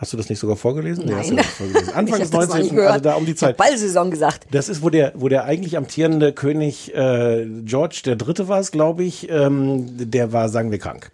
Hast 0.00 0.14
du 0.14 0.16
das 0.16 0.30
nicht 0.30 0.38
sogar 0.38 0.56
vorgelesen? 0.56 1.04
Nee, 1.04 1.12
hast 1.14 1.28
du 1.30 1.34
Nein. 1.34 1.44
nicht 1.44 1.54
vorgelesen. 1.54 1.92
Anfang 1.94 2.18
des 2.20 2.32
hab 2.32 2.40
das 2.40 2.48
noch 2.48 2.54
nie 2.56 2.60
19. 2.62 2.76
gehört. 2.76 2.92
Also 2.92 3.04
da 3.04 3.14
um 3.16 3.26
die 3.26 3.34
Zeit. 3.34 3.56
Ballsaison 3.58 4.10
gesagt. 4.10 4.46
Das 4.50 4.68
ist, 4.70 4.82
wo 4.82 4.88
der, 4.88 5.12
wo 5.14 5.28
der 5.28 5.44
eigentlich 5.44 5.76
amtierende 5.76 6.32
König 6.32 6.94
äh, 6.94 7.46
George 7.64 8.00
der 8.06 8.16
Dritte 8.16 8.48
war 8.48 8.60
es, 8.60 8.70
glaube 8.70 9.04
ich. 9.04 9.28
Ähm, 9.30 10.10
der 10.10 10.32
war, 10.32 10.48
sagen 10.48 10.70
wir, 10.70 10.78
krank. 10.78 11.10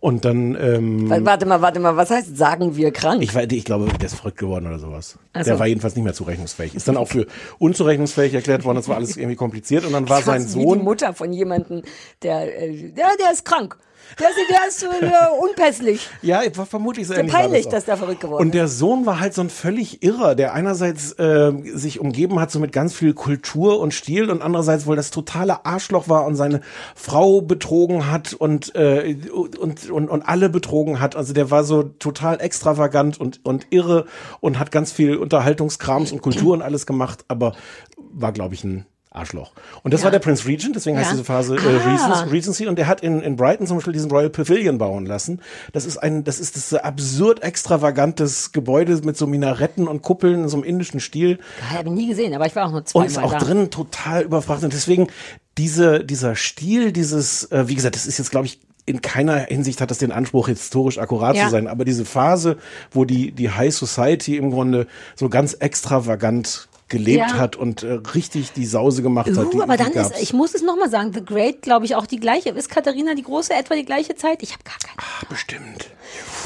Und 0.00 0.24
dann 0.24 0.54
ähm, 0.60 1.08
Wa- 1.10 1.18
Warte 1.22 1.44
mal, 1.46 1.60
warte 1.62 1.80
mal, 1.80 1.96
was 1.96 2.10
heißt 2.10 2.36
sagen 2.36 2.76
wir 2.76 2.92
krank? 2.92 3.20
ich, 3.22 3.34
ich 3.34 3.64
glaube, 3.64 3.86
der 3.98 4.06
ist 4.06 4.14
verrückt 4.14 4.38
geworden 4.38 4.66
oder 4.66 4.78
sowas. 4.78 5.18
Ach 5.32 5.42
Der 5.42 5.58
war 5.58 5.66
jedenfalls 5.66 5.96
nicht 5.96 6.04
mehr 6.04 6.12
zurechnungsfähig. 6.14 6.74
Ist 6.74 6.86
dann 6.86 6.96
auch 6.96 7.08
für 7.08 7.26
unzurechnungsfähig 7.58 8.32
erklärt 8.34 8.64
worden. 8.64 8.76
Das 8.76 8.88
war 8.88 8.96
alles 8.96 9.16
irgendwie 9.16 9.34
kompliziert. 9.36 9.84
Und 9.84 9.92
dann 9.94 10.08
war 10.08 10.22
sein 10.22 10.42
Fast 10.42 10.54
Wie 10.54 10.58
die 10.60 10.64
Sohn. 10.66 10.84
Mutter 10.84 11.14
von 11.14 11.32
jemandem, 11.32 11.82
der, 12.22 12.62
äh, 12.62 12.90
der, 12.92 13.06
der 13.20 13.32
ist 13.32 13.44
krank. 13.44 13.76
Der 14.18 14.28
ist, 14.28 14.36
der 14.50 14.68
ist 14.68 14.82
äh, 14.82 15.42
unpässlich. 15.42 16.08
Ja, 16.22 16.42
war 16.56 16.66
vermutlich 16.66 17.06
so 17.06 17.14
Sehr 17.14 17.20
ähnlich 17.20 17.34
peinlich, 17.34 17.64
das 17.64 17.72
dass 17.74 17.84
der 17.84 17.96
verrückt 17.96 18.20
geworden 18.20 18.42
Und 18.42 18.54
der 18.54 18.68
Sohn 18.68 19.06
war 19.06 19.20
halt 19.20 19.34
so 19.34 19.42
ein 19.42 19.50
völlig 19.50 20.02
Irrer, 20.02 20.34
der 20.34 20.54
einerseits 20.54 21.12
äh, 21.12 21.52
sich 21.74 22.00
umgeben 22.00 22.40
hat 22.40 22.50
so 22.50 22.58
mit 22.58 22.72
ganz 22.72 22.94
viel 22.94 23.14
Kultur 23.14 23.80
und 23.80 23.92
Stil 23.94 24.30
und 24.30 24.42
andererseits 24.42 24.86
wohl 24.86 24.96
das 24.96 25.10
totale 25.10 25.64
Arschloch 25.64 26.08
war 26.08 26.24
und 26.26 26.36
seine 26.36 26.60
Frau 26.94 27.40
betrogen 27.40 28.10
hat 28.10 28.32
und 28.32 28.74
äh, 28.74 29.16
und, 29.32 29.90
und 29.90 30.10
und 30.10 30.22
alle 30.22 30.48
betrogen 30.48 31.00
hat. 31.00 31.16
Also 31.16 31.32
der 31.32 31.50
war 31.50 31.64
so 31.64 31.82
total 31.82 32.40
extravagant 32.40 33.20
und 33.20 33.40
und 33.44 33.66
irre 33.70 34.06
und 34.40 34.58
hat 34.58 34.70
ganz 34.70 34.92
viel 34.92 35.16
Unterhaltungskrams 35.16 36.12
und 36.12 36.22
Kultur 36.22 36.54
und 36.54 36.62
alles 36.62 36.86
gemacht, 36.86 37.24
aber 37.28 37.54
war 37.96 38.32
glaube 38.32 38.54
ich 38.54 38.64
ein 38.64 38.86
Arschloch. 39.18 39.52
Und 39.82 39.92
das 39.92 40.00
Ja. 40.00 40.04
war 40.04 40.10
der 40.12 40.18
Prince 40.20 40.46
Regent, 40.46 40.76
deswegen 40.76 40.96
heißt 40.96 41.08
Ja. 41.08 41.12
diese 41.12 41.24
Phase 41.24 41.56
äh, 41.56 41.60
Ah. 41.60 42.22
Regency, 42.30 42.66
und 42.66 42.76
der 42.78 42.86
hat 42.86 43.00
in, 43.02 43.20
in 43.20 43.36
Brighton 43.36 43.66
zum 43.66 43.76
Beispiel 43.78 43.92
diesen 43.92 44.10
Royal 44.10 44.30
Pavilion 44.30 44.78
bauen 44.78 45.04
lassen. 45.06 45.40
Das 45.72 45.84
ist 45.84 45.98
ein, 45.98 46.24
das 46.24 46.40
ist 46.40 46.56
das 46.56 46.72
absurd 46.74 47.42
extravagantes 47.42 48.52
Gebäude 48.52 48.98
mit 49.04 49.16
so 49.16 49.26
Minaretten 49.26 49.88
und 49.88 50.02
Kuppeln 50.02 50.44
in 50.44 50.48
so 50.48 50.56
einem 50.56 50.64
indischen 50.64 51.00
Stil 51.00 51.36
Geil, 51.36 51.78
habe 51.78 51.88
ich 51.88 51.94
nie 51.94 52.08
gesehen, 52.08 52.34
aber 52.34 52.46
ich 52.46 52.54
war 52.56 52.66
auch 52.66 52.72
nur 52.72 52.84
zweimal 52.84 53.06
und 53.06 53.10
ist 53.12 53.18
auch 53.18 53.32
da. 53.32 53.38
drin 53.38 53.70
total 53.70 54.22
überfrachtet. 54.22 54.64
Und 54.64 54.72
deswegen 54.72 55.08
diese, 55.56 56.04
dieser 56.04 56.36
Stil, 56.36 56.92
dieses, 56.92 57.44
äh, 57.50 57.68
wie 57.68 57.74
gesagt, 57.74 57.96
das 57.96 58.06
ist 58.06 58.18
jetzt, 58.18 58.30
glaube 58.30 58.46
ich, 58.46 58.60
in 58.86 59.02
keiner 59.02 59.40
Hinsicht 59.40 59.82
hat 59.82 59.90
das 59.90 59.98
den 59.98 60.12
Anspruch, 60.12 60.48
historisch 60.48 60.98
akkurat 60.98 61.36
Ja. 61.36 61.44
zu 61.44 61.50
sein. 61.50 61.66
Aber 61.66 61.84
diese 61.84 62.06
Phase, 62.06 62.56
wo 62.90 63.04
die, 63.04 63.32
die 63.32 63.50
High 63.50 63.74
Society 63.74 64.36
im 64.38 64.50
Grunde 64.50 64.86
so 65.14 65.28
ganz 65.28 65.52
extravagant 65.52 66.67
gelebt 66.88 67.30
Ja. 67.30 67.38
hat 67.38 67.56
und 67.56 67.82
äh, 67.82 67.94
richtig 68.14 68.52
die 68.52 68.66
Sause 68.66 69.02
gemacht 69.02 69.28
hat. 69.30 69.36
Uh, 69.46 69.50
die, 69.50 69.60
aber 69.60 69.76
die 69.76 69.82
dann 69.84 69.92
gab's. 69.92 70.10
ist, 70.16 70.22
ich 70.22 70.32
muss 70.32 70.54
es 70.54 70.62
nochmal 70.62 70.88
sagen, 70.90 71.12
The 71.12 71.24
Great, 71.24 71.62
glaube 71.62 71.84
ich, 71.84 71.94
auch 71.94 72.06
die 72.06 72.18
gleiche. 72.18 72.50
Ist 72.50 72.70
Katharina 72.70 73.14
die 73.14 73.22
Große 73.22 73.52
etwa 73.54 73.74
die 73.74 73.84
gleiche 73.84 74.14
Zeit? 74.14 74.42
Ich 74.42 74.52
habe 74.52 74.64
gar 74.64 74.76
keine 74.82 74.98
Ah, 74.98 75.26
bestimmt. 75.28 75.90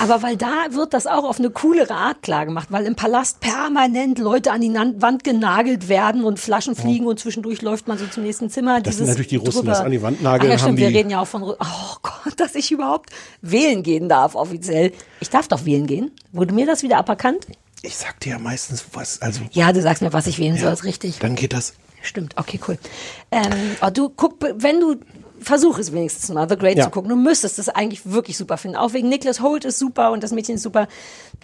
Aber 0.01 0.23
weil 0.23 0.37
da 0.37 0.53
wird 0.71 0.93
das 0.95 1.07
auch 1.07 1.23
auf 1.25 1.39
eine 1.39 1.51
coolere 1.51 1.95
Art 1.95 2.23
klar 2.23 2.45
gemacht, 2.47 2.69
weil 2.71 2.85
im 2.87 2.97
Palast 2.97 3.39
permanent 3.41 4.19
Leute 4.19 4.51
an 4.51 4.61
die 4.61 4.73
Wand 4.75 5.23
genagelt 5.23 5.89
werden 5.89 6.25
und 6.25 6.41
Flaschen 6.41 6.75
fliegen 6.75 7.07
und 7.07 7.21
zwischendurch 7.21 7.63
läuft 7.63 7.87
man 7.87 7.97
so 7.99 8.07
zum 8.07 8.25
nächsten 8.25 8.51
Zimmer. 8.51 8.81
Das 8.81 8.97
sind 8.97 9.07
natürlich 9.07 9.29
die 9.29 9.37
Russen, 9.37 9.61
drüber- 9.61 9.71
das 9.73 9.81
an 9.81 9.93
die 9.93 10.03
Wand 10.03 10.21
nageln 10.23 10.51
Ach 10.51 10.57
ja, 10.57 10.59
stimmt, 10.59 10.79
wir 10.79 10.89
reden 10.89 11.11
ja 11.11 11.21
auch 11.21 11.27
von, 11.29 11.43
Ru- 11.43 11.57
oh 11.61 11.97
Gott, 12.03 12.35
dass 12.41 12.57
ich 12.57 12.73
überhaupt 12.73 13.11
wählen 13.41 13.83
gehen 13.85 14.09
darf 14.09 14.35
offiziell. 14.35 14.93
Ich 15.21 15.31
darf 15.31 15.47
doch 15.47 15.65
wählen 15.65 15.87
gehen. 15.87 16.11
Wurde 16.33 16.53
mir 16.53 16.67
das 16.67 16.83
wieder 16.83 16.99
aberkannt? 16.99 17.47
Ich 17.83 17.97
sag 17.97 18.21
dir 18.21 18.31
ja 18.31 18.39
meistens 18.39 18.85
was, 18.93 19.21
also 19.23 19.41
Ja, 19.53 19.73
du 19.73 19.83
sagst 19.83 20.03
mir, 20.03 20.13
was 20.13 20.27
ich 20.27 20.39
wählen 20.39 20.57
soll, 20.57 20.73
ist 20.73 20.85
richtig. 20.85 21.19
dann 21.19 21.35
geht 21.35 21.53
das. 21.53 21.75
Stimmt, 22.01 22.35
okay, 22.37 22.59
cool. 22.67 22.79
Ähm, 23.31 23.77
oh, 23.81 23.91
du 23.93 24.09
guck, 24.09 24.37
wenn 24.41 24.81
du 24.81 24.97
versuch 25.41 25.79
es 25.79 25.93
wenigstens 25.93 26.29
mal, 26.31 26.49
The 26.49 26.57
Great 26.57 26.77
Ja. 26.79 26.85
zu 26.85 26.91
gucken. 26.91 27.09
Du 27.11 27.17
müsstest 27.17 27.59
das 27.59 27.69
eigentlich 27.69 28.03
wirklich 28.11 28.37
super 28.39 28.57
finden. 28.57 28.77
Auch 28.77 28.93
wegen 28.93 29.09
Nicholas 29.09 29.41
Holt 29.41 29.65
ist 29.65 29.79
super 29.79 30.13
und 30.13 30.23
das 30.23 30.31
Mädchen 30.33 30.55
ist 30.57 30.63
super. 30.63 30.87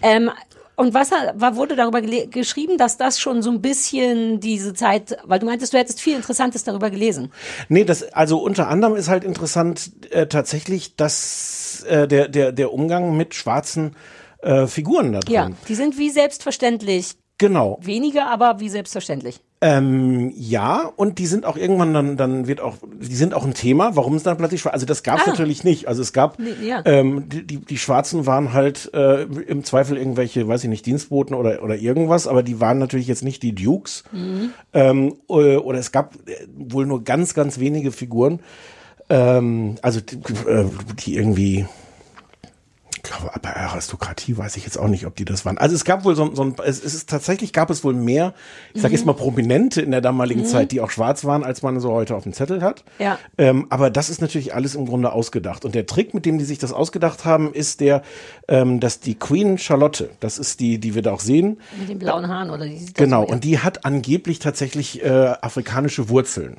Ähm, 0.02 0.30
und 0.76 0.94
was 0.94 1.10
war, 1.10 1.56
wurde 1.56 1.74
darüber 1.74 2.00
geschrieben, 2.00 2.78
dass 2.78 2.96
das 2.96 3.18
schon 3.18 3.42
so 3.42 3.50
ein 3.50 3.60
bisschen 3.60 4.38
diese 4.38 4.74
Zeit, 4.74 5.16
weil 5.24 5.40
du 5.40 5.46
meintest, 5.46 5.72
du 5.72 5.78
hättest 5.78 6.00
viel 6.00 6.14
Interessantes 6.14 6.62
darüber 6.62 6.90
gelesen. 6.90 7.32
Nee, 7.68 7.82
das, 7.84 8.04
also 8.12 8.38
unter 8.38 8.68
anderem 8.68 8.94
ist 8.94 9.08
halt 9.08 9.24
interessant 9.24 9.90
äh, 10.12 10.28
tatsächlich, 10.28 10.94
dass 10.94 11.84
äh, 11.88 12.06
der, 12.06 12.28
der, 12.28 12.52
der 12.52 12.72
Umgang 12.72 13.16
mit 13.16 13.34
schwarzen 13.34 13.96
äh, 14.42 14.66
Figuren 14.66 15.12
da 15.12 15.20
drin. 15.20 15.34
Ja, 15.34 15.50
die 15.68 15.74
sind 15.74 15.98
wie 15.98 16.10
selbstverständlich. 16.10 17.16
Genau. 17.40 17.78
Weniger, 17.82 18.26
aber 18.26 18.58
wie 18.58 18.68
selbstverständlich. 18.68 19.40
Ähm, 19.60 20.32
ja, 20.36 20.90
und 20.96 21.18
die 21.18 21.26
sind 21.26 21.44
auch 21.44 21.56
irgendwann 21.56 21.92
dann, 21.94 22.16
dann 22.16 22.46
wird 22.48 22.60
auch, 22.60 22.76
die 23.00 23.14
sind 23.14 23.32
auch 23.34 23.44
ein 23.44 23.54
Thema, 23.54 23.94
warum 23.96 24.14
es 24.14 24.22
dann 24.24 24.36
plötzlich 24.36 24.60
schwarz, 24.60 24.74
also 24.74 24.86
das 24.86 25.02
gab 25.04 25.18
es 25.18 25.26
Ah. 25.26 25.30
natürlich 25.30 25.62
nicht. 25.64 25.86
Also 25.88 26.02
es 26.02 26.12
gab, 26.12 26.38
Nee, 26.38 26.50
ja. 26.64 26.82
ähm, 26.84 27.28
die, 27.28 27.44
die, 27.44 27.56
die 27.58 27.78
Schwarzen 27.78 28.26
waren 28.26 28.52
halt 28.52 28.90
äh, 28.94 29.22
im 29.22 29.62
Zweifel 29.64 29.96
irgendwelche, 29.96 30.46
weiß 30.46 30.62
ich 30.64 30.70
nicht, 30.70 30.86
Dienstboten 30.86 31.34
oder, 31.34 31.62
oder 31.62 31.76
irgendwas, 31.76 32.26
aber 32.28 32.42
die 32.44 32.60
waren 32.60 32.78
natürlich 32.78 33.06
jetzt 33.08 33.22
nicht 33.24 33.42
die 33.44 33.52
Dukes. 33.54 34.02
Mhm. 34.12 34.50
Ähm, 34.72 35.14
oder, 35.28 35.64
oder 35.64 35.78
es 35.78 35.90
gab 35.92 36.14
äh, 36.28 36.46
wohl 36.56 36.86
nur 36.86 37.02
ganz, 37.04 37.34
ganz 37.34 37.58
wenige 37.60 37.90
Figuren, 37.92 38.40
ähm, 39.10 39.76
also 39.82 40.00
die, 40.00 40.16
äh, 40.48 40.66
die 41.04 41.16
irgendwie, 41.16 41.66
glaube, 43.08 43.30
bei 43.42 43.54
Aristokratie 43.56 44.36
weiß 44.36 44.56
ich 44.56 44.64
jetzt 44.64 44.78
auch 44.78 44.88
nicht, 44.88 45.06
ob 45.06 45.16
die 45.16 45.24
das 45.24 45.44
waren. 45.44 45.58
Also 45.58 45.74
es 45.74 45.84
gab 45.84 46.04
wohl 46.04 46.14
so, 46.14 46.34
so 46.34 46.42
ein, 46.42 46.54
es, 46.64 46.80
ist 46.80 47.08
tatsächlich 47.08 47.52
gab 47.52 47.70
es 47.70 47.82
wohl 47.84 47.94
mehr, 47.94 48.34
ich 48.74 48.82
sage 48.82 48.92
Mhm. 48.92 48.96
jetzt 48.98 49.06
mal 49.06 49.12
Prominente 49.14 49.80
in 49.82 49.90
der 49.90 50.00
damaligen 50.00 50.42
Mhm. 50.42 50.46
Zeit, 50.46 50.72
die 50.72 50.80
auch 50.80 50.90
schwarz 50.90 51.24
waren, 51.24 51.44
als 51.44 51.62
man 51.62 51.80
so 51.80 51.90
heute 51.92 52.14
auf 52.14 52.22
dem 52.22 52.32
Zettel 52.32 52.62
hat. 52.62 52.84
Ja. 52.98 53.18
Ähm, 53.36 53.66
aber 53.70 53.90
das 53.90 54.10
ist 54.10 54.20
natürlich 54.20 54.54
alles 54.54 54.74
im 54.74 54.86
Grunde 54.86 55.12
ausgedacht. 55.12 55.64
Und 55.64 55.74
der 55.74 55.86
Trick, 55.86 56.14
mit 56.14 56.26
dem 56.26 56.38
die 56.38 56.44
sich 56.44 56.58
das 56.58 56.72
ausgedacht 56.72 57.24
haben, 57.24 57.52
ist 57.52 57.80
der, 57.80 58.02
ähm, 58.48 58.80
dass 58.80 59.00
die 59.00 59.14
Queen 59.16 59.58
Charlotte, 59.58 60.10
das 60.20 60.38
ist 60.38 60.60
die, 60.60 60.78
die 60.78 60.94
wir 60.94 61.02
da 61.02 61.12
auch 61.12 61.20
sehen, 61.20 61.60
Mit 61.78 61.88
den 61.88 61.98
blauen 61.98 62.28
Haaren 62.28 62.50
oder 62.50 62.66
die 62.66 62.86
Genau, 62.94 63.24
und 63.24 63.44
die 63.44 63.58
hat 63.58 63.84
angeblich 63.84 64.38
tatsächlich 64.38 65.02
äh, 65.02 65.08
afrikanische 65.40 66.08
Wurzeln. 66.08 66.56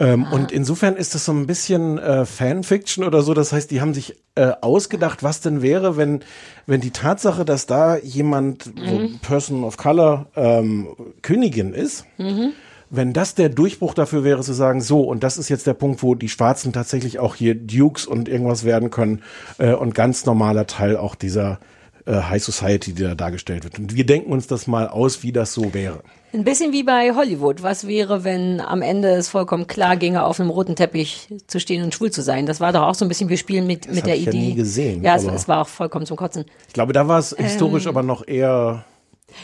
Ähm, 0.00 0.26
Ah. 0.30 0.32
Und 0.34 0.52
insofern 0.52 0.96
ist 0.96 1.14
das 1.14 1.24
so 1.24 1.32
ein 1.32 1.46
bisschen 1.46 1.98
äh, 1.98 2.24
Fanfiction 2.24 3.04
oder 3.04 3.22
so. 3.22 3.34
Das 3.34 3.52
heißt, 3.52 3.70
die 3.70 3.80
haben 3.80 3.94
sich 3.94 4.16
äh, 4.36 4.52
ausgedacht, 4.60 5.22
was 5.22 5.40
denn 5.40 5.60
wäre, 5.62 5.96
wenn, 5.96 6.20
wenn 6.66 6.80
die 6.80 6.92
Tatsache, 6.92 7.44
dass 7.44 7.66
da 7.66 7.96
jemand, 7.96 8.62
so 8.64 8.70
Mhm. 8.98 9.18
Person 9.20 9.64
of 9.64 9.76
Color, 9.76 10.26
ähm, 10.36 10.88
Königin 11.22 11.74
ist, 11.74 12.04
Mhm. 12.18 12.50
wenn 12.90 13.12
das 13.12 13.34
der 13.34 13.48
Durchbruch 13.48 13.92
dafür 13.94 14.22
wäre, 14.24 14.42
zu 14.42 14.52
sagen, 14.52 14.80
so, 14.80 15.02
und 15.02 15.24
das 15.24 15.36
ist 15.36 15.48
jetzt 15.48 15.66
der 15.66 15.74
Punkt, 15.74 16.02
wo 16.02 16.14
die 16.14 16.28
Schwarzen 16.28 16.72
tatsächlich 16.72 17.18
auch 17.18 17.34
hier 17.34 17.54
Dukes 17.56 18.06
und 18.06 18.28
irgendwas 18.28 18.64
werden 18.64 18.90
können 18.90 19.22
äh, 19.58 19.72
und 19.74 19.94
ganz 19.94 20.24
normaler 20.26 20.66
Teil 20.68 20.96
auch 20.96 21.16
dieser 21.16 21.58
äh, 22.06 22.12
High 22.14 22.42
Society, 22.42 22.92
die 22.94 23.02
da 23.02 23.14
dargestellt 23.16 23.64
wird. 23.64 23.78
Und 23.80 23.94
wir 23.96 24.06
denken 24.06 24.32
uns 24.32 24.46
das 24.46 24.66
mal 24.68 24.86
aus, 24.88 25.22
wie 25.24 25.32
das 25.32 25.52
so 25.52 25.74
wäre. 25.74 26.00
Ein 26.34 26.44
bisschen 26.44 26.72
wie 26.72 26.82
bei 26.82 27.14
Hollywood. 27.14 27.62
Was 27.62 27.86
wäre, 27.86 28.22
wenn 28.22 28.60
am 28.60 28.82
Ende 28.82 29.08
es 29.12 29.28
vollkommen 29.28 29.66
klar 29.66 29.96
ginge, 29.96 30.24
auf 30.24 30.38
einem 30.38 30.50
roten 30.50 30.76
Teppich 30.76 31.28
zu 31.46 31.58
stehen 31.58 31.82
und 31.82 31.94
schwul 31.94 32.10
zu 32.10 32.20
sein? 32.22 32.44
Das 32.44 32.60
war 32.60 32.72
doch 32.72 32.82
auch 32.82 32.94
so 32.94 33.04
ein 33.04 33.08
bisschen, 33.08 33.30
wir 33.30 33.38
spielen 33.38 33.66
mit, 33.66 33.86
Das 33.86 33.94
mit 33.94 34.06
der 34.06 34.16
ich 34.16 34.26
ja 34.26 34.32
Idee. 34.32 34.38
nie 34.38 34.54
gesehen, 34.54 35.02
Ja, 35.02 35.16
es, 35.16 35.24
es 35.24 35.48
war 35.48 35.62
auch 35.62 35.68
vollkommen 35.68 36.04
zum 36.04 36.16
Kotzen. 36.18 36.44
Ich 36.66 36.74
glaube, 36.74 36.92
da 36.92 37.08
war 37.08 37.18
es 37.18 37.34
historisch 37.38 37.84
Ähm, 37.86 37.88
aber 37.90 38.02
noch 38.02 38.26
eher. 38.28 38.84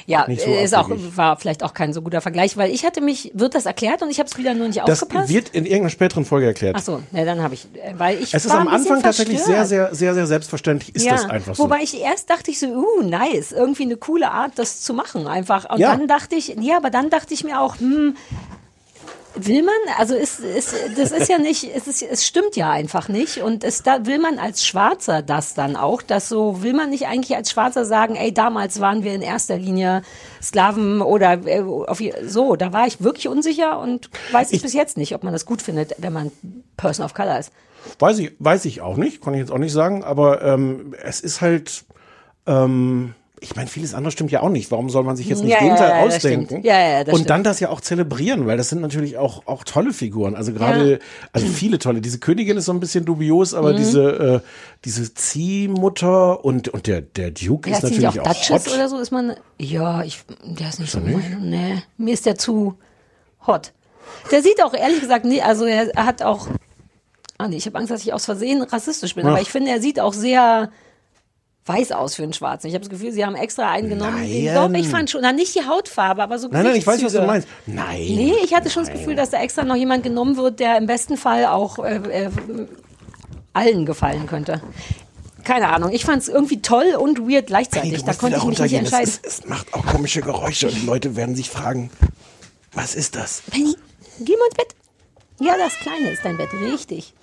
Ja, 0.07 0.27
so 0.27 0.51
äh, 0.51 0.65
ist 0.65 0.75
auch, 0.75 0.89
war 0.91 1.37
vielleicht 1.37 1.63
auch 1.63 1.75
kein 1.75 1.93
so 1.93 2.03
guter 2.03 2.21
Vergleich, 2.21 2.57
weil 2.57 2.71
ich 2.71 2.85
hatte 2.85 3.01
mich, 3.01 3.31
wird 3.35 3.55
das 3.55 3.67
erklärt 3.67 4.03
und 4.03 4.11
ich 4.11 4.19
habe 4.19 4.29
es 4.29 4.37
wieder 4.37 4.55
nur 4.55 4.67
nicht 4.69 4.81
Das 4.87 5.03
aufgepasst? 5.03 5.29
wird 5.29 5.51
in 5.51 5.65
irgendeiner 5.65 5.91
späteren 5.91 6.25
Folge 6.25 6.47
erklärt. 6.47 6.77
Ach 6.79 6.83
so, 6.83 7.03
ne, 7.13 7.25
dann 7.25 7.43
habe 7.43 7.55
ich, 7.55 7.67
äh, 7.75 7.95
weil 7.99 8.23
ich 8.23 8.35
es 8.35 8.45
ist 8.45 8.53
am 8.53 8.69
Anfang 8.69 9.03
tatsächlich 9.03 9.43
sehr, 9.43 9.65
sehr, 9.67 9.95
sehr, 9.95 10.15
sehr 10.15 10.27
selbstverständlich. 10.27 10.95
Ist 10.95 11.05
ja, 11.05 11.13
das 11.13 11.29
einfach 11.29 11.55
so? 11.55 11.65
Wobei 11.65 11.81
ich 11.83 12.01
erst 12.01 12.31
dachte 12.31 12.51
ich 12.51 12.59
so, 12.59 12.67
uh, 12.67 13.03
nice, 13.03 13.53
irgendwie 13.53 13.85
eine 13.85 13.97
coole 13.97 14.31
Art, 14.31 14.53
das 14.57 14.81
zu 14.83 14.95
machen, 14.95 15.27
einfach. 15.27 15.71
Und 15.71 15.79
Ja. 15.81 15.91
dann 15.91 16.09
dachte 16.09 16.35
ich, 16.37 16.57
ja, 16.61 16.77
aber 16.77 16.91
dann 16.91 17.11
dachte 17.11 17.35
ich 17.35 17.45
mir 17.45 17.61
auch, 17.61 17.79
hm, 17.79 18.17
will 19.35 19.63
man, 19.63 19.75
also 19.99 20.15
ist, 20.15 20.41
ist, 20.41 20.75
das 20.97 21.11
ist 21.13 21.29
ja 21.29 21.39
nicht, 21.39 21.71
es, 21.75 21.87
ist, 21.87 22.03
es 22.03 22.27
stimmt 22.27 22.57
ja 22.57 22.71
einfach 22.71 23.09
nicht. 23.09 23.39
Und 23.39 23.65
es, 23.65 23.83
da 23.83 24.07
will 24.07 24.19
man 24.19 24.39
als 24.39 24.65
Schwarzer 24.65 25.23
das 25.23 25.55
dann 25.55 25.77
auch, 25.77 26.03
dass 26.03 26.29
so, 26.29 26.63
will 26.63 26.75
man 26.75 26.91
nicht 26.91 27.07
eigentlich 27.07 27.37
als 27.37 27.51
Schwarzer 27.51 27.85
sagen, 27.85 28.17
ey, 28.17 28.33
damals 28.33 28.81
waren 28.81 29.03
wir 29.03 29.15
in 29.15 29.23
erster 29.23 29.59
Linie 29.59 30.03
Sklaven 30.43 31.03
oder 31.03 31.47
äh, 31.47 31.61
auf, 31.61 32.01
so, 32.27 32.57
da 32.57 32.73
war 32.73 32.87
ich 32.87 33.03
wirklich 33.03 33.29
unsicher 33.29 33.81
und 33.81 34.11
weiß 34.33 34.53
ich, 34.53 34.63
bis 34.63 34.73
jetzt 34.73 34.97
nicht, 34.97 35.15
ob 35.15 35.25
man 35.25 35.33
das 35.33 35.47
gut 35.47 35.63
findet, 35.63 35.95
wenn 35.99 36.13
man 36.13 36.31
Person 36.77 37.05
of 37.05 37.15
Color 37.15 37.39
ist. 37.39 37.53
Weiß 37.99 38.19
ich, 38.19 38.33
weiß 38.39 38.65
ich 38.65 38.81
auch 38.81 38.97
nicht, 38.97 39.23
kann 39.23 39.35
ich 39.35 39.41
jetzt 39.41 39.53
auch 39.53 39.59
nicht 39.59 39.73
sagen, 39.73 40.05
aber 40.05 40.43
ähm, 40.43 40.95
es 41.03 41.21
ist 41.21 41.41
halt, 41.41 41.85
ähm, 42.47 43.15
ich 43.45 43.55
meine, 43.57 43.69
vieles 43.69 43.95
andere 43.95 44.11
stimmt 44.11 44.31
ja 44.33 44.41
auch 44.41 44.49
nicht. 44.49 44.71
Warum 44.71 44.91
soll 44.91 45.05
man 45.05 45.17
sich 45.17 45.27
jetzt 45.29 45.43
nicht 45.45 45.53
Ja, 45.53 45.59
den 45.61 45.69
ja, 45.69 45.77
Teil 45.77 45.91
ja, 45.91 46.07
ausdenken? 46.07 46.63
Ja, 46.65 46.81
ja, 46.81 47.05
das 47.05 47.13
Und 47.13 47.21
stimmt. 47.21 47.31
dann 47.31 47.45
das 47.45 47.61
ja 47.61 47.69
auch 47.71 47.81
zelebrieren, 47.81 48.47
weil 48.47 48.57
das 48.57 48.71
sind 48.71 48.81
natürlich 48.81 49.17
auch, 49.19 49.47
auch 49.47 49.63
tolle 49.65 49.93
Figuren. 49.93 50.35
Also 50.35 50.53
gerade, 50.53 50.99
also 51.33 51.47
viele 51.47 51.79
tolle. 51.79 52.01
Diese 52.01 52.19
Königin 52.19 52.57
ist 52.57 52.65
so 52.65 52.73
ein 52.73 52.81
bisschen 52.81 53.05
dubios, 53.05 53.55
aber 53.55 53.73
Mhm. 53.73 53.77
diese, 53.77 54.03
äh, 54.43 54.49
diese 54.85 55.15
Ziehmutter 55.15 56.45
und, 56.45 56.69
und 56.69 56.87
der, 56.87 57.01
der 57.03 57.31
Duke 57.31 57.71
ist 57.71 57.83
natürlich 57.83 58.09
auch 58.09 58.19
auch, 58.19 58.33
Duchess 58.35 58.67
hot. 58.67 58.75
oder 58.75 58.89
so? 58.89 58.99
Ist 58.99 59.13
man. 59.13 59.35
Ja, 59.59 60.03
ich, 60.03 60.21
der 60.45 60.69
ist 60.69 60.81
nicht 60.81 60.91
so 60.91 60.99
nicht? 61.01 61.17
mein. 61.17 61.51
Nee, 61.51 61.83
mir 61.97 62.15
ist 62.15 62.27
der 62.27 62.37
zu 62.37 62.75
hot. 63.47 63.73
Der 64.31 64.43
sieht 64.43 64.63
auch 64.63 64.75
ehrlich 64.75 65.01
gesagt 65.01 65.25
nie, 65.25 65.41
also 65.43 65.65
er 65.65 65.89
hat 65.97 66.23
auch. 66.23 66.49
Ah 67.39 67.49
nee, 67.49 67.57
ich 67.57 67.67
habe 67.67 67.79
Angst, 67.79 67.91
dass 67.91 68.03
ich 68.03 68.13
aus 68.13 68.25
Versehen 68.25 68.63
rassistisch 68.63 69.15
bin, 69.15 69.27
Ach. 69.27 69.33
aber 69.33 69.41
ich 69.41 69.51
finde, 69.51 69.71
er 69.71 69.81
sieht 69.81 69.99
auch 70.01 70.13
sehr 70.15 70.71
weiß 71.67 71.93
aus 71.93 72.15
für 72.15 72.23
einen 72.23 72.33
Schwarzen. 72.35 72.67
Ich 72.67 72.75
habe 72.75 72.85
das 72.85 72.91
Gefühl, 72.91 73.13
sie 73.13 73.25
haben 73.25 73.37
extra 73.37 73.71
einen 73.71 73.89
genommen. 73.89 74.21
Nein. 74.21 74.55
Doch, 74.55 74.71
ich 74.79 74.89
fand 74.89 75.09
schon, 75.11 75.23
na, 75.23 75.33
nicht 75.33 75.55
die 75.55 75.67
Hautfarbe, 75.67 76.23
aber 76.23 76.39
so 76.39 76.49
Nein, 76.49 76.65
nein, 76.65 76.77
ich 76.77 76.87
weiß, 76.87 77.03
was 77.03 77.13
du 77.13 77.23
meinst. 77.23 77.49
Nein. 77.67 78.01
Nee, 78.01 78.35
ich 78.45 78.55
hatte 78.55 78.69
schon 78.69 78.85
das 78.85 78.93
Gefühl, 78.93 79.15
dass 79.15 79.31
da 79.31 79.41
extra 79.41 79.65
noch 79.65 79.77
jemand 79.77 80.03
genommen 80.03 80.37
wird, 80.37 80.61
der 80.61 80.77
im 80.77 80.87
besten 80.87 81.17
Fall 81.17 81.47
auch 81.47 81.79
äh, 81.79 81.97
äh, 81.97 82.31
allen 83.55 83.87
gefallen 83.87 84.27
könnte. 84.27 84.61
Keine 85.45 85.69
Ahnung. 85.69 85.91
Ich 85.93 86.05
fand 86.05 86.23
es 86.23 86.29
irgendwie 86.29 86.61
toll 86.61 86.97
und 86.99 87.21
weird 87.29 87.47
gleichzeitig. 87.47 88.01
Du 88.01 88.07
da 88.07 88.15
konnte 88.15 88.39
ich 88.39 88.45
mich 88.45 88.59
nicht. 88.61 88.73
Es, 88.73 88.79
entscheiden. 88.79 89.05
ist, 89.09 89.27
es 89.27 89.47
macht 89.47 89.73
auch 89.73 89.85
komische 89.87 90.21
Geräusche 90.21 90.69
und 90.69 90.75
die 90.75 90.87
Leute 90.87 91.17
werden 91.17 91.35
sich 91.35 91.51
fragen, 91.51 91.91
was 92.73 92.95
ist 92.95 93.15
das? 93.15 93.43
Penny, 93.51 93.75
geh 94.21 94.37
mal 94.37 94.47
ins 94.47 94.57
Bett. 94.57 94.75
Ja, 95.41 95.57
das 95.59 95.75
Kleine 95.75 96.11
ist 96.11 96.25
dein 96.25 96.37
Bett, 96.37 96.49
richtig. 96.53 97.15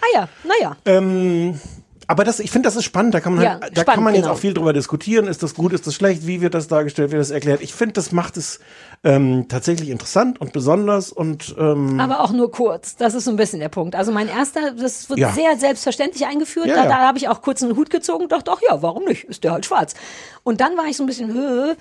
Ah 0.00 0.06
ja, 0.14 0.28
naja. 0.44 0.76
Ähm, 0.84 1.60
aber 2.08 2.24
das, 2.24 2.40
ich 2.40 2.50
finde, 2.50 2.66
das 2.66 2.74
ist 2.74 2.84
spannend. 2.84 3.14
Da 3.14 3.20
kann 3.20 3.34
man, 3.34 3.44
Ja, 3.44 3.50
halt, 3.60 3.76
da 3.76 3.82
spannend, 3.82 3.86
kann 3.94 4.02
man 4.04 4.14
jetzt 4.14 4.22
genau. 4.24 4.34
auch 4.34 4.38
viel 4.38 4.54
drüber 4.54 4.72
diskutieren. 4.72 5.26
Ist 5.28 5.42
das 5.42 5.54
gut, 5.54 5.72
ist 5.74 5.86
das 5.86 5.94
schlecht? 5.94 6.26
Wie 6.26 6.40
wird 6.40 6.54
das 6.54 6.66
dargestellt? 6.66 7.12
Wird 7.12 7.20
das 7.20 7.30
erklärt? 7.30 7.60
Ich 7.60 7.74
finde, 7.74 7.92
das 7.92 8.12
macht 8.12 8.36
es 8.38 8.60
ähm, 9.04 9.46
tatsächlich 9.48 9.90
interessant 9.90 10.40
und 10.40 10.52
besonders 10.54 11.12
und 11.12 11.54
ähm, 11.58 12.00
Aber 12.00 12.20
auch 12.22 12.32
nur 12.32 12.50
kurz. 12.50 12.96
Das 12.96 13.14
ist 13.14 13.24
so 13.26 13.30
ein 13.30 13.36
bisschen 13.36 13.60
der 13.60 13.68
Punkt. 13.68 13.94
Also 13.94 14.10
mein 14.10 14.26
erster, 14.28 14.72
das 14.72 15.08
wird 15.10 15.18
Ja. 15.20 15.30
sehr 15.32 15.56
selbstverständlich 15.58 16.26
eingeführt. 16.26 16.66
Ja, 16.66 16.76
da 16.76 16.88
da 16.88 16.96
habe 17.06 17.18
ich 17.18 17.28
auch 17.28 17.42
kurz 17.42 17.62
einen 17.62 17.76
Hut 17.76 17.90
gezogen 17.90 18.24
und 18.24 18.32
dachte, 18.32 18.50
ach 18.52 18.60
ja, 18.68 18.82
warum 18.82 19.04
nicht? 19.04 19.24
Ist 19.24 19.44
der 19.44 19.52
halt 19.52 19.66
schwarz. 19.66 19.94
Und 20.42 20.60
dann 20.62 20.76
war 20.78 20.86
ich 20.86 20.96
so 20.96 21.04
ein 21.04 21.06
bisschen, 21.06 21.32
Hö. 21.32 21.74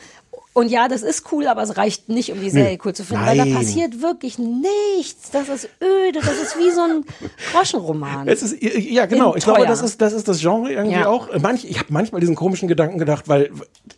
Und 0.53 0.69
ja, 0.69 0.87
das 0.87 1.03
ist 1.03 1.31
cool, 1.31 1.47
aber 1.47 1.61
es 1.63 1.77
reicht 1.77 2.09
nicht, 2.09 2.31
um 2.31 2.39
die 2.41 2.49
Serie 2.49 2.77
cool 2.83 2.93
zu 2.93 3.03
finden, 3.03 3.25
weil 3.25 3.37
da 3.37 3.45
Nein. 3.45 3.53
passiert 3.55 4.01
wirklich 4.01 4.37
nichts. 4.39 5.29
Das 5.31 5.49
ist 5.49 5.69
öde, 5.81 6.19
das 6.19 6.37
ist 6.41 6.57
wie 6.57 6.71
so 6.71 6.81
ein 6.81 7.05
Groschenroman. 7.51 8.27
Es 8.27 8.41
ist, 8.41 8.61
ja, 8.61 9.05
genau. 9.05 9.33
In 9.33 9.37
Ich 9.37 9.43
glaube, 9.43 9.59
teuer. 9.59 9.67
das 9.67 9.81
ist, 9.81 10.01
das 10.01 10.13
ist 10.13 10.27
das 10.27 10.39
Genre 10.39 10.71
irgendwie 10.71 10.97
Ja. 10.99 11.07
auch. 11.07 11.27
Manch, 11.39 11.65
ich 11.69 11.77
habe 11.79 11.91
manchmal 11.93 12.21
diesen 12.21 12.35
komischen 12.35 12.67
Gedanken 12.67 12.97
gedacht, 12.97 13.27
weil 13.27 13.51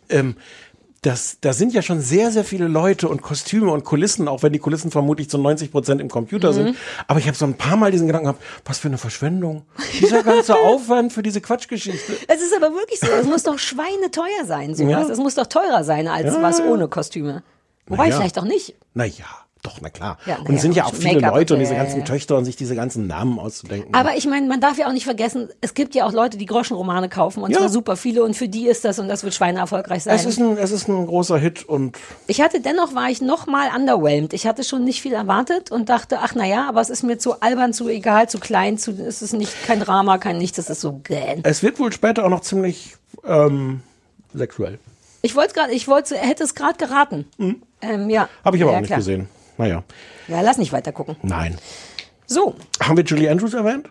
ähm, 0.08 0.36
das, 1.02 1.38
da 1.40 1.54
sind 1.54 1.72
ja 1.72 1.80
schon 1.80 2.00
sehr, 2.00 2.30
sehr 2.30 2.44
viele 2.44 2.68
Leute 2.68 3.08
und 3.08 3.22
Kostüme 3.22 3.72
und 3.72 3.84
Kulissen, 3.84 4.28
auch 4.28 4.42
wenn 4.42 4.52
die 4.52 4.58
Kulissen 4.58 4.90
vermutlich 4.90 5.30
zu 5.30 5.38
90 5.38 5.72
Prozent 5.72 6.00
im 6.00 6.08
Computer 6.10 6.50
Mhm. 6.50 6.54
sind. 6.54 6.76
Aber 7.06 7.18
ich 7.18 7.26
habe 7.26 7.36
so 7.36 7.46
ein 7.46 7.54
paar 7.54 7.76
Mal 7.76 7.90
diesen 7.90 8.06
Gedanken 8.06 8.26
gehabt, 8.26 8.42
was 8.66 8.78
für 8.78 8.88
eine 8.88 8.98
Verschwendung. 8.98 9.62
Dieser 9.98 10.22
ganze 10.22 10.56
Aufwand 10.58 11.12
für 11.12 11.22
diese 11.22 11.40
Quatschgeschichte. 11.40 12.12
Es 12.28 12.42
ist 12.42 12.54
aber 12.54 12.74
wirklich 12.74 13.00
so, 13.00 13.06
es 13.06 13.26
muss 13.26 13.44
doch 13.44 13.58
schweineteuer 13.58 14.44
sein, 14.46 14.74
sowas. 14.74 14.90
Ja. 14.90 15.08
Es 15.12 15.18
muss 15.18 15.36
doch 15.36 15.46
teurer 15.46 15.84
sein 15.84 16.06
als 16.06 16.34
Ja, 16.34 16.42
was 16.42 16.60
ohne 16.60 16.86
Kostüme. 16.88 17.42
Wobei 17.86 18.08
ja. 18.08 18.16
vielleicht 18.16 18.38
auch 18.38 18.44
nicht. 18.44 18.74
Naja, 18.92 19.24
doch, 19.62 19.78
na 19.80 19.90
klar. 19.90 20.18
Ja, 20.26 20.38
na 20.42 20.48
und 20.48 20.54
es 20.56 20.62
sind 20.62 20.74
ja, 20.74 20.84
ja 20.84 20.88
auch 20.88 20.94
viele 20.94 21.20
Leute 21.20 21.54
und 21.54 21.60
diese 21.60 21.74
ganzen. 21.74 22.04
Töchter 22.04 22.36
und 22.38 22.44
sich 22.46 22.56
diese 22.56 22.74
ganzen 22.74 23.06
Namen 23.06 23.38
auszudenken. 23.38 23.94
Aber 23.94 24.16
ich 24.16 24.26
meine, 24.26 24.46
man 24.48 24.60
darf 24.60 24.78
ja 24.78 24.86
auch 24.88 24.92
nicht 24.92 25.04
vergessen, 25.04 25.48
es 25.60 25.74
gibt 25.74 25.94
ja 25.94 26.06
auch 26.06 26.12
Leute, 26.12 26.38
die 26.38 26.46
Groschenromane 26.46 27.08
kaufen 27.08 27.42
und 27.42 27.50
Ja. 27.50 27.58
zwar 27.58 27.68
super 27.68 27.96
viele 27.96 28.22
und 28.24 28.34
für 28.34 28.48
die 28.48 28.66
ist 28.66 28.84
das 28.84 28.98
und 28.98 29.08
das 29.08 29.22
wird 29.22 29.34
schweineerfolgreich 29.34 30.04
sein. 30.04 30.14
es 30.16 30.24
ist, 30.24 30.38
ein, 30.38 30.56
es 30.56 30.70
ist 30.70 30.88
ein 30.88 31.06
großer 31.06 31.36
Hit 31.38 31.68
und 31.68 31.96
ich 32.26 32.40
hatte 32.40 32.60
dennoch 32.60 32.94
war 32.94 33.10
ich 33.10 33.20
noch 33.20 33.46
mal 33.46 33.68
underwhelmed. 33.76 34.32
Ich 34.32 34.46
hatte 34.46 34.64
schon 34.64 34.84
nicht 34.84 35.02
viel 35.02 35.12
erwartet 35.12 35.70
und 35.70 35.88
dachte, 35.88 36.18
ach 36.20 36.32
na 36.34 36.46
ja, 36.46 36.68
aber 36.68 36.80
es 36.80 36.90
ist 36.90 37.02
mir 37.02 37.18
zu 37.18 37.40
albern, 37.40 37.72
zu 37.72 37.88
egal, 37.88 38.28
zu 38.28 38.38
klein, 38.38 38.78
zu 38.78 38.92
es 38.92 39.20
ist 39.22 39.32
nicht 39.34 39.52
kein 39.66 39.80
Drama, 39.80 40.18
kein 40.18 40.38
nichts, 40.38 40.58
es 40.58 40.70
ist 40.70 40.80
so 40.80 41.00
gähn. 41.04 41.40
es 41.44 41.62
wird 41.62 41.78
wohl 41.78 41.92
später 41.92 42.24
auch 42.24 42.30
noch 42.30 42.40
ziemlich 42.40 42.96
ähm, 43.26 43.82
sexuell. 44.34 44.78
Ich 45.22 45.36
wollte 45.36 45.52
gerade, 45.52 45.72
ich 45.72 45.86
wollte, 45.86 46.16
hätte 46.16 46.44
es 46.44 46.54
gerade 46.54 46.78
geraten. 46.78 47.26
Ähm, 47.82 48.08
ja. 48.08 48.28
Habe 48.44 48.56
ich 48.56 48.62
aber 48.62 48.72
ja, 48.72 48.76
auch 48.78 48.80
nicht 48.80 48.88
klar. 48.88 48.98
gesehen. 49.00 49.28
Naja, 49.60 49.84
Ja, 50.26 50.40
lass 50.40 50.56
nicht 50.58 50.72
weiter 50.72 50.90
gucken. 50.92 51.16
nein. 51.22 51.56
So, 52.26 52.54
Haben 52.80 52.96
wir 52.96 53.04
Julie 53.04 53.28
Andrews 53.30 53.54
erwähnt? 53.54 53.90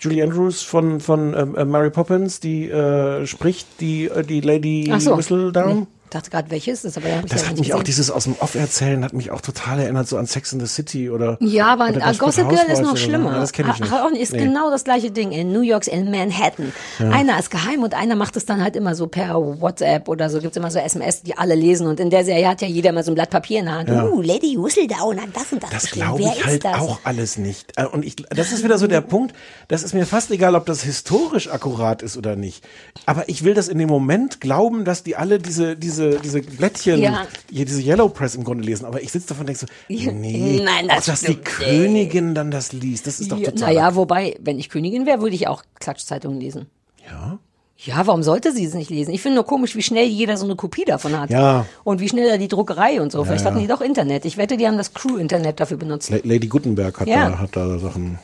Julie 0.00 0.22
Andrews 0.22 0.62
von, 0.62 0.98
von 1.00 1.32
ähm, 1.36 1.54
äh, 1.56 1.64
Mary 1.64 1.90
Poppins, 1.90 2.40
die 2.40 2.68
äh, 2.68 3.26
spricht 3.26 3.68
die, 3.80 4.06
äh, 4.06 4.24
die 4.24 4.40
Lady 4.40 4.90
ach 4.92 5.00
so. 5.00 5.16
Whistledown. 5.16 5.80
Nee, 5.80 5.86
dachte 6.14 6.30
gerade, 6.30 6.50
welches 6.50 6.84
ist, 6.84 6.96
aber 6.96 7.08
da 7.08 7.16
hab 7.16 7.24
ich 7.24 7.30
Das 7.32 7.42
ja 7.42 7.48
hat 7.48 7.58
mich 7.58 7.72
auch, 7.72 7.78
gesehen. 7.78 7.84
dieses 7.84 8.10
aus 8.10 8.24
dem 8.24 8.36
Off 8.40 8.54
erzählen, 8.54 9.04
hat 9.04 9.12
mich 9.12 9.30
auch 9.30 9.40
total 9.40 9.80
erinnert, 9.80 10.08
so 10.08 10.16
an 10.16 10.26
Sex 10.26 10.52
in 10.52 10.60
the 10.60 10.66
City 10.66 11.10
oder. 11.10 11.36
Ja, 11.40 11.66
aber 11.72 11.84
oder 11.84 11.92
Desperate 11.94 12.18
Gossip 12.18 12.48
Girl 12.48 12.66
ist 12.72 12.82
noch 12.82 12.90
so. 12.90 12.96
schlimmer. 12.96 13.32
Ja, 13.32 13.40
das 13.40 13.52
kenne 13.52 13.72
ich 13.74 13.80
nicht. 13.80 13.92
Auch 13.92 14.10
ist 14.10 14.32
Nee. 14.32 14.44
genau 14.44 14.70
das 14.70 14.84
gleiche 14.84 15.10
Ding 15.10 15.32
in 15.32 15.52
New 15.52 15.60
York, 15.62 15.86
in 15.86 16.10
Manhattan. 16.10 16.72
Ja. 16.98 17.10
Einer 17.10 17.38
ist 17.38 17.50
geheim 17.50 17.82
und 17.82 17.94
einer 17.94 18.16
macht 18.16 18.36
es 18.36 18.46
dann 18.46 18.62
halt 18.62 18.76
immer 18.76 18.94
so 18.94 19.06
per 19.06 19.34
WhatsApp 19.60 20.08
oder 20.08 20.30
so. 20.30 20.40
Gibt's 20.40 20.56
immer 20.56 20.70
so 20.70 20.78
SMS, 20.78 21.22
die 21.22 21.36
alle 21.36 21.54
lesen. 21.54 21.86
Und 21.86 22.00
in 22.00 22.10
der 22.10 22.24
Serie 22.24 22.48
hat 22.48 22.62
ja 22.62 22.68
jeder 22.68 22.92
mal 22.92 23.02
so 23.04 23.10
ein 23.10 23.14
Blatt 23.14 23.30
Papier 23.30 23.60
in 23.60 23.66
der 23.66 23.74
Hand. 23.74 23.90
Uh, 23.90 24.20
Lady 24.22 24.56
Whistledown 24.58 25.20
hat 25.20 25.28
das 25.34 25.52
und 25.52 25.62
das, 25.62 25.70
Das 25.70 25.90
glaube 25.90 26.20
Wer 26.20 26.32
ich 26.32 26.38
ist 26.40 26.46
halt 26.46 26.64
das? 26.64 26.74
auch 26.80 27.00
alles 27.04 27.38
nicht. 27.38 27.72
Äh, 27.76 27.86
Und 27.86 28.04
ich, 28.04 28.16
das 28.16 28.52
ist 28.52 28.62
wieder 28.64 28.78
so 28.78 28.86
der 28.86 29.00
Punkt, 29.00 29.34
das 29.68 29.82
ist 29.82 29.94
mir 29.94 30.06
fast 30.06 30.30
egal, 30.30 30.54
ob 30.54 30.66
das 30.66 30.82
historisch 30.82 31.48
akkurat 31.50 32.02
ist 32.02 32.16
oder 32.16 32.36
nicht. 32.36 32.64
Aber 33.06 33.28
ich 33.28 33.44
will 33.44 33.54
das 33.54 33.68
in 33.68 33.78
dem 33.78 33.88
Moment 33.88 34.40
glauben, 34.40 34.84
dass 34.84 35.02
die 35.02 35.16
alle 35.16 35.38
diese, 35.38 35.76
diese, 35.76 36.03
diese 36.22 36.40
Blättchen, 36.42 37.00
Ja. 37.00 37.26
hier 37.50 37.64
diese 37.64 37.80
Yellow 37.82 38.08
Press 38.08 38.34
im 38.34 38.44
Grunde 38.44 38.64
lesen. 38.64 38.84
Aber 38.84 39.02
ich 39.02 39.10
sitze 39.12 39.28
davon 39.28 39.42
und 39.42 39.46
denke 39.48 39.60
so, 39.60 39.66
nee, 40.12 40.60
Nein, 40.64 40.88
das 40.88 40.98
auch 41.02 41.04
dass 41.12 41.20
die. 41.22 41.36
Königin 41.36 42.34
dann 42.34 42.50
das 42.50 42.72
liest, 42.72 43.06
das 43.06 43.20
ist 43.20 43.30
doch 43.32 43.38
Ja, 43.38 43.50
total. 43.50 43.74
naja, 43.74 43.94
wobei, 43.96 44.36
wenn 44.40 44.58
ich 44.58 44.68
Königin 44.68 45.06
wäre, 45.06 45.20
würde 45.20 45.34
ich 45.34 45.48
auch 45.48 45.62
Klatschzeitungen 45.80 46.40
lesen. 46.40 46.66
Ja. 47.10 47.38
Ja, 47.76 48.06
warum 48.06 48.22
sollte 48.22 48.52
sie 48.52 48.64
es 48.64 48.72
nicht 48.72 48.88
lesen? 48.88 49.12
Ich 49.12 49.20
finde 49.20 49.34
nur 49.34 49.44
komisch, 49.44 49.74
wie 49.74 49.82
schnell 49.82 50.06
jeder 50.06 50.36
so 50.36 50.44
eine 50.44 50.54
Kopie 50.54 50.84
davon 50.84 51.18
hat. 51.18 51.28
Ja. 51.30 51.66
Und 51.82 52.00
wie 52.00 52.08
schnell 52.08 52.28
da 52.30 52.36
die 52.38 52.46
Druckerei 52.48 53.00
und 53.02 53.10
so. 53.10 53.18
Ja, 53.18 53.24
Vielleicht 53.24 53.44
hatten 53.44 53.58
die 53.58 53.66
doch 53.66 53.80
Internet. 53.80 54.24
Ich 54.24 54.36
wette, 54.36 54.56
die 54.56 54.66
haben 54.66 54.78
das 54.78 54.94
Crew-Internet 54.94 55.58
dafür 55.58 55.76
benutzt. 55.76 56.08
La- 56.10 56.18
Lady 56.22 56.46
Gutenberg 56.46 57.00
hat, 57.00 57.08
Ja. 57.08 57.30
da, 57.30 57.38
hat 57.40 57.56
da 57.56 57.78
Sachen. 57.78 58.18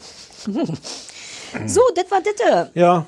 So, 1.67 1.81
das 1.97 2.11
war 2.11 2.21
ditte. 2.21 2.71
Ja, 2.75 3.07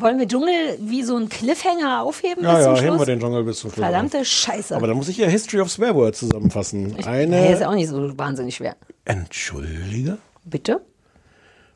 Wollen 0.00 0.18
wir 0.18 0.26
Dschungel 0.26 0.78
wie 0.80 1.02
so 1.04 1.16
ein 1.16 1.28
Cliffhanger 1.28 2.02
aufheben 2.02 2.42
ja, 2.42 2.56
bis 2.56 2.64
ja, 2.64 2.74
zum 2.74 2.84
heben 2.84 2.98
wir 2.98 3.06
den 3.06 3.20
Jungle 3.20 3.44
bis 3.44 3.60
zum 3.60 3.70
Schluss. 3.70 3.84
Verdammte 3.84 4.24
Scheiße. 4.24 4.74
Aber 4.74 4.88
da 4.88 4.94
muss 4.94 5.08
ich 5.08 5.18
ja 5.18 5.28
History 5.28 5.60
of 5.60 5.70
Swear 5.70 5.94
Word 5.94 6.16
zusammenfassen. 6.16 6.94
Nee, 6.96 7.04
Eine. 7.04 7.52
ist 7.52 7.60
ja 7.60 7.68
auch 7.68 7.74
nicht 7.74 7.88
so 7.88 8.18
wahnsinnig 8.18 8.56
schwer. 8.56 8.76
Entschuldige? 9.04 10.18
Bitte? 10.44 10.80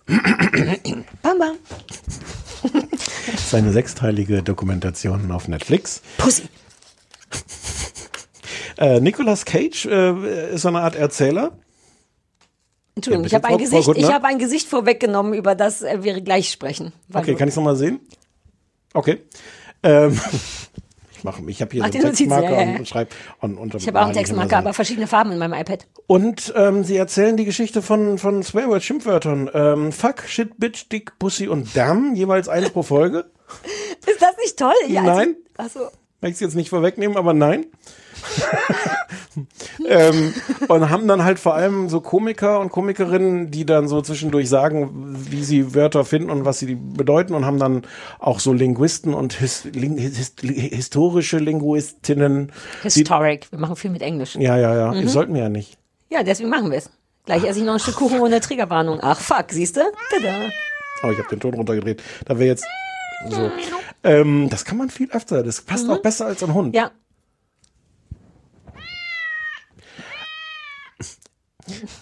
bam, 1.23 1.39
bam. 1.39 1.57
Das 3.31 3.45
ist 3.45 3.55
eine 3.55 3.73
sechsteilige 3.73 4.43
Dokumentation 4.43 5.31
auf 5.31 5.49
Netflix. 5.49 6.03
Pussy. 6.17 6.45
Äh, 8.79 9.01
Nicolas 9.01 9.45
Cage 9.45 9.87
äh, 9.87 10.55
ist 10.55 10.63
so 10.63 10.69
eine 10.69 10.81
Art 10.81 10.95
Erzähler. 10.95 11.53
Entschuldigung, 12.99 13.25
Ja, 13.25 13.29
ich 13.29 13.35
habe 13.35 13.49
ein, 13.49 13.59
Gesicht, 13.59 13.81
ich 13.81 13.87
Guttner? 13.87 14.13
hab 14.15 14.25
ein 14.25 14.39
Gesicht 14.39 14.69
vorweggenommen, 14.69 15.35
über 15.35 15.55
das 15.55 15.83
wir 15.83 16.21
gleich 16.21 16.51
sprechen. 16.51 16.93
Okay, 17.13 17.35
kann 17.35 17.49
ich 17.49 17.53
es 17.53 17.57
nochmal 17.57 17.77
sehen? 17.77 18.01
Okay. 18.95 19.23
Ähm, 19.83 20.21
ich 21.17 21.25
mache, 21.25 21.43
ich 21.47 21.61
habe 21.61 21.71
hier 21.73 21.83
Mach 21.83 21.93
so 21.93 21.99
einen 21.99 22.07
Textmarker 22.07 22.51
ja, 22.51 22.63
ja, 22.63 22.79
und 22.79 22.89
schreibe 22.89 23.11
und, 23.41 23.57
und 23.59 23.75
ich 23.75 23.87
habe 23.87 24.01
auch 24.01 24.05
einen 24.07 24.15
Textmarker, 24.15 24.59
aber 24.59 24.73
verschiedene 24.75 25.07
Farben 25.07 25.33
in 25.33 25.39
meinem 25.39 25.55
iPad. 25.55 25.87
Und 26.07 26.53
ähm, 26.57 26.85
sie 26.85 26.97
erzählen 26.97 27.37
die 27.37 27.45
Geschichte 27.45 27.83
von, 27.83 28.19
von 28.19 28.43
Swearword 28.43 28.83
Schimpfwörtern. 28.83 29.51
Ähm, 29.53 29.93
fuck, 29.93 30.23
shit, 30.27 30.59
bitch, 30.59 30.87
dick, 30.91 31.19
pussy 31.19 31.49
und 31.49 31.77
damn, 31.77 32.15
jeweils 32.15 32.49
eine 32.49 32.71
pro 32.71 32.83
Folge. 32.83 33.31
Ist 34.07 34.21
das 34.23 34.37
nicht 34.39 34.59
toll? 34.59 34.73
Ja, 34.89 35.03
also- 35.03 35.15
Nein. 35.15 35.37
Achso. 35.57 35.81
Möchte 36.21 36.35
ich 36.35 36.41
jetzt 36.41 36.57
nicht 36.57 36.71
vorwegnehmen, 36.71 37.17
aber 37.17 37.33
nein. 37.33 37.67
ähm, 39.89 40.35
und 40.69 40.91
haben 40.91 41.07
dann 41.09 41.25
halt 41.25 41.39
vor 41.39 41.55
allem 41.55 41.89
so 41.89 42.01
Komiker 42.01 42.61
und 42.61 42.71
Komikerinnen, 42.71 43.51
die 43.51 43.65
dann 43.67 43.89
so 43.89 44.01
zwischendurch 44.03 44.49
sagen, 44.49 45.17
wie 45.31 45.45
sie 45.45 45.75
Wörter 45.75 46.05
finden 46.05 46.31
und 46.31 46.45
was 46.45 46.59
sie 46.59 46.75
bedeuten 46.75 47.35
und 47.35 47.45
haben 47.45 47.59
dann 47.59 47.83
auch 48.19 48.41
so 48.41 48.53
Linguisten 48.53 49.15
und 49.15 49.33
his, 49.35 49.65
ling, 49.65 49.97
his, 49.97 50.33
historische 50.41 51.39
Linguistinnen. 51.39 52.49
die- 52.49 52.83
Historic. 52.89 53.51
Wir 53.51 53.59
machen 53.59 53.77
viel 53.77 53.91
mit 53.91 54.03
Englisch. 54.03 54.35
Ja, 54.37 54.57
ja, 54.57 54.75
ja. 54.75 54.93
Mhm. 54.93 55.09
Sollten 55.09 55.35
wir 55.35 55.43
ja 55.43 55.49
nicht. 55.49 55.79
Ja, 56.11 56.23
deswegen 56.23 56.49
machen 56.51 56.71
wir 56.71 56.79
es. 56.79 56.91
Gleich 57.27 57.45
esse 57.45 57.59
ich 57.59 57.65
noch 57.67 57.75
ein 57.75 57.79
Stück 57.81 57.97
Kuchen 57.97 58.21
ohne 58.21 58.41
Triggerwarnung. 58.41 59.01
Ach, 59.03 59.21
fuck, 59.21 59.47
siehst 59.51 59.77
du? 59.77 59.81
Tada. 60.11 60.35
Aber 61.03 61.13
ich 61.13 61.19
habe 61.19 61.29
den 61.29 61.41
Ton 61.41 61.53
runtergedreht. 61.55 62.03
Da 62.25 62.39
wäre 62.39 62.49
jetzt 62.49 62.65
so. 63.29 63.51
Ähm, 64.03 64.49
das 64.49 64.65
kann 64.65 64.79
man 64.79 64.89
viel 64.89 65.11
öfter. 65.11 65.43
Das 65.43 65.61
passt 65.61 65.89
auch 65.91 66.01
besser 66.01 66.27
als 66.27 66.43
ein 66.43 66.55
Hund. 66.55 66.69
Mhm. 66.69 66.75
Ja. 66.75 66.91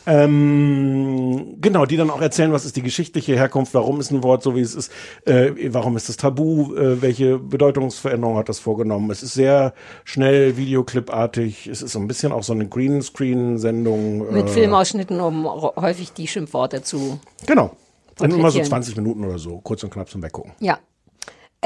Ähm, 0.06 1.56
genau, 1.60 1.84
die 1.84 1.96
dann 1.96 2.10
auch 2.10 2.20
erzählen, 2.20 2.52
was 2.52 2.64
ist 2.64 2.76
die 2.76 2.82
geschichtliche 2.82 3.34
Herkunft, 3.34 3.74
warum 3.74 4.00
ist 4.00 4.12
ein 4.12 4.22
Wort 4.22 4.42
so, 4.42 4.54
wie 4.54 4.60
es 4.60 4.74
ist, 4.74 4.92
äh, 5.24 5.50
warum 5.72 5.96
ist 5.96 6.08
es 6.08 6.16
tabu, 6.16 6.74
äh, 6.74 7.02
welche 7.02 7.38
Bedeutungsveränderung 7.38 8.36
hat 8.36 8.48
das 8.48 8.60
vorgenommen. 8.60 9.10
Es 9.10 9.22
ist 9.22 9.34
sehr 9.34 9.74
schnell 10.04 10.56
Videoclipartig, 10.56 11.66
es 11.66 11.82
ist 11.82 11.92
so 11.92 11.98
ein 11.98 12.06
bisschen 12.06 12.30
auch 12.30 12.44
so 12.44 12.52
eine 12.52 12.68
Greenscreen-Sendung. 12.68 14.32
Mit 14.32 14.46
äh, 14.46 14.48
Filmausschnitten, 14.48 15.20
um 15.20 15.46
häufig 15.46 16.12
die 16.12 16.28
Schimpfworte 16.28 16.82
zu. 16.82 17.18
Genau. 17.46 17.72
Sind 18.18 18.30
immer 18.30 18.50
so 18.50 18.58
porträtieren. 18.58 18.66
20 18.66 18.96
Minuten 18.96 19.24
oder 19.24 19.38
so, 19.38 19.58
kurz 19.58 19.82
und 19.82 19.90
knapp 19.90 20.08
zum 20.08 20.22
Weggucken. 20.22 20.52
Ja. 20.60 20.78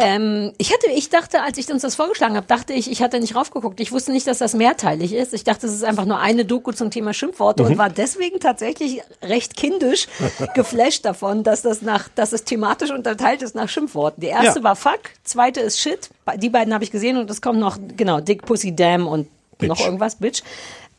Ähm, 0.01 0.53
ich 0.59 0.73
hatte, 0.73 0.87
ich 0.95 1.11
dachte, 1.11 1.43
als 1.43 1.59
ich 1.59 1.71
uns 1.71 1.83
das 1.83 1.95
vorgeschlagen 1.95 2.35
habe, 2.37 2.47
dachte 2.47 2.73
ich, 2.73 2.91
ich 2.91 3.03
hatte 3.03 3.21
nicht 3.21 3.37
raufgeguckt. 3.37 3.79
Ich 3.81 3.93
wusste 3.93 4.13
nicht, 4.13 4.27
dass 4.27 4.39
das 4.39 4.55
mehrteilig 4.55 5.13
ist. 5.13 5.35
Ich 5.35 5.45
dachte, 5.45 5.67
es 5.67 5.75
ist 5.75 5.85
einfach 5.85 6.07
nur 6.07 6.19
eine 6.19 6.45
Doku 6.45 6.73
zum 6.73 6.91
Thema 6.91 7.13
Schimpfworte 7.13 7.63
Mhm. 7.63 7.69
und 7.71 7.79
war 7.79 7.91
deswegen 7.91 8.41
tatsächlich 8.41 9.03
recht 9.23 9.57
kindisch 9.57 10.09
geflasht 10.55 11.05
davon, 11.05 11.43
dass 11.45 11.63
das 11.63 11.83
nach, 11.83 12.09
dass 12.15 12.33
es 12.33 12.45
thematisch 12.45 12.91
unterteilt 12.91 13.43
ist 13.43 13.55
nach 13.55 13.69
Schimpfworten. 13.69 14.21
Die 14.23 14.29
erste 14.29 14.61
Ja. 14.61 14.65
war 14.65 14.77
Fuck, 14.77 15.01
zweite 15.25 15.61
ist 15.61 15.79
Shit. 15.79 16.09
Die 16.37 16.49
beiden 16.49 16.73
habe 16.73 16.83
ich 16.85 16.91
gesehen 16.91 17.17
und 17.19 17.29
es 17.31 17.43
kommt 17.43 17.59
noch, 17.61 17.77
genau, 17.97 18.21
Dick, 18.21 18.43
Pussy, 18.47 18.75
Damn 18.75 19.07
und 19.07 19.29
noch 19.61 19.81
irgendwas, 19.81 20.17
Bitch. 20.17 20.43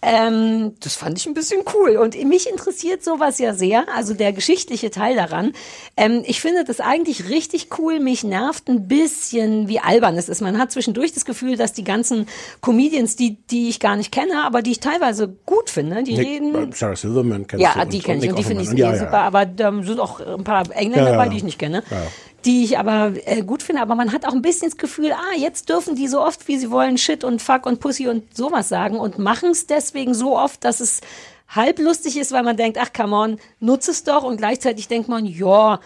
Ähm, 0.03 0.73
das 0.79 0.95
fand 0.95 1.17
ich 1.19 1.27
ein 1.27 1.33
bisschen 1.35 1.61
cool. 1.75 1.97
Und 1.97 2.21
mich 2.23 2.49
interessiert 2.49 3.03
sowas 3.03 3.37
ja 3.37 3.53
sehr, 3.53 3.85
also 3.95 4.13
der 4.15 4.33
geschichtliche 4.33 4.89
Teil 4.89 5.15
daran. 5.15 5.53
Ähm, 5.95 6.23
ich 6.25 6.41
finde 6.41 6.63
das 6.63 6.79
eigentlich 6.79 7.29
richtig 7.29 7.67
cool. 7.77 7.99
Mich 7.99 8.23
nervt 8.23 8.67
ein 8.67 8.87
bisschen, 8.87 9.67
wie 9.67 9.79
albern 9.79 10.17
es 10.17 10.27
ist. 10.27 10.41
Man 10.41 10.57
hat 10.57 10.71
zwischendurch 10.71 11.13
das 11.13 11.23
Gefühl, 11.25 11.55
dass 11.55 11.73
die 11.73 11.83
ganzen 11.83 12.27
Comedians, 12.61 13.15
die, 13.15 13.37
die 13.51 13.69
ich 13.69 13.79
gar 13.79 13.95
nicht 13.95 14.11
kenne, 14.11 14.43
aber 14.43 14.63
die 14.63 14.71
ich 14.71 14.79
teilweise 14.79 15.27
gut 15.45 15.69
finde, 15.69 16.01
die 16.03 16.15
Nick, 16.15 16.27
reden. 16.27 16.55
äh, 16.71 16.73
Sarah 16.73 16.95
Silverman 16.95 17.45
kennst 17.45 17.63
Ja, 17.63 17.73
du 17.75 17.81
und- 17.81 17.93
die 17.93 17.99
kenne 17.99 18.23
ich 18.23 18.29
und 18.31 18.39
die 18.39 18.43
finde 18.43 18.63
ich 18.63 18.71
Ja, 18.71 18.93
ja. 18.93 18.97
super. 18.99 19.19
Aber 19.19 19.45
da 19.45 19.71
sind 19.83 19.99
auch 19.99 20.19
ein 20.19 20.43
paar 20.43 20.63
Engländer 20.71 20.97
Ja, 20.97 21.05
ja, 21.05 21.11
dabei, 21.11 21.25
ja. 21.25 21.29
die 21.29 21.37
ich 21.37 21.43
nicht 21.43 21.59
kenne. 21.59 21.83
Die 22.45 22.63
ich 22.63 22.79
aber 22.79 23.13
äh, 23.25 23.43
gut 23.43 23.61
finde, 23.61 23.81
aber 23.81 23.95
man 23.95 24.11
hat 24.11 24.25
auch 24.25 24.33
ein 24.33 24.41
bisschen 24.41 24.69
das 24.69 24.77
Gefühl, 24.77 25.11
ah, 25.11 25.37
jetzt 25.37 25.69
dürfen 25.69 25.95
die 25.95 26.07
so 26.07 26.21
oft, 26.21 26.47
wie 26.47 26.57
sie 26.57 26.71
wollen, 26.71 26.97
Shit 26.97 27.23
und 27.23 27.41
Fuck 27.41 27.65
und 27.65 27.79
Pussy 27.79 28.07
und 28.07 28.35
sowas 28.35 28.67
sagen 28.69 28.99
und 28.99 29.19
machen 29.19 29.51
es 29.51 29.67
deswegen 29.67 30.13
so 30.13 30.37
oft, 30.37 30.63
dass 30.63 30.79
es 30.79 31.01
halb 31.47 31.79
lustig 31.79 32.17
ist, 32.17 32.31
weil 32.31 32.43
man 32.43 32.57
denkt, 32.57 32.77
ach, 32.81 32.93
come 32.93 33.15
on, 33.15 33.37
nutze 33.59 33.91
es 33.91 34.03
doch 34.03 34.23
und 34.23 34.37
gleichzeitig 34.37 34.87
denkt 34.87 35.07
man, 35.09 35.25
ja, 35.25 35.79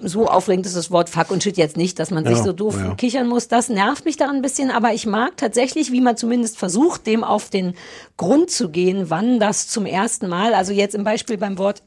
so 0.00 0.26
aufregend 0.26 0.66
ist 0.66 0.76
das 0.76 0.90
Wort 0.90 1.08
Fuck 1.08 1.30
und 1.30 1.42
Shit 1.42 1.56
jetzt 1.56 1.76
nicht, 1.76 1.98
dass 1.98 2.10
man 2.10 2.24
sich 2.24 2.36
Ja, 2.36 2.44
so 2.44 2.52
doof 2.52 2.76
ja. 2.78 2.94
kichern 2.94 3.26
muss. 3.28 3.48
Das 3.48 3.68
nervt 3.68 4.04
mich 4.04 4.16
daran 4.16 4.36
ein 4.36 4.42
bisschen, 4.42 4.70
aber 4.70 4.92
ich 4.92 5.06
mag 5.06 5.36
tatsächlich, 5.36 5.90
wie 5.90 6.00
man 6.00 6.16
zumindest 6.16 6.58
versucht, 6.58 7.06
dem 7.06 7.24
auf 7.24 7.48
den 7.48 7.74
Grund 8.16 8.50
zu 8.50 8.68
gehen, 8.68 9.08
wann 9.08 9.40
das 9.40 9.68
zum 9.68 9.86
ersten 9.86 10.28
Mal, 10.28 10.54
also 10.54 10.72
jetzt 10.72 10.94
im 10.94 11.04
Beispiel 11.04 11.38
beim 11.38 11.58
Wort 11.58 11.82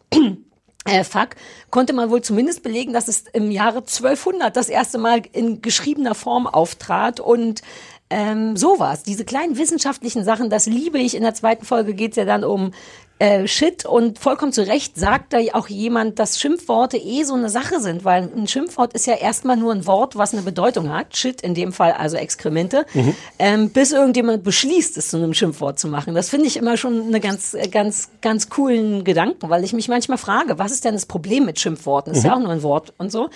äh, 0.85 1.03
Fuck, 1.03 1.29
konnte 1.69 1.93
man 1.93 2.09
wohl 2.09 2.21
zumindest 2.21 2.63
belegen, 2.63 2.93
dass 2.93 3.07
es 3.07 3.25
im 3.33 3.51
Jahre 3.51 3.79
1200 3.79 4.55
das 4.55 4.69
erste 4.69 4.97
Mal 4.97 5.21
in 5.31 5.61
geschriebener 5.61 6.15
Form 6.15 6.47
auftrat 6.47 7.19
und 7.19 7.61
ähm, 8.09 8.57
sowas. 8.57 9.03
Diese 9.03 9.25
kleinen 9.25 9.57
wissenschaftlichen 9.57 10.23
Sachen, 10.23 10.49
das 10.49 10.65
liebe 10.65 10.97
ich. 10.99 11.15
In 11.15 11.23
der 11.23 11.35
zweiten 11.35 11.65
Folge 11.65 11.93
geht's 11.93 12.17
ja 12.17 12.25
dann 12.25 12.43
um 12.43 12.71
äh, 13.19 13.47
Shit 13.47 13.85
und 13.85 14.17
vollkommen 14.17 14.51
zu 14.53 14.65
Recht 14.65 14.97
sagt 14.97 15.33
da 15.33 15.39
auch 15.53 15.67
jemand, 15.67 16.19
dass 16.19 16.39
Schimpfworte 16.39 16.97
eh 16.97 17.23
so 17.23 17.33
eine 17.35 17.49
Sache 17.49 17.79
sind, 17.81 18.05
weil 18.05 18.29
ein 18.35 18.47
Schimpfwort 18.47 18.93
ist 18.93 19.07
ja 19.07 19.15
erstmal 19.15 19.57
nur 19.57 19.73
ein 19.73 19.85
Wort, 19.85 20.15
was 20.15 20.33
eine 20.33 20.41
Bedeutung 20.41 20.89
hat. 20.91 21.15
Shit 21.17 21.41
in 21.41 21.53
dem 21.53 21.73
Fall 21.73 21.91
also 21.91 22.15
Exkremente, 22.17 22.85
Mhm. 22.93 23.15
ähm, 23.37 23.69
bis 23.71 23.91
irgendjemand 23.91 24.43
beschließt, 24.43 24.97
es 24.97 25.09
zu 25.09 25.17
einem 25.17 25.33
Schimpfwort 25.33 25.77
zu 25.79 25.87
machen. 25.89 26.15
Das 26.15 26.29
finde 26.29 26.47
ich 26.47 26.55
immer 26.57 26.77
schon 26.77 27.07
eine 27.07 27.19
ganz, 27.19 27.53
äh, 27.53 27.67
ganz, 27.67 28.09
ganz 28.21 28.49
coolen 28.49 29.03
Gedanken, 29.03 29.49
weil 29.49 29.63
ich 29.63 29.73
mich 29.73 29.89
manchmal 29.89 30.17
frage, 30.17 30.57
was 30.57 30.71
ist 30.71 30.85
denn 30.85 30.93
das 30.93 31.05
Problem 31.05 31.45
mit 31.45 31.59
Schimpfworten? 31.59 32.11
Das 32.13 32.19
ist 32.19 32.23
Mhm. 32.23 32.29
ja 32.29 32.35
auch 32.37 32.41
nur 32.41 32.51
ein 32.51 32.63
Wort 32.63 32.93
und 32.97 33.11
so. 33.11 33.29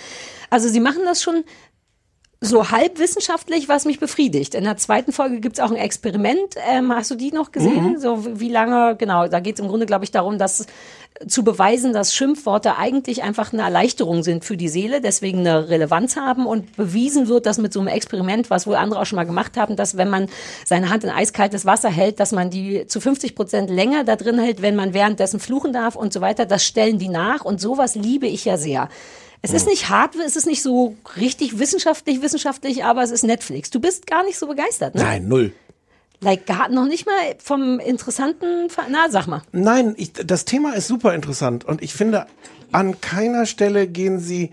Also 0.50 0.68
sie 0.68 0.80
machen 0.80 1.02
das 1.04 1.22
schon 1.22 1.44
so 2.44 2.70
halb 2.70 2.98
wissenschaftlich, 2.98 3.68
was 3.68 3.84
mich 3.84 4.00
befriedigt. 4.00 4.54
In 4.54 4.64
der 4.64 4.76
zweiten 4.76 5.12
Folge 5.12 5.40
gibt's 5.40 5.60
auch 5.60 5.70
ein 5.70 5.76
Experiment. 5.76 6.54
Ähm, 6.68 6.94
hast 6.94 7.10
du 7.10 7.14
die 7.14 7.32
noch 7.32 7.52
gesehen? 7.52 7.92
Mhm. 7.92 7.98
So 7.98 8.40
wie 8.40 8.50
lange, 8.50 8.96
genau, 8.96 9.28
da 9.28 9.40
geht's 9.40 9.60
im 9.60 9.68
Grunde, 9.68 9.86
glaube 9.86 10.04
ich, 10.04 10.10
darum, 10.10 10.38
dass 10.38 10.66
zu 11.28 11.44
beweisen, 11.44 11.92
dass 11.92 12.12
Schimpfworte 12.12 12.76
eigentlich 12.76 13.22
einfach 13.22 13.52
eine 13.52 13.62
Erleichterung 13.62 14.24
sind 14.24 14.44
für 14.44 14.56
die 14.56 14.68
Seele, 14.68 15.00
deswegen 15.00 15.40
eine 15.40 15.68
Relevanz 15.68 16.16
haben 16.16 16.44
und 16.44 16.76
bewiesen 16.76 17.28
wird, 17.28 17.46
dass 17.46 17.58
mit 17.58 17.72
so 17.72 17.78
einem 17.78 17.88
Experiment, 17.88 18.50
was 18.50 18.66
wohl 18.66 18.74
andere 18.74 19.00
auch 19.00 19.06
schon 19.06 19.16
mal 19.16 19.24
gemacht 19.24 19.56
haben, 19.56 19.76
dass 19.76 19.96
wenn 19.96 20.10
man 20.10 20.26
seine 20.64 20.90
Hand 20.90 21.04
in 21.04 21.10
eiskaltes 21.10 21.64
Wasser 21.64 21.88
hält, 21.88 22.18
dass 22.18 22.32
man 22.32 22.50
die 22.50 22.88
zu 22.88 23.00
50 23.00 23.36
Prozent 23.36 23.70
länger 23.70 24.02
da 24.02 24.16
drin 24.16 24.40
hält, 24.40 24.60
wenn 24.60 24.74
man 24.74 24.92
währenddessen 24.92 25.38
fluchen 25.38 25.72
darf 25.72 25.94
und 25.94 26.12
so 26.12 26.20
weiter. 26.20 26.46
Das 26.46 26.64
stellen 26.64 26.98
die 26.98 27.08
nach 27.08 27.44
und 27.44 27.60
sowas 27.60 27.94
liebe 27.94 28.26
ich 28.26 28.44
ja 28.44 28.56
sehr. 28.56 28.88
Es 29.44 29.52
ist 29.52 29.66
nicht 29.66 29.90
hart, 29.90 30.14
es 30.16 30.36
ist 30.36 30.46
nicht 30.46 30.62
so 30.62 30.96
richtig 31.20 31.58
wissenschaftlich, 31.58 32.22
wissenschaftlich, 32.22 32.82
aber 32.84 33.02
es 33.02 33.10
ist 33.10 33.24
Netflix. 33.24 33.68
Du 33.68 33.78
bist 33.78 34.06
gar 34.06 34.24
nicht 34.24 34.38
so 34.38 34.46
begeistert, 34.46 34.94
ne? 34.94 35.02
Nein, 35.02 35.28
null. 35.28 35.52
Like, 36.20 36.46
gar 36.46 36.70
noch 36.70 36.86
nicht 36.86 37.04
mal 37.04 37.12
vom 37.42 37.78
interessanten, 37.78 38.70
Ver- 38.70 38.86
na, 38.88 39.10
sag 39.10 39.26
mal. 39.26 39.42
Nein, 39.52 39.94
ich, 39.98 40.14
das 40.14 40.46
Thema 40.46 40.72
ist 40.74 40.86
super 40.86 41.14
interessant 41.14 41.66
und 41.66 41.82
ich 41.82 41.92
finde, 41.92 42.26
an 42.72 43.00
keiner 43.02 43.44
Stelle 43.44 43.86
gehen 43.86 44.18
sie, 44.18 44.50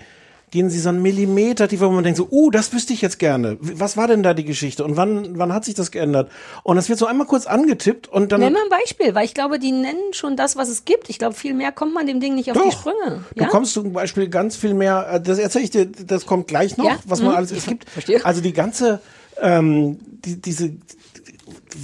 gehen 0.51 0.69
sie 0.69 0.79
so 0.79 0.89
einen 0.89 1.01
Millimeter 1.01 1.67
tiefer, 1.67 1.87
wo 1.87 1.91
man 1.93 2.03
denkt 2.03 2.17
so, 2.17 2.27
uh, 2.29 2.51
das 2.51 2.73
wüsste 2.73 2.91
ich 2.93 3.01
jetzt 3.01 3.19
gerne. 3.19 3.57
Was 3.61 3.95
war 3.97 4.07
denn 4.07 4.21
da 4.21 4.33
die 4.33 4.43
Geschichte 4.43 4.83
und 4.83 4.97
wann, 4.97 5.37
wann 5.37 5.53
hat 5.53 5.63
sich 5.65 5.73
das 5.75 5.91
geändert? 5.91 6.29
Und 6.63 6.75
das 6.75 6.89
wird 6.89 6.99
so 6.99 7.05
einmal 7.05 7.25
kurz 7.25 7.45
angetippt 7.47 8.07
und 8.09 8.31
dann. 8.31 8.41
Nenn 8.41 8.53
mal 8.53 8.59
ein 8.63 8.69
Beispiel, 8.69 9.15
weil 9.15 9.25
ich 9.25 9.33
glaube, 9.33 9.59
die 9.59 9.71
nennen 9.71 10.11
schon 10.13 10.35
das, 10.35 10.57
was 10.57 10.67
es 10.69 10.83
gibt. 10.85 11.09
Ich 11.09 11.17
glaube, 11.19 11.35
viel 11.35 11.53
mehr 11.53 11.71
kommt 11.71 11.93
man 11.93 12.05
dem 12.05 12.19
Ding 12.19 12.35
nicht 12.35 12.51
auf 12.51 12.61
die 12.61 12.71
Sprünge. 12.71 13.23
Du 13.35 13.43
Ja? 13.43 13.49
kommst 13.49 13.73
zum 13.73 13.93
Beispiel 13.93 14.27
ganz 14.27 14.55
viel 14.57 14.73
mehr, 14.73 15.07
äh, 15.13 15.21
das 15.21 15.39
erzähle 15.39 15.63
ich 15.63 15.71
dir, 15.71 15.85
das 15.85 16.25
kommt 16.25 16.47
gleich 16.47 16.75
noch, 16.77 16.85
Ja? 16.85 16.99
was 17.05 17.21
man 17.21 17.29
Mhm. 17.31 17.35
alles, 17.37 17.51
es 17.51 17.65
gibt, 17.65 17.85
also 18.25 18.41
die 18.41 18.53
ganze, 18.53 18.99
ähm, 19.41 19.99
die, 20.25 20.41
diese, 20.41 20.71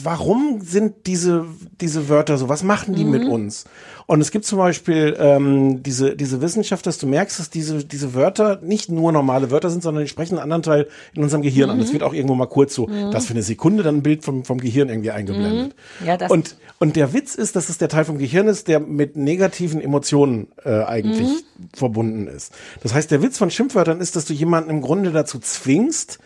warum 0.03 0.61
sind 0.61 1.05
diese, 1.05 1.45
diese 1.81 2.09
Wörter 2.09 2.37
so, 2.37 2.49
was 2.49 2.63
machen 2.63 2.95
die 2.95 3.05
mit 3.05 3.23
Mhm. 3.23 3.29
uns? 3.31 3.65
Und 4.05 4.21
es 4.21 4.31
gibt 4.31 4.45
zum 4.45 4.57
Beispiel 4.57 5.15
ähm, 5.19 5.83
diese, 5.83 6.15
diese 6.15 6.41
Wissenschaft, 6.41 6.85
dass 6.85 6.97
du 6.97 7.07
merkst, 7.07 7.39
dass 7.39 7.49
diese, 7.49 7.83
diese 7.83 8.13
Wörter 8.13 8.59
nicht 8.61 8.89
nur 8.89 9.11
normale 9.11 9.51
Wörter 9.51 9.69
sind, 9.69 9.83
sondern 9.83 10.03
die 10.05 10.09
sprechen 10.09 10.35
einen 10.35 10.43
anderen 10.43 10.63
Teil 10.63 10.87
in 11.13 11.23
unserem 11.23 11.41
Gehirn 11.41 11.69
an. 11.69 11.79
Das 11.79 11.89
Mhm. 11.89 11.93
wird 11.93 12.03
auch 12.03 12.13
irgendwo 12.13 12.35
mal 12.35 12.45
kurz 12.47 12.73
so, 12.73 12.87
Mhm. 12.87 13.11
das 13.11 13.25
für 13.25 13.33
eine 13.33 13.43
Sekunde 13.43 13.83
dann 13.83 13.97
ein 13.97 14.03
Bild 14.03 14.23
vom, 14.23 14.45
vom 14.45 14.59
Gehirn 14.59 14.87
irgendwie 14.89 15.11
eingeblendet. 15.11 15.75
Mhm. 15.99 16.07
Ja, 16.07 16.15
das 16.17 16.31
Und, 16.31 16.55
und 16.79 16.95
der 16.95 17.13
Witz 17.13 17.35
ist, 17.35 17.55
dass 17.57 17.67
es 17.69 17.77
der 17.77 17.89
Teil 17.89 18.05
vom 18.05 18.17
Gehirn 18.17 18.47
ist, 18.47 18.67
der 18.69 18.79
mit 18.79 19.17
negativen 19.17 19.81
Emotionen 19.81 20.47
äh, 20.63 20.83
eigentlich 20.83 21.27
Mhm. 21.27 21.69
verbunden 21.73 22.27
ist. 22.27 22.53
Das 22.83 22.93
heißt, 22.93 23.11
der 23.11 23.21
Witz 23.21 23.37
von 23.37 23.51
Schimpfwörtern 23.51 23.99
ist, 23.99 24.15
dass 24.15 24.25
du 24.25 24.33
jemanden 24.33 24.69
im 24.69 24.81
Grunde 24.81 25.11
dazu 25.11 25.39
zwingst, 25.39 26.19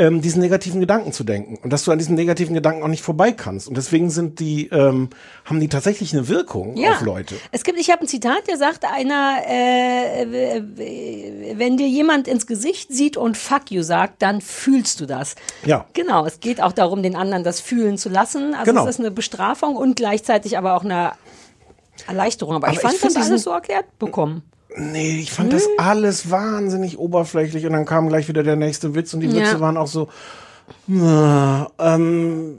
ähm, 0.00 0.20
diesen 0.22 0.40
negativen 0.40 0.80
Gedanken 0.80 1.12
zu 1.12 1.24
denken 1.24 1.58
und 1.62 1.72
dass 1.72 1.84
du 1.84 1.92
an 1.92 1.98
diesen 1.98 2.14
negativen 2.14 2.54
Gedanken 2.54 2.82
auch 2.82 2.88
nicht 2.88 3.02
vorbei 3.02 3.32
kannst. 3.32 3.68
Und 3.68 3.76
deswegen 3.76 4.10
sind 4.10 4.40
die, 4.40 4.68
ähm, 4.68 5.10
haben 5.44 5.60
die 5.60 5.68
tatsächlich 5.68 6.12
eine 6.12 6.26
Wirkung 6.28 6.76
Ja. 6.76 6.92
auf 6.92 7.02
Leute. 7.02 7.34
Es 7.52 7.62
gibt, 7.64 7.78
ich 7.78 7.90
habe 7.90 8.02
ein 8.02 8.08
Zitat, 8.08 8.48
der 8.48 8.56
sagt, 8.56 8.84
einer, 8.84 9.38
äh, 9.46 10.62
wenn 11.56 11.76
dir 11.76 11.88
jemand 11.88 12.28
ins 12.28 12.46
Gesicht 12.46 12.92
sieht 12.92 13.16
und 13.16 13.36
fuck 13.36 13.70
you 13.70 13.82
sagt, 13.82 14.22
dann 14.22 14.40
fühlst 14.40 15.00
du 15.00 15.06
das. 15.06 15.34
Ja. 15.64 15.86
Genau, 15.92 16.24
es 16.26 16.40
geht 16.40 16.62
auch 16.62 16.72
darum, 16.72 17.02
den 17.02 17.16
anderen 17.16 17.44
das 17.44 17.60
fühlen 17.60 17.98
zu 17.98 18.08
lassen. 18.08 18.54
Also 18.54 18.72
Genau. 18.72 18.84
es 18.84 18.90
ist 18.96 19.00
eine 19.00 19.10
Bestrafung 19.10 19.76
und 19.76 19.96
gleichzeitig 19.96 20.56
aber 20.58 20.74
auch 20.76 20.84
eine 20.84 21.12
Erleichterung. 22.06 22.54
Aber, 22.56 22.66
Aber 22.68 22.72
ich 22.72 22.78
ich 22.78 22.82
fand 22.82 22.94
find 22.94 23.04
das 23.04 23.14
diesen- 23.14 23.32
alles 23.32 23.42
so 23.44 23.50
erklärt 23.50 23.98
bekommen. 23.98 24.42
Nee, 24.76 25.18
ich 25.20 25.32
fand 25.32 25.52
das 25.52 25.66
alles 25.78 26.30
wahnsinnig 26.30 26.98
oberflächlich 26.98 27.66
und 27.66 27.72
dann 27.72 27.84
kam 27.86 28.08
gleich 28.08 28.28
wieder 28.28 28.42
der 28.42 28.56
nächste 28.56 28.94
Witz 28.94 29.12
und 29.14 29.20
die 29.20 29.28
Witze 29.32 29.52
Ja. 29.52 29.60
waren 29.60 29.76
auch 29.76 29.88
so, 29.88 30.08
na, 30.86 31.70
ähm, 31.78 32.58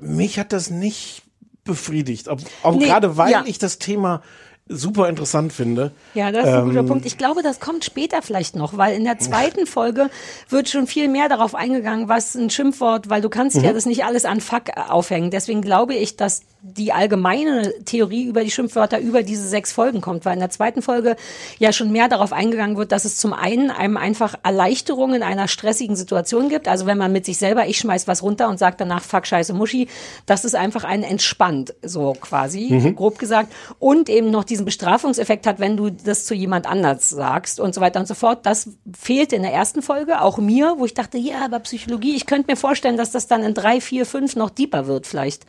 mich 0.00 0.38
hat 0.38 0.52
das 0.52 0.70
nicht 0.70 1.22
befriedigt. 1.64 2.28
Auch, 2.28 2.38
auch 2.62 2.74
Nee, 2.76 2.86
gerade 2.86 3.16
weil 3.16 3.30
ja. 3.32 3.42
ich 3.46 3.58
das 3.58 3.78
Thema 3.78 4.22
super 4.70 5.08
interessant 5.08 5.52
finde. 5.52 5.92
Ja, 6.14 6.30
das 6.30 6.46
ist 6.46 6.52
ein 6.52 6.66
guter 6.66 6.80
Ähm, 6.80 6.86
Punkt. 6.86 7.06
Ich 7.06 7.16
glaube, 7.16 7.42
das 7.42 7.58
kommt 7.58 7.84
später 7.86 8.20
vielleicht 8.20 8.54
noch, 8.54 8.76
weil 8.76 8.94
in 8.96 9.04
der 9.04 9.18
zweiten 9.18 9.66
Folge 9.66 10.10
wird 10.50 10.68
schon 10.68 10.86
viel 10.86 11.08
mehr 11.08 11.28
darauf 11.30 11.54
eingegangen, 11.54 12.08
was 12.08 12.34
ein 12.34 12.50
Schimpfwort, 12.50 13.08
weil 13.08 13.22
du 13.22 13.30
kannst 13.30 13.56
Mhm. 13.56 13.64
ja 13.64 13.72
das 13.72 13.86
nicht 13.86 14.04
alles 14.04 14.24
an 14.26 14.40
Fuck 14.42 14.64
aufhängen. 14.90 15.30
Deswegen 15.30 15.62
glaube 15.62 15.94
ich, 15.94 16.16
dass 16.16 16.42
die 16.60 16.92
allgemeine 16.92 17.72
Theorie 17.84 18.24
über 18.24 18.42
die 18.42 18.50
Schimpfwörter 18.50 18.98
über 18.98 19.22
diese 19.22 19.46
sechs 19.46 19.72
Folgen 19.72 20.00
kommt, 20.00 20.24
weil 20.24 20.34
in 20.34 20.40
der 20.40 20.50
zweiten 20.50 20.82
Folge 20.82 21.16
ja 21.58 21.72
schon 21.72 21.92
mehr 21.92 22.08
darauf 22.08 22.32
eingegangen 22.32 22.76
wird, 22.76 22.90
dass 22.92 23.04
es 23.04 23.16
zum 23.16 23.32
einen 23.32 23.70
einem 23.70 23.96
einfach 23.96 24.34
Erleichterung 24.42 25.14
in 25.14 25.22
einer 25.22 25.46
stressigen 25.46 25.94
Situation 25.94 26.48
gibt. 26.48 26.66
Also 26.66 26.86
wenn 26.86 26.98
man 26.98 27.12
mit 27.12 27.24
sich 27.26 27.38
selber, 27.38 27.66
ich 27.66 27.78
schmeiß 27.78 28.08
was 28.08 28.22
runter 28.22 28.48
und 28.48 28.58
sagt 28.58 28.80
danach 28.80 29.02
Fuck, 29.02 29.26
scheiße, 29.26 29.54
Muschi, 29.54 29.88
das 30.26 30.44
ist 30.44 30.54
einfach 30.56 30.84
einen 30.84 31.04
entspannt, 31.04 31.74
so 31.82 32.12
quasi, 32.20 32.68
Mhm. 32.70 32.96
grob 32.96 33.18
gesagt. 33.18 33.52
Und 33.78 34.08
eben 34.08 34.30
noch 34.30 34.44
diesen 34.44 34.64
Bestrafungseffekt 34.64 35.46
hat, 35.46 35.60
wenn 35.60 35.76
du 35.76 35.90
das 35.90 36.24
zu 36.24 36.34
jemand 36.34 36.66
anders 36.66 37.08
sagst 37.08 37.60
und 37.60 37.74
so 37.74 37.80
weiter 37.80 38.00
und 38.00 38.06
so 38.06 38.14
fort. 38.14 38.44
Das 38.46 38.70
fehlte 38.98 39.36
in 39.36 39.42
der 39.42 39.52
ersten 39.52 39.80
Folge, 39.82 40.20
auch 40.22 40.38
mir, 40.38 40.74
wo 40.78 40.84
ich 40.84 40.94
dachte, 40.94 41.18
ja, 41.18 41.44
aber 41.44 41.60
Psychologie, 41.60 42.16
ich 42.16 42.26
könnte 42.26 42.50
mir 42.50 42.56
vorstellen, 42.56 42.96
dass 42.96 43.12
das 43.12 43.28
dann 43.28 43.42
in 43.44 43.54
drei, 43.54 43.80
vier, 43.80 44.06
fünf 44.06 44.34
noch 44.34 44.50
deeper 44.50 44.86
wird 44.86 45.06
vielleicht. 45.06 45.46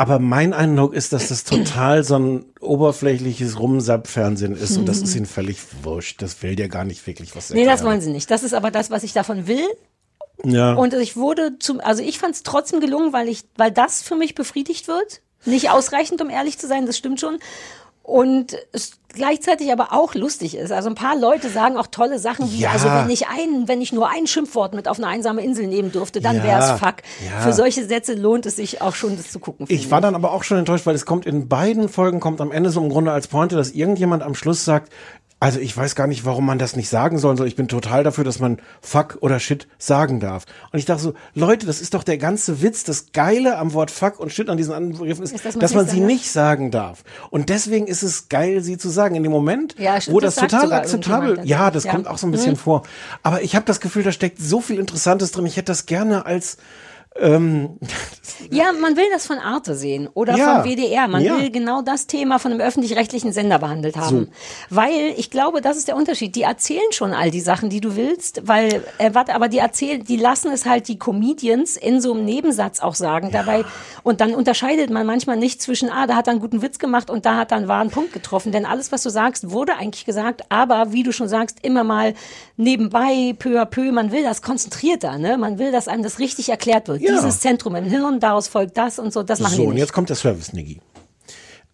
Aber 0.00 0.20
mein 0.20 0.54
Eindruck 0.54 0.94
ist, 0.94 1.12
dass 1.12 1.28
das 1.28 1.42
total 1.44 2.04
so 2.04 2.16
ein 2.16 2.44
oberflächliches 2.60 3.58
Rumsapp-Fernsehen 3.58 4.54
ist 4.56 4.76
und 4.76 4.86
das 4.86 4.98
ist 4.98 5.14
ihnen 5.16 5.26
völlig 5.26 5.58
wurscht. 5.82 6.22
Das 6.22 6.40
will 6.42 6.54
dir 6.54 6.68
gar 6.68 6.84
nicht 6.84 7.04
wirklich 7.08 7.34
was 7.34 7.50
Nee, 7.50 7.60
erklären. 7.60 7.76
das 7.76 7.84
wollen 7.84 8.00
sie 8.00 8.10
nicht. 8.12 8.30
Das 8.30 8.44
ist 8.44 8.54
aber 8.54 8.70
das, 8.70 8.90
was 8.90 9.02
ich 9.02 9.12
davon 9.12 9.48
will. 9.48 9.66
Ja. 10.44 10.74
Und 10.74 10.94
ich 10.94 11.16
wurde 11.16 11.58
zum, 11.58 11.80
also 11.80 12.00
ich 12.02 12.20
fand 12.20 12.36
es 12.36 12.44
trotzdem 12.44 12.78
gelungen, 12.80 13.12
weil 13.12 13.28
ich, 13.28 13.42
weil 13.56 13.72
das 13.72 14.00
für 14.02 14.14
mich 14.14 14.36
befriedigt 14.36 14.86
wird. 14.86 15.20
Nicht 15.44 15.70
ausreichend, 15.70 16.20
um 16.20 16.30
ehrlich 16.30 16.58
zu 16.58 16.68
sein, 16.68 16.86
das 16.86 16.96
stimmt 16.96 17.20
schon. 17.20 17.38
Und 18.08 18.56
es 18.72 18.92
gleichzeitig 19.12 19.70
aber 19.70 19.92
auch 19.92 20.14
lustig 20.14 20.56
ist. 20.56 20.72
Also 20.72 20.88
ein 20.88 20.94
paar 20.94 21.14
Leute 21.14 21.50
sagen 21.50 21.76
auch 21.76 21.88
tolle 21.88 22.18
Sachen 22.18 22.50
wie, 22.50 22.60
Ja. 22.60 22.70
also 22.70 22.88
wenn 22.88 23.10
ich 23.10 23.26
ein, 23.28 23.68
wenn 23.68 23.82
ich 23.82 23.92
nur 23.92 24.08
ein 24.08 24.26
Schimpfwort 24.26 24.72
mit 24.72 24.88
auf 24.88 24.96
eine 24.96 25.08
einsame 25.08 25.42
Insel 25.42 25.66
nehmen 25.66 25.92
dürfte, 25.92 26.22
dann 26.22 26.36
Ja, 26.36 26.44
wär's 26.44 26.80
fuck. 26.80 26.96
ja. 27.30 27.40
Für 27.42 27.52
solche 27.52 27.84
Sätze 27.84 28.14
lohnt 28.14 28.46
es 28.46 28.56
sich 28.56 28.80
auch 28.80 28.94
schon, 28.94 29.18
das 29.18 29.30
zu 29.30 29.38
gucken. 29.40 29.66
Ich 29.68 29.90
war 29.90 30.00
dann 30.00 30.14
aber 30.14 30.32
auch 30.32 30.42
schon 30.42 30.56
enttäuscht, 30.56 30.86
weil 30.86 30.94
es 30.94 31.04
kommt 31.04 31.26
in 31.26 31.48
beiden 31.48 31.90
Folgen, 31.90 32.18
kommt 32.18 32.40
am 32.40 32.50
Ende 32.50 32.70
so 32.70 32.80
im 32.80 32.88
Grunde 32.88 33.12
als 33.12 33.28
Pointe, 33.28 33.56
dass 33.56 33.72
irgendjemand 33.72 34.22
am 34.22 34.34
Schluss 34.34 34.64
sagt, 34.64 34.90
Also 35.40 35.60
ich 35.60 35.76
weiß 35.76 35.94
gar 35.94 36.08
nicht, 36.08 36.24
warum 36.24 36.46
man 36.46 36.58
das 36.58 36.74
nicht 36.74 36.88
sagen 36.88 37.16
soll. 37.18 37.36
So, 37.36 37.44
Ich 37.44 37.54
bin 37.54 37.68
total 37.68 38.02
dafür, 38.02 38.24
dass 38.24 38.40
man 38.40 38.58
Fuck 38.80 39.18
oder 39.20 39.38
Shit 39.38 39.68
sagen 39.78 40.18
darf. 40.18 40.46
Und 40.72 40.80
ich 40.80 40.84
dachte 40.84 41.00
so, 41.02 41.14
Leute, 41.34 41.64
das 41.64 41.80
ist 41.80 41.94
doch 41.94 42.02
der 42.02 42.18
ganze 42.18 42.60
Witz. 42.60 42.82
Das 42.82 43.12
Geile 43.12 43.56
am 43.56 43.72
Wort 43.72 43.92
Fuck 43.92 44.18
und 44.18 44.32
Shit 44.32 44.48
an 44.48 44.56
diesen 44.56 44.74
anderen 44.74 44.98
Begriffen 44.98 45.22
ist, 45.22 45.32
Ist, 45.32 45.44
dass 45.44 45.54
dass 45.56 45.74
man 45.74 45.86
sie 45.86 46.00
nicht 46.00 46.28
sagen 46.30 46.72
darf. 46.72 47.04
Und 47.30 47.50
deswegen 47.50 47.86
ist 47.86 48.02
es 48.02 48.28
geil, 48.28 48.62
sie 48.62 48.78
zu 48.78 48.88
sagen. 48.88 49.14
In 49.14 49.22
dem 49.22 49.30
Moment, 49.30 49.76
Ja, 49.78 50.00
stimmt, 50.00 50.16
wo 50.16 50.20
das 50.20 50.34
das, 50.34 50.48
total 50.50 50.72
akzeptabel, 50.72 51.28
irgendjemand 51.28 51.48
ja, 51.48 51.70
das 51.70 51.84
Ja. 51.84 51.92
kommt 51.92 52.08
auch 52.08 52.18
so 52.18 52.26
ein 52.26 52.32
bisschen 52.32 52.52
Mhm. 52.54 52.56
vor. 52.56 52.82
Aber 53.22 53.40
ich 53.42 53.54
habe 53.54 53.64
das 53.64 53.78
Gefühl, 53.78 54.02
da 54.02 54.10
steckt 54.10 54.40
so 54.40 54.60
viel 54.60 54.80
Interessantes 54.80 55.30
drin. 55.30 55.46
Ich 55.46 55.56
hätte 55.56 55.66
das 55.70 55.86
gerne 55.86 56.26
als 56.26 56.56
ähm, 57.16 57.78
Ja, 58.50 58.72
man 58.72 58.96
will 58.96 59.04
das 59.12 59.26
von 59.26 59.38
Arte 59.38 59.74
sehen 59.74 60.08
oder 60.14 60.36
Ja. 60.36 60.62
vom 60.62 60.64
WDR. 60.70 61.08
Man 61.08 61.22
Ja. 61.22 61.38
will 61.38 61.50
genau 61.50 61.82
das 61.82 62.06
Thema 62.06 62.38
von 62.38 62.52
einem 62.52 62.60
öffentlich-rechtlichen 62.60 63.32
Sender 63.32 63.58
behandelt 63.58 63.96
haben. 63.96 64.30
Weil 64.70 65.12
ich 65.16 65.30
glaube, 65.30 65.60
das 65.60 65.76
ist 65.76 65.88
der 65.88 65.96
Unterschied. 65.96 66.36
Die 66.36 66.42
erzählen 66.42 66.90
schon 66.92 67.12
all 67.12 67.30
die 67.30 67.40
Sachen, 67.40 67.68
die 67.68 67.80
du 67.80 67.96
willst, 67.96 68.46
weil, 68.46 68.84
äh, 68.98 69.10
warte, 69.12 69.34
aber 69.34 69.48
die 69.48 69.58
erzählen, 69.58 70.02
die 70.04 70.16
lassen 70.16 70.50
es 70.52 70.66
halt 70.66 70.88
die 70.88 70.98
Comedians 70.98 71.76
in 71.76 72.00
so 72.00 72.12
einem 72.14 72.24
Nebensatz 72.24 72.80
auch 72.80 72.94
sagen 72.94 73.30
dabei. 73.32 73.64
Und 74.02 74.20
dann 74.20 74.34
unterscheidet 74.34 74.90
man 74.90 75.04
manchmal 75.06 75.36
nicht 75.36 75.60
zwischen, 75.60 75.90
ah, 75.90 76.06
da 76.06 76.14
hat 76.16 76.28
er 76.28 76.32
einen 76.32 76.40
guten 76.40 76.62
Witz 76.62 76.78
gemacht 76.78 77.10
und 77.10 77.26
da 77.26 77.36
hat 77.36 77.50
er 77.50 77.58
einen 77.58 77.68
wahren 77.68 77.90
Punkt 77.90 78.12
getroffen. 78.12 78.52
Denn 78.52 78.64
alles, 78.66 78.92
was 78.92 79.02
du 79.02 79.10
sagst, 79.10 79.50
wurde 79.50 79.74
eigentlich 79.76 80.04
gesagt, 80.04 80.42
aber 80.48 80.92
wie 80.92 81.02
du 81.02 81.12
schon 81.12 81.28
sagst, 81.28 81.58
immer 81.62 81.84
mal 81.84 82.14
nebenbei, 82.56 83.34
peu 83.38 83.60
à 83.60 83.64
peu, 83.66 83.92
man 83.92 84.12
will 84.12 84.22
das 84.22 84.42
konzentrierter, 84.42 85.18
ne? 85.18 85.38
Man 85.38 85.58
will, 85.58 85.72
dass 85.72 85.88
einem 85.88 86.02
das 86.02 86.18
richtig 86.18 86.48
erklärt 86.48 86.88
wird. 86.88 87.02
Ja. 87.08 87.22
Dieses 87.22 87.40
Zentrum 87.40 87.74
im 87.76 87.84
Hirn, 87.84 88.20
daraus 88.20 88.48
folgt 88.48 88.76
das 88.76 88.98
und 88.98 89.12
so, 89.12 89.22
das 89.22 89.40
machen 89.40 89.56
so, 89.56 89.62
die 89.62 89.68
und 89.68 89.76
jetzt 89.76 89.92
kommt 89.92 90.08
der 90.08 90.16
Service, 90.16 90.52
Niggi. 90.52 90.80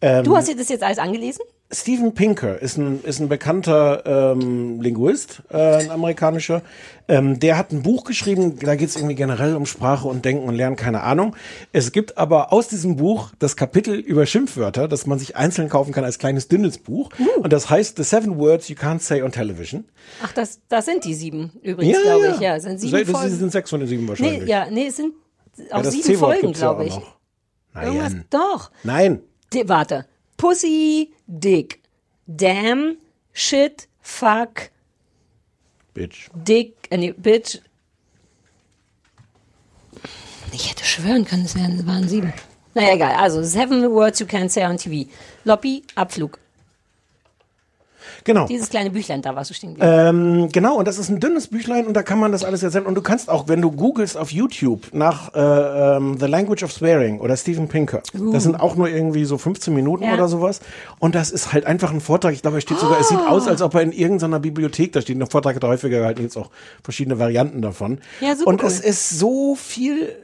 Ähm, 0.01 0.25
du 0.25 0.37
hast 0.37 0.49
dir 0.49 0.57
das 0.57 0.69
jetzt 0.69 0.83
alles 0.83 0.99
angelesen? 0.99 1.43
Steven 1.73 2.15
Pinker 2.15 2.61
ist 2.61 2.77
ein, 2.77 3.03
ist 3.05 3.21
ein 3.21 3.29
bekannter 3.29 4.03
ähm, 4.05 4.81
Linguist, 4.81 5.43
äh, 5.51 5.57
ein 5.57 5.91
amerikanischer. 5.91 6.63
Ähm, 7.09 7.41
der 7.41 7.57
hat 7.57 7.73
ein 7.73 7.83
Buch 7.83 8.05
geschrieben, 8.05 8.59
da 8.59 8.77
geht 8.77 8.91
es 8.91 8.97
irgendwie 8.97 9.15
generell 9.15 9.57
um 9.57 9.67
Sprache 9.67 10.07
und 10.07 10.25
Denken 10.25 10.47
und 10.47 10.55
Lernen, 10.55 10.77
keine 10.77 11.03
Ahnung. 11.03 11.35
Es 11.73 11.91
gibt 11.91 12.19
aber 12.19 12.53
aus 12.53 12.69
diesem 12.69 12.97
Buch 12.97 13.31
das 13.39 13.57
Kapitel 13.57 13.95
über 13.95 14.27
Schimpfwörter, 14.27 14.89
das 14.89 15.07
man 15.07 15.19
sich 15.19 15.37
einzeln 15.37 15.69
kaufen 15.69 15.93
kann 15.93 16.05
als 16.05 16.19
kleines 16.19 16.49
dünnes 16.49 16.79
Buch. 16.79 17.09
Uh. 17.19 17.43
Und 17.43 17.53
das 17.53 17.71
heißt 17.71 17.97
The 17.97 18.05
Seven 18.05 18.39
Words 18.39 18.69
You 18.69 18.77
Can't 18.77 19.01
Say 19.01 19.23
on 19.23 19.33
Television. 19.33 19.85
Ach, 20.23 20.33
das, 20.33 20.61
das 20.69 20.85
sind 20.85 21.05
die 21.05 21.15
sieben 21.15 21.51
übrigens, 21.63 22.01
glaube 22.03 22.35
ich. 22.35 22.41
Ja, 22.41 22.61
sind 22.61 22.79
sieben 22.79 23.11
das 23.11 23.39
sind 23.39 23.51
sechs 23.51 23.71
von 23.71 23.81
den 23.81 23.89
sieben 23.89 24.07
wahrscheinlich. 24.07 24.43
Nee, 24.43 24.51
ja, 24.51 24.67
nee, 24.71 24.87
es 24.87 24.97
sind 24.97 25.15
auch 25.71 25.83
Ja, 25.85 25.91
sieben 25.91 26.19
Folgen, 26.19 26.47
ja 26.49 26.53
glaube 26.53 26.85
ich. 26.87 26.95
noch. 26.95 27.15
Irgendwas, 27.83 28.15
doch. 28.31 28.71
Nein. 28.85 29.21
Die, 29.53 29.69
warte. 29.69 30.07
Pussy, 30.37 31.13
Dick, 31.27 31.81
Damn, 32.27 32.97
Shit, 33.33 33.89
Fuck, 34.01 34.71
Bitch. 35.93 36.29
Dick, 36.35 36.75
äh, 36.91 36.97
nee, 36.97 37.13
Bitch. 37.13 37.61
Ich 40.53 40.71
hätte 40.71 40.85
schwören 40.85 41.25
können, 41.25 41.45
es 41.45 41.55
wären, 41.57 41.87
waren 41.87 42.09
sieben. 42.09 42.33
Naja, 42.75 42.95
egal. 42.95 43.15
Also, 43.17 43.43
seven 43.43 43.89
words 43.91 44.19
you 44.21 44.27
can't 44.27 44.51
say 44.51 44.65
on 44.65 44.77
TV. 44.77 45.09
Lobby, 45.45 45.83
Abflug. 45.95 46.39
Genau. 48.25 48.47
Dieses 48.47 48.69
kleine 48.71 48.91
Büchlein, 48.91 49.23
da 49.23 49.35
warst 49.37 49.51
du 49.51 49.55
stehen. 49.55 49.77
Ähm, 49.81 50.49
genau, 50.53 50.77
und 50.77 50.87
das 50.89 50.99
ist 50.99 51.09
ein 51.09 51.21
dünnes 51.21 51.49
Büchlein 51.49 51.87
und 51.87 51.95
da 51.95 52.03
kann 52.03 52.19
man 52.19 52.33
das 52.33 52.45
alles 52.45 52.63
erzählen. 52.63 52.87
Und 52.87 52.95
du 52.95 53.03
kannst 53.03 53.29
auch, 53.29 53.49
wenn 53.49 53.61
du 53.61 53.71
googelst 53.71 54.17
auf 54.17 54.31
YouTube 54.31 54.89
nach 54.93 55.35
äh, 55.35 55.97
ähm, 55.97 56.17
The 56.19 56.27
Language 56.27 56.63
of 56.63 56.73
Swearing 56.73 57.21
oder 57.21 57.37
Steven 57.37 57.69
Pinker, 57.69 58.03
Uh. 58.19 58.33
das 58.33 58.43
sind 58.45 58.57
auch 58.61 58.77
nur 58.77 58.89
irgendwie 58.89 59.25
so 59.25 59.39
15 59.39 59.75
Minuten 59.75 60.05
Ja. 60.05 60.15
oder 60.15 60.29
sowas. 60.29 60.61
Und 60.99 61.15
das 61.15 61.31
ist 61.31 61.53
halt 61.53 61.67
einfach 61.67 61.93
ein 61.93 62.01
Vortrag. 62.01 62.33
Ich 62.35 62.43
glaube, 62.43 62.59
er 62.59 62.61
steht 62.61 62.79
sogar, 62.79 62.99
es 63.01 63.09
sieht 63.09 63.19
aus, 63.19 63.49
als 63.49 63.63
ob 63.63 63.75
er 63.75 63.83
in 63.83 63.93
irgendeiner 63.93 64.41
Bibliothek, 64.41 64.93
da 64.93 65.01
steht 65.01 65.19
ein 65.21 65.27
Vortrag, 65.27 65.57
hat 65.57 65.63
er 65.63 65.69
häufiger 65.71 65.99
gehalten, 65.99 66.23
jetzt 66.23 66.37
auch 66.37 66.51
verschiedene 66.83 67.19
Varianten 67.19 67.63
davon. 67.63 67.99
Ja, 68.21 68.37
super 68.37 68.49
und 68.49 68.63
cool. 68.63 68.69
es 68.69 68.81
ist 68.81 69.11
so 69.19 69.55
viel 69.55 70.15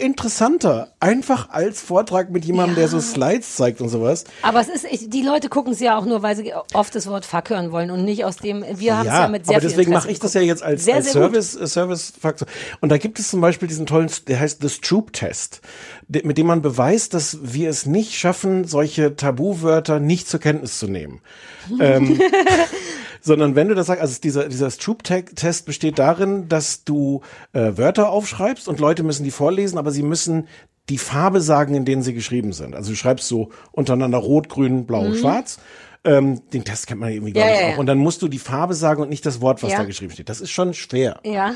interessanter, 0.00 0.92
einfach 1.00 1.50
als 1.50 1.80
Vortrag 1.80 2.30
mit 2.30 2.44
jemandem, 2.44 2.76
der 2.76 2.88
so 2.88 3.00
Slides 3.00 3.56
zeigt 3.56 3.80
und 3.80 3.88
sowas. 3.88 4.24
Aber 4.42 4.60
es 4.60 4.68
ist, 4.68 4.84
ich, 4.90 5.08
die 5.10 5.22
Leute 5.22 5.48
gucken 5.48 5.72
es 5.72 5.80
ja 5.80 5.98
auch 5.98 6.04
nur, 6.06 6.22
weil 6.22 6.36
sie 6.36 6.52
oft 6.74 6.94
das 6.94 7.06
Wort 7.06 7.24
Fuck 7.24 7.50
hören 7.50 7.70
wollen 7.72 7.90
und 7.90 8.04
nicht 8.04 8.24
aus 8.24 8.36
dem, 8.36 8.64
wir 8.74 8.96
haben 8.98 9.06
es 9.06 9.12
ja 9.12 9.28
mit 9.28 9.46
sehr 9.46 9.56
aber 9.56 9.66
deswegen 9.66 9.92
mache 9.92 10.10
ich 10.10 10.18
das 10.18 10.34
ja 10.34 10.40
jetzt 10.40 10.62
als, 10.62 10.84
Sehr, 10.84 10.96
als 10.96 11.12
sehr 11.12 11.22
gut. 11.22 11.32
Service, 11.34 11.54
äh, 11.56 11.66
Service-Faktor. 11.66 12.48
Und 12.80 12.88
da 12.90 12.98
gibt 12.98 13.18
es 13.18 13.28
zum 13.30 13.40
Beispiel 13.40 13.68
diesen 13.68 13.86
tollen, 13.86 14.10
der 14.28 14.40
heißt 14.40 14.60
The 14.62 14.68
Stroop-Test, 14.68 15.60
de- 16.08 16.26
mit 16.26 16.38
dem 16.38 16.46
man 16.46 16.62
beweist, 16.62 17.14
dass 17.14 17.38
wir 17.42 17.70
es 17.70 17.86
nicht 17.86 18.14
schaffen, 18.18 18.64
solche 18.64 19.16
Tabuwörter 19.16 20.00
nicht 20.00 20.28
zur 20.28 20.40
Kenntnis 20.40 20.78
zu 20.78 20.86
nehmen. 20.88 21.20
ähm, 21.80 22.20
sondern 23.22 23.54
wenn 23.54 23.68
du 23.68 23.74
das 23.74 23.86
sagst, 23.86 24.00
also 24.02 24.20
dieser, 24.22 24.48
dieser 24.48 24.70
Stroop-Test 24.70 25.66
besteht 25.66 25.98
darin, 25.98 26.48
dass 26.48 26.84
du 26.84 27.20
äh, 27.52 27.72
Wörter 27.76 28.10
aufschreibst 28.10 28.68
und 28.68 28.80
Leute 28.80 29.02
müssen 29.02 29.24
die 29.24 29.30
vorlesen, 29.30 29.78
aber 29.78 29.90
sie 29.90 30.02
müssen 30.02 30.48
die 30.88 30.98
Farbe 30.98 31.40
sagen, 31.40 31.74
in 31.74 31.84
denen 31.84 32.02
sie 32.02 32.14
geschrieben 32.14 32.52
sind. 32.52 32.74
Also 32.74 32.90
du 32.90 32.96
schreibst 32.96 33.28
so 33.28 33.50
untereinander 33.72 34.18
rot, 34.18 34.48
grün, 34.48 34.86
blau, 34.86 35.04
Mhm. 35.04 35.14
schwarz. 35.16 35.58
Ähm, 36.02 36.40
den 36.52 36.64
Test 36.64 36.86
kennt 36.86 36.98
man 37.00 37.10
irgendwie, 37.12 37.32
glaub 37.32 37.44
Ja, 37.46 37.52
ich, 37.52 37.60
ja, 37.60 37.66
auch. 37.66 37.70
ja. 37.72 37.78
Und 37.78 37.86
dann 37.86 37.98
musst 37.98 38.22
du 38.22 38.28
die 38.28 38.38
Farbe 38.38 38.74
sagen 38.74 39.02
und 39.02 39.10
nicht 39.10 39.24
das 39.26 39.40
Wort, 39.42 39.62
was 39.62 39.72
Ja. 39.72 39.78
da 39.78 39.84
geschrieben 39.84 40.12
steht. 40.12 40.28
Das 40.30 40.40
ist 40.40 40.50
schon 40.50 40.72
schwer, 40.72 41.20
Ja. 41.24 41.52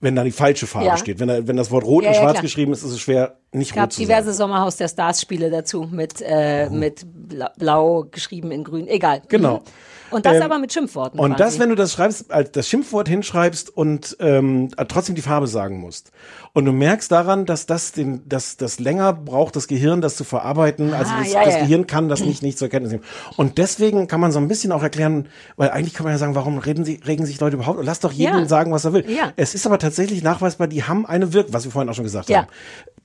wenn 0.00 0.14
da 0.14 0.22
die 0.22 0.30
falsche 0.32 0.66
Farbe 0.66 0.86
Ja. 0.88 0.96
steht. 0.98 1.18
Wenn, 1.18 1.28
da, 1.28 1.48
wenn 1.48 1.56
das 1.56 1.70
Wort 1.70 1.84
rot 1.84 2.04
Ja, 2.04 2.10
in 2.10 2.14
ja, 2.14 2.20
schwarz 2.20 2.32
klar. 2.34 2.42
geschrieben 2.42 2.72
ist, 2.72 2.82
ist 2.82 2.92
es 2.92 3.00
schwer, 3.00 3.38
nicht 3.52 3.70
Es 3.70 3.74
gab 3.74 3.84
rot 3.84 3.92
zu 3.94 4.00
diverse 4.02 4.26
sagen. 4.26 4.36
Sommerhaus 4.36 4.76
der 4.76 4.88
Stars 4.88 5.22
Spiele 5.22 5.50
dazu 5.50 5.88
mit, 5.90 6.20
äh, 6.20 6.68
mit 6.68 7.06
bla- 7.10 7.52
blau 7.58 8.04
geschrieben 8.10 8.50
in 8.50 8.62
grün. 8.64 8.86
Egal. 8.86 9.22
Genau. 9.28 9.62
Und 10.10 10.24
das 10.26 10.36
Ähm, 10.36 10.42
aber 10.42 10.58
mit 10.58 10.72
Schimpfworten. 10.72 11.18
Und 11.18 11.32
quasi. 11.36 11.42
das, 11.42 11.58
wenn 11.58 11.68
du 11.68 11.74
das 11.74 11.92
schreibst, 11.92 12.30
als 12.30 12.52
das 12.52 12.68
Schimpfwort 12.68 13.08
hinschreibst 13.08 13.76
und 13.76 14.16
ähm, 14.20 14.70
trotzdem 14.88 15.14
die 15.14 15.22
Farbe 15.22 15.46
sagen 15.46 15.78
musst. 15.80 16.12
Und 16.52 16.64
du 16.64 16.72
merkst 16.72 17.10
daran, 17.12 17.44
dass 17.46 17.66
das 17.66 17.92
den, 17.92 18.26
dass 18.28 18.56
das 18.56 18.78
länger 18.78 19.12
braucht, 19.12 19.56
das 19.56 19.66
Gehirn, 19.68 20.00
das 20.00 20.16
zu 20.16 20.24
verarbeiten. 20.24 20.94
also 20.94 21.12
Ah, 21.12 21.18
das, 21.20 21.32
ja, 21.32 21.44
das 21.44 21.54
ja. 21.54 21.60
Gehirn 21.60 21.86
kann 21.86 22.08
das 22.08 22.20
nicht, 22.20 22.42
nicht 22.42 22.58
zur 22.58 22.68
Kenntnis 22.68 22.92
nehmen. 22.92 23.04
Und 23.36 23.58
deswegen 23.58 24.06
kann 24.08 24.20
man 24.20 24.32
so 24.32 24.38
ein 24.38 24.48
bisschen 24.48 24.72
auch 24.72 24.82
erklären, 24.82 25.28
weil 25.56 25.70
eigentlich 25.70 25.94
kann 25.94 26.04
man 26.04 26.12
ja 26.12 26.18
sagen, 26.18 26.34
warum 26.34 26.58
reden 26.58 26.84
sie, 26.84 27.00
regen 27.06 27.26
sich 27.26 27.40
Leute 27.40 27.56
überhaupt? 27.56 27.78
Lass 27.84 28.00
doch 28.00 28.12
jeden 28.12 28.38
Ja. 28.40 28.46
sagen, 28.46 28.72
was 28.72 28.84
er 28.84 28.92
will. 28.92 29.04
Ja. 29.10 29.32
Es 29.36 29.54
ist 29.54 29.66
aber 29.66 29.78
tatsächlich 29.78 30.22
nachweisbar, 30.22 30.66
die 30.66 30.84
haben 30.84 31.04
eine 31.06 31.32
Wirkung, 31.32 31.52
was 31.52 31.64
wir 31.64 31.72
vorhin 31.72 31.88
auch 31.90 31.94
schon 31.94 32.04
gesagt 32.04 32.28
Ja. 32.28 32.38
haben. 32.38 32.46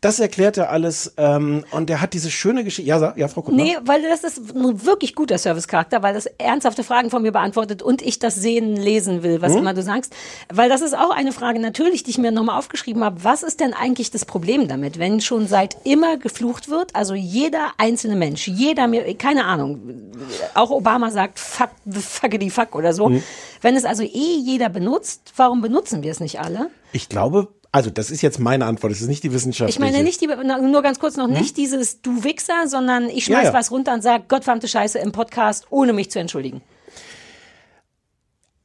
Das 0.02 0.20
erklärt 0.20 0.58
er 0.58 0.72
alles 0.72 1.14
ähm, 1.18 1.64
und 1.70 1.88
er 1.92 2.02
hat 2.02 2.14
diese 2.14 2.32
schöne 2.32 2.64
Geschichte. 2.64 2.90
Ja, 2.90 3.14
ja, 3.16 3.28
Frau 3.28 3.44
Kuttner. 3.44 3.64
Nee, 3.64 3.78
weil 3.86 4.02
das 4.02 4.24
ist 4.24 4.56
ein 4.56 4.84
wirklich 4.84 5.14
guter 5.14 5.38
Servicecharakter, 5.38 6.02
weil 6.02 6.16
das 6.16 6.26
ernsthafte 6.26 6.84
Fragen 6.84 7.12
von 7.12 7.22
mir 7.22 7.32
beantwortet 7.32 7.84
und 7.84 8.02
ich 8.02 8.18
das 8.18 8.34
sehen, 8.34 8.76
lesen 8.76 9.22
will, 9.22 9.44
was 9.44 9.52
Hm? 9.54 9.60
immer 9.60 9.76
du 9.76 9.84
sagst. 9.84 10.16
Weil 10.52 10.70
das 10.70 10.82
ist 10.82 10.98
auch 10.98 11.12
eine 11.12 11.32
Frage 11.32 11.60
natürlich, 11.60 12.02
die 12.02 12.10
ich 12.10 12.18
mir 12.18 12.32
nochmal 12.32 12.58
aufgeschrieben 12.58 13.04
habe. 13.04 13.24
Was 13.24 13.44
ist 13.44 13.60
denn 13.60 13.76
eigentlich 13.76 14.10
das 14.10 14.26
Problem 14.26 14.68
damit, 14.68 14.98
wenn 14.98 15.22
schon 15.22 15.48
seit 15.48 15.78
immer 15.84 16.18
geflucht 16.18 16.68
wird? 16.68 16.96
Also 16.96 17.14
jeder 17.14 17.68
einzelne 17.78 18.16
Mensch, 18.16 18.48
jeder 18.48 18.88
mir, 18.88 19.16
keine 19.20 19.46
Ahnung, 19.46 20.12
auch 20.56 20.72
Obama 20.72 21.12
sagt 21.12 21.38
fuck, 21.38 21.70
fuckity 21.92 22.50
fuck 22.50 22.74
oder 22.76 22.94
so. 22.94 23.10
Hm. 23.10 23.22
Wenn 23.62 23.76
es 23.76 23.86
also 23.86 24.02
eh 24.02 24.38
jeder 24.44 24.70
benutzt, 24.70 25.32
warum 25.36 25.62
benutzen 25.62 26.02
wir 26.02 26.10
es 26.10 26.20
nicht 26.20 26.40
alle? 26.40 26.72
Ich 26.92 27.08
glaube, 27.08 27.50
also 27.72 27.90
das 27.90 28.12
ist 28.12 28.22
jetzt 28.22 28.40
meine 28.40 28.66
Antwort, 28.66 28.92
das 28.92 29.02
ist 29.02 29.08
nicht 29.08 29.24
die 29.24 29.32
wissenschaftliche. 29.32 29.80
Ich 29.80 29.80
meine 29.80 30.04
nicht 30.04 30.20
die, 30.20 30.28
nur 30.28 30.82
ganz 30.82 31.00
kurz 31.00 31.16
noch 31.16 31.28
nicht 31.28 31.56
dieses 31.58 32.02
du 32.02 32.24
Wichser, 32.24 32.68
sondern 32.68 33.10
ich 33.10 33.26
schmeiß 33.26 33.38
Hm? 33.38 33.44
Ja, 33.46 33.50
ja. 33.52 33.54
was 33.54 33.72
runter 33.72 33.94
und 33.94 34.02
sag 34.02 34.28
Gottverdammte 34.28 34.68
Scheiße 34.68 35.00
im 35.00 35.12
Podcast, 35.12 35.68
ohne 35.70 35.94
mich 35.94 36.12
zu 36.12 36.20
entschuldigen. 36.20 36.62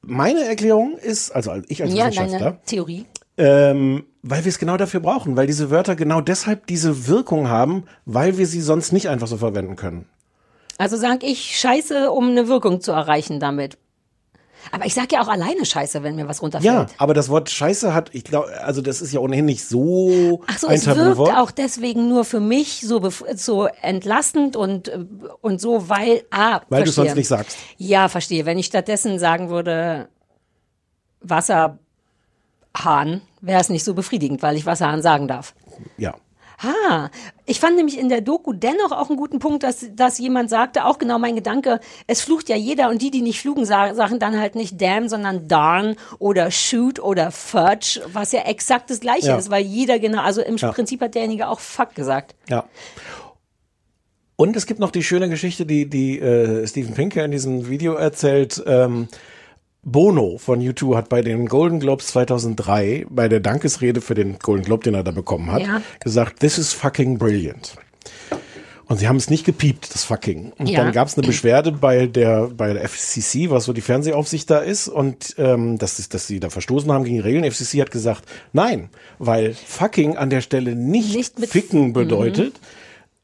Meine 0.02 0.44
Erklärung 0.44 0.98
ist, 0.98 1.30
also 1.32 1.52
ich 1.68 1.82
als 1.82 1.92
ja, 1.92 2.08
Wissenschaftler, 2.08 2.60
Theorie. 2.66 3.06
ähm, 3.38 4.04
weil 4.22 4.44
wir 4.44 4.50
es 4.50 4.58
genau 4.58 4.76
dafür 4.76 5.00
brauchen, 5.00 5.36
weil 5.36 5.46
diese 5.46 5.70
Wörter 5.70 5.96
genau 5.96 6.20
deshalb 6.20 6.66
diese 6.66 7.06
Wirkung 7.08 7.48
haben, 7.48 7.84
weil 8.04 8.38
wir 8.38 8.46
sie 8.46 8.60
sonst 8.60 8.92
nicht 8.92 9.08
einfach 9.08 9.26
so 9.26 9.36
verwenden 9.36 9.76
können. 9.76 10.06
Also 10.78 10.96
sag 10.96 11.22
ich 11.22 11.58
Scheiße, 11.58 12.10
um 12.10 12.30
eine 12.30 12.48
Wirkung 12.48 12.80
zu 12.80 12.92
erreichen 12.92 13.40
damit. 13.40 13.78
Aber 14.72 14.86
ich 14.86 14.94
sag 14.94 15.12
ja 15.12 15.22
auch 15.22 15.28
alleine 15.28 15.64
Scheiße, 15.64 16.02
wenn 16.02 16.16
mir 16.16 16.28
was 16.28 16.42
runterfällt. 16.42 16.64
Ja, 16.64 16.86
aber 16.98 17.14
das 17.14 17.28
Wort 17.28 17.50
Scheiße 17.50 17.94
hat, 17.94 18.10
ich 18.12 18.24
glaube, 18.24 18.48
also 18.62 18.82
das 18.82 19.00
ist 19.00 19.12
ja 19.12 19.20
ohnehin 19.20 19.44
nicht 19.44 19.64
so 19.64 20.42
Ach 20.46 20.58
so, 20.58 20.66
ein 20.66 20.74
es 20.74 20.86
wirkt 20.86 21.18
auch 21.18 21.50
deswegen 21.50 22.08
nur 22.08 22.24
für 22.24 22.40
mich 22.40 22.80
so, 22.80 23.08
so 23.34 23.66
entlastend 23.82 24.56
und, 24.56 24.88
äh, 24.88 24.98
und 25.40 25.60
so, 25.60 25.88
weil, 25.88 26.24
ah, 26.30 26.60
weil 26.68 26.82
du 26.82 26.90
es 26.90 26.94
verstehe. 26.94 27.04
sonst 27.04 27.16
nicht 27.16 27.28
sagst. 27.28 27.56
Ja, 27.76 28.08
verstehe. 28.08 28.46
Wenn 28.46 28.58
ich 28.58 28.66
stattdessen 28.66 29.18
sagen 29.18 29.50
würde, 29.50 30.08
Wasserhahn, 31.20 31.78
wäre 33.40 33.60
es 33.60 33.68
nicht 33.68 33.84
so 33.84 33.94
befriedigend, 33.94 34.42
weil 34.42 34.56
ich 34.56 34.66
Wasserhahn 34.66 35.02
sagen 35.02 35.28
darf. 35.28 35.54
Ja. 35.96 36.14
Ah, 36.58 37.10
ich 37.44 37.60
fand 37.60 37.76
nämlich 37.76 37.98
in 37.98 38.08
der 38.08 38.22
Doku 38.22 38.52
dennoch 38.54 38.90
auch 38.92 39.08
einen 39.10 39.18
guten 39.18 39.38
Punkt, 39.40 39.62
dass, 39.62 39.86
dass 39.94 40.18
jemand 40.18 40.48
sagte, 40.48 40.84
auch 40.86 40.98
genau 40.98 41.18
mein 41.18 41.34
Gedanke, 41.36 41.80
es 42.06 42.22
flucht 42.22 42.48
ja 42.48 42.56
jeder 42.56 42.88
und 42.88 43.02
die, 43.02 43.10
die 43.10 43.20
nicht 43.20 43.40
flugen, 43.40 43.66
sa- 43.66 43.94
sagen 43.94 44.18
dann 44.18 44.40
halt 44.40 44.54
nicht 44.54 44.80
damn, 44.80 45.08
sondern 45.08 45.48
darn 45.48 45.96
oder 46.18 46.50
shoot 46.50 46.98
oder 46.98 47.30
fudge, 47.30 48.00
was 48.12 48.32
ja 48.32 48.40
exakt 48.42 48.88
das 48.90 49.00
gleiche 49.00 49.26
Ja. 49.28 49.36
ist, 49.36 49.50
weil 49.50 49.64
jeder 49.64 49.98
genau, 49.98 50.22
also 50.22 50.40
im 50.40 50.56
Ja. 50.56 50.72
Prinzip 50.72 51.02
hat 51.02 51.14
derjenige 51.14 51.48
auch 51.48 51.60
fuck 51.60 51.94
gesagt. 51.94 52.34
Ja. 52.48 52.64
Und 54.36 54.54
es 54.56 54.66
gibt 54.66 54.80
noch 54.80 54.90
die 54.90 55.02
schöne 55.02 55.28
Geschichte, 55.28 55.64
die, 55.64 55.88
die 55.88 56.18
äh, 56.18 56.66
Steven 56.66 56.94
Pinker 56.94 57.24
in 57.24 57.30
diesem 57.30 57.68
Video 57.68 57.94
erzählt. 57.94 58.62
Ähm, 58.66 59.08
Bono 59.90 60.36
von 60.38 60.60
U2 60.60 60.96
hat 60.96 61.08
bei 61.08 61.22
den 61.22 61.46
Golden 61.46 61.78
Globes 61.78 62.08
2003, 62.08 63.06
bei 63.08 63.28
der 63.28 63.38
Dankesrede 63.38 64.00
für 64.00 64.14
den 64.14 64.36
Golden 64.40 64.64
Globe, 64.64 64.82
den 64.82 64.94
er 64.94 65.04
da 65.04 65.12
bekommen 65.12 65.50
hat, 65.52 65.62
Ja. 65.62 65.80
gesagt, 66.00 66.40
this 66.40 66.58
is 66.58 66.72
fucking 66.72 67.18
brilliant. 67.18 67.76
Und 68.88 68.98
sie 68.98 69.08
haben 69.08 69.16
es 69.16 69.30
nicht 69.30 69.44
gepiept, 69.44 69.92
das 69.94 70.04
fucking. 70.04 70.52
Und 70.58 70.68
Ja. 70.68 70.82
dann 70.84 70.92
gab 70.92 71.08
es 71.08 71.16
eine 71.18 71.26
Beschwerde 71.26 71.72
bei 71.72 72.06
der 72.06 72.48
bei 72.56 72.72
der 72.72 72.82
FCC, 72.88 73.50
was 73.50 73.64
so 73.64 73.72
die 73.72 73.80
Fernsehaufsicht 73.80 74.48
da 74.50 74.58
ist, 74.58 74.86
und 74.88 75.34
ähm, 75.38 75.78
dass, 75.78 76.08
dass 76.08 76.26
sie 76.28 76.38
da 76.40 76.50
verstoßen 76.50 76.90
haben 76.92 77.02
gegen 77.04 77.16
die 77.16 77.20
Regeln. 77.22 77.42
Die 77.42 77.50
FCC 77.50 77.80
hat 77.80 77.90
gesagt, 77.90 78.24
nein, 78.52 78.88
weil 79.18 79.54
fucking 79.54 80.16
an 80.16 80.30
der 80.30 80.40
Stelle 80.40 80.76
nicht, 80.76 81.32
ficken 81.48 81.92
bedeutet, 81.94 82.60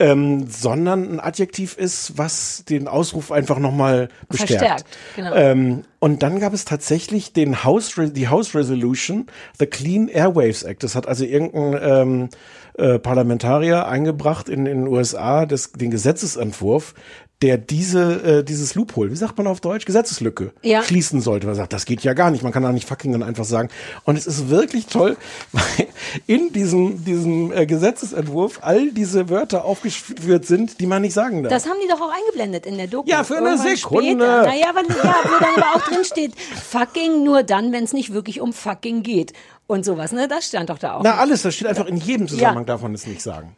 ähm, 0.03 0.49
sondern 0.49 1.15
ein 1.15 1.21
Adjektiv 1.21 1.77
ist, 1.79 2.19
was 2.19 2.65
den 2.65 2.89
Ausruf 2.89 3.31
einfach 3.31 3.61
nochmal 3.61 4.09
bestärkt. 4.29 4.51
Verstärkt, 4.51 4.85
genau. 5.15 5.35
Ähm, 5.35 5.85
und 6.01 6.25
dann 6.25 6.41
gab 6.41 6.53
es 6.53 6.65
tatsächlich 6.65 7.33
den 7.33 7.63
House, 7.63 7.95
die 7.97 8.27
House 8.27 8.57
Resolution, 8.57 9.29
the 9.61 9.67
Clean 9.67 10.09
Airwaves 10.09 10.65
Act. 10.65 10.83
Das 10.83 10.97
hat 10.97 11.07
also 11.07 11.25
irgendein 11.25 11.79
ähm, 11.81 12.29
äh, 12.75 12.99
Parlamentarier 12.99 13.87
eingebracht 13.87 14.49
in, 14.49 14.67
in 14.67 14.85
den 14.85 14.89
USA, 14.89 15.47
das, 15.47 15.71
den 15.71 15.93
Gesetzesentwurf, 15.93 16.95
der 17.43 17.59
diese, 17.59 18.39
äh, 18.41 18.45
dieses 18.45 18.75
Loophole, 18.75 19.11
wie 19.11 19.17
sagt 19.17 19.37
man 19.37 19.47
auf 19.47 19.61
Deutsch, 19.61 19.85
Gesetzeslücke 19.85 20.53
Ja. 20.63 20.83
schließen 20.83 21.21
sollte. 21.21 21.47
Man 21.47 21.57
sagt, 21.57 21.73
das 21.73 21.85
geht 21.85 22.03
ja 22.03 22.13
gar 22.15 22.31
nicht, 22.31 22.43
man 22.43 22.53
kann 22.53 22.63
da 22.63 22.73
nicht 22.73 22.89
fucking 22.89 23.13
dann 23.13 23.23
einfach 23.23 23.45
sagen. 23.45 23.69
Und 24.05 24.17
es 24.17 24.27
ist 24.27 24.49
wirklich 24.49 24.87
toll, 24.87 25.17
weil 25.53 25.89
in 26.27 26.53
diesem, 26.53 27.05
diesem 27.05 27.53
äh, 27.53 27.67
Gesetzesentwurf 27.67 28.61
all 28.63 28.91
diese 28.93 29.29
Wörter 29.29 29.65
aufgeführt 29.65 30.47
sind, 30.47 30.81
die 30.81 30.87
man 30.87 31.03
nicht 31.03 31.15
sagen 31.15 31.43
darf. 31.43 31.53
Das 31.53 31.67
haben 31.67 31.79
die 31.83 31.89
doch 31.89 32.01
auch 32.01 32.13
eingeblendet 32.15 32.65
in 32.67 32.77
der 32.79 32.87
Doku. 32.87 33.09
Ja, 33.11 33.25
für 33.25 33.37
eine 33.39 33.51
Irgendwann 33.51 33.77
Sekunde. 33.77 34.11
Später. 34.13 34.43
Naja, 34.43 34.67
aber, 34.71 34.81
ja, 34.83 35.15
wo 35.25 35.45
dann 35.45 35.55
aber 35.63 35.77
auch 35.77 35.83
drin 35.89 36.05
steht, 36.05 36.33
fucking 36.71 37.25
nur 37.25 37.43
dann, 37.43 37.73
wenn 37.73 37.85
es 37.85 37.93
nicht 37.93 38.13
wirklich 38.13 38.41
um 38.41 38.53
fucking 38.53 39.03
geht. 39.03 39.33
Und 39.67 39.85
sowas, 39.85 40.13
ne? 40.13 40.29
Das 40.29 40.47
stand 40.49 40.69
doch 40.71 40.79
da 40.79 40.97
auch. 40.97 41.03
Na, 41.03 41.15
alles, 41.17 41.43
das 41.43 41.55
steht 41.55 41.67
einfach 41.69 41.87
in 41.87 41.97
jedem 41.97 42.29
Zusammenhang, 42.29 42.65
Ja. 42.65 42.75
darf 42.75 42.83
man 42.83 42.95
es 42.95 43.07
nicht 43.07 43.23
sagen. 43.23 43.57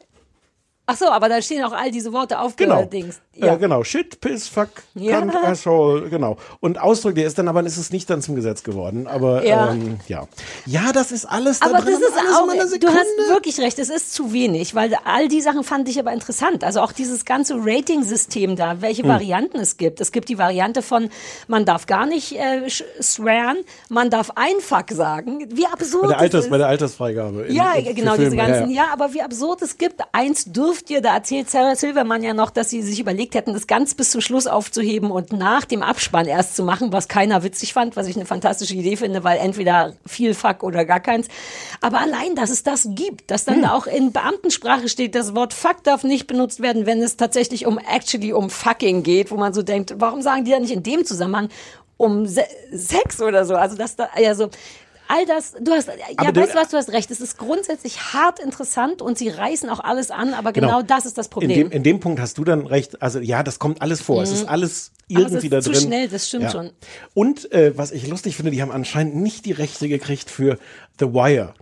Ach 0.86 0.96
so, 0.96 1.08
aber 1.08 1.30
da 1.30 1.40
stehen 1.40 1.64
auch 1.64 1.72
all 1.72 1.90
diese 1.90 2.12
Worte 2.12 2.36
Genau. 2.56 2.74
aufgedings. 2.76 3.20
Ja. 3.36 3.54
Äh, 3.54 3.56
genau. 3.58 3.82
Shit, 3.84 4.20
piss, 4.20 4.48
fuck, 4.48 4.68
Ja. 4.94 5.18
cunt, 5.20 5.34
asshole, 5.34 6.10
genau. 6.10 6.36
Und 6.60 6.78
Ausdruck, 6.78 7.14
der 7.14 7.26
ist 7.26 7.38
dann 7.38 7.48
aber, 7.48 7.62
ist 7.64 7.78
es 7.78 7.90
nicht 7.90 8.08
dann 8.10 8.20
zum 8.22 8.36
Gesetz 8.36 8.62
geworden. 8.62 9.06
Aber 9.06 9.44
Ja. 9.44 9.70
ähm, 9.72 9.98
ja. 10.08 10.28
Ja, 10.66 10.92
das 10.92 11.10
ist 11.10 11.24
alles 11.24 11.58
da 11.60 11.66
Aber 11.70 11.78
drin. 11.80 11.94
das 11.94 12.02
ist 12.10 12.16
alles 12.18 12.34
auch, 12.36 12.78
du 12.78 12.88
hast 12.88 13.30
wirklich 13.30 13.58
recht, 13.60 13.78
es 13.78 13.88
ist 13.88 14.12
zu 14.14 14.32
wenig, 14.34 14.74
weil 14.74 14.94
all 15.04 15.26
die 15.28 15.40
Sachen 15.40 15.64
fand 15.64 15.88
ich 15.88 15.98
aber 15.98 16.12
interessant. 16.12 16.62
Also 16.62 16.80
auch 16.80 16.92
dieses 16.92 17.24
ganze 17.24 17.54
Rating-System 17.58 18.54
da, 18.54 18.80
welche 18.82 19.02
Hm. 19.02 19.08
Varianten 19.08 19.58
es 19.60 19.78
gibt. 19.78 20.00
Es 20.00 20.12
gibt 20.12 20.28
die 20.28 20.38
Variante 20.38 20.82
von, 20.82 21.08
man 21.48 21.64
darf 21.64 21.86
gar 21.86 22.06
nicht 22.06 22.32
äh, 22.38 22.68
swearen, 23.02 23.56
man 23.88 24.10
darf 24.10 24.30
ein 24.34 24.60
Fuck 24.60 24.90
sagen. 24.90 25.46
Wie 25.52 25.66
absurd 25.66 26.02
bei, 26.02 26.08
der 26.08 26.18
Alters, 26.18 26.44
ist. 26.44 26.50
bei 26.50 26.58
der 26.58 26.66
Altersfreigabe. 26.68 27.42
in- 27.46 27.54
Ja, 27.56 27.72
genau, 27.94 28.16
diese 28.16 28.36
ganzen, 28.36 28.70
ja, 28.70 28.84
ja, 28.84 28.92
aber 28.92 29.12
wie 29.14 29.22
absurd 29.22 29.62
es 29.62 29.78
gibt. 29.78 30.00
Eins 30.12 30.44
dürft 30.74 30.90
ihr, 30.90 31.00
da 31.00 31.14
erzählt 31.14 31.48
Sarah 31.48 31.76
Silverman 31.76 32.24
ja 32.24 32.34
noch, 32.34 32.50
dass 32.50 32.68
sie 32.68 32.82
sich 32.82 32.98
überlegt 32.98 33.36
hätten, 33.36 33.52
das 33.52 33.68
ganz 33.68 33.94
bis 33.94 34.10
zum 34.10 34.20
Schluss 34.20 34.48
aufzuheben 34.48 35.12
und 35.12 35.32
nach 35.32 35.64
dem 35.64 35.84
Abspann 35.84 36.26
erst 36.26 36.56
zu 36.56 36.64
machen, 36.64 36.92
was 36.92 37.06
keiner 37.06 37.44
witzig 37.44 37.72
fand, 37.72 37.94
was 37.94 38.08
ich 38.08 38.16
eine 38.16 38.26
fantastische 38.26 38.74
Idee 38.74 38.96
finde, 38.96 39.22
weil 39.22 39.38
entweder 39.38 39.94
viel 40.04 40.34
Fuck 40.34 40.64
oder 40.64 40.84
gar 40.84 40.98
keins. 40.98 41.28
Aber 41.80 42.00
allein, 42.00 42.34
dass 42.34 42.50
es 42.50 42.64
das 42.64 42.88
gibt, 42.90 43.30
dass 43.30 43.44
dann 43.44 43.64
auch 43.64 43.86
in 43.86 44.10
Beamtensprache 44.10 44.88
steht, 44.88 45.14
das 45.14 45.36
Wort 45.36 45.54
Fuck 45.54 45.84
darf 45.84 46.02
nicht 46.02 46.26
benutzt 46.26 46.60
werden, 46.60 46.86
wenn 46.86 47.00
es 47.00 47.16
tatsächlich 47.16 47.66
um 47.66 47.78
actually 47.78 48.32
um 48.32 48.50
fucking 48.50 49.04
geht, 49.04 49.30
wo 49.30 49.36
man 49.36 49.54
so 49.54 49.62
denkt, 49.62 49.94
warum 49.98 50.22
sagen 50.22 50.44
die 50.44 50.50
da 50.50 50.58
nicht 50.58 50.72
in 50.72 50.82
dem 50.82 51.04
Zusammenhang 51.04 51.50
um 51.98 52.26
Se 52.26 52.42
Sex 52.72 53.22
oder 53.22 53.44
so? 53.44 53.54
Also 53.54 53.76
das 53.76 53.94
da, 53.94 54.08
also 54.12 54.50
All 55.06 55.26
das, 55.26 55.52
du 55.60 55.72
hast, 55.72 55.88
ja, 55.88 55.94
Aber 56.16 56.32
der- 56.32 56.42
weißt 56.44 56.54
du 56.54 56.58
was, 56.58 56.68
du 56.70 56.76
hast 56.78 56.88
recht. 56.90 57.10
Es 57.10 57.20
ist 57.20 57.36
grundsätzlich 57.36 58.12
hart 58.14 58.38
interessant 58.38 59.02
und 59.02 59.18
sie 59.18 59.28
reißen 59.28 59.68
auch 59.68 59.80
alles 59.80 60.10
an, 60.10 60.32
aber 60.34 60.52
genau, 60.52 60.82
das 60.82 61.04
ist 61.06 61.18
das 61.18 61.26
In 61.26 61.30
Problem. 61.30 61.50
dem, 61.50 61.70
in 61.70 61.82
dem 61.82 62.00
Punkt 62.00 62.20
hast 62.20 62.38
du 62.38 62.44
dann 62.44 62.66
recht. 62.66 63.02
Also 63.02 63.20
ja, 63.20 63.42
das 63.42 63.58
kommt 63.58 63.82
alles 63.82 64.00
vor. 64.00 64.22
Es 64.22 64.30
Mhm. 64.30 64.36
ist 64.36 64.48
alles 64.48 64.92
Aber 65.10 65.20
es 65.20 65.32
irgendwie 65.32 65.46
ist 65.48 65.52
da 65.52 65.60
zu 65.60 65.70
drin. 65.72 65.80
schnell, 65.82 66.08
das 66.08 66.28
stimmt 66.28 66.50
schon. 66.50 66.70
Und 67.12 67.52
äh, 67.52 67.76
was 67.76 67.92
ich 67.92 68.06
lustig 68.06 68.36
finde, 68.36 68.50
die 68.50 68.62
haben 68.62 68.72
anscheinend 68.72 69.16
nicht 69.16 69.44
die 69.44 69.52
Rechte 69.52 69.88
gekriegt 69.88 70.30
für 70.30 70.58
The 70.98 71.06
Wire. 71.12 71.54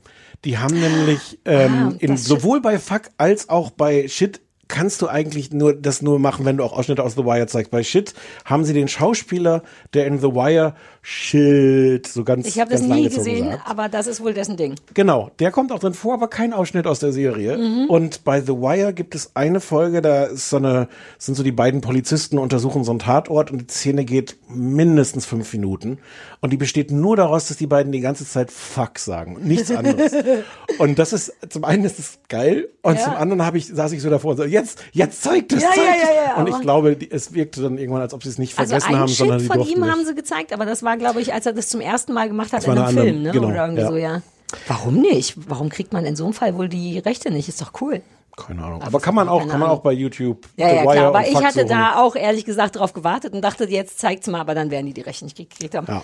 Die 0.45 0.59
haben 0.59 0.79
nämlich 0.81 1.39
ähm, 1.45 1.91
Ah, 1.93 1.97
in, 1.99 2.17
sowohl 2.17 2.61
bei 2.61 2.79
Fuck 2.79 3.11
als 3.17 3.49
auch 3.49 3.71
bei 3.71 4.07
Shit 4.09 4.41
kannst 4.73 5.03
du 5.03 5.07
eigentlich 5.07 5.53
nur 5.53 5.75
das 5.75 6.01
nur 6.01 6.19
machen, 6.19 6.47
wenn 6.47 6.57
du 6.57 6.65
auch 6.65 6.73
Ausschnitte 6.73 7.05
aus 7.05 7.13
The 7.15 7.25
Wire 7.27 7.47
zeigst. 7.47 7.71
Bei 7.71 7.83
Shit 7.83 8.15
haben 8.47 8.65
sie 8.65 8.73
den 8.73 8.89
Schauspieler, 8.89 9.63
der 9.93 10.07
in 10.07 10.19
The 10.19 10.29
Wire 10.29 10.75
Shit 11.03 12.07
so 12.07 12.25
ganz 12.25 12.47
Ich 12.47 12.59
habe 12.59 12.71
das 12.71 12.81
nie 12.81 13.09
gesehen, 13.09 13.51
sagt. 13.51 13.69
aber 13.69 13.89
das 13.91 14.07
ist 14.07 14.23
wohl 14.23 14.33
dessen 14.33 14.57
Ding. 14.57 14.77
Genau, 14.95 15.31
der 15.41 15.51
kommt 15.51 15.73
auch 15.73 15.79
drin 15.79 15.93
vor, 15.93 16.15
aber 16.15 16.29
kein 16.29 16.55
Ausschnitt 16.55 16.87
aus 16.87 17.01
der 17.01 17.13
Serie. 17.13 17.59
Mhm. 17.59 17.91
Und 17.91 18.25
bei 18.25 18.41
The 18.41 18.53
Wire 18.53 18.95
gibt 18.95 19.15
es 19.15 19.33
eine 19.35 19.61
Folge, 19.61 20.01
da 20.01 20.25
ist 20.25 20.49
so 20.49 20.57
eine, 20.57 20.89
sind 21.19 21.35
so 21.35 21.43
die 21.43 21.53
beiden 21.53 21.83
Polizisten 21.83 22.39
untersuchen 22.39 22.83
so 22.83 22.93
einen 22.93 23.01
Tatort 23.01 23.51
und 23.51 23.71
die 23.71 23.75
Szene 23.75 24.05
geht 24.07 24.37
mindestens 24.49 25.27
fünf 25.27 25.53
Minuten. 25.53 25.99
Und 26.41 26.51
die 26.51 26.57
besteht 26.57 26.91
nur 26.91 27.17
daraus, 27.17 27.47
dass 27.49 27.59
die 27.59 27.67
beiden 27.67 27.93
die 27.93 28.01
ganze 28.01 28.27
Zeit 28.27 28.51
Fuck 28.51 28.99
sagen 28.99 29.37
und 29.37 29.45
nichts 29.47 29.71
anderes. 29.71 30.13
und 30.79 30.99
das 30.99 31.13
ist, 31.13 31.33
zum 31.51 31.65
einen 31.65 31.85
ist 31.85 31.99
es 31.99 32.19
geil 32.29 32.69
und 32.83 32.97
Ja. 32.97 33.05
zum 33.05 33.15
anderen 33.15 33.45
habe 33.45 33.59
ich, 33.59 33.67
saß 33.67 33.93
ich 33.93 34.01
so 34.03 34.09
davor 34.11 34.33
und 34.33 34.37
so, 34.39 34.45
jetzt, 34.63 34.83
jetzt 34.93 35.23
zeigt 35.23 35.53
es, 35.53 35.63
Ja, 35.63 35.69
zeigt 35.69 35.79
ja, 35.81 35.85
ja, 36.15 36.25
ja, 36.29 36.35
Und 36.37 36.49
ich 36.49 36.61
glaube, 36.61 36.97
es 37.11 37.33
wirkte 37.35 37.63
dann 37.63 37.79
irgendwann, 37.79 38.03
als 38.03 38.15
ob 38.15 38.23
sie 38.23 38.29
es 38.31 38.39
nicht 38.39 38.59
Also 38.59 38.71
vergessen 38.71 38.95
ein 38.95 39.01
haben, 39.01 39.09
sondern 39.09 39.41
Shit 39.41 39.51
sie 39.53 39.59
von 39.59 39.67
ihm 39.69 39.81
nicht. 39.81 39.91
haben 39.91 40.05
sie 40.05 40.15
gezeigt, 40.15 40.53
aber 40.53 40.65
das 40.67 40.83
war, 40.83 40.97
glaube 40.97 41.21
ich, 41.21 41.33
als 41.33 41.47
er 41.47 41.53
das 41.53 41.69
zum 41.69 41.81
ersten 41.81 42.13
Mal 42.13 42.29
gemacht 42.29 42.53
hat 42.53 42.65
in 42.65 42.71
einem 42.73 42.83
eine 42.85 43.01
Film, 43.01 43.23
ne? 43.23 43.31
genau, 43.33 43.49
Oder 43.49 43.65
irgendwie 43.67 43.85
so, 43.87 43.97
ja. 43.97 44.23
Warum 44.69 45.01
nicht? 45.01 45.35
Warum 45.49 45.69
kriegt 45.71 45.93
man 45.93 46.05
in 46.05 46.15
so 46.17 46.25
einem 46.25 46.35
Fall 46.35 46.57
wohl 46.57 46.69
die 46.69 46.99
Rechte 46.99 47.31
nicht? 47.31 47.49
Ist 47.49 47.61
doch 47.63 47.73
cool. 47.81 48.03
Keine 48.37 48.65
Ahnung. 48.65 48.81
Aber 48.83 48.99
kann 48.99 49.15
man 49.15 49.29
auch, 49.29 49.47
kann 49.47 49.61
man 49.61 49.69
auch 49.69 49.81
bei 49.81 49.93
YouTube 49.93 50.47
Ja, 50.57 50.73
ja, 50.73 50.83
klar. 50.83 51.09
Aber 51.09 51.29
ich 51.29 51.37
hatte 51.37 51.67
da 51.67 51.97
auch 52.03 52.17
ehrlich 52.17 52.47
gesagt 52.47 52.77
drauf 52.77 52.95
gewartet 52.95 53.35
und 53.35 53.43
dachte, 53.43 53.65
jetzt 53.69 53.99
zeigt's 53.99 54.27
mal, 54.27 54.41
aber 54.41 54.55
dann 54.55 54.71
werden 54.71 54.87
die 54.87 54.95
die 54.95 55.03
Rechte 55.03 55.25
nicht 55.25 55.37
gekriegt 55.37 55.75
haben. 55.75 55.87
Ja. 55.87 56.03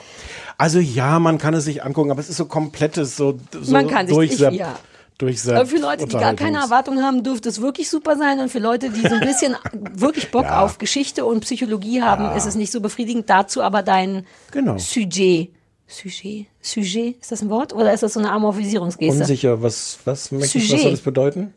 Also 0.58 0.78
ja, 0.78 1.18
man 1.20 1.38
kann 1.38 1.54
es 1.54 1.64
sich 1.64 1.82
angucken, 1.82 2.10
aber 2.10 2.20
es 2.20 2.28
ist 2.28 2.36
so 2.36 2.44
komplettes, 2.44 3.16
so, 3.16 3.38
so 3.58 3.72
Man 3.72 3.86
kann 3.88 4.06
sich- 4.06 4.32
ich- 4.32 4.38
ja. 4.40 4.74
Durchsepp 5.18 5.56
Aber 5.56 5.66
für 5.66 5.76
Leute, 5.78 6.06
die 6.06 6.12
gar 6.16 6.34
keine 6.34 6.58
Unterhaltungs- 6.58 6.62
Erwartung 6.64 7.02
haben, 7.02 7.22
dürfte 7.24 7.48
es 7.48 7.60
wirklich 7.60 7.90
super 7.90 8.16
sein. 8.16 8.38
Und 8.40 8.50
für 8.50 8.58
Leute, 8.60 8.90
die 8.90 9.00
so 9.00 9.14
ein 9.14 9.20
bisschen 9.20 9.56
wirklich 9.94 10.30
Bock 10.30 10.44
Ja. 10.44 10.62
auf 10.64 10.78
Geschichte 10.78 11.24
und 11.24 11.40
Psychologie 11.40 12.02
haben, 12.02 12.36
ist 12.36 12.46
es 12.46 12.54
nicht 12.54 12.72
so 12.72 12.80
befriedigend. 12.80 13.28
Dazu 13.28 13.62
aber 13.62 13.82
dein 13.82 14.26
Genau. 14.52 14.78
Sujet. 14.78 15.50
Sujet? 15.86 16.46
Sujet? 16.60 17.20
Ist 17.20 17.32
das 17.32 17.42
ein 17.42 17.50
Wort? 17.50 17.72
Oder 17.72 17.92
ist 17.92 18.02
das 18.02 18.12
so 18.14 18.20
eine 18.20 18.30
Amorphisierungsgeste? 18.30 19.20
Unsicher, 19.20 19.62
was, 19.62 19.98
was, 20.04 20.30
ich, 20.32 20.40
was 20.40 20.50
Sujet. 20.52 20.80
soll 20.80 20.90
das 20.92 21.00
bedeuten? 21.00 21.54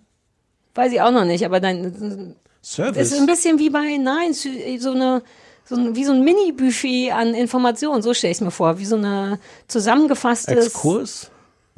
Weiß 0.76 0.92
ich 0.94 1.02
auch 1.02 1.12
noch 1.12 1.26
nicht, 1.26 1.46
aber 1.46 1.60
dein. 1.60 2.36
Service. 2.64 3.12
Ist 3.12 3.20
ein 3.20 3.26
bisschen 3.26 3.58
wie 3.60 3.70
bei, 3.72 3.98
nein, 3.98 4.34
so 4.34 4.92
eine. 4.92 5.22
So 5.66 5.76
ein, 5.76 5.96
wie 5.96 6.04
so 6.04 6.12
ein 6.12 6.24
Mini-Buffet 6.24 7.12
an 7.12 7.34
Informationen, 7.34 8.02
so 8.02 8.14
stelle 8.14 8.32
ich 8.32 8.38
es 8.38 8.42
mir 8.42 8.52
vor. 8.52 8.78
Wie 8.80 8.86
so 8.86 8.96
eine 8.98 9.40
zusammengefasstes. 9.68 10.66
Exkurs? 10.68 11.31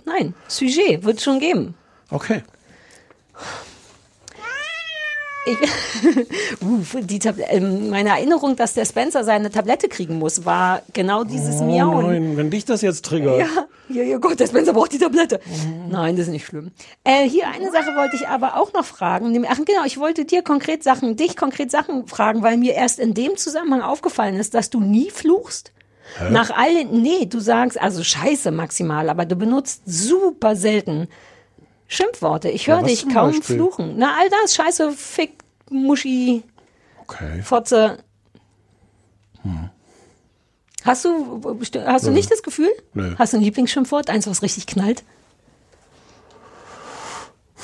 Nein, 0.05 0.33
Sujet 0.47 1.03
wird 1.03 1.21
schon 1.21 1.39
geben. 1.39 1.75
Okay. 2.09 2.43
Ich, 5.45 5.57
uh, 6.61 7.01
die 7.01 7.19
ähm, 7.49 7.89
meine 7.89 8.09
Erinnerung, 8.09 8.55
dass 8.55 8.75
der 8.75 8.85
Spencer 8.85 9.25
seine 9.25 9.51
Tablette 9.51 9.89
kriegen 9.89 10.17
muss, 10.17 10.45
war 10.45 10.83
genau 10.93 11.25
dieses 11.25 11.59
Oh 11.59 11.65
Miauen. 11.65 12.05
nein, 12.07 12.37
wenn 12.37 12.49
dich 12.49 12.63
das 12.63 12.81
jetzt 12.81 13.03
triggert. 13.03 13.39
Ja, 13.39 13.67
ja, 13.89 14.03
ja 14.03 14.17
Gott, 14.19 14.39
der 14.39 14.47
Spencer 14.47 14.71
braucht 14.71 14.93
die 14.93 14.99
Tablette. 14.99 15.41
Nein, 15.89 16.15
das 16.15 16.27
ist 16.27 16.31
nicht 16.31 16.45
schlimm. 16.45 16.71
Äh, 17.03 17.27
hier 17.27 17.47
eine 17.49 17.71
Sache 17.71 17.93
wollte 17.95 18.15
ich 18.15 18.27
aber 18.27 18.55
auch 18.55 18.71
noch 18.71 18.85
fragen. 18.85 19.45
Ach 19.49 19.57
genau, 19.57 19.83
ich 19.85 19.99
wollte 19.99 20.23
dir 20.23 20.43
konkret 20.43 20.81
Sachen, 20.81 21.17
dich 21.17 21.35
konkret 21.35 21.71
Sachen 21.71 22.07
fragen, 22.07 22.41
weil 22.41 22.55
mir 22.55 22.73
erst 22.73 22.99
in 22.99 23.13
dem 23.13 23.35
Zusammenhang 23.35 23.81
aufgefallen 23.81 24.35
ist, 24.35 24.53
dass 24.53 24.69
du 24.69 24.79
nie 24.79 25.09
fluchst. 25.09 25.73
Hä? 26.17 26.29
Nach 26.31 26.51
allen, 26.51 27.01
nee, 27.01 27.25
du 27.25 27.39
sagst, 27.39 27.79
also 27.81 28.03
scheiße 28.03 28.51
maximal, 28.51 29.09
aber 29.09 29.25
du 29.25 29.35
benutzt 29.35 29.81
super 29.85 30.55
selten 30.55 31.07
Schimpfworte. 31.87 32.49
Ich 32.49 32.65
Ja, 32.65 32.75
höre 32.75 32.83
was 32.83 32.91
dich 32.91 33.09
kaum 33.09 33.31
Beispiel? 33.31 33.55
fluchen. 33.57 33.97
Na, 33.97 34.15
all 34.19 34.29
das, 34.29 34.53
scheiße, 34.55 34.91
Fick, 34.91 35.33
Muschi, 35.69 36.43
Okay. 37.01 37.41
Fotze. 37.41 37.97
Hm. 39.41 39.69
Hast 40.85 41.03
du, 41.05 41.41
hast 41.85 42.05
du 42.07 42.11
nicht 42.11 42.31
das 42.31 42.43
Gefühl? 42.43 42.71
Nö. 42.93 43.15
Hast 43.17 43.33
du 43.33 43.37
ein 43.37 43.43
Lieblingsschimpfwort? 43.43 44.09
Eins, 44.09 44.25
was 44.27 44.41
richtig 44.41 44.67
knallt? 44.67 45.03
Hm, 47.55 47.63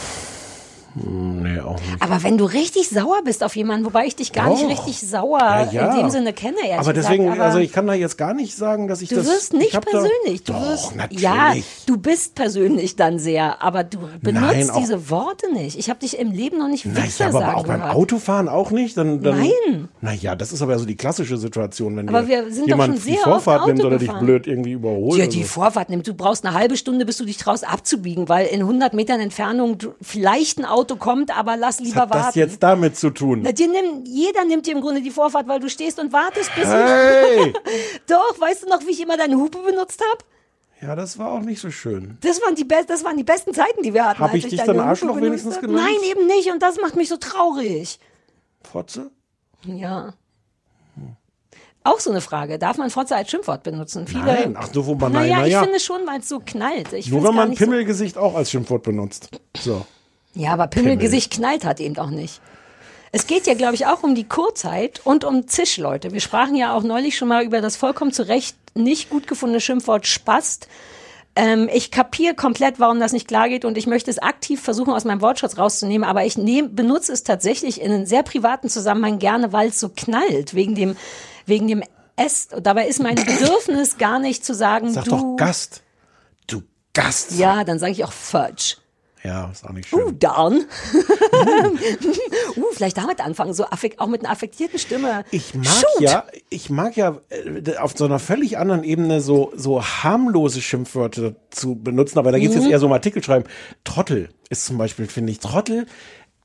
Nee, 0.95 1.60
auch 1.60 1.76
nicht. 1.80 2.02
Aber 2.02 2.24
wenn 2.24 2.38
du 2.38 2.45
richtig 2.45 2.90
sauer 2.90 3.22
bist 3.24 3.44
auf 3.44 3.56
jemanden, 3.56 3.86
wobei 3.86 4.06
ich 4.06 4.16
dich 4.16 4.32
gar 4.34 4.49
nicht 4.49 4.64
Doch. 4.64 4.70
richtig 4.70 4.99
sauer 4.99 5.40
Ja, 5.40 5.70
ja. 5.72 5.91
in 5.94 5.99
dem 6.02 6.10
Sinne 6.10 6.34
kenne, 6.34 6.57
ehrlich 6.64 6.80
Aber 6.80 6.94
deswegen, 6.94 7.24
gesagt. 7.26 7.40
Aber 7.40 7.45
also 7.48 7.60
ich 7.60 7.72
kann 7.72 7.88
da 7.88 7.94
jetzt 7.94 8.18
gar 8.18 8.34
nicht 8.34 8.56
sagen, 8.56 8.88
dass 8.88 9.02
ich 9.02 9.10
du 9.10 9.16
das. 9.16 9.28
wirst 9.28 9.53
ich 9.53 9.60
nicht 9.60 9.82
persönlich. 9.82 10.44
Da, 10.44 10.53
Du 10.53 10.60
doch, 10.60 10.70
wirst, 10.72 10.95
natürlich. 10.95 11.22
ja, 11.24 11.53
du 11.86 11.98
bist 11.98 12.36
persönlich 12.36 12.95
dann 12.95 13.20
sehr, 13.20 13.61
aber 13.61 13.84
du 13.84 13.99
benutzt 14.22 14.41
Nein, 14.48 14.70
auch- 14.72 14.80
diese 14.80 15.10
Worte 15.10 15.52
nicht. 15.53 15.78
Ich 15.78 15.90
habe 15.90 15.99
dich 15.99 16.18
im 16.18 16.32
Leben 16.32 16.57
noch 16.57 16.68
nicht 16.68 16.86
Naja, 16.86 17.03
Wichser 17.06 17.26
aber 17.28 17.40
sagen 17.40 17.56
auch 17.56 17.66
beim 17.68 17.80
gehört. 17.82 17.95
Autofahren 17.95 18.49
auch 18.49 18.72
nicht? 18.72 18.98
Dann, 18.98 19.22
dann, 19.22 19.38
Nein. 19.40 19.90
Naja, 20.02 20.36
das 20.36 20.52
ist 20.52 20.61
aber 20.61 20.78
so 20.80 20.86
die 20.86 20.95
klassische 20.95 21.38
Situation, 21.38 21.95
wenn 21.98 22.10
Aber 22.10 22.28
wir 22.28 22.45
sind 22.52 22.64
doch 22.64 22.68
jemand 22.70 22.95
schon 22.98 23.06
die 23.06 23.11
sehr 23.14 23.24
Vorfahrt 23.24 23.60
oft 23.61 23.68
nimmt 23.68 23.84
oder 23.86 23.98
dich 23.98 24.11
blöd 24.11 24.48
irgendwie 24.48 24.72
überholt. 24.72 25.20
Ja, 25.20 25.28
die 25.28 25.44
so. 25.44 25.49
Vorfahrt 25.49 25.90
nimmt. 25.90 26.07
Du 26.07 26.14
brauchst 26.14 26.45
eine 26.45 26.56
halbe 26.57 26.76
Stunde, 26.78 27.06
bis 27.06 27.18
du 27.18 27.26
dich 27.26 27.38
traust 27.38 27.68
abzubiegen, 27.68 28.28
weil 28.30 28.48
in 28.48 28.61
100 28.61 28.94
Metern 28.94 29.20
Entfernung 29.20 29.78
du- 29.78 29.94
vielleicht 30.02 30.57
ein 30.57 30.66
Auto 30.66 30.78
kommt, 30.85 31.35
aber 31.38 31.57
lass 31.57 31.80
lieber 31.80 32.01
Was 32.01 32.01
hat 32.01 32.10
warten. 32.11 32.26
das 32.27 32.35
jetzt 32.35 32.64
damit 32.64 32.97
zu 32.97 33.10
tun? 33.11 33.41
Na, 33.43 33.51
nimm, 33.51 34.03
jeder 34.06 34.43
nimmt 34.45 34.65
dir 34.68 34.76
im 34.76 34.81
Grunde 34.81 35.01
die 35.01 35.11
Vorfahrt, 35.11 35.47
weil 35.47 35.60
du 35.60 35.69
stehst 35.69 35.99
und 35.99 36.11
wartest 36.14 36.53
bis 36.56 36.65
Hey! 36.68 37.53
Doch, 38.07 38.39
weißt 38.39 38.64
du 38.64 38.69
noch, 38.69 38.81
wie 38.85 38.91
ich 38.91 39.01
immer 39.01 39.18
deine 39.18 39.35
Hupe 39.38 39.60
benutzt 39.60 40.01
habe? 40.11 40.23
Ja, 40.81 40.95
das 40.95 41.18
war 41.19 41.31
auch 41.34 41.41
nicht 41.41 41.60
so 41.60 41.72
schön. 41.72 42.18
Das 42.22 42.41
waren 42.41 42.56
die, 42.56 42.64
be 42.64 42.76
das 42.88 43.03
waren 43.03 43.18
die 43.18 43.23
besten 43.23 43.53
Zeiten, 43.53 43.84
die 43.84 43.93
wir 43.93 44.06
hatten. 44.06 44.19
Hab 44.19 44.34
als 44.34 44.43
ich 44.43 44.47
dich 44.49 44.60
dann 44.61 44.77
Hupe 44.77 44.84
Arschloch 44.84 45.15
benutzt 45.15 45.26
wenigstens 45.26 45.56
hab. 45.56 45.61
genannt? 45.64 45.85
Nein, 45.85 46.10
eben 46.10 46.26
nicht. 46.27 46.49
Und 46.51 46.61
das 46.64 46.80
macht 46.80 46.95
mich 46.95 47.10
so 47.10 47.18
traurig. 47.18 47.99
Fotze? 48.64 49.11
Ja. 49.65 50.14
Auch 51.84 51.99
so 51.99 52.11
eine 52.11 52.22
Frage. 52.22 52.60
Darf 52.60 52.77
man 52.77 52.89
Fotze 52.89 53.15
als 53.15 53.30
Schimpfwort 53.31 53.64
benutzen? 53.64 54.06
Viele, 54.06 54.23
Nein, 54.26 54.56
ach 54.57 54.69
so, 54.72 54.85
wo 54.85 54.95
man, 54.95 55.11
naja, 55.14 55.39
naja, 55.39 55.60
ich 55.60 55.64
finde 55.65 55.80
schon, 55.80 56.06
weil 56.06 56.19
es 56.19 56.27
so 56.30 56.39
knallt. 56.39 56.91
Ich 56.93 57.10
Nur 57.10 57.23
wenn 57.23 57.34
man 57.34 57.49
nicht 57.49 57.60
so- 57.60 57.65
Pimmelgesicht 57.65 58.18
auch 58.18 58.35
als 58.35 58.51
Schimpfwort 58.51 58.84
benutzt. 58.84 59.30
So. 59.57 59.85
Ja, 60.34 60.53
aber 60.53 60.68
Pimmelgesicht 60.68 61.31
knallt 61.31 61.65
hat 61.65 61.80
eben 61.80 61.97
auch 61.97 62.10
nicht. 62.10 62.41
Es 63.11 63.26
geht 63.26 63.47
ja, 63.47 63.56
glaube 63.56 63.76
ich, 63.76 63.88
auch 63.88 64.03
um 64.03 64.14
die 64.14 64.27
Kurzheit 64.27 65.01
und 65.03 65.23
um 65.23 65.47
Zischleute. 65.47 66.14
Wir 66.14 66.22
sprachen 66.22 66.56
ja 66.56 66.76
auch 66.76 66.84
neulich 66.84 67.18
schon 67.18 67.27
mal 67.27 67.43
über 67.43 67.61
das 67.61 67.76
vollkommen 67.76 68.11
zu 68.11 68.27
Recht 68.27 68.56
nicht 68.76 69.10
gut 69.10 69.27
gefundene 69.27 69.61
Schimpfwort 69.61 70.06
Spast. 70.06 70.68
Ähm, 71.35 71.69
ich 71.73 71.89
kapiere 71.89 72.35
komplett, 72.35 72.80
warum 72.80 72.99
das 72.99 73.14
nicht 73.14 73.27
klar 73.27 73.49
geht 73.49 73.65
und 73.65 73.77
ich 73.77 73.88
möchte 73.88 74.11
es 74.11 74.19
aktiv 74.19 74.61
versuchen, 74.61 74.93
aus 74.93 75.06
meinem 75.06 75.22
Wortschatz 75.22 75.57
rauszunehmen, 75.57 76.07
aber 76.07 76.26
ich 76.26 76.38
nehm, 76.38 76.76
benutze 76.76 77.14
es 77.14 77.23
tatsächlich 77.23 77.81
in 77.81 77.91
einem 77.91 78.06
sehr 78.06 78.23
privaten 78.23 78.69
Zusammenhang 78.69 79.19
gerne, 79.19 79.53
weil 79.53 79.69
es 79.69 79.80
so 79.80 79.89
knallt, 79.89 80.53
wegen 80.53 80.76
dem, 80.76 80.95
wegen 81.45 81.68
dem 81.68 81.84
S. 82.15 82.49
Dabei 82.61 82.88
ist 82.88 83.01
mein 83.01 83.15
Bedürfnis 83.26 83.97
gar 83.97 84.19
nicht 84.19 84.45
zu 84.45 84.53
sagen, 84.53 84.91
Sag 84.93 85.06
du. 85.06 85.11
doch 85.11 85.35
Gast. 85.38 85.81
Du 86.47 86.61
Gast. 86.93 87.38
Ja, 87.39 87.64
dann 87.64 87.80
sage 87.80 87.93
ich 87.93 88.03
auch 88.03 88.11
Fudge. 88.11 88.76
Ja, 89.23 89.49
ist 89.51 89.65
auch 89.65 89.71
nicht 89.73 89.89
schön. 89.89 89.99
Uh, 89.99 90.11
darn. 90.11 90.53
uh, 92.55 92.63
vielleicht 92.71 92.97
damit 92.97 93.19
anfangen, 93.23 93.53
so 93.53 93.65
affekt, 93.65 93.99
auch 93.99 94.07
mit 94.07 94.21
einer 94.21 94.31
affektierten 94.31 94.79
Stimme. 94.79 95.25
Ich 95.31 95.53
mag 95.55 95.83
ja, 95.99 96.23
ich 96.49 96.69
mag 96.69 96.95
ja 96.95 97.17
äh, 97.29 97.75
auf 97.77 97.93
so 97.97 98.05
einer 98.05 98.19
völlig 98.19 98.57
anderen 98.57 98.83
Ebene 98.83 99.19
so, 99.21 99.51
so 99.55 99.83
harmlose 99.83 100.61
Schimpfwörter 100.61 101.35
zu 101.49 101.75
benutzen, 101.75 102.17
aber 102.19 102.31
da 102.31 102.39
geht 102.39 102.49
es 102.51 102.55
Mhm. 102.55 102.61
jetzt 102.63 102.71
eher 102.71 102.79
so 102.79 102.85
um 102.85 102.93
Artikel 102.93 103.23
schreiben. 103.23 103.45
Trottel 103.83 104.29
ist 104.49 104.65
zum 104.65 104.77
Beispiel, 104.77 105.07
finde 105.07 105.31
ich, 105.31 105.39
Trottel 105.39 105.85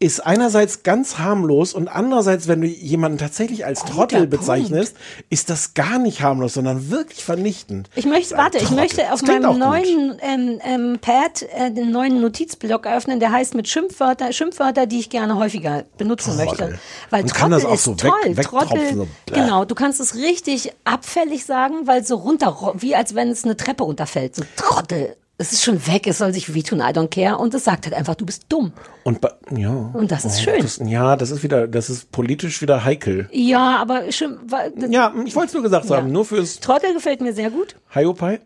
ist 0.01 0.27
einerseits 0.27 0.83
ganz 0.83 1.19
harmlos 1.19 1.73
und 1.73 1.89
andererseits, 1.89 2.49
wenn 2.49 2.61
du 2.61 2.67
jemanden 2.67 3.17
tatsächlich 3.17 3.65
als 3.65 3.85
Trottel 3.85 4.27
bezeichnest, 4.27 4.97
ist 5.31 5.49
das 5.51 5.73
gar 5.75 5.99
nicht 5.99 6.21
harmlos, 6.21 6.55
sondern 6.55 6.91
wirklich 6.91 7.25
vernichtend. 7.25 7.89
Ich 7.95 8.05
möchte, 8.05 8.37
warte, 8.37 8.59
ich 8.59 8.65
Trottel. 8.65 8.77
möchte 8.77 9.13
auf 9.13 9.23
meinem 9.23 9.57
neuen 9.59 10.19
ähm, 10.21 10.61
ähm, 10.65 10.99
Pad 11.01 11.43
äh, 11.55 11.71
den 11.71 11.91
neuen 11.93 12.21
Notizblock 12.21 12.87
eröffnen, 12.87 13.21
der 13.21 13.31
heißt 13.31 13.55
mit 13.55 13.69
Schimpfwörter, 13.69 14.33
Schimpfwörter, 14.33 14.87
die 14.87 14.99
ich 14.99 15.11
gerne 15.11 15.37
häufiger 15.37 15.85
benutzen 15.97 16.37
Trottel. 16.37 16.47
möchte. 16.69 16.79
Weil 17.11 17.23
Und 17.23 17.33
kann 17.35 17.51
Trottel 17.53 17.63
das 17.63 17.71
auch 17.71 17.75
ist 17.75 17.85
so 17.85 17.93
weg- 17.93 18.11
toll. 18.23 18.37
wegtropfen, 18.37 18.69
Trottel, 18.69 18.95
so 18.97 19.09
genau, 19.33 19.65
du 19.65 19.75
kannst 19.75 20.01
es 20.01 20.17
richtig 20.17 20.73
abfällig 20.85 21.47
sagen, 21.47 21.87
weil 21.87 22.05
so 22.05 22.17
runter, 22.17 22.75
wie 22.77 22.95
als 22.97 23.15
wenn 23.15 23.29
es 23.31 23.45
eine 23.45 23.57
Treppe 23.57 23.85
runterfällt. 23.85 24.35
So 24.37 24.43
Trottel. 24.57 25.17
Es 25.37 25.53
ist 25.53 25.65
schon 25.65 25.85
weg, 25.89 26.07
es 26.07 26.19
soll 26.19 26.33
sich 26.33 26.55
wehtun, 26.55 26.79
I 26.79 26.93
don't 26.93 27.09
care. 27.09 27.39
Und 27.39 27.53
es 27.55 27.65
sagt 27.65 27.87
halt 27.87 27.95
einfach, 27.95 28.15
du 28.15 28.25
bist 28.25 28.45
dumm. 28.49 28.73
Und 29.03 29.19
ja. 29.57 29.71
Und 29.93 30.13
das 30.13 30.25
ist 30.25 30.41
schön. 30.43 30.63
Das, 30.63 30.81
ja, 30.85 31.17
das 31.17 31.31
ist 31.33 31.43
wieder, 31.43 31.67
das 31.67 31.91
ist 31.91 32.13
politisch 32.13 32.63
wieder 32.63 32.85
heikel. 32.85 33.29
Ja, 33.33 33.79
aber 33.79 34.13
Schimpf, 34.13 34.41
weil- 34.47 34.73
Ja, 34.93 35.13
ich 35.27 35.35
wollte 35.35 35.49
es 35.49 35.55
nur 35.55 35.63
gesagt 35.65 35.91
Ja. 35.91 35.97
haben, 35.97 36.13
nur 36.13 36.25
fürs 36.25 36.61
Trottel 36.61 36.95
gefällt 36.95 37.21
mir 37.21 37.33
sehr 37.35 37.51
gut. 37.51 37.75
Hiopai. 37.93 38.41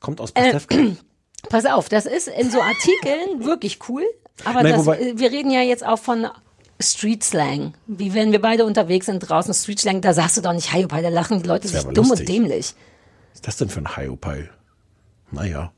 Kommt 0.00 0.20
aus 0.20 0.30
Äh, 0.34 0.52
Pastewka. 0.52 0.96
Pass 1.48 1.64
auf, 1.64 1.88
das 1.88 2.04
ist 2.06 2.28
in 2.28 2.50
so 2.50 2.60
Artikeln 2.60 3.44
wirklich 3.44 3.78
cool. 3.88 4.04
Aber 4.44 4.62
Nein, 4.62 4.72
das, 4.72 4.86
wobei- 4.86 4.98
äh, 5.00 5.18
wir 5.18 5.30
reden 5.32 5.50
ja 5.50 5.62
jetzt 5.62 5.84
auch 5.84 5.98
von 5.98 6.26
Street 6.80 7.24
Slang. 7.24 7.74
Wie 7.86 8.12
wenn 8.14 8.32
wir 8.32 8.40
beide 8.40 8.64
unterwegs 8.64 9.06
sind 9.06 9.20
draußen, 9.20 9.52
Street 9.54 9.80
Slang, 9.80 10.00
da 10.00 10.12
sagst 10.12 10.36
du 10.36 10.42
doch 10.42 10.52
nicht 10.52 10.72
Hi, 10.72 10.86
da 10.86 11.08
lachen 11.08 11.42
die 11.42 11.48
Leute 11.48 11.66
sich 11.68 11.82
dumm 11.82 11.94
lustig. 12.08 12.20
und 12.20 12.28
dämlich. 12.28 12.74
Was 13.32 13.34
ist 13.40 13.46
das 13.48 13.56
denn 13.56 13.68
für 13.70 13.80
ein 13.80 13.96
Hiopai? 13.96 14.48
Naja. 15.30 15.72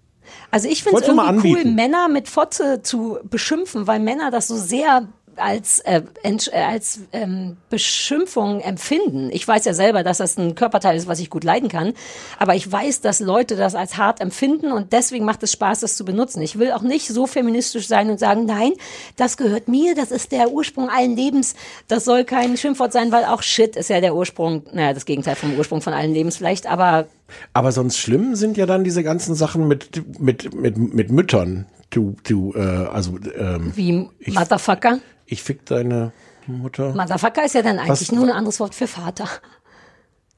Also 0.50 0.68
ich 0.68 0.82
finde 0.82 1.00
es 1.00 1.08
irgendwie 1.08 1.56
cool. 1.56 1.64
Männer 1.64 2.08
mit 2.08 2.28
Fotze 2.28 2.82
zu 2.82 3.18
beschimpfen, 3.24 3.86
weil 3.86 4.00
Männer 4.00 4.30
das 4.30 4.48
so 4.48 4.56
sehr 4.56 5.08
als, 5.40 5.80
äh, 5.80 6.02
äh, 6.22 6.56
als 6.56 7.00
ähm, 7.12 7.56
Beschimpfung 7.68 8.60
empfinden. 8.60 9.30
Ich 9.32 9.46
weiß 9.46 9.64
ja 9.64 9.74
selber, 9.74 10.02
dass 10.02 10.18
das 10.18 10.36
ein 10.36 10.54
Körperteil 10.54 10.96
ist, 10.96 11.06
was 11.06 11.18
ich 11.18 11.30
gut 11.30 11.44
leiden 11.44 11.68
kann. 11.68 11.94
Aber 12.38 12.54
ich 12.54 12.70
weiß, 12.70 13.00
dass 13.00 13.20
Leute 13.20 13.56
das 13.56 13.74
als 13.74 13.96
hart 13.96 14.20
empfinden 14.20 14.72
und 14.72 14.92
deswegen 14.92 15.24
macht 15.24 15.42
es 15.42 15.52
Spaß, 15.52 15.80
das 15.80 15.96
zu 15.96 16.04
benutzen. 16.04 16.42
Ich 16.42 16.58
will 16.58 16.72
auch 16.72 16.82
nicht 16.82 17.08
so 17.08 17.26
feministisch 17.26 17.88
sein 17.88 18.10
und 18.10 18.18
sagen, 18.18 18.44
nein, 18.44 18.72
das 19.16 19.36
gehört 19.36 19.68
mir, 19.68 19.94
das 19.94 20.10
ist 20.10 20.32
der 20.32 20.50
Ursprung 20.50 20.88
allen 20.88 21.16
Lebens. 21.16 21.54
Das 21.88 22.04
soll 22.04 22.24
kein 22.24 22.56
Schimpfwort 22.56 22.92
sein, 22.92 23.12
weil 23.12 23.24
auch 23.24 23.42
Shit 23.42 23.76
ist 23.76 23.90
ja 23.90 24.00
der 24.00 24.14
Ursprung, 24.14 24.64
naja, 24.72 24.92
das 24.92 25.04
Gegenteil 25.04 25.36
vom 25.36 25.56
Ursprung 25.56 25.80
von 25.80 25.92
allen 25.92 26.12
Lebens 26.12 26.36
vielleicht, 26.36 26.66
aber 26.66 27.06
Aber 27.52 27.72
sonst 27.72 27.96
schlimm 27.98 28.34
sind 28.34 28.56
ja 28.56 28.66
dann 28.66 28.84
diese 28.84 29.02
ganzen 29.02 29.34
Sachen 29.34 29.68
mit, 29.68 30.18
mit, 30.20 30.54
mit, 30.54 30.76
mit 30.76 31.10
Müttern. 31.10 31.66
Du, 31.90 32.16
du, 32.24 32.52
äh, 32.54 32.60
also, 32.60 33.18
ähm, 33.36 33.72
wie 33.74 34.08
Motherfucker. 34.26 35.00
ich 35.26 35.42
fick 35.42 35.66
deine 35.66 36.12
Mutter. 36.46 36.94
Motherfucker 36.94 37.44
ist 37.44 37.54
ja 37.54 37.62
dann 37.62 37.78
eigentlich 37.78 37.90
Was- 38.08 38.12
nur 38.12 38.24
ein 38.24 38.30
anderes 38.32 38.60
Wort 38.60 38.74
für 38.74 38.86
Vater. 38.86 39.28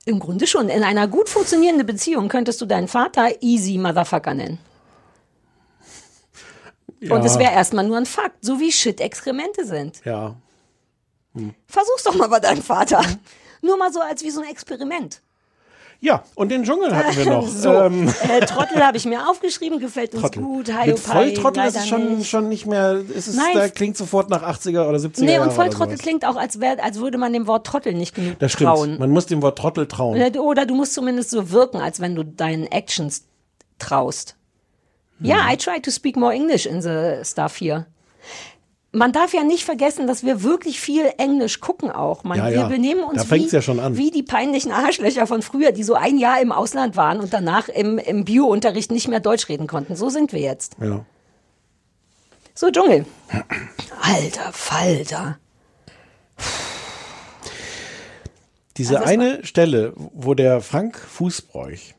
Im 0.04 0.18
Grunde 0.18 0.46
schon. 0.46 0.68
In 0.68 0.82
einer 0.82 1.06
gut 1.06 1.28
funktionierenden 1.28 1.86
Beziehung 1.86 2.28
könntest 2.28 2.60
du 2.60 2.66
deinen 2.66 2.88
Vater 2.88 3.30
easy 3.40 3.78
Motherfucker 3.78 4.34
nennen. 4.34 4.58
Ja. 7.00 7.14
Und 7.16 7.24
es 7.24 7.38
wäre 7.38 7.52
erstmal 7.52 7.86
nur 7.86 7.96
ein 7.96 8.06
Fakt, 8.06 8.44
so 8.44 8.60
wie 8.60 8.70
Shit 8.70 9.00
Exkremente 9.00 9.64
sind. 9.66 10.00
Ja. 10.04 10.36
Versuch's 11.66 12.04
doch 12.04 12.14
mal 12.14 12.28
bei 12.28 12.40
deinem 12.40 12.62
Vater. 12.62 13.02
Nur 13.60 13.76
mal 13.76 13.92
so 13.92 14.00
als 14.00 14.22
wie 14.22 14.30
so 14.30 14.40
ein 14.40 14.48
Experiment. 14.48 15.20
Ja, 16.04 16.24
und 16.34 16.48
den 16.50 16.64
Dschungel 16.64 16.92
hatten 16.96 17.16
wir 17.16 17.24
noch. 17.26 17.46
so, 17.48 17.72
Ähm, 17.74 18.08
äh, 18.28 18.40
Trottel 18.44 18.84
habe 18.84 18.96
ich 18.96 19.04
mir 19.04 19.28
aufgeschrieben, 19.30 19.78
gefällt 19.78 20.12
uns 20.14 20.22
Trottel. 20.22 20.42
gut. 20.42 20.66
Mit 20.66 20.76
Hiopai, 20.76 20.96
Volltrottel 20.96 21.64
ist 21.64 21.76
es 21.76 21.86
schon, 21.86 22.18
nicht. 22.18 22.28
schon 22.28 22.48
nicht 22.48 22.66
mehr, 22.66 23.00
ist 23.14 23.28
es, 23.28 23.36
da 23.54 23.68
klingt 23.68 23.96
sofort 23.96 24.28
nach 24.28 24.42
80er 24.42 24.88
oder 24.88 24.98
70er 24.98 25.22
Nee, 25.22 25.38
und 25.38 25.52
Volltrottel 25.52 25.96
klingt 25.98 26.24
auch, 26.26 26.34
als, 26.34 26.58
wär, 26.60 26.82
als 26.84 26.98
würde 26.98 27.18
man 27.18 27.32
dem 27.32 27.46
Wort 27.46 27.64
Trottel 27.68 27.94
nicht 27.94 28.16
genug 28.16 28.36
Das 28.40 28.50
stimmt. 28.50 28.70
trauen. 28.70 28.98
Man 28.98 29.10
muss 29.10 29.26
dem 29.26 29.42
Wort 29.42 29.56
Trottel 29.56 29.86
trauen. 29.86 30.16
Oder 30.16 30.30
du- 30.30 30.40
Oder 30.42 30.66
du 30.66 30.74
musst 30.74 30.94
zumindest 30.94 31.30
so 31.30 31.50
wirken, 31.52 31.76
als 31.80 32.00
wenn 32.00 32.16
du 32.16 32.24
deinen 32.24 32.66
Actions 32.66 33.22
traust. 33.78 34.34
Ja, 35.20 35.46
Hm. 35.46 35.52
I 35.54 35.56
try 35.56 35.80
to 35.80 35.92
speak 35.92 36.16
more 36.16 36.34
English 36.34 36.66
in 36.66 36.82
the 36.82 37.24
stuff 37.24 37.60
here. 37.60 37.86
Man 38.94 39.10
darf 39.10 39.32
ja 39.32 39.42
nicht 39.42 39.64
vergessen, 39.64 40.06
dass 40.06 40.22
wir 40.22 40.42
wirklich 40.42 40.78
viel 40.78 41.10
Englisch 41.16 41.60
gucken 41.60 41.90
auch. 41.90 42.24
Man, 42.24 42.36
Ja, 42.36 42.48
wir 42.48 42.52
ja. 42.52 42.68
benehmen 42.68 43.02
uns 43.02 43.30
wie, 43.30 43.46
ja 43.46 43.62
schon 43.62 43.80
an. 43.80 43.96
wie 43.96 44.10
die 44.10 44.22
peinlichen 44.22 44.70
Arschlöcher 44.70 45.26
von 45.26 45.40
früher, 45.40 45.72
die 45.72 45.82
so 45.82 45.94
ein 45.94 46.18
Jahr 46.18 46.42
im 46.42 46.52
Ausland 46.52 46.94
waren 46.94 47.20
und 47.20 47.32
danach 47.32 47.70
im, 47.70 47.96
im 47.96 48.26
Bio-Unterricht 48.26 48.90
nicht 48.92 49.08
mehr 49.08 49.20
Deutsch 49.20 49.48
reden 49.48 49.66
konnten. 49.66 49.96
So 49.96 50.10
sind 50.10 50.34
wir 50.34 50.40
jetzt. 50.40 50.76
Ja. 50.78 51.06
So, 52.54 52.70
Dschungel. 52.70 53.06
Alter 54.02 54.52
Falter. 54.52 55.38
Diese 58.76 58.98
Also 58.98 59.08
eine 59.08 59.44
Stelle, 59.44 59.94
wo 59.96 60.34
der 60.34 60.60
Frank 60.60 60.98
Fußbräuch 60.98 61.94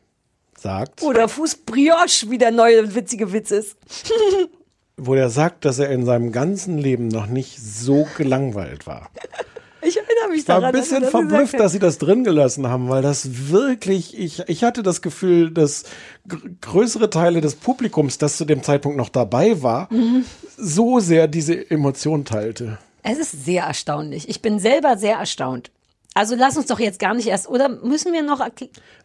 sagt, 0.57 1.01
Oder 1.01 1.27
Fußbrioche, 1.27 2.29
wie 2.29 2.37
der 2.37 2.51
neue 2.51 2.93
witzige 2.93 3.33
Witz 3.33 3.49
ist. 3.49 3.77
wo 4.97 5.15
er 5.15 5.29
sagt, 5.29 5.65
dass 5.65 5.79
er 5.79 5.89
in 5.89 6.05
seinem 6.05 6.31
ganzen 6.31 6.77
Leben 6.77 7.07
noch 7.07 7.25
nicht 7.27 7.59
so 7.59 8.07
gelangweilt 8.17 8.85
war. 8.87 9.09
Ich 9.81 9.97
erinnere 9.97 10.29
mich 10.29 10.41
Ich 10.43 10.47
war 10.47 10.61
daran. 10.61 10.73
ein 10.75 10.79
bisschen 10.79 11.03
verblüfft, 11.03 11.59
dass 11.59 11.73
sie 11.73 11.79
das 11.79 11.97
drin 11.97 12.23
gelassen 12.23 12.67
haben, 12.69 12.87
weil 12.87 13.01
das 13.01 13.49
wirklich, 13.49 14.17
ich, 14.17 14.39
ich 14.47 14.63
hatte 14.63 14.81
das 14.81 15.01
Gefühl, 15.01 15.51
dass 15.51 15.83
gr- 16.27 16.37
größere 16.61 17.09
Teile 17.09 17.41
des 17.41 17.55
Publikums, 17.55 18.17
das 18.17 18.37
zu 18.37 18.45
dem 18.45 18.63
Zeitpunkt 18.63 18.97
noch 18.97 19.09
dabei 19.09 19.61
war, 19.61 19.91
Mhm. 19.91 20.23
so 20.57 20.99
sehr 20.99 21.27
diese 21.27 21.69
Emotion 21.69 22.23
teilte. 22.23 22.77
Es 23.01 23.17
ist 23.17 23.43
sehr 23.43 23.63
erstaunlich. 23.63 24.29
Ich 24.29 24.41
bin 24.41 24.59
selber 24.59 24.95
sehr 24.97 25.17
erstaunt. 25.17 25.69
Also 26.13 26.35
lass 26.35 26.57
uns 26.57 26.67
doch 26.67 26.79
jetzt 26.79 26.99
gar 26.99 27.13
nicht 27.15 27.27
erst, 27.27 27.47
oder 27.49 27.69
müssen 27.69 28.13
wir 28.13 28.21
noch 28.21 28.39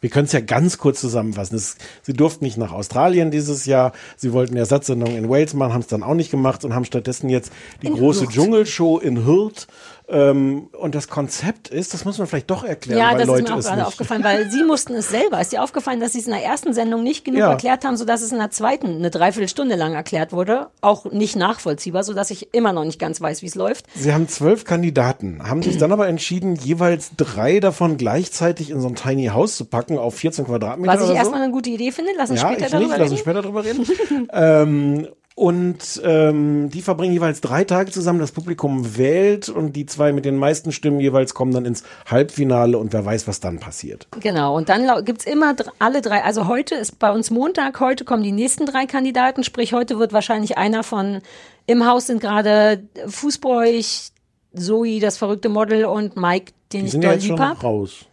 Wir 0.01 0.11
können 0.11 0.27
es 0.27 0.33
ja 0.33 0.41
ganz 0.41 0.79
kurz 0.79 1.01
zusammenfassen. 1.01 1.57
Es, 1.57 1.77
sie 2.03 2.13
durften 2.13 2.45
nicht 2.45 2.59
nach 2.59 2.73
Australien 2.73 3.31
dieses 3.31 3.65
Jahr. 3.65 3.93
Sie 4.17 4.33
wollten 4.33 4.53
eine 4.53 4.61
Ersatzsendung 4.61 5.17
in 5.17 5.29
Wales 5.29 5.55
machen, 5.55 5.73
haben 5.73 5.81
es 5.81 5.87
dann 5.87 6.03
auch 6.03 6.15
nicht 6.15 6.31
gemacht 6.31 6.65
und 6.65 6.75
haben 6.75 6.85
stattdessen 6.85 7.31
jetzt 7.31 7.53
die 7.83 7.87
In 7.87 7.95
große 7.95 8.23
Hürth. 8.23 8.33
Dschungelshow 8.33 8.99
in 8.99 9.25
Hürth. 9.25 9.67
Ähm, 10.11 10.69
und 10.73 10.95
das 10.95 11.09
Konzept 11.09 11.69
ist, 11.69 11.93
das 11.93 12.07
muss 12.07 12.17
man 12.17 12.27
vielleicht 12.27 12.51
doch 12.51 12.65
erklären, 12.65 12.99
Ja, 12.99 13.11
weil 13.11 13.19
das 13.19 13.27
Leute 13.27 13.43
ist 13.43 13.49
mir 13.51 13.57
auch 13.57 13.61
gerade 13.63 13.77
nicht. 13.77 13.87
aufgefallen, 13.87 14.25
weil 14.25 14.51
sie 14.51 14.63
mussten 14.65 14.95
es 14.95 15.11
selber. 15.11 15.39
Ist 15.39 15.53
dir 15.53 15.63
aufgefallen, 15.63 16.01
dass 16.01 16.13
sie 16.15 16.21
es 16.21 16.27
in 16.27 16.33
der 16.33 16.43
ersten 16.43 16.73
Sendung 16.73 17.03
nicht 17.03 17.27
genug 17.27 17.41
Ja. 17.41 17.51
erklärt 17.51 17.85
haben, 17.85 17.99
sodass 17.99 18.23
es 18.23 18.33
in 18.33 18.39
der 18.39 18.51
zweiten 18.51 18.87
eine 18.97 19.11
Dreiviertelstunde 19.11 19.77
lang 19.77 19.93
erklärt 19.93 20.33
wurde? 20.33 20.69
Auch 20.81 21.05
nicht 21.13 21.37
nachvollziehbar, 21.37 22.05
sodass 22.05 22.31
ich 22.31 22.55
immer 22.55 22.73
noch 22.73 22.85
nicht 22.85 22.99
ganz 22.99 23.21
weiß, 23.21 23.43
wie 23.43 23.47
es 23.47 23.55
läuft. 23.55 23.85
Sie 23.95 24.15
haben 24.15 24.29
zwölf 24.29 24.65
Kandidaten, 24.65 25.47
haben 25.47 25.63
sich 25.63 25.77
dann 25.77 25.93
aber 25.93 26.09
entschieden, 26.09 26.57
jeweils 26.57 27.11
drei 27.19 27.61
davon 27.61 27.99
gleichzeitig 27.99 28.71
in 28.71 28.81
so 28.81 28.89
ein 28.89 28.95
Tiny 28.95 29.27
House 29.27 29.57
zu 29.59 29.67
packen 29.67 29.99
auf 29.99 30.15
14 30.15 30.47
Quadratmeter 30.47 30.91
Was 30.91 31.01
ich 31.01 31.05
oder 31.05 31.13
so. 31.13 31.19
erstmal 31.19 31.43
eine 31.43 31.53
gute 31.53 31.69
Idee 31.69 31.93
finde. 31.93 32.13
Lass 32.17 32.31
uns 32.31 32.41
ja, 32.41 32.49
später 32.49 32.65
ich 32.65 32.71
darüber 32.73 32.89
nicht, 32.89 32.99
lass 32.99 33.11
uns 33.11 33.21
reden. 33.21 33.21
später 33.21 33.43
drüber 33.43 33.65
reden. 33.65 34.29
ähm, 34.33 35.09
und 35.39 36.01
ähm, 36.05 36.69
die 36.71 36.83
verbringen 36.83 37.13
jeweils 37.13 37.41
drei 37.41 37.63
Tage 37.63 37.93
zusammen. 37.93 38.19
Das 38.19 38.33
Publikum 38.33 38.97
wählt 38.97 39.49
und 39.49 39.75
die 39.75 39.87
zwei 39.87 40.13
mit 40.13 40.25
den 40.25 40.37
meisten 40.37 40.73
Stimmen 40.73 40.99
jeweils 40.99 41.33
kommen 41.33 41.53
dann 41.53 41.65
ins 41.65 41.85
Halbfinale 42.11 42.77
und 42.77 42.93
wer 42.93 43.05
weiß, 43.05 43.29
was 43.29 43.39
dann 43.39 43.61
passiert. 43.61 44.09
Genau, 44.21 44.57
und 44.57 44.69
dann 44.69 44.85
lau- 44.85 45.01
gibt's 45.03 45.25
immer 45.27 45.55
alle 45.79 46.01
drei. 46.03 46.25
Also 46.25 46.49
heute 46.49 46.75
ist 46.75 46.99
bei 46.99 47.13
uns 47.13 47.31
Montag, 47.31 47.79
heute 47.79 48.05
kommen 48.05 48.25
die 48.25 48.33
nächsten 48.33 48.67
drei 48.67 48.87
Kandidaten. 48.87 49.45
Sprich, 49.45 49.73
heute 49.73 49.99
wird 50.01 50.13
wahrscheinlich 50.13 50.59
einer 50.59 50.83
von 50.83 51.21
im 51.67 51.87
Haus 51.87 52.07
sind 52.09 52.21
gerade 52.21 52.83
Fußbräuch, 53.07 54.11
Zoe, 54.55 54.99
das 55.01 55.19
verrückte 55.19 55.49
Model 55.51 55.85
und 55.85 56.17
Mike, 56.17 56.53
den 56.73 56.81
Die 56.81 56.87
ich 56.87 56.93
sind 56.93 57.03
ja 57.03 57.11
doll 57.11 57.15
jetzt 57.17 57.29
lieb 57.29 57.37
schon 57.39 57.49
hab. 57.49 57.63
raus. 57.63 58.07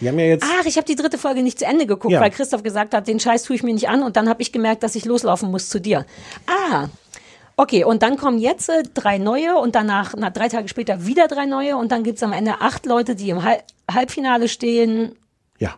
Die 0.00 0.08
haben 0.08 0.18
ja 0.18 0.26
jetzt. 0.26 0.44
Ach, 0.46 0.66
ich 0.66 0.76
habe 0.76 0.86
die 0.86 0.94
dritte 0.94 1.16
Folge 1.16 1.42
nicht 1.42 1.58
zu 1.58 1.64
Ende 1.64 1.86
geguckt, 1.86 2.12
Ja. 2.12 2.20
weil 2.20 2.30
Christoph 2.30 2.62
gesagt 2.62 2.92
hat, 2.94 3.08
den 3.08 3.18
Scheiß 3.18 3.44
tue 3.44 3.56
ich 3.56 3.62
mir 3.62 3.72
nicht 3.72 3.88
an. 3.88 4.02
Und 4.02 4.16
dann 4.16 4.28
habe 4.28 4.42
ich 4.42 4.52
gemerkt, 4.52 4.82
dass 4.82 4.94
ich 4.94 5.04
loslaufen 5.06 5.50
muss 5.50 5.68
zu 5.70 5.80
dir. 5.80 6.04
Ah, 6.46 6.88
okay. 7.56 7.84
Und 7.84 8.02
dann 8.02 8.18
kommen 8.18 8.38
jetzt 8.38 8.68
äh, 8.68 8.82
drei 8.92 9.16
neue 9.18 9.56
und 9.56 9.74
danach, 9.74 10.14
na, 10.16 10.28
drei 10.30 10.48
Tage 10.48 10.68
später 10.68 11.06
wieder 11.06 11.28
drei 11.28 11.46
neue. 11.46 11.76
Und 11.78 11.92
dann 11.92 12.02
gibt's 12.02 12.22
am 12.22 12.32
Ende 12.34 12.60
acht 12.60 12.84
Leute, 12.84 13.14
die 13.14 13.30
im 13.30 13.42
Hal 13.42 13.62
Halbfinale 13.90 14.48
stehen. 14.48 15.14
Ja. 15.58 15.76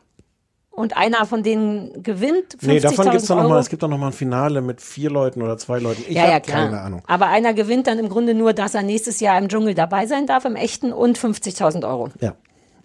Und 0.71 0.97
einer 0.97 1.25
von 1.27 1.43
denen 1.45 2.03
gewinnt 2.03 2.57
50.000 2.57 2.67
Nee, 2.67 2.81
davon 2.81 3.11
gibt's 3.11 3.27
doch 3.29 3.37
noch 3.37 3.49
mal, 3.49 3.61
es 3.61 3.69
gibt 3.69 3.83
doch 3.85 3.89
noch 3.89 3.99
mal 3.99 4.07
ein 4.09 4.13
Finale 4.13 4.63
mit 4.63 4.81
vier 4.81 5.11
Leuten 5.11 5.43
oder 5.43 5.59
zwei 5.59 5.79
Leuten. 5.79 6.03
Ich 6.09 6.17
ja, 6.17 6.23
hab 6.23 6.31
ja, 6.31 6.41
klar. 6.41 6.65
keine 6.65 6.81
Ahnung. 6.81 7.03
Aber 7.07 7.27
einer 7.29 7.55
gewinnt 7.55 7.87
dann 7.87 7.99
im 8.01 8.09
Grunde 8.09 8.35
nur, 8.35 8.53
dass 8.53 8.75
er 8.75 8.83
nächstes 8.83 9.21
Jahr 9.21 9.39
im 9.39 9.49
Dschungel 9.49 9.75
dabei 9.75 10.07
sein 10.07 10.27
darf, 10.27 10.45
im 10.45 10.57
echten 10.57 10.93
und 10.93 11.19
50.000 11.19 11.87
Euro. 11.89 12.09
Ja. 12.21 12.35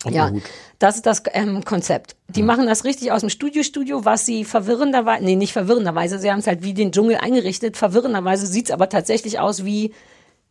Ja, 0.09 0.31
das 0.79 0.95
ist 0.95 1.05
das 1.05 1.23
ähm, 1.33 1.63
Konzept. 1.63 2.15
Die 2.27 2.43
machen 2.43 2.65
das 2.65 2.83
richtig 2.83 3.11
aus 3.11 3.21
dem 3.21 3.29
Studio-Studio, 3.29 4.05
was 4.05 4.25
sie 4.25 4.43
verwirrenderweise, 4.43 5.23
nee, 5.23 5.35
nicht 5.35 5.53
verwirrenderweise, 5.53 6.19
sie 6.19 6.31
haben 6.31 6.39
es 6.39 6.47
halt 6.47 6.63
wie 6.63 6.73
den 6.73 6.91
Dschungel 6.91 7.17
eingerichtet. 7.17 7.77
Verwirrenderweise 7.77 8.47
sieht's 8.47 8.71
aber 8.71 8.89
tatsächlich 8.89 9.39
aus 9.39 9.65
wie 9.65 9.93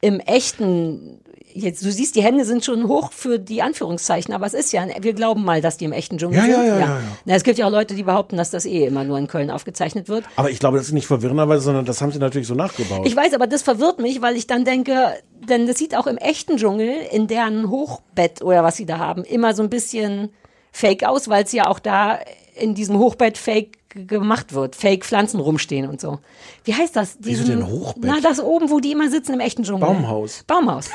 im 0.02 0.20
echten, 0.20 1.20
jetzt, 1.54 1.84
du 1.84 1.90
siehst, 1.92 2.16
die 2.16 2.22
Hände 2.22 2.44
sind 2.44 2.64
schon 2.64 2.88
hoch 2.88 3.12
für 3.12 3.38
die 3.38 3.62
Anführungszeichen, 3.62 4.34
aber 4.34 4.46
es 4.46 4.52
ist 4.52 4.72
ja, 4.72 4.84
wir 5.00 5.12
glauben 5.14 5.44
mal, 5.44 5.60
dass 5.62 5.76
die 5.76 5.84
im 5.84 5.92
echten 5.92 6.18
Dschungel 6.18 6.36
Ja, 6.38 6.42
sind. 6.44 6.52
ja, 6.52 6.64
ja, 6.64 6.74
ja, 6.74 6.80
ja. 6.80 7.00
Na, 7.24 7.34
es 7.34 7.44
gibt 7.44 7.56
ja 7.58 7.66
auch 7.66 7.70
Leute, 7.70 7.94
die 7.94 8.02
behaupten, 8.02 8.36
dass 8.36 8.50
das 8.50 8.66
eh 8.66 8.84
immer 8.84 9.04
nur 9.04 9.16
in 9.16 9.28
Köln 9.28 9.50
aufgezeichnet 9.50 10.08
wird. 10.08 10.24
Aber 10.36 10.50
ich 10.50 10.58
glaube, 10.58 10.76
das 10.78 10.88
ist 10.88 10.92
nicht 10.92 11.06
verwirrenderweise, 11.06 11.62
sondern 11.62 11.84
das 11.84 12.02
haben 12.02 12.10
sie 12.10 12.18
natürlich 12.18 12.48
so 12.48 12.54
nachgebaut. 12.54 13.06
Ich 13.06 13.14
weiß, 13.16 13.32
aber 13.34 13.46
das 13.46 13.62
verwirrt 13.62 14.00
mich, 14.00 14.20
weil 14.20 14.36
ich 14.36 14.46
dann 14.48 14.64
denke, 14.64 15.14
denn 15.48 15.66
das 15.66 15.78
sieht 15.78 15.96
auch 15.96 16.06
im 16.08 16.18
echten 16.18 16.56
Dschungel, 16.56 16.94
in 17.12 17.28
deren 17.28 17.70
Hochbett 17.70 18.42
oder 18.42 18.64
was 18.64 18.76
sie 18.76 18.86
da 18.86 18.98
haben, 18.98 19.22
immer 19.24 19.54
so 19.54 19.62
ein 19.62 19.70
bisschen 19.70 20.30
fake 20.72 21.04
aus, 21.04 21.28
weil 21.28 21.44
es 21.44 21.52
ja 21.52 21.68
auch 21.68 21.78
da 21.78 22.18
in 22.58 22.74
diesem 22.74 22.98
Hochbett 22.98 23.38
fake 23.38 23.78
gemacht 23.94 24.52
wird. 24.55 24.77
Fake 24.77 25.05
Pflanzen 25.05 25.40
rumstehen 25.40 25.89
und 25.89 26.01
so. 26.01 26.19
Wie 26.64 26.74
heißt 26.74 26.97
das? 26.97 27.16
Wieso 27.20 27.44
denn 27.44 27.66
Hochbett? 27.66 28.05
Na, 28.05 28.20
das 28.20 28.40
oben, 28.40 28.70
wo 28.70 28.81
die 28.81 28.93
immer 28.93 29.10
sitzen 29.10 29.35
im 29.35 29.40
echten 29.40 29.62
Dschungel. 29.64 29.86
Baumhaus. 29.86 30.44
Baumhaus. 30.47 30.89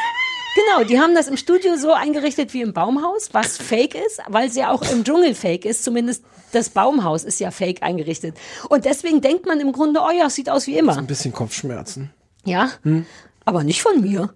Genau, 0.55 0.87
die 0.87 0.99
haben 0.99 1.13
das 1.13 1.27
im 1.27 1.37
Studio 1.37 1.75
so 1.77 1.93
eingerichtet 1.93 2.53
wie 2.53 2.61
im 2.61 2.73
Baumhaus, 2.73 3.29
was 3.31 3.57
fake 3.57 3.93
ist, 3.93 4.19
weil 4.27 4.47
es 4.47 4.55
ja 4.55 4.71
auch 4.71 4.81
im 4.91 5.03
Dschungel 5.03 5.35
fake 5.35 5.65
ist. 5.65 5.83
Zumindest 5.83 6.23
das 6.51 6.69
Baumhaus 6.69 7.23
ist 7.23 7.39
ja 7.39 7.51
fake 7.51 7.83
eingerichtet. 7.83 8.35
Und 8.69 8.85
deswegen 8.85 9.21
denkt 9.21 9.45
man 9.45 9.59
im 9.59 9.71
Grunde, 9.71 9.99
oh 10.03 10.09
ja, 10.09 10.25
es 10.27 10.35
sieht 10.35 10.49
aus 10.49 10.65
wie 10.65 10.77
immer. 10.77 10.97
Ein 10.97 11.05
bisschen 11.05 11.31
Kopfschmerzen. 11.31 12.09
Ja, 12.43 12.71
Hm? 12.83 13.05
aber 13.45 13.63
nicht 13.63 13.81
von 13.83 14.01
mir. 14.01 14.33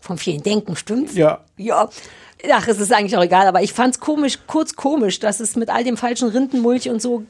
Von 0.00 0.16
vielen 0.18 0.42
Denken, 0.42 0.74
stimmt's? 0.76 1.14
Ja. 1.14 1.44
Ja. 1.56 1.88
Ach, 2.50 2.66
es 2.66 2.80
ist 2.80 2.90
eigentlich 2.92 3.16
auch 3.18 3.22
egal, 3.22 3.46
aber 3.46 3.62
ich 3.62 3.74
fand's 3.74 4.00
komisch, 4.00 4.38
kurz 4.46 4.74
komisch, 4.74 5.20
dass 5.20 5.40
es 5.40 5.56
mit 5.56 5.68
all 5.68 5.84
dem 5.84 5.98
falschen 5.98 6.30
Rindenmulch 6.30 6.88
und 6.88 7.02
so 7.02 7.22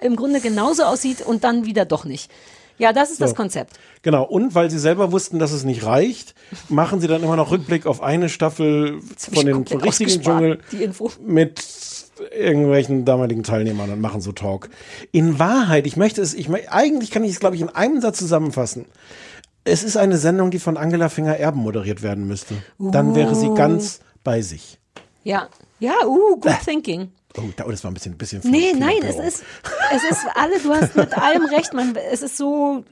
im 0.00 0.16
Grunde 0.16 0.40
genauso 0.40 0.84
aussieht 0.84 1.22
und 1.22 1.44
dann 1.44 1.64
wieder 1.64 1.84
doch 1.84 2.04
nicht. 2.04 2.30
Ja, 2.78 2.92
das 2.92 3.10
ist 3.10 3.20
das 3.20 3.30
So. 3.30 3.36
Konzept. 3.36 3.72
Genau, 4.02 4.22
und 4.22 4.54
weil 4.54 4.70
sie 4.70 4.78
selber 4.78 5.10
wussten, 5.10 5.40
dass 5.40 5.50
es 5.50 5.64
nicht 5.64 5.84
reicht, 5.84 6.34
machen 6.68 7.00
sie 7.00 7.08
dann 7.08 7.24
immer 7.24 7.34
noch 7.34 7.50
Rückblick 7.50 7.86
auf 7.86 8.00
eine 8.02 8.28
Staffel 8.28 9.00
von 9.16 9.44
dem 9.44 9.62
richtigen 9.62 10.22
Dschungel 10.22 10.60
mit 11.26 11.64
irgendwelchen 12.36 13.04
damaligen 13.04 13.42
Teilnehmern 13.42 13.90
und 13.90 14.00
machen 14.00 14.20
so 14.20 14.30
Talk. 14.32 14.70
In 15.10 15.40
Wahrheit, 15.40 15.86
ich 15.86 15.96
möchte 15.96 16.22
es, 16.22 16.34
ich 16.34 16.48
eigentlich 16.70 17.10
kann 17.10 17.24
ich 17.24 17.32
es, 17.32 17.40
glaube 17.40 17.56
ich, 17.56 17.62
in 17.62 17.68
einem 17.68 18.00
Satz 18.00 18.18
zusammenfassen. 18.18 18.86
Es 19.64 19.82
ist 19.82 19.96
eine 19.96 20.16
Sendung, 20.16 20.50
die 20.52 20.58
von 20.60 20.76
Angela 20.76 21.08
Finger-Erben 21.08 21.60
moderiert 21.60 22.02
werden 22.02 22.26
müsste. 22.28 22.54
Dann 22.78 23.14
wäre 23.14 23.34
sie 23.34 23.48
Uh. 23.48 23.54
ganz 23.54 24.00
bei 24.24 24.40
sich. 24.40 24.78
Ja. 25.24 25.48
Ja, 25.80 25.94
uh, 26.06 26.36
good 26.36 26.56
thinking. 26.64 27.10
Oh, 27.36 27.42
da- 27.56 27.64
oh, 27.66 27.70
das 27.70 27.84
war 27.84 27.90
ein 27.90 27.94
bisschen, 27.94 28.12
ein 28.14 28.18
bisschen 28.18 28.40
Nee, 28.44 28.70
viel 28.70 28.78
nein, 28.78 29.02
es 29.02 29.16
ist, 29.16 29.44
es 29.94 30.04
ist 30.04 30.26
alle, 30.34 30.58
du 30.60 30.72
hast 30.72 30.96
mit 30.96 31.16
allem 31.18 31.44
recht, 31.44 31.74
man, 31.74 31.94
es 32.10 32.22
ist 32.22 32.36
so, 32.36 32.84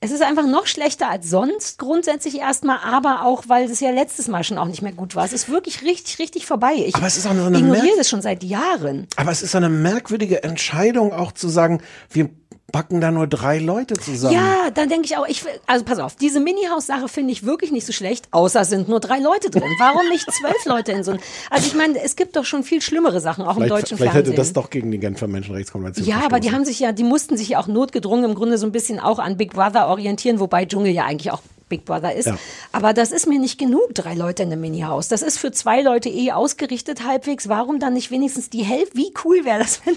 es 0.00 0.12
ist 0.12 0.22
einfach 0.22 0.46
noch 0.46 0.66
schlechter 0.66 1.10
als 1.10 1.28
sonst, 1.28 1.78
grundsätzlich 1.78 2.38
erstmal, 2.38 2.78
aber 2.78 3.24
auch, 3.24 3.44
weil 3.48 3.68
es 3.70 3.80
ja 3.80 3.90
letztes 3.90 4.28
Mal 4.28 4.44
schon 4.44 4.56
auch 4.56 4.66
nicht 4.66 4.80
mehr 4.80 4.92
gut 4.92 5.16
war. 5.16 5.24
Es 5.24 5.32
ist 5.32 5.48
wirklich 5.48 5.82
richtig, 5.82 6.18
richtig 6.20 6.46
vorbei. 6.46 6.74
Ich 6.86 6.94
Aber 6.94 7.06
es 7.06 7.16
ist 7.16 7.26
auch 7.26 7.34
so 7.34 7.42
eine 7.44 7.58
ignoriere 7.58 7.96
das 7.96 8.08
schon 8.08 8.22
seit 8.22 8.44
Jahren. 8.44 9.08
Aber 9.16 9.32
es 9.32 9.42
ist 9.42 9.56
eine 9.56 9.68
merkwürdige 9.68 10.44
Entscheidung 10.44 11.12
auch 11.12 11.32
zu 11.32 11.48
sagen, 11.48 11.82
wir 12.10 12.30
packen 12.70 13.00
da 13.00 13.10
nur 13.10 13.26
drei 13.26 13.58
Leute 13.58 13.94
zusammen. 13.94 14.34
Ja, 14.34 14.70
dann 14.74 14.88
denke 14.88 15.06
ich 15.06 15.16
auch, 15.16 15.26
ich, 15.26 15.42
also 15.66 15.84
pass 15.84 15.98
auf, 15.98 16.16
diese 16.16 16.38
Mini-Haus-Sache 16.38 17.08
finde 17.08 17.32
ich 17.32 17.44
wirklich 17.44 17.72
nicht 17.72 17.86
so 17.86 17.92
schlecht, 17.92 18.28
außer 18.30 18.64
sind 18.64 18.88
nur 18.88 19.00
drei 19.00 19.18
Leute 19.20 19.48
drin. 19.50 19.62
Warum 19.78 20.06
nicht 20.10 20.30
zwölf 20.30 20.64
Leute 20.66 20.92
in 20.92 21.02
so 21.02 21.12
einem, 21.12 21.20
also 21.50 21.66
ich 21.66 21.74
meine, 21.74 22.02
es 22.02 22.14
gibt 22.14 22.36
doch 22.36 22.44
schon 22.44 22.64
viel 22.64 22.82
schlimmere 22.82 23.20
Sachen, 23.20 23.44
auch 23.44 23.56
im 23.56 23.62
Vielleicht, 23.62 23.72
deutschen 23.84 23.96
vielleicht 23.96 24.12
Fernsehen. 24.12 24.32
hätte 24.32 24.42
das 24.42 24.52
doch 24.52 24.68
gegen 24.68 24.90
die 24.90 24.98
Genfer 24.98 25.28
Menschenrechtskonvention 25.28 26.06
Ja, 26.06 26.16
aber 26.16 26.40
die 26.40 26.48
verstoßen. 26.48 26.54
haben 26.54 26.64
sich 26.66 26.80
ja, 26.80 26.92
die 26.92 27.04
mussten 27.04 27.36
sich 27.38 27.48
ja 27.50 27.58
auch 27.60 27.68
notgedrungen 27.68 28.24
im 28.26 28.34
Grunde 28.34 28.58
so 28.58 28.66
ein 28.66 28.72
bisschen 28.72 29.00
auch 29.00 29.18
an 29.18 29.36
Big 29.38 29.54
Brother 29.54 29.88
orientieren, 29.88 30.38
wobei 30.38 30.66
Dschungel 30.66 30.92
ja 30.92 31.04
eigentlich 31.04 31.32
auch 31.32 31.40
Big 31.68 31.84
Brother 31.84 32.14
ist. 32.14 32.26
Ja. 32.26 32.38
Aber 32.72 32.92
das 32.92 33.12
ist 33.12 33.26
mir 33.26 33.38
nicht 33.38 33.58
genug, 33.58 33.94
drei 33.94 34.14
Leute 34.14 34.42
in 34.42 34.52
einem 34.52 34.60
Mini-Haus. 34.62 35.08
Das 35.08 35.22
ist 35.22 35.38
für 35.38 35.52
zwei 35.52 35.82
Leute 35.82 36.08
eh 36.08 36.32
ausgerichtet 36.32 37.04
halbwegs. 37.04 37.48
Warum 37.48 37.78
dann 37.78 37.94
nicht 37.94 38.10
wenigstens 38.10 38.50
die 38.50 38.62
Hälfte? 38.62 38.96
Wie 38.96 39.12
cool 39.24 39.44
wäre 39.44 39.60
das, 39.60 39.80
wenn, 39.86 39.96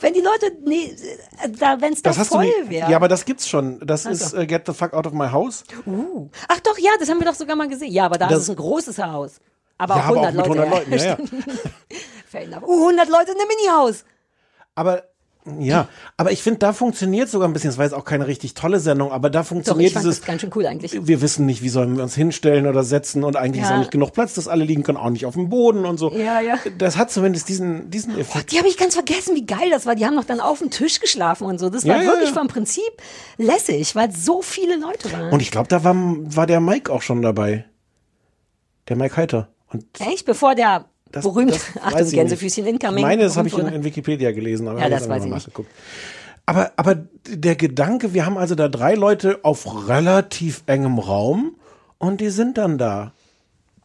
wenn 0.00 0.14
die 0.14 0.20
Leute, 0.20 0.52
nee, 0.64 0.96
da, 1.58 1.80
wenn 1.80 1.92
es 1.92 2.02
da 2.02 2.12
voll 2.12 2.52
wäre. 2.68 2.90
Ja, 2.90 2.96
aber 2.96 3.08
das 3.08 3.24
gibt's 3.24 3.48
schon. 3.48 3.80
Das 3.86 4.06
Ach 4.06 4.14
so. 4.14 4.24
ist 4.26 4.32
äh, 4.34 4.46
Get 4.46 4.66
the 4.66 4.72
fuck 4.72 4.92
out 4.94 5.06
of 5.06 5.12
my 5.12 5.28
house. 5.28 5.64
Uh. 5.86 6.28
Ach 6.48 6.60
doch, 6.60 6.78
ja, 6.78 6.90
das 6.98 7.08
haben 7.08 7.18
wir 7.20 7.26
doch 7.26 7.34
sogar 7.34 7.56
mal 7.56 7.68
gesehen. 7.68 7.92
Ja, 7.92 8.06
aber 8.06 8.18
da 8.18 8.26
Das- 8.28 8.38
ist 8.38 8.44
es 8.44 8.50
ein 8.50 8.56
großes 8.56 8.98
Haus. 8.98 9.40
Aber 9.78 9.96
Ja, 9.96 10.00
auch 10.02 10.08
aber 10.08 10.20
auch 10.20 10.24
100 10.26 10.34
Leute. 10.48 10.62
100 10.62 10.70
Leuten, 10.70 10.92
ja, 10.92 11.04
ja. 11.04 11.16
Fair 12.26 12.42
enough. 12.42 12.62
Uh, 12.64 12.88
100 12.88 13.08
Leute 13.08 13.32
in 13.32 13.38
einem 13.38 13.48
Mini-Haus. 13.48 14.04
Aber 14.74 15.04
ja, 15.58 15.88
aber 16.18 16.32
ich 16.32 16.42
finde, 16.42 16.58
da 16.58 16.74
funktioniert 16.74 17.30
sogar 17.30 17.48
ein 17.48 17.54
bisschen. 17.54 17.70
Es 17.70 17.78
war 17.78 17.84
jetzt 17.86 17.94
auch 17.94 18.04
keine 18.04 18.26
richtig 18.26 18.52
tolle 18.52 18.78
Sendung, 18.78 19.10
aber 19.10 19.30
da 19.30 19.38
Doch, 19.38 19.44
ich 19.44 19.48
funktioniert 19.48 19.94
dieses. 19.94 20.18
das 20.20 20.26
ganz 20.26 20.42
schön 20.42 20.50
cool 20.54 20.66
eigentlich. 20.66 21.06
Wir 21.06 21.22
wissen 21.22 21.46
nicht, 21.46 21.62
wie 21.62 21.70
sollen 21.70 21.96
wir 21.96 22.02
uns 22.02 22.14
hinstellen 22.14 22.66
oder 22.66 22.82
setzen 22.82 23.24
und 23.24 23.36
eigentlich 23.36 23.62
ist 23.62 23.70
Ja. 23.70 23.76
auch 23.76 23.78
nicht 23.78 23.90
genug 23.90 24.12
Platz, 24.12 24.34
dass 24.34 24.48
alle 24.48 24.64
liegen 24.64 24.82
können, 24.82 24.98
auch 24.98 25.08
nicht 25.08 25.24
auf 25.24 25.34
dem 25.34 25.48
Boden 25.48 25.86
und 25.86 25.96
so. 25.96 26.12
Ja, 26.12 26.40
ja. 26.40 26.58
Das 26.76 26.98
hat 26.98 27.10
zumindest 27.10 27.48
diesen, 27.48 27.90
diesen 27.90 28.18
Effekt. 28.18 28.52
Die 28.52 28.58
habe 28.58 28.68
ich 28.68 28.76
ganz 28.76 28.94
vergessen, 28.94 29.34
wie 29.34 29.46
geil 29.46 29.70
das 29.70 29.86
war. 29.86 29.94
Die 29.94 30.04
haben 30.04 30.14
noch 30.14 30.24
dann 30.24 30.40
auf 30.40 30.58
dem 30.58 30.70
Tisch 30.70 31.00
geschlafen 31.00 31.44
und 31.44 31.58
so. 31.58 31.70
Das 31.70 31.86
war 31.86 32.02
ja, 32.02 32.06
wirklich 32.10 32.30
ja. 32.30 32.34
vom 32.34 32.48
Prinzip 32.48 32.82
lässig, 33.38 33.96
weil 33.96 34.12
so 34.12 34.42
viele 34.42 34.76
Leute 34.76 35.10
waren. 35.10 35.32
Und 35.32 35.40
ich 35.40 35.50
glaube, 35.50 35.68
da 35.68 35.82
war, 35.84 35.94
war 35.96 36.46
der 36.46 36.60
Mike 36.60 36.92
auch 36.92 37.02
schon 37.02 37.22
dabei. 37.22 37.64
Der 38.88 38.96
Mike 38.96 39.16
Heiter. 39.16 39.48
Und 39.72 39.86
Echt? 40.00 40.26
Bevor 40.26 40.54
der 40.54 40.84
das, 41.12 41.24
berühmt, 41.24 41.52
das 41.52 41.62
Achtung, 41.82 42.10
Gänsefüßchen 42.10 42.64
nicht. 42.64 42.74
incoming. 42.74 42.98
Ich 42.98 43.02
meine, 43.04 43.22
das 43.24 43.36
habe 43.36 43.48
ich 43.48 43.56
in, 43.58 43.66
in 43.68 43.84
Wikipedia 43.84 44.32
gelesen, 44.32 44.68
aber 44.68 44.80
Ja, 44.80 44.88
das 44.88 45.08
weiß 45.08 45.24
ich 45.24 45.30
nicht. 45.30 45.38
nachgeguckt. 45.38 45.70
Aber, 46.46 46.72
aber 46.76 46.96
der 47.28 47.54
Gedanke, 47.56 48.12
wir 48.14 48.26
haben 48.26 48.36
also 48.38 48.54
da 48.54 48.68
drei 48.68 48.94
Leute 48.94 49.38
auf 49.42 49.88
relativ 49.88 50.62
engem 50.66 50.98
Raum 50.98 51.54
und 51.98 52.20
die 52.20 52.30
sind 52.30 52.58
dann 52.58 52.76
da. 52.78 53.12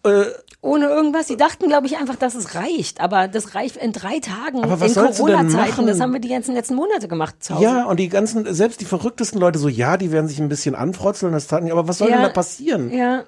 Äh, 0.03 0.26
Ohne 0.61 0.85
irgendwas. 0.88 1.27
Die 1.27 1.35
dachten, 1.38 1.68
glaube 1.68 1.85
ich, 1.88 1.97
einfach, 1.97 2.15
dass 2.15 2.34
es 2.35 2.56
reicht. 2.56 3.02
Aber 3.02 3.27
das 3.27 3.53
reicht 3.56 3.77
in 3.77 3.91
drei 3.91 4.19
Tagen 4.19 4.64
Aber 4.64 4.80
was 4.80 4.95
in 4.95 5.03
Corona-Zeiten. 5.03 5.85
Das 5.88 5.99
haben 5.99 6.14
wir 6.14 6.19
die 6.19 6.30
ganzen 6.30 6.56
letzten 6.56 6.76
Monate 6.76 7.07
gemacht 7.07 7.35
zu 7.43 7.56
Hause. 7.56 7.64
Ja, 7.64 7.85
und 7.85 7.99
die 7.99 8.10
ganzen, 8.10 8.52
selbst 8.53 8.81
die 8.81 8.85
verrücktesten 8.85 9.39
Leute 9.39 9.60
so, 9.60 9.68
ja, 9.68 9.97
die 9.97 10.11
werden 10.11 10.27
sich 10.27 10.39
ein 10.39 10.49
bisschen 10.49 10.73
anfrotzeln, 10.76 11.34
das 11.34 11.47
taten 11.47 11.65
die, 11.65 11.72
aber 11.72 11.88
was 11.88 11.97
soll 11.99 12.10
Ja. 12.10 12.15
denn 12.18 12.23
da 12.26 12.30
passieren? 12.30 12.91
Ja. 12.91 13.23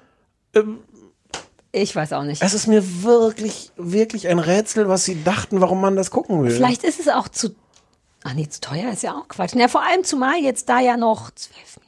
Ich 1.72 1.94
weiß 1.94 2.12
auch 2.14 2.22
nicht. 2.22 2.42
Es 2.42 2.54
ist 2.54 2.66
mir 2.66 3.02
wirklich, 3.02 3.72
wirklich 3.76 4.28
ein 4.28 4.38
Rätsel, 4.38 4.88
was 4.88 5.04
sie 5.04 5.22
dachten, 5.22 5.60
warum 5.60 5.80
man 5.80 5.96
das 5.96 6.10
gucken 6.10 6.42
will. 6.42 6.50
Vielleicht 6.50 6.82
ist 6.82 6.98
es 6.98 7.08
auch 7.08 7.28
zu. 7.28 7.54
Ach 8.24 8.32
nee, 8.32 8.48
zu 8.48 8.60
teuer 8.60 8.90
ist 8.90 9.02
ja 9.02 9.14
auch 9.14 9.28
Quatsch. 9.28 9.54
Ja, 9.54 9.68
vor 9.68 9.82
allem 9.82 10.02
zumal 10.02 10.38
jetzt 10.38 10.68
da 10.68 10.80
ja 10.80 10.96
noch 10.96 11.30
zwölf, 11.32 11.78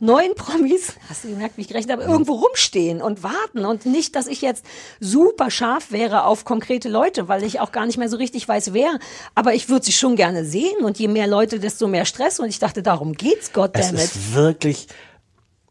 neun 0.00 0.34
Promis, 0.34 0.94
hast 1.08 1.24
du 1.24 1.28
gemerkt, 1.28 1.56
wie 1.56 1.62
ich 1.62 1.68
gerechnet 1.68 1.92
habe, 1.92 2.10
irgendwo 2.10 2.34
rumstehen 2.34 3.00
und 3.00 3.22
warten 3.22 3.64
und 3.64 3.86
nicht, 3.86 4.16
dass 4.16 4.26
ich 4.26 4.40
jetzt 4.40 4.64
super 4.98 5.50
scharf 5.50 5.92
wäre 5.92 6.24
auf 6.24 6.44
konkrete 6.44 6.88
Leute, 6.88 7.28
weil 7.28 7.44
ich 7.44 7.60
auch 7.60 7.72
gar 7.72 7.86
nicht 7.86 7.98
mehr 7.98 8.08
so 8.08 8.16
richtig 8.16 8.48
weiß, 8.48 8.72
wer. 8.72 8.98
Aber 9.34 9.54
ich 9.54 9.68
würde 9.68 9.84
sie 9.84 9.92
schon 9.92 10.16
gerne 10.16 10.44
sehen 10.44 10.82
und 10.82 10.98
je 10.98 11.08
mehr 11.08 11.26
Leute, 11.26 11.60
desto 11.60 11.86
mehr 11.86 12.04
Stress. 12.04 12.40
Und 12.40 12.48
ich 12.48 12.58
dachte, 12.58 12.82
darum 12.82 13.12
geht's, 13.12 13.48
es 13.48 13.52
goddammit. 13.52 14.00
ist 14.00 14.34
wirklich 14.34 14.86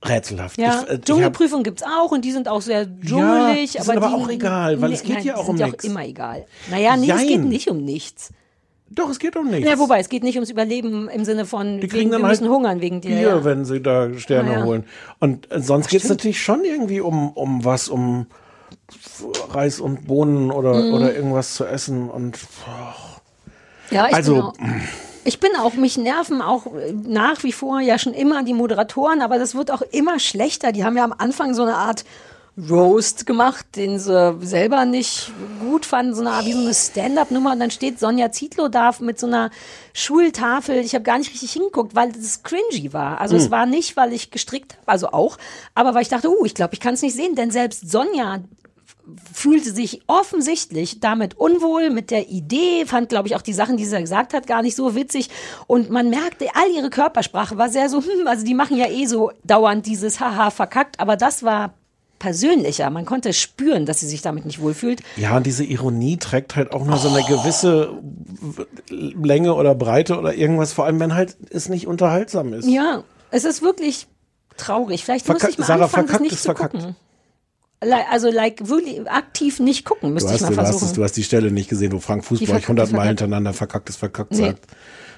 rätselhaft. 0.04 0.58
Ja, 0.60 0.84
Ich, 0.86 0.90
äh, 0.92 1.00
Dschungelprüfung 1.00 1.64
gibt's 1.64 1.84
auch 1.84 2.12
und 2.12 2.24
die 2.26 2.32
sind 2.32 2.48
auch 2.48 2.62
sehr 2.62 2.86
dschungelig. 2.86 3.72
die 3.74 3.80
aber 3.80 3.86
sind 3.86 3.98
aber 3.98 4.08
die, 4.08 4.14
auch 4.24 4.30
egal, 4.30 4.82
weil 4.82 4.94
es 4.94 5.02
geht 5.04 5.16
nein, 5.18 5.26
ja 5.26 5.34
die 5.34 5.40
auch 5.40 5.48
um 5.48 5.58
ja 5.58 5.68
nix. 5.68 5.84
auch 5.84 5.90
immer 5.90 6.06
egal. 6.06 6.46
Naja, 6.70 6.96
nee, 6.98 7.12
es 7.12 7.20
geht 7.22 7.30
Jein. 7.32 7.50
nicht 7.50 7.70
um 7.70 7.84
nichts. 7.84 8.32
Doch, 8.92 9.10
es 9.10 9.20
geht 9.20 9.36
um 9.36 9.50
nichts. 9.52 9.70
Ja, 9.70 9.78
wobei, 9.78 10.00
es 10.00 10.10
geht 10.10 10.24
nicht 10.24 10.36
ums 10.36 10.50
Überleben 10.50 11.10
im 11.10 11.24
Sinne 11.24 11.46
von, 11.46 11.76
Die 11.78 11.84
wegen, 11.84 11.92
kriegen 11.92 12.12
dann 12.12 12.22
wir 12.22 12.28
halt 12.28 12.40
müssen 12.42 12.52
hungern 12.52 12.82
wegen 12.82 13.02
dir. 13.02 13.10
Bier, 13.10 13.22
ja. 13.22 13.44
wenn 13.44 13.64
sie 13.66 13.82
da 13.82 14.12
Sterne 14.18 14.52
ja. 14.54 14.64
holen. 14.64 14.84
Und 15.20 15.52
äh, 15.52 15.62
sonst 15.62 15.90
geht 15.90 16.04
es 16.04 16.10
natürlich 16.10 16.42
schon 16.42 16.64
irgendwie 16.64 17.00
um, 17.02 17.30
um 17.34 17.64
was, 17.66 17.88
um 17.88 18.26
Reis 19.52 19.80
und 19.80 20.08
Bohnen 20.08 20.50
oder, 20.50 20.74
Mhm. 20.74 20.94
oder 20.94 21.14
irgendwas 21.16 21.54
zu 21.54 21.66
essen. 21.66 22.10
Und 22.10 22.40
Ja, 23.92 24.08
ich 24.08 24.16
also, 24.16 24.34
bin 24.34 24.44
auch, 24.44 24.54
ich 25.30 25.40
bin 25.40 25.52
auch, 25.56 25.74
mich 25.76 25.98
nerven 25.98 26.42
auch 26.42 26.66
äh, 26.66 26.92
nach 26.92 27.44
wie 27.44 27.52
vor 27.54 27.80
ja 27.80 27.98
schon 28.00 28.14
immer 28.14 28.44
die 28.44 28.54
Moderatoren, 28.56 29.22
aber 29.22 29.38
das 29.40 29.56
wird 29.56 29.70
auch 29.72 29.84
immer 29.92 30.20
schlechter. 30.20 30.72
Die 30.72 30.84
haben 30.84 30.98
ja 30.98 31.04
am 31.04 31.14
Anfang 31.18 31.54
so 31.54 31.62
eine 31.62 31.76
Art 31.76 32.04
Roast 32.70 33.26
gemacht, 33.26 33.66
den 33.76 34.00
sie 34.00 34.36
selber 34.42 34.84
nicht 34.84 35.32
gut 35.62 35.86
fanden, 35.86 36.14
so 36.16 36.22
eine 36.22 36.32
Art 36.32 36.46
wie 36.46 36.54
so 36.54 36.60
eine 36.60 36.74
Stand-up-Nummer. 36.74 37.54
Und 37.54 37.60
dann 37.60 37.72
steht 37.72 38.00
Sonja 38.00 38.32
Zietlow 38.32 38.68
da 38.68 38.92
mit 39.00 39.18
so 39.20 39.28
einer 39.28 39.50
Schultafel. 39.94 40.78
Ich 40.78 40.94
habe 40.96 41.04
gar 41.04 41.20
nicht 41.20 41.32
richtig 41.32 41.54
hingeguckt, 41.54 41.96
weil 41.96 42.12
das 42.12 42.44
cringy 42.44 42.92
war. 42.92 43.22
Also 43.22 43.36
es 43.38 43.46
Hm. 43.46 43.52
war 43.52 43.66
nicht, 43.66 43.96
weil 43.96 44.12
ich 44.12 44.32
gestrickt 44.32 44.74
habe, 44.74 44.88
also 44.88 45.10
auch, 45.10 45.38
aber 45.76 45.94
weil 45.94 46.02
ich 46.02 46.10
dachte, 46.10 46.30
uh, 46.30 46.44
ich 46.44 46.56
glaube, 46.56 46.74
ich 46.74 46.80
kann 46.80 46.96
es 46.96 47.02
nicht 47.02 47.16
sehen, 47.16 47.36
denn 47.36 47.52
selbst 47.52 47.90
Sonja 47.90 48.40
fühlte 49.34 49.72
sich 49.74 50.02
offensichtlich 50.08 51.00
damit 51.00 51.38
unwohl 51.38 51.90
mit 51.90 52.12
der 52.12 52.30
Idee, 52.30 52.86
fand, 52.86 53.10
glaube 53.10 53.28
ich, 53.28 53.36
auch 53.36 53.42
die 53.42 53.54
Sachen, 53.54 53.78
die 53.78 53.86
sie 53.86 54.00
gesagt 54.00 54.34
hat, 54.34 54.48
gar 54.48 54.62
nicht 54.62 54.76
so 54.76 54.96
witzig. 54.96 55.30
Und 55.68 55.90
man 55.90 56.10
merkte, 56.10 56.48
all 56.54 56.70
ihre 56.76 56.90
Körpersprache 56.90 57.58
war 57.58 57.70
sehr 57.70 57.90
so, 57.90 58.00
hm, 58.02 58.28
also 58.28 58.46
die 58.46 58.54
machen 58.54 58.78
ja 58.78 58.88
eh 58.88 59.06
so 59.06 59.32
dauernd 59.44 59.86
dieses 59.86 60.20
Haha 60.20 60.50
verkackt, 60.52 61.00
aber 61.00 61.16
das 61.18 61.44
war 61.44 61.74
persönlicher. 62.20 62.90
Man 62.90 63.06
konnte 63.06 63.32
spüren, 63.32 63.86
dass 63.86 64.02
sie 64.02 64.08
sich 64.08 64.22
damit 64.22 64.46
nicht 64.46 64.60
wohlfühlt. 64.62 65.02
ja, 65.16 65.38
und 65.38 65.46
diese 65.46 65.64
Ironie 65.64 66.18
trägt 66.18 66.56
halt 66.58 66.74
auch 66.74 66.84
nur 66.86 66.98
so 66.98 67.08
eine 67.08 67.24
gewisse 67.24 67.94
Länge 68.90 69.54
oder 69.56 69.76
Breite 69.76 70.18
oder 70.20 70.34
irgendwas, 70.34 70.74
vor 70.74 70.86
allem 70.86 71.00
wenn 71.00 71.14
halt 71.16 71.38
es 71.50 71.70
nicht 71.70 71.88
unterhaltsam 71.88 72.54
ist. 72.54 72.68
Ja, 72.68 73.04
es 73.32 73.46
ist 73.46 73.62
wirklich 73.62 74.08
traurig. 74.58 75.06
Vielleicht 75.06 75.28
muss 75.28 75.38
Verkack- 75.38 75.52
ich 75.52 75.58
mal 75.60 75.66
Sarah, 75.66 75.84
anfangen, 75.86 76.08
das 76.08 76.12
verkackt 76.18 76.22
nicht 76.32 76.38
zu 76.42 76.46
verkackt. 76.46 76.74
gucken. 76.74 76.96
Also 77.82 78.30
like 78.30 78.68
wirklich 78.68 79.10
aktiv 79.10 79.60
nicht 79.60 79.86
gucken, 79.86 80.14
müsste 80.14 80.34
ich 80.36 80.42
mal 80.42 80.50
du, 80.50 80.58
hast 80.58 80.66
versuchen. 80.70 80.86
es, 80.88 80.94
du 80.94 81.04
hast 81.04 81.14
die 81.16 81.24
Stelle 81.24 81.50
nicht 81.50 81.70
gesehen, 81.70 81.94
wo 81.94 82.00
Frank 82.00 82.26
Fußball 82.26 82.46
verkackt 82.48 82.64
ist 82.64 82.70
100 82.70 82.86
Mal 82.92 82.98
verkackt. 82.98 83.08
hintereinander 83.22 83.54
verkackt 83.54 83.90
ist 83.90 83.96
verkackt 83.98 84.32
Nee. 84.32 84.38
sagt. 84.48 84.66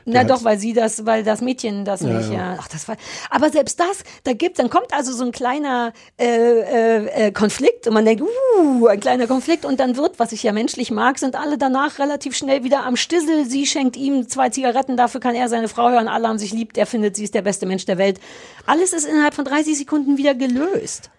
Na 0.06 0.14
Der 0.14 0.24
doch, 0.26 0.38
hat- 0.38 0.44
weil 0.46 0.58
sie 0.60 0.74
das, 0.74 1.06
weil 1.06 1.24
das 1.24 1.42
Mädchen 1.42 1.86
das 1.86 2.02
Ja, 2.02 2.08
nicht, 2.10 2.30
ja. 2.30 2.36
ja. 2.54 2.58
Ach, 2.60 2.68
das 2.68 2.88
war. 2.88 2.98
Aber 3.30 3.52
selbst 3.52 3.80
das, 3.80 4.04
da 4.24 4.34
gibt, 4.34 4.58
dann 4.58 4.70
kommt 4.72 4.94
also 4.94 5.12
so 5.14 5.24
ein 5.24 5.32
kleiner 5.32 5.94
äh, 6.20 6.26
äh, 6.26 7.28
äh, 7.28 7.32
Konflikt 7.32 7.86
und 7.88 7.94
man 7.94 8.06
denkt, 8.06 8.24
uh, 8.24 8.88
ein 8.88 9.00
kleiner 9.00 9.28
Konflikt 9.28 9.64
und 9.64 9.80
dann 9.80 9.98
wird, 9.98 10.18
was 10.20 10.32
ich 10.32 10.42
ja 10.42 10.54
menschlich 10.54 10.90
mag, 10.90 11.20
sind 11.20 11.36
alle 11.36 11.60
danach 11.60 12.00
relativ 12.00 12.36
schnell 12.36 12.64
wieder 12.64 12.84
am 12.84 12.96
Stissel. 12.96 13.46
Sie 13.46 13.68
schenkt 13.68 13.96
ihm 13.96 14.28
zwei 14.28 14.50
Zigaretten, 14.50 14.98
dafür 14.98 15.20
kann 15.22 15.36
er 15.36 15.50
seine 15.50 15.68
Frau 15.68 15.90
hören, 15.92 16.08
alle 16.08 16.28
haben 16.28 16.40
sich 16.40 16.52
lieb, 16.52 16.76
er 16.78 16.88
findet, 16.88 17.16
sie 17.16 17.24
ist 17.24 17.36
der 17.36 17.44
beste 17.44 17.68
Mensch 17.68 17.86
der 17.86 18.00
Welt. 18.00 18.20
Alles 18.66 18.94
ist 18.94 19.06
innerhalb 19.08 19.36
von 19.36 19.46
30 19.46 19.78
Sekunden 19.78 20.18
wieder 20.18 20.34
gelöst. 20.36 21.12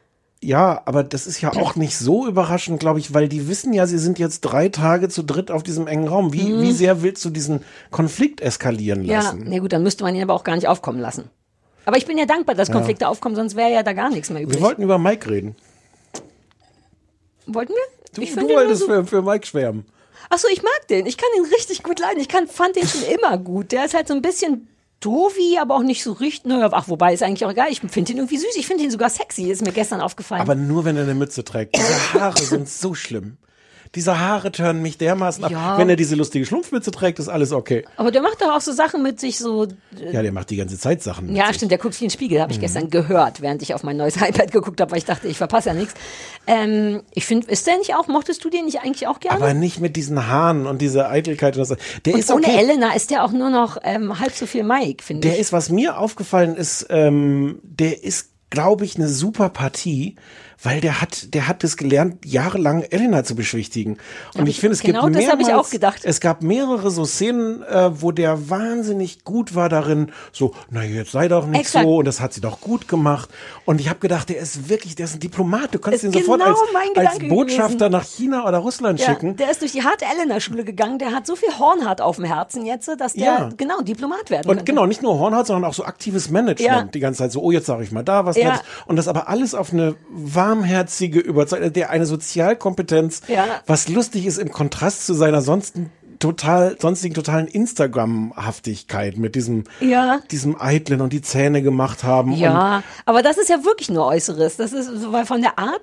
Ja, 0.45 0.83
aber 0.87 1.05
das 1.05 1.29
ist 1.29 1.41
ja 1.41 1.53
auch 1.53 1.77
nicht 1.77 1.97
so 1.97 2.27
überraschend, 2.27 2.81
glaube 2.81 2.99
ich, 2.99 3.15
weil 3.15 3.29
die 3.29 3.47
wissen 3.47 3.73
ja, 3.73 3.87
sie 3.87 3.99
sind 3.99 4.19
jetzt 4.19 4.41
drei 4.41 4.69
Tage 4.69 5.09
zu 5.09 5.23
dritt 5.23 5.53
auf 5.53 5.63
diesem 5.63 5.87
engen 5.87 6.09
Raum. 6.09 6.33
Wie, 6.33 6.43
Mhm. 6.51 6.63
wie 6.63 6.73
sehr 6.73 7.03
willst 7.03 7.25
du 7.25 7.31
diesen 7.31 7.63
Konflikt 7.93 8.41
eskalieren 8.41 9.05
Ja, 9.05 9.19
lassen? 9.21 9.45
na 9.47 9.59
gut, 9.61 9.73
dann 9.73 9.85
müsste 9.85 10.03
man 10.03 10.17
ihn 10.17 10.23
aber 10.23 10.35
auch 10.35 10.43
gar 10.43 10.57
nicht 10.57 10.67
aufkommen 10.67 10.99
lassen. 10.99 11.31
Aber 11.85 11.97
ich 11.97 12.07
bin 12.07 12.19
ja 12.19 12.27
dankbar, 12.27 12.57
dass 12.57 12.69
Ja. 12.69 12.75
Konflikte 12.75 13.07
aufkommen, 13.07 13.37
sonst 13.37 13.55
wäre 13.55 13.71
ja 13.73 13.85
da 13.85 13.93
gar 13.93 14.11
nichts 14.11 14.31
mehr 14.31 14.43
übrig. 14.43 14.57
Wir 14.59 14.63
wollten 14.65 14.83
über 14.83 14.99
Mike 14.99 15.31
reden. 15.31 15.55
Wollten 17.47 17.73
wir? 17.73 17.83
Du, 18.15 18.21
Ich 18.23 18.35
du 18.35 18.49
wolltest 18.49 18.81
so- 18.83 18.87
für, 18.87 19.07
für 19.07 19.23
Mike 19.23 19.47
schwärmen. 19.47 19.85
Ach 20.29 20.39
so, 20.39 20.49
ich 20.53 20.63
mag 20.63 20.89
den. 20.89 21.07
Ich 21.07 21.17
kann 21.17 21.29
den 21.37 21.45
richtig 21.53 21.83
gut 21.83 21.99
leiden. 22.01 22.21
Ich 22.21 22.29
kann, 22.29 22.47
fand 22.47 22.77
den 22.77 22.87
schon 22.87 23.03
immer 23.05 23.37
gut. 23.39 23.71
Der 23.73 23.85
ist 23.85 23.95
halt 23.95 24.09
so 24.09 24.15
ein 24.15 24.23
bisschen 24.23 24.69
doofi, 25.05 25.59
aber 25.61 25.75
auch 25.75 25.83
nicht 25.83 26.03
so 26.03 26.13
richtig. 26.13 26.47
Naja, 26.47 26.71
ach, 26.73 26.89
wobei 26.89 27.13
ist 27.13 27.23
eigentlich 27.23 27.45
auch 27.45 27.51
egal. 27.51 27.69
Ich 27.71 27.81
finde 27.81 28.13
ihn 28.13 28.19
irgendwie 28.19 28.39
süß. 28.39 28.57
Ich 28.57 28.67
finde 28.67 28.85
ihn 28.85 28.91
sogar 28.91 29.11
sexy. 29.11 29.51
Ist 29.51 29.63
mir 29.63 29.73
gestern 29.73 30.01
aufgefallen. 30.01 30.43
Aber 30.43 30.55
nur, 30.55 30.85
wenn 30.85 30.97
er 30.97 31.03
eine 31.03 31.15
Mütze 31.15 31.45
trägt. 31.45 31.77
Diese 31.77 32.21
Haare 32.21 32.43
sind 32.43 32.69
so 32.69 32.95
schlimm. 32.95 33.37
Diese 33.95 34.19
Haare 34.19 34.51
turnen 34.51 34.81
mich 34.81 34.97
dermaßen 34.97 35.45
Ja. 35.51 35.73
ab. 35.75 35.79
Wenn 35.79 35.91
er 35.91 35.97
diese 35.97 36.15
lustige 36.15 36.47
Schlumpfmütze 36.47 36.91
trägt, 36.93 37.19
ist 37.19 37.29
alles 37.29 37.53
okay. 37.53 37.85
Aber 37.97 38.11
der 38.11 38.23
macht 38.23 38.41
doch 38.41 38.51
auch 38.55 38.61
so 38.63 38.73
Sachen 38.73 39.03
mit 39.03 39.21
sich 39.21 39.37
so. 39.39 39.65
äh, 39.65 40.13
Ja, 40.13 40.23
der 40.23 40.33
macht 40.33 40.49
die 40.49 40.57
ganze 40.57 40.79
Zeit 40.79 41.03
Sachen. 41.03 41.27
mit 41.27 41.37
Ja, 41.37 41.49
sich. 41.49 41.57
stimmt, 41.57 41.73
der 41.73 41.79
guckt 41.79 42.01
wie 42.01 42.07
ein 42.07 42.11
Spiegel, 42.11 42.41
habe 42.41 42.53
ich 42.53 42.59
Mhm. 42.59 42.63
gestern 42.63 42.89
gehört, 42.91 43.43
während 43.43 43.61
ich 43.61 43.75
auf 43.75 43.83
mein 43.83 43.99
neues 43.99 44.17
iPad 44.47 44.51
geguckt 44.51 44.81
habe, 44.81 44.91
weil 44.93 44.99
ich 44.99 45.05
dachte, 45.05 45.29
ich 45.29 45.37
verpasse 45.37 45.69
ja 45.69 45.75
nichts. 45.75 45.93
Ähm, 46.47 47.03
ich 47.13 47.27
finde, 47.27 47.49
ist 47.51 47.67
der 47.67 47.77
nicht 47.79 47.95
auch, 47.95 48.09
mochtest 48.09 48.43
du 48.45 48.51
den 48.51 48.65
nicht 48.65 48.81
eigentlich 48.81 49.07
auch 49.07 49.21
gerne? 49.21 49.37
Aber 49.37 49.55
nicht 49.55 49.79
mit 49.81 49.95
diesen 49.97 50.27
Haaren 50.27 50.67
und 50.67 50.81
dieser 50.81 51.11
Eitelkeit. 51.11 51.57
Und 51.59 51.69
das. 51.69 51.77
Der 52.05 52.15
Und 52.15 52.21
ist 52.21 52.31
ohne 52.31 52.47
okay. 52.47 52.59
Elena 52.59 52.95
ist 52.95 53.11
der 53.11 53.25
auch 53.25 53.33
nur 53.33 53.51
noch 53.51 53.77
ähm, 53.85 54.19
halb 54.19 54.33
so 54.33 54.47
viel 54.47 54.65
Mike, 54.65 55.03
finde 55.05 55.29
ich. 55.29 55.35
Der 55.35 55.41
ist, 55.41 55.53
was 55.53 55.69
mir 55.69 55.99
aufgefallen 55.99 56.57
ist, 56.57 56.87
ähm, 56.91 57.61
der 57.63 58.03
ist, 58.03 58.31
glaube 58.51 58.85
ich, 58.85 58.97
eine 58.97 59.09
super 59.09 59.49
Partie, 59.51 60.17
weil 60.63 60.81
der 60.81 61.01
hat, 61.01 61.35
der 61.35 61.49
hat 61.49 61.65
es 61.65 61.77
gelernt, 61.77 62.25
jahrelang 62.25 62.83
Elena 62.83 63.25
zu 63.25 63.35
beschwichtigen. 63.35 63.99
Und 64.35 64.43
Hab 64.43 64.49
ich 64.49 64.61
finde, 64.61 64.75
es 64.75 64.83
genau 64.83 65.05
gibt 65.07 65.17
das 65.17 65.27
hab 65.29 65.41
ich 65.41 65.47
mehrmals- 65.47 65.67
auch 65.67 65.71
gedacht. 65.71 66.01
Es 66.05 66.21
gab 66.21 66.43
mehrere 66.43 66.91
so 66.91 67.05
Szenen, 67.05 67.63
äh, 67.65 67.91
wo 68.01 68.13
der 68.13 68.49
wahnsinnig 68.51 69.25
gut 69.25 69.55
war 69.55 69.69
darin, 69.69 70.13
so, 70.33 70.55
na 70.71 70.85
jetzt 70.85 71.13
sei 71.13 71.29
doch 71.29 71.47
nicht 71.47 71.61
Exakt. 71.63 71.85
so 71.85 71.97
und 71.97 72.05
das 72.07 72.21
hat 72.21 72.33
sie 72.33 72.41
doch 72.41 72.61
gut 72.61 72.89
gemacht. 72.89 73.29
Und 73.65 73.81
ich 73.81 73.89
habe 73.89 73.99
gedacht, 73.99 74.29
der 74.29 74.39
ist 74.39 74.69
wirklich, 74.69 74.95
der 74.95 75.07
ist 75.07 75.15
ein 75.15 75.21
Diplomat. 75.21 75.75
Du 75.75 75.79
kannst 75.79 76.05
ihn 76.05 76.13
sofort 76.13 76.41
genau 76.41 76.55
als, 76.95 77.09
als 77.09 77.19
Botschafter 77.29 77.75
gewesen. 77.89 77.93
nach 77.93 78.05
China 78.05 78.47
oder 78.49 78.59
Russland 78.59 79.01
Ja, 79.01 79.07
schicken. 79.07 79.37
der 79.37 79.51
ist 79.51 79.61
durch 79.63 79.73
die 79.73 79.83
harte 79.83 80.05
Elena-Schule 80.05 80.65
gegangen, 80.65 80.99
der 80.99 81.13
hat 81.13 81.27
so 81.27 81.37
viel 81.37 81.51
Hornhaut 81.59 82.01
auf 82.01 82.17
dem 82.17 82.25
Herzen 82.25 82.65
jetzt, 82.67 82.89
dass 82.99 83.15
der 83.15 83.25
Ja. 83.25 83.51
genau 83.57 83.81
Diplomat 83.81 84.31
werden 84.31 84.49
Und 84.49 84.57
könnte. 84.59 84.65
genau, 84.73 84.87
nicht 84.87 85.03
nur 85.03 85.19
Hornhaut, 85.19 85.47
sondern 85.47 85.69
auch 85.71 85.75
so 85.75 85.85
aktives 85.85 86.31
Management. 86.31 86.61
Ja. 86.61 86.83
Die 86.85 87.01
ganze 87.01 87.19
Zeit 87.19 87.33
so, 87.33 87.41
oh, 87.43 87.51
jetzt 87.51 87.67
sage 87.67 87.83
ich 87.85 87.93
mal 87.93 88.03
da 88.05 88.25
was. 88.27 88.37
Ja. 88.37 88.61
Und 88.87 88.97
das 88.97 89.09
aber 89.09 89.29
alles 89.29 89.55
auf 89.55 89.73
eine 89.73 89.95
warmherzige 90.53 91.19
Überzeugung, 91.19 91.73
der 91.73 91.91
eine 91.91 92.07
Sozialkompetenz, 92.07 93.23
Ja. 93.29 93.61
was 93.67 93.89
lustig 93.89 94.27
ist 94.27 94.39
im 94.39 94.51
Kontrast 94.51 95.07
zu 95.07 95.15
seiner 95.15 95.41
sonstigen 95.43 95.91
total, 96.23 96.77
sonstigen 96.81 97.15
totalen 97.15 97.47
Instagram-Haftigkeit 97.49 99.17
mit 99.17 99.35
diesem, 99.35 99.65
Ja. 99.81 100.21
diesem 100.31 100.57
Eitlen 100.61 101.01
und 101.01 101.13
die 101.13 101.21
Zähne 101.23 101.63
gemacht 101.63 102.05
haben. 102.05 102.33
Ja, 102.33 102.83
aber 103.07 103.23
das 103.23 103.39
ist 103.39 103.49
ja 103.49 103.65
wirklich 103.65 103.91
nur 103.91 104.07
Äußeres. 104.07 104.57
Das 104.57 104.73
ist, 104.73 104.87
so, 104.87 105.13
weil 105.13 105.27
von 105.27 105.41
der 105.43 105.59
Art 105.59 105.83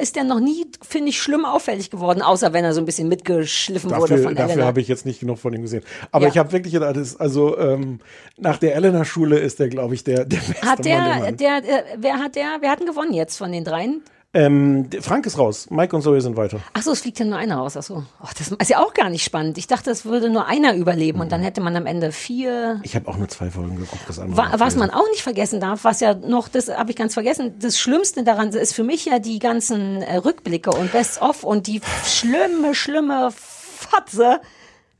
ist 0.00 0.16
der 0.16 0.24
noch 0.24 0.40
nie, 0.40 0.66
finde 0.86 1.08
ich, 1.10 1.20
schlimm 1.20 1.44
auffällig 1.44 1.90
geworden, 1.90 2.22
außer 2.22 2.52
wenn 2.52 2.64
er 2.64 2.72
so 2.72 2.80
ein 2.80 2.86
bisschen 2.86 3.08
mitgeschliffen 3.08 3.90
wurde 3.90 4.10
Dafür, 4.14 4.24
von 4.24 4.34
dafür 4.34 4.52
Elena. 4.52 4.66
habe 4.66 4.80
ich 4.80 4.88
jetzt 4.88 5.06
nicht 5.06 5.20
genug 5.20 5.38
von 5.38 5.52
ihm 5.52 5.62
gesehen. 5.62 5.82
Aber 6.12 6.24
Ja. 6.26 6.30
ich 6.30 6.38
habe 6.38 6.52
wirklich 6.52 6.80
also 7.20 7.58
ähm, 7.58 8.00
nach 8.38 8.58
der 8.58 8.74
Elena-Schule 8.76 9.38
ist 9.38 9.58
der, 9.58 9.68
glaube 9.68 9.94
ich, 9.94 10.04
der, 10.04 10.24
der 10.24 10.38
beste 10.38 10.62
Hat 10.62 10.78
Mann, 10.78 10.82
der, 10.82 11.12
den 11.14 11.22
man- 11.22 11.36
der, 11.36 11.56
äh, 11.58 11.82
wer 11.98 12.14
hat 12.18 12.36
der, 12.36 12.56
wer 12.60 12.70
hat 12.70 12.80
denn 12.80 12.86
gewonnen 12.86 13.12
jetzt 13.12 13.36
von 13.36 13.50
den 13.52 13.64
dreien? 13.64 14.02
Ähm, 14.32 14.88
Frank 15.00 15.26
ist 15.26 15.38
raus. 15.38 15.68
Mike 15.70 15.94
und 15.96 16.02
Zoe 16.02 16.20
sind 16.20 16.36
weiter. 16.36 16.60
Ach 16.72 16.82
so, 16.82 16.92
es 16.92 17.00
fliegt 17.00 17.18
ja 17.18 17.24
nur 17.24 17.36
einer 17.36 17.56
raus. 17.56 17.76
Ach 17.76 17.82
so. 17.82 18.04
Oh, 18.22 18.28
das 18.38 18.52
ist 18.52 18.70
ja 18.70 18.78
auch 18.78 18.94
gar 18.94 19.10
nicht 19.10 19.24
spannend. 19.24 19.58
Ich 19.58 19.66
dachte, 19.66 19.90
es 19.90 20.04
würde 20.04 20.30
nur 20.30 20.46
einer 20.46 20.74
überleben 20.74 21.20
und 21.20 21.32
dann 21.32 21.42
hätte 21.42 21.60
man 21.60 21.74
am 21.74 21.84
Ende 21.84 22.12
vier. 22.12 22.80
Ich 22.84 22.94
habe 22.94 23.08
auch 23.08 23.16
nur 23.16 23.26
zwei 23.28 23.50
Folgen 23.50 23.74
geguckt. 23.74 24.02
Das 24.06 24.20
andere 24.20 24.36
Wa 24.38 24.60
was 24.60 24.76
man 24.76 24.90
auch 24.90 25.08
nicht 25.10 25.22
vergessen 25.22 25.58
darf, 25.58 25.82
was 25.82 25.98
ja 25.98 26.14
noch, 26.14 26.48
das 26.48 26.68
habe 26.68 26.90
ich 26.90 26.96
ganz 26.96 27.14
vergessen, 27.14 27.56
das 27.58 27.76
Schlimmste 27.76 28.22
daran 28.22 28.50
ist 28.50 28.72
für 28.72 28.84
mich 28.84 29.04
ja 29.04 29.18
die 29.18 29.40
ganzen 29.40 30.02
äh, 30.02 30.16
Rückblicke 30.16 30.70
und 30.70 30.92
Best-of 30.92 31.42
und 31.42 31.66
die 31.66 31.80
schlimme, 32.04 32.74
schlimme 32.76 33.30
Fotze. 33.32 34.40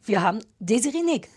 Wir 0.05 0.23
haben 0.23 0.40
Desiree 0.59 1.02
Nick. 1.02 1.28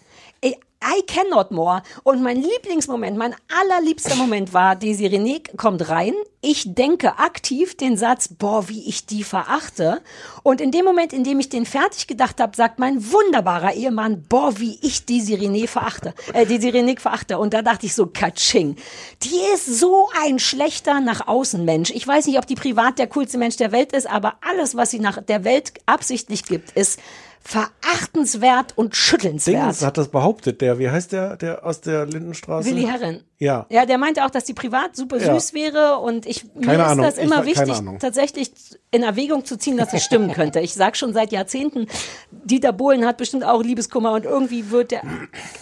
I 0.83 1.01
cannot 1.03 1.51
more. 1.51 1.81
Und 2.03 2.21
mein 2.21 2.41
Lieblingsmoment, 2.41 3.17
mein 3.17 3.35
allerliebster 3.61 4.15
Moment 4.15 4.53
war, 4.53 4.75
Desiree 4.75 5.19
Nick 5.19 5.57
kommt 5.57 5.89
rein. 5.89 6.13
Ich 6.41 6.75
denke 6.75 7.19
aktiv 7.19 7.77
den 7.77 7.95
Satz, 7.95 8.27
boah, 8.27 8.67
wie 8.67 8.89
ich 8.89 9.05
die 9.05 9.23
verachte. 9.23 10.01
Und 10.43 10.59
in 10.59 10.71
dem 10.71 10.83
Moment, 10.83 11.13
in 11.13 11.23
dem 11.23 11.39
ich 11.39 11.47
den 11.47 11.65
fertig 11.65 12.05
gedacht 12.05 12.41
habe, 12.41 12.53
sagt 12.55 12.79
mein 12.79 13.11
wunderbarer 13.13 13.73
Ehemann, 13.73 14.23
boah, 14.27 14.59
wie 14.59 14.77
ich 14.81 15.05
Desiree 15.05 15.47
Nick 15.47 15.69
verachte. 15.69 16.13
Äh, 16.33 16.45
Desiree 16.45 16.83
Nick 16.83 16.99
verachte. 16.99 17.37
Und 17.39 17.53
da 17.53 17.61
dachte 17.61 17.85
ich 17.85 17.95
so, 17.95 18.07
Katsching. 18.07 18.75
Die 19.21 19.39
ist 19.53 19.79
so 19.79 20.09
ein 20.21 20.37
schlechter 20.37 20.99
nach 20.99 21.27
außen 21.27 21.63
Mensch. 21.63 21.91
Ich 21.91 22.05
weiß 22.05 22.27
nicht, 22.27 22.37
ob 22.37 22.45
die 22.45 22.55
privat 22.55 22.99
der 22.99 23.07
coolste 23.07 23.37
Mensch 23.37 23.55
der 23.55 23.71
Welt 23.71 23.93
ist, 23.93 24.09
aber 24.09 24.35
alles, 24.41 24.75
was 24.75 24.91
sie 24.91 24.99
nach 24.99 25.21
der 25.21 25.45
Welt 25.45 25.73
absichtlich 25.85 26.43
gibt, 26.43 26.71
ist 26.71 26.99
verachtenswert 27.43 28.71
und 28.77 28.95
schüttelnswert. 28.95 29.65
Dings 29.65 29.83
hat 29.85 29.97
das 29.97 30.07
behauptet, 30.07 30.61
der, 30.61 30.79
wie 30.79 30.89
heißt 30.89 31.11
der, 31.11 31.35
der 31.35 31.65
aus 31.65 31.81
der 31.81 32.05
Lindenstraße? 32.05 32.69
Willi 32.69 32.83
Herren. 32.83 33.23
Ja. 33.37 33.65
Ja, 33.69 33.85
der 33.85 33.97
meinte 33.97 34.23
auch, 34.25 34.29
dass 34.29 34.45
die 34.45 34.53
privat 34.53 34.95
super 34.95 35.17
Ja. 35.17 35.33
süß 35.33 35.53
wäre 35.53 35.97
und 35.97 36.25
ich, 36.25 36.45
mir 36.55 36.61
Keine 36.67 36.83
ist 36.83 36.89
Ahnung. 36.89 37.05
das 37.05 37.17
Ich 37.17 37.23
immer 37.25 37.43
keine 37.43 37.47
wichtig, 37.47 37.75
tatsächlich 37.99 38.51
in 38.91 39.03
Erwägung 39.03 39.43
zu 39.43 39.57
ziehen, 39.57 39.75
dass 39.75 39.93
es 39.93 40.03
stimmen 40.05 40.31
könnte. 40.31 40.61
Ich 40.61 40.73
sag 40.73 40.95
schon 40.95 41.13
seit 41.13 41.33
Jahrzehnten, 41.33 41.87
Dieter 42.31 42.71
Bohlen 42.71 43.05
hat 43.05 43.17
bestimmt 43.17 43.43
auch 43.43 43.61
Liebeskummer 43.61 44.13
und 44.13 44.23
irgendwie 44.23 44.71
wird 44.71 44.91
der, 44.91 45.01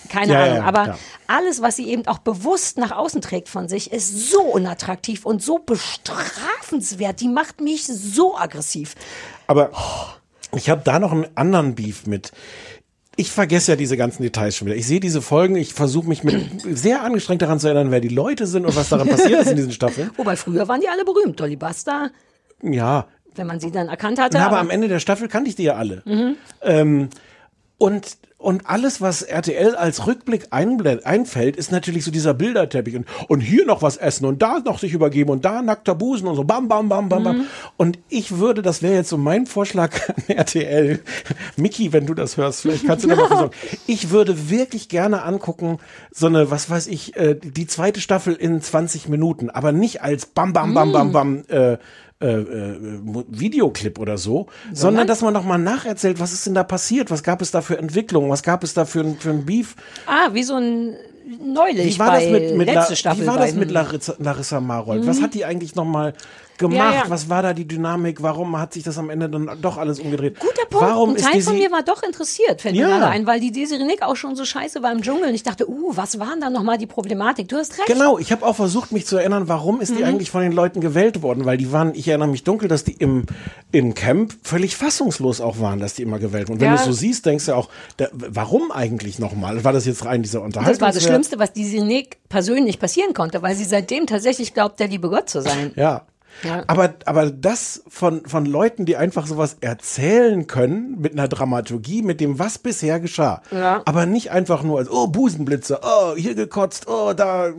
keine 0.10 0.34
Ja, 0.34 0.44
Ahnung, 0.44 0.56
ja, 0.58 0.64
aber 0.64 1.00
alles, 1.26 1.64
was 1.64 1.78
sie 1.78 1.88
eben 1.90 2.06
auch 2.08 2.20
bewusst 2.20 2.78
nach 2.78 2.92
außen 2.92 3.22
trägt 3.22 3.50
von 3.50 3.68
sich, 3.68 3.92
ist 3.92 4.30
so 4.30 4.42
unattraktiv 4.42 5.26
und 5.26 5.42
so 5.42 5.58
bestrafenswert. 5.58 7.20
Die 7.22 7.28
macht 7.28 7.60
mich 7.62 7.88
so 7.88 8.38
aggressiv. 8.38 8.94
Aber 9.48 9.72
ich 10.56 10.70
habe 10.70 10.82
da 10.84 11.00
noch 11.00 11.12
einen 11.12 11.26
anderen 11.36 11.76
Beef 11.76 12.08
mit. 12.08 12.32
Ich 13.18 13.32
vergesse 13.32 13.74
ja 13.74 13.76
diese 13.76 13.98
ganzen 13.98 14.24
Details 14.24 14.56
schon 14.56 14.68
wieder. 14.68 14.78
Ich 14.78 14.88
sehe 14.88 15.00
diese 15.00 15.22
Folgen, 15.22 15.56
ich 15.56 15.74
versuche 15.74 16.08
mich 16.08 16.24
mit 16.24 16.62
sehr 16.78 17.04
angestrengt 17.04 17.42
daran 17.42 17.60
zu 17.60 17.68
erinnern, 17.68 17.92
wer 17.92 18.00
die 18.00 18.08
Leute 18.08 18.48
sind 18.48 18.66
und 18.66 18.76
was 18.76 18.90
daran 18.90 19.08
passiert 19.08 19.42
ist 19.42 19.52
in 19.52 19.58
diesen 19.58 19.72
Staffeln. 19.72 20.12
Wobei 20.18 20.36
früher 20.36 20.68
waren 20.68 20.82
die 20.82 20.88
alle 20.88 21.06
berühmt. 21.06 21.40
Dolly 21.40 21.56
Buster, 21.58 22.12
Ja, 22.62 23.08
wenn 23.36 23.48
man 23.48 23.60
sie 23.60 23.72
dann 23.72 23.88
erkannt 23.90 24.20
hatte. 24.20 24.38
Na, 24.38 24.48
aber 24.48 24.60
am 24.60 24.70
Ende 24.70 24.88
der 24.88 25.00
Staffel 25.00 25.28
kannte 25.28 25.50
ich 25.50 25.56
die 25.56 25.64
ja 25.64 25.76
alle. 25.76 26.02
Mhm. 26.06 26.36
Ähm, 26.62 27.10
und, 27.78 28.18
und 28.42 28.68
alles, 28.68 29.02
was 29.02 29.22
RTL 29.22 29.76
als 29.76 30.08
Rückblick 30.08 30.48
einfällt, 30.52 31.56
ist 31.56 31.72
natürlich 31.72 32.04
so 32.04 32.12
dieser 32.12 32.34
Bilderteppich. 32.34 32.96
Und, 32.96 33.06
und 33.28 33.42
hier 33.42 33.66
noch 33.66 33.82
was 33.82 33.98
essen 33.98 34.26
und 34.26 34.42
da 34.42 34.60
noch 34.60 34.80
sich 34.80 34.94
übergeben 34.94 35.30
und 35.30 35.46
da 35.46 35.62
nackter 35.62 35.96
Busen 35.96 36.28
und 36.28 36.36
so 36.36 36.44
bam, 36.44 36.68
bam, 36.68 36.90
bam, 36.90 37.10
bam, 37.10 37.24
bam. 37.24 37.38
Mhm. 37.38 37.46
Und 37.78 38.00
ich 38.10 38.38
würde, 38.38 38.62
das 38.62 38.82
wäre 38.82 38.96
jetzt 38.96 39.10
so 39.10 39.18
mein 39.18 39.46
Vorschlag 39.46 39.92
an 40.08 40.24
RTL. 40.36 41.00
Miki, 41.56 41.94
wenn 41.94 42.06
du 42.06 42.14
das 42.14 42.38
hörst, 42.38 42.62
vielleicht 42.62 42.86
kannst 42.86 43.06
du 43.06 43.10
da 43.10 43.16
mal 43.16 43.28
versorgen. 43.28 43.56
Ich 43.88 44.10
würde 44.10 44.50
wirklich 44.50 44.90
gerne 44.90 45.24
angucken, 45.24 45.80
so 46.12 46.28
eine, 46.28 46.50
was 46.50 46.70
weiß 46.70 46.88
ich, 46.88 47.16
äh, 47.18 47.36
die 47.36 47.68
zweite 47.68 48.00
Staffel 48.00 48.34
in 48.34 48.62
20 48.62 49.10
Minuten, 49.10 49.50
aber 49.50 49.72
nicht 49.72 50.02
als 50.02 50.26
bam, 50.26 50.54
bam, 50.54 50.74
bam, 50.74 50.92
bam, 50.92 51.10
Mm. 51.10 51.12
bam, 51.12 51.44
äh, 51.50 51.78
äh, 52.22 52.28
äh, 52.42 52.78
Videoclip 53.30 54.00
oder 54.00 54.18
so, 54.18 54.48
sondern 54.74 55.08
dass 55.08 55.22
man 55.22 55.34
noch 55.34 55.44
mal 55.44 55.58
nacherzählt, 55.58 56.20
was 56.20 56.34
ist 56.34 56.46
denn 56.46 56.54
da 56.54 56.64
passiert, 56.64 57.10
was 57.12 57.24
gab 57.24 57.42
es 57.42 57.52
da 57.52 57.62
für 57.62 57.78
Entwicklungen, 57.78 58.30
was 58.30 58.44
gab 58.44 58.64
es 58.64 58.74
da 58.74 58.86
für, 58.86 59.02
ein- 59.02 59.18
für 59.18 59.32
ein 59.32 59.46
Beef. 59.46 59.76
Ah, 60.06 60.30
wie 60.34 60.44
so 60.44 60.56
ein 60.56 60.96
neulich 61.44 61.96
Wie 61.96 62.00
war 62.00 62.12
das 62.12 62.26
mit, 62.30 62.56
mit, 62.58 62.68
La, 62.68 62.74
letzte 62.82 62.96
Staffel 62.96 63.24
wie 63.24 63.28
war 63.28 63.38
das 63.38 63.54
mit 63.54 63.72
Larissa, 63.72 64.16
Larissa 64.20 64.60
Marold? 64.60 65.06
Was 65.08 65.20
Mhm. 65.20 65.24
hat 65.24 65.34
die 65.34 65.46
eigentlich 65.46 65.76
noch 65.76 65.86
mal 65.86 66.14
gemacht? 66.62 66.78
Ja, 66.78 67.04
ja. 67.04 67.10
Was 67.10 67.28
war 67.30 67.44
da 67.44 67.54
die 67.54 67.68
Dynamik? 67.68 68.24
Warum 68.24 68.58
hat 68.58 68.72
sich 68.74 68.84
das 68.84 68.98
am 68.98 69.10
Ende 69.10 69.30
dann 69.30 69.50
doch 69.62 69.78
alles 69.78 70.00
umgedreht? 70.00 70.40
Guter 70.40 70.66
Punkt. 70.70 70.88
Warum 70.88 71.10
ein 71.10 71.16
Teil 71.18 71.34
die 71.34 71.42
von 71.42 71.56
mir 71.56 71.70
war 71.72 71.84
doch 71.84 72.02
interessiert, 72.04 72.62
fällt 72.62 72.76
Ja. 72.76 72.88
mir 72.88 72.94
gerade 73.00 73.08
ein, 73.12 73.28
weil 73.28 73.42
die 73.42 73.52
Desiree 73.52 73.84
Nick 73.84 74.02
auch 74.04 74.16
schon 74.16 74.38
so 74.38 74.46
scheiße 74.46 74.82
war 74.82 74.94
im 74.94 75.02
Dschungel. 75.02 75.28
Und 75.28 75.36
ich 75.36 75.44
dachte, 75.44 75.70
uh, 75.70 75.92
was 75.98 76.18
war 76.20 76.30
denn 76.32 76.40
da 76.40 76.50
nochmal 76.50 76.78
die 76.78 76.88
Problematik? 76.88 77.50
Du 77.50 77.58
hast 77.58 77.78
recht. 77.78 77.88
Genau, 77.88 78.18
ich 78.18 78.32
habe 78.32 78.46
auch 78.46 78.56
versucht, 78.56 78.94
mich 78.94 79.06
zu 79.06 79.18
erinnern, 79.18 79.50
warum 79.50 79.82
ist 79.82 79.90
die 79.92 80.04
Mhm. 80.04 80.06
eigentlich 80.06 80.32
von 80.32 80.42
den 80.42 80.54
Leuten 80.54 80.80
gewählt 80.80 81.22
worden? 81.22 81.44
Weil 81.44 81.58
die 81.58 81.72
waren, 81.74 81.94
ich 81.96 82.08
erinnere 82.08 82.30
mich 82.30 82.46
dunkel, 82.46 82.70
dass 82.70 82.86
die 82.86 82.94
im, 82.94 83.26
im 83.74 83.94
Camp 83.94 84.34
völlig 84.44 84.76
fassungslos 84.78 85.42
auch 85.42 85.60
waren, 85.60 85.80
dass 85.80 85.96
die 85.96 86.04
immer 86.04 86.20
gewählt 86.20 86.48
wurden. 86.48 86.62
Wenn 86.62 86.68
Ja. 86.70 86.76
du 86.76 86.80
es 86.82 86.86
so 86.86 86.92
siehst, 86.94 87.26
denkst 87.26 87.48
du 87.48 87.54
auch, 87.56 87.68
da, 87.98 88.08
warum 88.14 88.72
eigentlich 88.72 89.20
nochmal? 89.20 89.64
War 89.64 89.74
das 89.74 89.86
jetzt 89.86 90.06
rein 90.06 90.22
dieser 90.22 90.42
Unterhaltung? 90.42 90.74
Das 90.74 90.82
war 90.82 90.92
das 90.94 91.04
Schlimmste, 91.04 91.40
was 91.40 91.52
Desiree 91.54 91.84
Nick 91.84 92.18
persönlich 92.30 92.80
passieren 92.80 93.14
konnte, 93.14 93.42
weil 93.42 93.56
sie 93.56 93.66
seitdem 93.66 94.06
tatsächlich 94.08 94.54
glaubt, 94.54 94.80
der 94.80 94.88
liebe 94.88 95.10
Gott 95.10 95.30
zu 95.30 95.42
sein. 95.42 95.72
Ja. 95.76 96.04
Ja. 96.44 96.64
Aber, 96.68 96.94
aber 97.06 97.30
das 97.30 97.84
von, 97.88 98.26
von 98.26 98.46
Leuten, 98.46 98.86
die 98.86 98.96
einfach 98.98 99.28
sowas 99.28 99.58
erzählen 99.62 100.48
können, 100.48 101.00
mit 101.00 101.14
einer 101.14 101.28
Dramaturgie, 101.28 102.02
mit 102.02 102.20
dem, 102.20 102.40
was 102.40 102.58
bisher 102.58 103.00
geschah. 103.00 103.42
Ja. 103.52 103.82
Aber 103.86 104.06
nicht 104.06 104.32
einfach 104.32 104.64
nur 104.64 104.80
als, 104.80 104.90
oh, 104.90 105.08
Busenblitze, 105.08 105.80
oh, 105.84 106.16
hier 106.16 106.36
gekotzt, 106.36 106.88
oh, 106.88 107.14
da. 107.14 107.50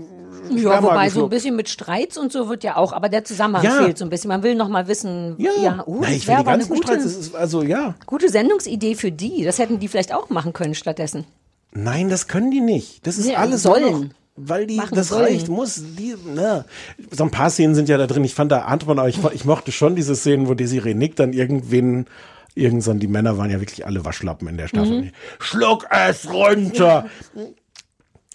Ja, 0.51 0.83
wobei 0.83 1.09
so 1.09 1.25
ein 1.25 1.31
bisschen 1.31 1.55
mit 1.55 1.69
Streits 1.69 2.19
und 2.19 2.33
so 2.33 2.49
wird 2.49 2.65
ja 2.65 2.77
auch, 2.77 2.93
aber 2.93 3.09
der 3.09 3.25
Zusammenhang 3.25 3.65
Ja. 3.65 3.83
fehlt 3.85 3.99
so 3.99 4.05
ein 4.05 4.11
bisschen. 4.11 4.29
Man 4.29 4.43
will 4.43 4.55
noch 4.55 4.69
mal 4.69 4.89
wissen, 4.89 5.37
ja, 5.39 5.51
Ja, 5.63 5.85
uh, 5.87 5.99
Na, 6.01 6.11
ich 6.11 6.27
will 6.27 6.37
die 6.39 6.45
ganzen 6.45 6.75
gute, 6.75 6.89
Streits, 6.89 7.05
es 7.05 7.17
ist, 7.17 7.35
also 7.37 7.63
ja. 7.63 7.95
gute 8.07 8.29
Sendungsidee 8.29 8.95
für 8.95 9.13
die. 9.13 9.45
Das 9.45 9.59
hätten 9.59 9.79
die 9.79 9.89
vielleicht 9.89 10.13
auch 10.13 10.31
machen 10.31 10.53
können 10.53 10.75
stattdessen. 10.75 11.25
Nein, 11.73 12.09
das 12.11 12.29
können 12.29 12.51
die 12.51 12.61
nicht. 12.61 13.07
Das 13.07 13.19
ist 13.19 13.27
Nee, 13.27 13.37
alles 13.37 13.63
sollen. 13.63 14.13
Weil 14.37 14.67
die, 14.67 14.77
Machen 14.77 14.95
das 14.95 15.09
sollen. 15.09 15.25
reicht, 15.25 15.49
muss, 15.49 15.83
die, 15.99 16.15
ne. 16.35 16.65
So 17.11 17.25
ein 17.25 17.31
paar 17.31 17.51
Szenen 17.51 17.75
sind 17.75 17.89
ja 17.89 17.99
da 17.99 18.07
drin. 18.07 18.25
Ich 18.25 18.35
fand 18.35 18.51
da 18.53 18.61
Anton, 18.63 18.99
aber 18.99 19.09
ich, 19.09 19.19
ich 19.35 19.45
mochte 19.45 19.73
schon 19.73 19.95
diese 19.95 20.17
Szenen, 20.17 20.49
wo 20.49 20.55
Desiree 20.55 20.95
Nick 20.95 21.17
dann 21.17 21.33
irgendwen, 21.33 22.07
irgend 22.55 22.83
so, 22.83 22.91
ein- 22.93 22.99
die 23.01 23.09
Männer 23.09 23.37
waren 23.39 23.51
ja 23.51 23.61
wirklich 23.61 23.85
alle 23.87 24.05
Waschlappen 24.05 24.49
in 24.49 24.57
der 24.57 24.69
Staffel. 24.69 25.03
Mhm. 25.03 25.11
Schluck 25.39 25.87
es 25.91 26.31
runter! 26.31 27.07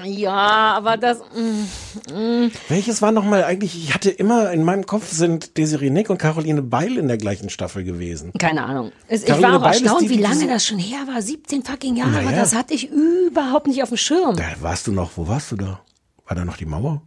Ja, 0.03 0.75
aber 0.77 0.95
das. 0.95 1.17
Mm, 1.35 2.13
mm. 2.15 2.51
Welches 2.69 3.01
war 3.01 3.11
nochmal 3.11 3.43
eigentlich, 3.43 3.75
ich 3.75 3.95
hatte 3.95 4.11
immer 4.11 4.51
in 4.51 4.63
meinem 4.63 4.85
Kopf 4.85 5.11
sind 5.11 5.57
Desiree 5.57 5.89
Nick 5.89 6.11
und 6.11 6.19
Caroline 6.19 6.61
Beil 6.61 6.97
in 6.97 7.07
der 7.07 7.17
gleichen 7.17 7.49
Staffel 7.49 7.83
gewesen. 7.83 8.31
Keine 8.37 8.63
Ahnung. 8.63 8.91
Es, 9.07 9.23
ich 9.23 9.29
war 9.41 9.55
auch 9.57 9.61
Beil 9.63 9.73
erstaunt, 9.73 10.01
die, 10.03 10.09
wie 10.11 10.17
lange 10.21 10.47
das 10.47 10.67
schon 10.67 10.77
her 10.77 10.99
war. 11.11 11.19
17 11.19 11.63
fucking 11.63 11.95
Jahre. 11.95 12.11
Na 12.23 12.29
ja. 12.31 12.37
Das 12.37 12.53
hatte 12.53 12.75
ich 12.75 12.91
überhaupt 12.91 13.65
nicht 13.65 13.81
auf 13.81 13.89
dem 13.89 13.97
Schirm. 13.97 14.35
Da 14.35 14.43
warst 14.61 14.85
du 14.85 14.91
noch, 14.91 15.11
wo 15.15 15.27
warst 15.27 15.51
du 15.51 15.55
da? 15.55 15.81
War 16.27 16.35
da 16.35 16.45
noch 16.45 16.57
die 16.57 16.65
Mauer? 16.65 17.01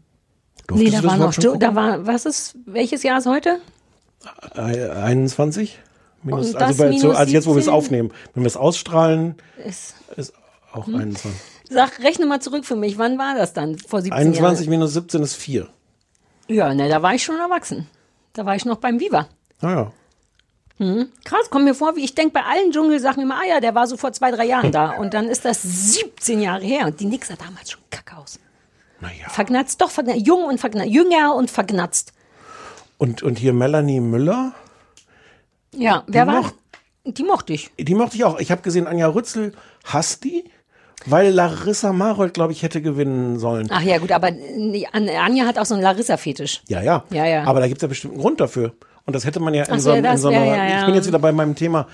nee, 0.72 0.90
Durftest 0.90 0.94
da 0.94 1.00
du 1.00 1.06
das 1.08 1.18
war 1.18 1.52
noch. 1.52 1.58
Da 1.58 1.74
war, 1.74 2.06
was 2.06 2.26
ist, 2.26 2.56
welches 2.66 3.02
Jahr 3.02 3.18
ist 3.18 3.26
heute? 3.26 3.60
Äh, 4.54 4.88
21? 4.90 5.78
Minus, 6.22 6.46
Und 6.48 6.54
das 6.54 6.62
also, 6.62 6.82
bei, 6.84 6.90
so, 6.92 6.96
minus 6.98 7.16
also 7.16 7.32
jetzt, 7.32 7.46
wo 7.46 7.50
wir 7.52 7.58
es 7.58 7.64
17? 7.64 7.74
aufnehmen. 7.74 8.12
Wenn 8.34 8.42
wir 8.42 8.46
es 8.48 8.56
ausstrahlen, 8.56 9.36
Ist, 9.64 9.94
ist 10.16 10.32
auch 10.72 10.86
Hm. 10.86 10.94
21. 10.96 11.40
sag, 11.70 11.98
rechne 12.00 12.26
mal 12.26 12.40
zurück 12.40 12.64
für 12.64 12.76
mich. 12.76 12.98
Wann 12.98 13.18
war 13.18 13.34
das 13.34 13.52
dann? 13.52 13.78
Vor 13.78 14.02
17 14.02 14.18
21 14.18 14.66
Jahren? 14.66 14.70
minus 14.70 14.92
17 14.92 15.22
ist 15.22 15.34
4. 15.36 15.68
Ja, 16.48 16.74
ne, 16.74 16.88
da 16.88 17.00
war 17.02 17.14
ich 17.14 17.22
schon 17.22 17.36
erwachsen. 17.38 17.86
Da 18.32 18.44
war 18.44 18.54
ich 18.56 18.64
noch 18.64 18.76
beim 18.76 19.00
Viva. 19.00 19.28
Naja. 19.60 19.92
Hm. 20.78 21.08
Krass, 21.24 21.50
kommt 21.50 21.64
mir 21.64 21.74
vor, 21.74 21.96
wie 21.96 22.04
ich 22.04 22.14
denke 22.14 22.32
bei 22.32 22.42
allen 22.42 22.70
Dschungelsachen 22.72 23.22
immer, 23.22 23.36
ah 23.36 23.44
ja, 23.48 23.60
der 23.60 23.74
war 23.74 23.86
so 23.86 23.96
vor 23.96 24.12
zwei, 24.12 24.30
drei 24.30 24.46
Jahren 24.46 24.72
da. 24.72 24.92
Und 24.98 25.14
dann 25.14 25.26
ist 25.28 25.44
das 25.44 25.62
17 25.62 26.40
Jahre 26.40 26.64
her. 26.64 26.86
Und 26.86 27.00
die 27.00 27.06
Nix 27.06 27.28
sah 27.28 27.36
damals 27.36 27.70
schon 27.70 27.80
kacke 27.90 28.16
aus. 28.16 28.38
Naja. 29.00 29.28
Vergnatzt, 29.28 29.80
doch, 29.80 29.90
vergnatzt, 29.90 30.26
jung 30.26 30.44
und 30.44 30.58
vergnatzt, 30.60 30.88
jünger 30.90 31.34
und 31.34 31.50
vergnatzt. 31.50 32.12
Und, 32.98 33.22
und 33.22 33.38
hier 33.38 33.52
Melanie 33.52 34.00
Müller, 34.00 34.52
Ja, 35.72 36.04
wer 36.06 36.24
Die 36.26 36.30
war? 36.32 36.42
mocht- 36.42 36.54
Die 37.04 37.22
mochte 37.24 37.52
ich. 37.54 37.70
die 37.78 37.94
mochte 37.94 38.16
ich 38.16 38.24
auch. 38.24 38.38
Ich 38.40 38.50
habe 38.50 38.60
gesehen, 38.62 38.86
Anja 38.86 39.06
Rützel 39.08 39.52
hasst 39.84 40.24
die, 40.24 40.44
weil 41.06 41.32
Larissa 41.32 41.92
Marold, 41.94 42.34
glaube 42.34 42.52
ich, 42.52 42.62
hätte 42.62 42.82
gewinnen 42.82 43.38
sollen. 43.38 43.68
Ach 43.70 43.80
ja, 43.82 43.96
gut, 43.98 44.12
aber 44.12 44.26
An- 44.28 45.08
Anja 45.08 45.46
hat 45.46 45.58
auch 45.58 45.64
so 45.64 45.74
einen 45.74 45.82
Larissa-Fetisch. 45.82 46.62
Ja, 46.68 46.82
ja. 46.82 47.04
Ja, 47.10 47.24
ja. 47.24 47.44
Aber 47.44 47.60
da 47.60 47.68
gibt 47.68 47.78
es 47.78 47.82
ja 47.82 47.88
bestimmt 47.88 48.12
einen 48.14 48.20
Grund 48.22 48.38
dafür. 48.40 48.74
Und 49.06 49.14
das 49.16 49.24
hätte 49.24 49.40
man 49.40 49.54
ja 49.54 49.64
in, 49.64 49.72
Ach 49.72 49.78
so, 49.80 49.90
so, 49.90 49.96
in 49.96 50.16
so 50.18 50.28
einer. 50.28 50.44
ja, 50.44 50.68
ja. 50.68 50.78
Ich 50.80 50.86
bin 50.86 50.94
jetzt 50.94 51.06
wieder 51.08 51.18
bei 51.18 51.32
meinem 51.32 51.54
Thema. 51.56 51.86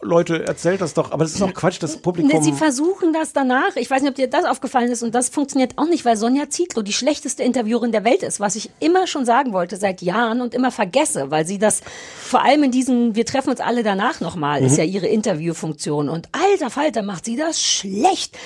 Leute, 0.00 0.46
erzählt 0.46 0.80
das 0.80 0.94
doch. 0.94 1.12
Aber 1.12 1.22
das 1.24 1.34
ist 1.34 1.42
auch 1.42 1.52
Quatsch, 1.52 1.80
das 1.82 1.96
Ne, 1.96 2.00
Publikum. 2.02 2.42
sie 2.42 2.52
versuchen 2.52 3.12
das 3.12 3.32
danach. 3.32 3.76
Ich 3.76 3.90
weiß 3.90 4.00
nicht, 4.02 4.10
ob 4.10 4.16
dir 4.16 4.28
das 4.28 4.44
aufgefallen 4.46 4.90
ist. 4.90 5.02
Und 5.02 5.14
das 5.14 5.28
funktioniert 5.28 5.72
auch 5.76 5.86
nicht, 5.86 6.04
weil 6.04 6.16
Sonja 6.16 6.48
Zietlow 6.48 6.82
die 6.82 6.92
schlechteste 6.94 7.42
Interviewerin 7.42 7.92
der 7.92 8.02
Welt 8.04 8.22
ist. 8.22 8.40
Was 8.40 8.56
ich 8.56 8.70
immer 8.80 9.06
schon 9.06 9.24
sagen 9.26 9.52
wollte 9.52 9.76
seit 9.76 10.00
Jahren 10.02 10.40
und 10.40 10.54
immer 10.54 10.70
vergesse, 10.72 11.30
weil 11.30 11.46
sie 11.46 11.58
das 11.58 11.82
vor 12.18 12.42
allem 12.42 12.62
in 12.64 12.70
diesen, 12.70 13.14
wir 13.14 13.26
treffen 13.26 13.50
uns 13.50 13.60
alle 13.60 13.82
danach 13.82 14.20
nochmal, 14.20 14.62
ist 14.64 14.72
Mhm. 14.72 14.78
ja 14.78 14.84
ihre 14.84 15.06
Interviewfunktion. 15.06 16.08
Und 16.08 16.28
alter 16.32 16.70
Falter 16.70 17.02
macht 17.02 17.26
sie 17.26 17.36
das 17.36 17.60
schlecht. 17.62 18.36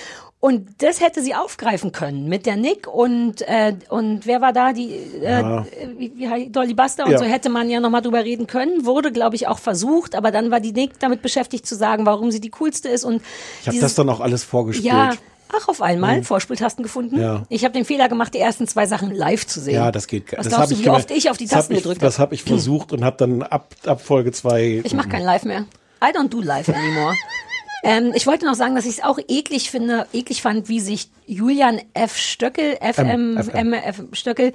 Und 0.41 0.69
das 0.83 1.01
hätte 1.01 1.21
sie 1.21 1.35
aufgreifen 1.35 1.91
können 1.91 2.29
mit 2.29 2.47
der 2.47 2.55
Nick 2.55 2.87
und 2.87 3.43
äh, 3.43 3.75
und 3.89 4.25
wer 4.25 4.41
war 4.41 4.53
da 4.53 4.73
die 4.73 4.91
äh, 5.21 5.41
Ja. 5.41 5.67
wie, 5.97 6.13
wie 6.15 6.49
Dolly 6.51 6.75
Buster 6.75 7.07
und 7.07 7.11
Ja. 7.11 7.19
so 7.19 7.25
hätte 7.25 7.49
man 7.49 7.69
ja 7.69 7.81
noch 7.81 7.91
mal 7.91 8.03
drüber 8.03 8.25
reden 8.25 8.47
können 8.47 8.85
wurde 8.87 9.11
glaube 9.11 9.35
ich 9.35 9.49
auch 9.49 9.59
versucht 9.59 10.15
aber 10.15 10.31
dann 10.31 10.53
war 10.53 10.61
die 10.61 10.73
Nick 10.73 11.01
damit 11.01 11.23
beschäftigt 11.23 11.67
zu 11.67 11.75
sagen 11.75 12.07
warum 12.07 12.31
sie 12.31 12.41
die 12.41 12.51
coolste 12.51 12.89
ist 12.89 13.03
und 13.05 13.21
ich 13.63 13.67
habe 13.69 13.81
das 13.81 13.97
dann 13.97 14.09
auch 14.09 14.21
alles 14.21 14.45
vorgespielt. 14.45 14.87
ja 14.87 15.11
ach 15.53 15.67
auf 15.67 15.83
einmal 15.83 16.19
Mhm. 16.19 16.23
Vorspieltasten 16.25 16.85
gefunden 16.85 17.19
Ja. 17.21 17.43
ich 17.49 17.65
habe 17.65 17.75
den 17.75 17.85
Fehler 17.85 18.09
gemacht 18.09 18.33
die 18.33 18.39
ersten 18.39 18.69
zwei 18.69 18.87
Sachen 18.87 19.11
live 19.11 19.45
zu 19.45 19.59
sehen 19.59 19.75
Ja, 19.75 19.91
das 19.91 20.07
geht. 20.07 20.31
was 20.37 20.47
das 20.47 20.55
glaubst 20.55 20.71
du 20.71 20.75
ich 20.77 20.85
wie 20.85 20.91
oft 20.91 21.11
ich 21.11 21.31
auf 21.31 21.37
die 21.37 21.47
Tasten 21.49 21.73
ich, 21.73 21.81
gedrückt 21.83 22.01
Das 22.01 22.21
habe 22.21 22.27
habe 22.29 22.35
ich 22.37 22.45
versucht 22.45 22.93
und 22.93 23.03
habe 23.03 23.17
dann 23.17 23.43
ab, 23.43 23.75
ab 23.87 24.01
Folge 24.01 24.31
2. 24.31 24.83
ich 24.85 24.95
mache 24.95 25.09
kein 25.09 25.23
Live 25.25 25.43
mehr 25.45 25.65
I 26.01 26.17
don't 26.17 26.29
do 26.29 26.41
live 26.41 26.69
anymore 26.69 27.15
Ähm, 27.83 28.13
ich 28.15 28.27
wollte 28.27 28.45
noch 28.47 28.55
sagen, 28.55 28.75
dass 28.75 28.87
ich 28.87 28.99
es 28.99 29.05
auch 29.05 29.19
eklig 29.29 29.71
finde, 29.71 30.07
eklig 30.13 30.43
fand, 30.43 30.69
wie 30.69 30.81
sich 30.81 31.11
Julian 31.27 31.81
F. 31.95 32.17
Stöckel, 32.17 32.77
FM, 32.77 33.37
M, 33.37 33.51
M, 33.51 33.73
F. 33.73 34.03
Stöckel, 34.13 34.53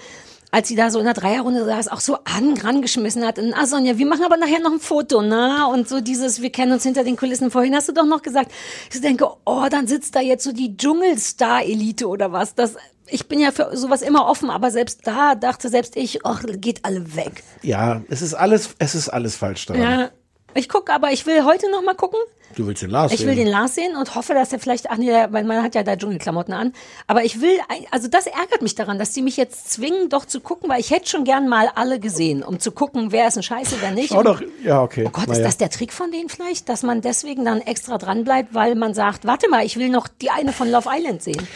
als 0.52 0.68
sie 0.68 0.76
da 0.76 0.92
so 0.92 1.00
in 1.00 1.06
der 1.06 1.14
Dreierrunde 1.14 1.66
saß, 1.66 1.88
auch 1.88 2.00
so 2.00 2.18
an, 2.26 2.56
rangeschmissen 2.58 3.26
hat. 3.26 3.40
Und, 3.40 3.54
ah, 3.54 3.66
Sonja, 3.66 3.98
wir 3.98 4.06
machen 4.06 4.24
aber 4.24 4.38
nachher 4.38 4.60
noch 4.60 4.72
ein 4.72 4.80
Foto, 4.80 5.22
ne? 5.22 5.68
Und 5.68 5.90
so 5.90 6.00
dieses, 6.00 6.42
wir 6.42 6.52
kennen 6.52 6.74
uns 6.74 6.84
hinter 6.84 7.04
den 7.04 7.16
Kulissen. 7.16 7.50
Vorhin 7.50 7.76
hast 7.76 7.90
du 7.90 7.94
doch 7.94 8.06
noch 8.06 8.22
gesagt, 8.22 8.52
ich 8.94 9.02
denke, 9.02 9.28
oh, 9.46 9.66
dann 9.70 9.88
sitzt 9.88 10.16
da 10.16 10.22
jetzt 10.22 10.44
so 10.44 10.52
die 10.52 10.78
Dschungelstar-Elite 10.78 12.08
oder 12.08 12.32
was. 12.32 12.54
Das, 12.54 12.76
ich 13.08 13.28
bin 13.28 13.40
ja 13.40 13.52
für 13.52 13.76
sowas 13.76 14.02
immer 14.04 14.28
offen, 14.28 14.50
aber 14.50 14.70
selbst 14.70 15.08
da 15.08 15.34
dachte 15.34 15.70
selbst 15.70 15.96
ich, 15.96 16.26
ach, 16.26 16.44
geht 16.46 16.86
alle 16.86 17.16
weg. 17.16 17.44
Ja, 17.64 18.04
es 18.10 18.22
ist 18.22 18.34
alles, 18.34 18.76
es 18.78 18.94
ist 18.94 19.10
alles 19.10 19.36
falsch 19.36 19.66
daran. 19.66 19.82
Ja. 19.82 20.10
Ich 20.56 20.70
gucke, 20.70 20.94
aber 20.94 21.12
ich 21.12 21.26
will 21.26 21.44
heute 21.46 21.70
noch 21.72 21.82
mal 21.82 21.96
gucken. 21.96 22.20
Du 22.56 22.68
willst 22.68 22.84
den 22.84 22.92
Lars 22.92 23.12
Ich 23.12 23.22
will 23.22 23.34
sehen. 23.34 23.46
den 23.46 23.48
Lars 23.48 23.74
sehen 23.74 23.96
und 23.96 24.14
hoffe, 24.14 24.36
dass 24.36 24.54
er 24.54 24.60
vielleicht, 24.60 24.92
ach 24.92 24.98
nee, 24.98 25.12
weil 25.12 25.44
man 25.44 25.64
hat 25.64 25.74
ja 25.74 25.82
da 25.82 25.96
Dschungelklamotten 25.96 26.54
an. 26.54 26.74
Aber 27.08 27.24
ich 27.24 27.42
will, 27.42 27.58
also 27.90 28.08
das 28.08 28.28
ärgert 28.28 28.62
mich 28.62 28.76
daran, 28.76 29.00
dass 29.00 29.12
die 29.12 29.24
mich 29.24 29.38
jetzt 29.38 29.72
zwingen, 29.72 30.10
doch 30.10 30.26
zu 30.26 30.40
gucken, 30.40 30.70
weil 30.70 30.80
ich 30.80 30.92
hätte 30.92 31.10
schon 31.10 31.24
gern 31.24 31.50
mal 31.50 31.70
alle 31.74 32.00
gesehen, 32.00 32.44
um 32.44 32.60
zu 32.60 32.72
gucken, 32.72 33.12
wer 33.12 33.28
ist 33.28 33.38
ein 33.38 33.44
Scheiße, 33.44 33.78
wer 33.80 33.92
nicht. 33.92 34.10
Schau 34.10 34.22
doch, 34.22 34.42
ja, 34.64 34.84
okay. 34.84 35.04
Oh 35.08 35.10
Gott, 35.10 35.28
naja. 35.28 35.40
ist 35.40 35.46
das 35.46 35.58
der 35.58 35.72
Trick 35.72 35.92
von 35.92 36.12
denen 36.12 36.30
vielleicht, 36.30 36.70
dass 36.70 36.84
man 36.84 37.02
deswegen 37.02 37.44
dann 37.44 37.60
extra 37.62 37.98
dran 37.98 38.24
bleibt, 38.24 38.54
weil 38.54 38.76
man 38.76 38.94
sagt, 38.94 39.26
warte 39.26 39.50
mal, 39.50 39.66
ich 39.66 39.78
will 39.78 39.90
noch 39.90 40.08
die 40.08 40.30
eine 40.30 40.54
von 40.54 40.70
Love 40.70 40.90
Island 40.92 41.24
sehen. 41.24 41.48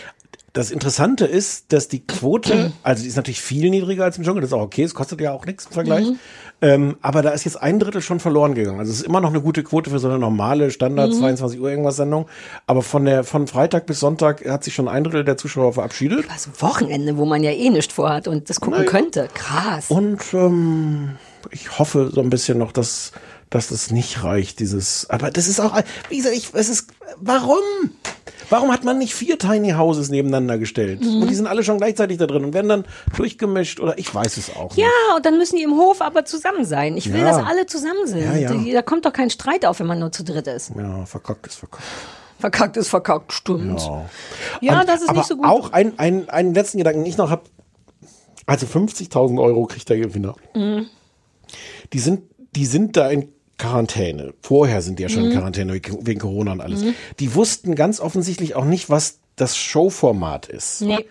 Das 0.58 0.72
Interessante 0.72 1.26
ist, 1.26 1.72
dass 1.72 1.88
die 1.88 2.00
Quote, 2.06 2.72
also 2.84 3.04
die 3.04 3.10
ist 3.10 3.16
natürlich 3.16 3.42
viel 3.42 3.70
niedriger 3.70 4.06
als 4.06 4.18
im 4.18 4.24
Dschungel, 4.24 4.42
das 4.42 4.50
ist 4.50 4.54
auch 4.54 4.62
okay, 4.62 4.84
es 4.84 4.96
kostet 4.96 5.22
ja 5.22 5.32
auch 5.32 5.46
nichts 5.46 5.68
im 5.68 5.72
Vergleich. 5.72 6.08
Mhm. 6.08 6.20
Ähm, 6.60 6.98
aber 7.04 7.22
da 7.22 7.30
ist 7.30 7.44
jetzt 7.46 7.62
ein 7.62 7.78
Drittel 7.78 8.02
schon 8.02 8.20
verloren 8.20 8.56
gegangen. 8.56 8.80
Also 8.80 8.92
es 8.92 9.02
ist 9.02 9.06
immer 9.06 9.22
noch 9.22 9.30
eine 9.30 9.42
gute 9.42 9.62
Quote 9.64 9.92
für 9.92 10.00
so 10.00 10.08
eine 10.10 10.18
normale 10.18 10.72
Standard 10.72 11.12
Mhm. 11.12 11.20
22 11.20 11.60
Uhr 11.60 11.70
irgendwas 11.70 11.98
Sendung. 11.98 12.26
Aber 12.66 12.82
von 12.82 13.06
der 13.06 13.24
von 13.24 13.46
Freitag 13.46 13.86
bis 13.86 14.00
Sonntag 14.00 14.44
hat 14.50 14.64
sich 14.64 14.74
schon 14.74 14.88
ein 14.88 15.04
Drittel 15.04 15.24
der 15.24 15.38
Zuschauer 15.38 15.74
verabschiedet. 15.74 16.26
Das 16.28 16.50
Wochenende, 16.60 17.18
wo 17.18 17.26
man 17.26 17.44
ja 17.44 17.52
eh 17.52 17.70
nichts 17.70 17.94
vorhat 17.94 18.28
und 18.28 18.50
das 18.50 18.60
gucken 18.60 18.80
Naja. 18.80 18.90
könnte. 18.90 19.28
Krass. 19.36 19.86
Und 19.90 20.20
ähm, 20.34 21.18
ich 21.52 21.78
hoffe 21.78 22.10
so 22.12 22.22
ein 22.22 22.32
bisschen 22.32 22.58
noch, 22.58 22.72
dass, 22.72 23.12
dass 23.52 23.68
das 23.68 23.92
nicht 23.92 24.24
reicht, 24.24 24.60
dieses. 24.60 25.08
Aber 25.12 25.30
das 25.30 25.48
ist 25.48 25.60
auch, 25.60 25.80
wie 26.10 26.18
gesagt, 26.18 26.36
ich, 26.36 26.50
es 26.54 26.70
ist, 26.70 26.88
warum? 27.18 27.60
Warum 28.50 28.72
hat 28.72 28.84
man 28.84 28.98
nicht 28.98 29.14
vier 29.14 29.38
Tiny 29.38 29.72
Houses 29.72 30.10
nebeneinander 30.10 30.58
gestellt? 30.58 31.02
Mhm. 31.02 31.22
Und 31.22 31.30
die 31.30 31.36
sind 31.36 31.48
alle 31.48 31.64
schon 31.64 31.78
gleichzeitig 31.78 32.18
da 32.18 32.26
drin 32.28 32.46
und 32.46 32.54
werden 32.54 32.70
dann 32.70 32.86
durchgemischt 33.16 33.80
oder 33.80 33.98
ich 33.98 34.14
weiß 34.14 34.38
es 34.38 34.56
auch 34.56 34.70
nicht. 34.76 34.78
Ja, 34.78 35.16
und 35.16 35.26
dann 35.26 35.38
müssen 35.38 35.58
die 35.58 35.64
im 35.64 35.74
Hof 35.74 36.02
aber 36.02 36.24
zusammen 36.26 36.64
sein. 36.66 36.96
Ich 36.98 37.12
will, 37.12 37.20
Ja. 37.22 37.28
dass 37.38 37.46
alle 37.46 37.66
zusammen 37.66 38.06
sind. 38.08 38.24
Ja, 38.24 38.36
ja. 38.54 38.74
Da 38.74 38.82
kommt 38.82 39.06
doch 39.06 39.14
kein 39.14 39.30
Streit 39.30 39.66
auf, 39.66 39.80
wenn 39.80 39.88
man 39.88 40.00
nur 40.00 40.12
zu 40.12 40.24
dritt 40.24 40.48
ist. 40.48 40.72
Ja, 40.78 41.06
verkackt 41.06 41.48
ist 41.48 41.56
verkackt. 41.56 41.84
Verkackt 42.40 42.78
ist 42.78 42.90
verkackt, 42.90 43.34
stimmt. 43.34 43.82
Ja, 44.62 44.80
Und- 44.82 44.88
das 44.90 45.02
ist 45.02 45.12
nicht 45.12 45.26
so 45.26 45.36
gut. 45.38 45.46
Auch 45.46 45.74
ein, 45.74 45.98
ein, 45.98 46.30
einen 46.30 46.54
letzten 46.54 46.78
Gedanken, 46.78 47.00
den 47.04 47.10
ich 47.10 47.18
noch 47.18 47.30
habe. 47.32 47.42
Also 48.46 48.66
50.000 48.66 49.42
Euro 49.42 49.66
kriegt 49.66 49.90
der 49.90 49.98
Gewinner. 49.98 50.36
Mhm. 50.56 50.86
Die 51.94 52.00
sind, 52.00 52.24
die 52.56 52.66
sind 52.66 52.96
da 52.96 53.10
in 53.10 53.34
Quarantäne. 53.58 54.34
Vorher 54.42 54.82
sind 54.82 55.00
die 55.00 55.04
ja 55.04 55.10
schon 55.10 55.24
in 55.26 55.30
Mhm. 55.30 55.34
Quarantäne 55.34 55.74
wegen 55.74 56.20
Corona 56.20 56.52
und 56.54 56.62
alles. 56.62 56.84
Mhm. 56.84 56.94
Die 57.20 57.34
wussten 57.36 57.76
ganz 57.76 58.00
offensichtlich 58.00 58.56
auch 58.56 58.66
nicht, 58.66 58.90
was 58.90 59.20
das 59.36 59.58
Showformat 59.58 60.48
ist. 60.48 60.82
Nee. 60.82 61.06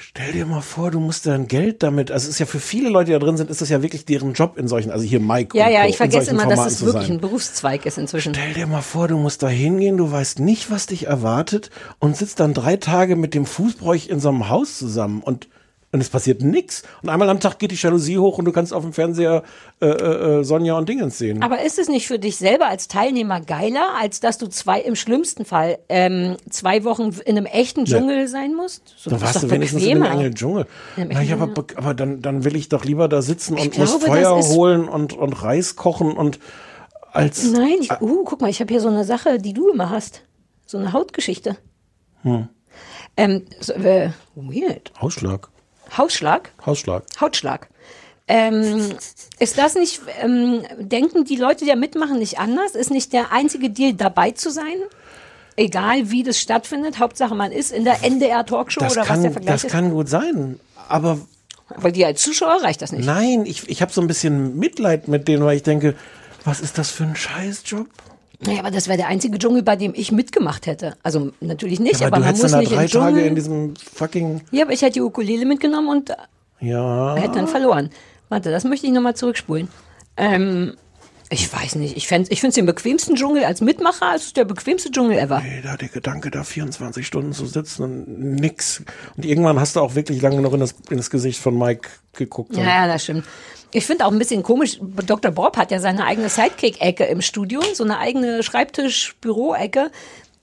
Stell 0.00 0.30
dir 0.30 0.46
mal 0.46 0.60
vor, 0.60 0.92
du 0.92 1.00
musst 1.00 1.26
dann 1.26 1.48
Geld 1.48 1.82
damit, 1.82 2.12
also 2.12 2.26
es 2.26 2.34
ist 2.34 2.38
ja 2.38 2.46
für 2.46 2.60
viele 2.60 2.88
Leute, 2.88 3.06
die 3.06 3.12
da 3.12 3.18
drin 3.18 3.36
sind, 3.36 3.50
ist 3.50 3.60
das 3.60 3.68
ja 3.68 3.82
wirklich 3.82 4.04
deren 4.04 4.32
Job 4.32 4.56
in 4.56 4.68
solchen, 4.68 4.92
also 4.92 5.04
hier 5.04 5.18
Mike 5.18 5.58
Ja, 5.58 5.68
ja, 5.68 5.80
Co., 5.80 5.86
ich 5.86 5.94
in 5.94 5.96
vergesse 5.96 6.30
immer, 6.30 6.44
dass 6.44 6.50
Formaten 6.54 6.72
es 6.72 6.78
zu 6.78 6.86
wirklich 6.86 7.06
sein. 7.08 7.16
ein 7.16 7.20
Berufszweig 7.20 7.84
ist 7.84 7.98
inzwischen. 7.98 8.32
Stell 8.32 8.54
dir 8.54 8.68
mal 8.68 8.80
vor, 8.82 9.08
du 9.08 9.18
musst 9.18 9.42
da 9.42 9.48
hingehen, 9.48 9.96
du 9.96 10.08
weißt 10.08 10.38
nicht, 10.38 10.70
was 10.70 10.86
dich 10.86 11.06
erwartet 11.08 11.70
und 11.98 12.16
sitzt 12.16 12.38
dann 12.38 12.54
drei 12.54 12.76
Tage 12.76 13.16
mit 13.16 13.34
dem 13.34 13.44
Fußbräuch 13.44 14.08
in 14.08 14.20
so 14.20 14.28
einem 14.28 14.48
Haus 14.48 14.78
zusammen 14.78 15.20
und 15.20 15.48
und 15.90 16.00
es 16.00 16.10
passiert 16.10 16.42
nichts. 16.42 16.82
Und 17.02 17.08
einmal 17.08 17.30
am 17.30 17.40
Tag 17.40 17.58
geht 17.58 17.70
die 17.70 17.74
Jalousie 17.76 18.18
hoch 18.18 18.36
und 18.38 18.44
du 18.44 18.52
kannst 18.52 18.74
auf 18.74 18.82
dem 18.82 18.92
Fernseher 18.92 19.42
äh, 19.80 19.86
äh, 19.86 20.40
äh, 20.40 20.44
Sonja 20.44 20.76
und 20.76 20.86
Dingens 20.88 21.16
sehen. 21.16 21.42
Aber 21.42 21.62
ist 21.62 21.78
es 21.78 21.88
nicht 21.88 22.06
für 22.06 22.18
dich 22.18 22.36
selber 22.36 22.66
als 22.66 22.88
Teilnehmer 22.88 23.40
geiler, 23.40 23.94
als 23.98 24.20
dass 24.20 24.36
du 24.36 24.48
zwei, 24.48 24.80
im 24.80 24.96
schlimmsten 24.96 25.46
Fall, 25.46 25.78
ähm, 25.88 26.36
zwei 26.50 26.84
Wochen 26.84 27.10
in 27.24 27.36
einem 27.38 27.46
echten 27.46 27.86
Ja. 27.86 27.98
Dschungel 27.98 28.28
sein 28.28 28.54
musst? 28.54 28.94
So, 28.98 29.08
da 29.08 29.16
ist 29.16 29.22
warst 29.22 29.42
du 29.44 29.50
wenigstens 29.50 29.82
in 29.82 29.98
bequemer. 30.00 30.10
engen 30.20 30.34
Dschungel. 30.34 30.66
In 30.96 31.08
dem 31.08 31.12
Na, 31.14 31.22
ja, 31.22 31.36
aber, 31.38 31.64
aber 31.76 31.94
dann, 31.94 32.20
dann 32.20 32.44
will 32.44 32.54
ich 32.56 32.68
doch 32.68 32.84
lieber 32.84 33.08
da 33.08 33.22
sitzen 33.22 33.54
und 33.54 33.60
Ich 33.66 33.78
muss 33.78 33.90
glaube, 33.98 34.06
Feuer 34.06 34.36
holen 34.48 34.88
und, 34.88 35.14
und 35.14 35.32
Reis 35.42 35.76
kochen 35.76 36.12
und 36.16 36.38
als. 37.12 37.50
Nein, 37.50 37.76
ich, 37.80 37.90
uh, 38.02 38.24
guck 38.24 38.42
mal, 38.42 38.50
ich 38.50 38.60
habe 38.60 38.70
hier 38.70 38.82
so 38.82 38.88
eine 38.88 39.04
Sache, 39.04 39.38
die 39.38 39.54
du 39.54 39.68
immer 39.70 39.88
hast. 39.88 40.22
So 40.66 40.76
eine 40.76 40.92
Hautgeschichte. 40.92 41.56
Hm, 42.24 42.48
Ähm, 43.16 43.44
so, 43.60 43.72
äh, 43.72 44.10
weird. 44.34 44.92
Hausschlag. 45.00 45.48
Hausschlag? 45.96 46.50
Hausschlag. 46.64 47.04
Hautschlag. 47.20 47.68
Ähm, 48.30 48.90
ist 49.38 49.56
das 49.56 49.74
nicht, 49.74 50.00
ähm, 50.20 50.62
denken 50.78 51.24
die 51.24 51.36
Leute, 51.36 51.64
die 51.64 51.70
da 51.70 51.76
mitmachen, 51.76 52.18
nicht 52.18 52.38
anders? 52.38 52.74
Ist 52.74 52.90
nicht 52.90 53.12
der 53.14 53.32
einzige 53.32 53.70
Deal, 53.70 53.94
dabei 53.94 54.32
zu 54.32 54.50
sein? 54.50 54.74
Egal 55.56 56.10
wie 56.10 56.22
das 56.22 56.38
stattfindet, 56.38 56.98
Hauptsache 57.00 57.34
man 57.34 57.50
ist 57.52 57.72
in 57.72 57.84
der 57.84 58.04
NDR-Talkshow 58.04 58.80
Das 58.80 58.92
oder 58.92 59.00
was 59.02 59.08
kann, 59.08 59.22
der 59.22 59.32
Vergleich 59.32 59.54
das 59.54 59.64
ist. 59.64 59.70
kann 59.70 59.90
gut 59.90 60.08
sein. 60.08 60.60
Aber 60.88 61.18
Aber 61.68 61.90
dir 61.90 62.06
als 62.06 62.20
Zuschauer 62.22 62.62
reicht 62.62 62.82
das 62.82 62.92
nicht. 62.92 63.06
Nein, 63.06 63.44
ich, 63.46 63.68
ich 63.68 63.82
habe 63.82 63.92
so 63.92 64.00
ein 64.00 64.06
bisschen 64.06 64.58
Mitleid 64.58 65.08
mit 65.08 65.26
denen, 65.26 65.44
weil 65.44 65.56
ich 65.56 65.62
denke, 65.62 65.94
was 66.44 66.60
ist 66.60 66.78
das 66.78 66.90
für 66.90 67.04
ein 67.04 67.16
Scheißjob? 67.16 67.88
Naja, 68.40 68.60
aber 68.60 68.70
das 68.70 68.86
wäre 68.86 68.96
der 68.98 69.08
einzige 69.08 69.38
Dschungel, 69.38 69.62
bei 69.62 69.74
dem 69.76 69.92
ich 69.96 70.12
mitgemacht 70.12 70.66
hätte. 70.66 70.96
Also 71.02 71.32
natürlich 71.40 71.80
nicht, 71.80 72.00
Ja, 72.00 72.06
aber, 72.06 72.18
aber 72.18 72.26
man 72.26 72.34
muss 72.34 72.40
dann 72.42 72.50
da 72.52 72.58
nicht 72.60 72.72
drei 72.72 72.82
im 72.84 72.88
Dschungel. 72.88 73.12
Tage 73.14 73.26
in 73.26 73.34
diesem 73.34 73.74
fucking. 73.76 74.42
ja, 74.52 74.64
aber 74.64 74.72
ich 74.72 74.82
hätte 74.82 74.94
die 74.94 75.00
Ukulele 75.02 75.44
mitgenommen 75.44 75.88
und 75.88 76.12
Ja. 76.60 77.16
hätte 77.16 77.34
dann 77.34 77.48
verloren. 77.48 77.90
Warte, 78.28 78.50
das 78.50 78.64
möchte 78.64 78.86
ich 78.86 78.92
nochmal 78.92 79.16
zurückspulen. 79.16 79.68
Ähm, 80.16 80.74
ich 81.30 81.52
weiß 81.52 81.74
nicht, 81.74 81.96
ich, 81.96 82.06
fänd- 82.06 82.28
ich 82.30 82.40
finde 82.40 82.50
es 82.50 82.54
den 82.54 82.64
bequemsten 82.66 83.14
Dschungel 83.16 83.44
als 83.44 83.60
Mitmacher, 83.60 84.14
es 84.14 84.26
ist 84.26 84.36
der 84.36 84.44
bequemste 84.44 84.90
Dschungel 84.90 85.18
ever. 85.18 85.42
Ey, 85.44 85.60
da 85.62 85.76
der 85.76 85.88
Gedanke, 85.88 86.30
da 86.30 86.42
24 86.44 87.06
Stunden 87.06 87.32
zu 87.32 87.44
sitzen 87.44 87.82
und 87.82 88.18
nix. 88.36 88.82
Und 89.16 89.24
irgendwann 89.26 89.58
hast 89.60 89.76
du 89.76 89.80
auch 89.80 89.94
wirklich 89.94 90.22
lange 90.22 90.40
noch 90.40 90.54
in 90.54 90.60
das, 90.60 90.74
in 90.90 90.96
das 90.96 91.10
Gesicht 91.10 91.40
von 91.40 91.58
Mike 91.58 91.88
geguckt. 92.14 92.56
Ja, 92.56 92.62
ja, 92.64 92.86
das 92.86 93.02
stimmt. 93.04 93.24
Ich 93.70 93.84
finde 93.84 94.06
auch 94.06 94.12
ein 94.12 94.18
bisschen 94.18 94.42
komisch, 94.42 94.78
Dr. 94.80 95.30
Bob 95.30 95.58
hat 95.58 95.70
ja 95.70 95.78
seine 95.78 96.04
eigene 96.04 96.30
Sidekick-Ecke 96.30 97.04
im 97.04 97.20
Studio, 97.20 97.60
so 97.74 97.84
eine 97.84 97.98
eigene 97.98 98.42
Schreibtisch-Büro-Ecke. 98.42 99.90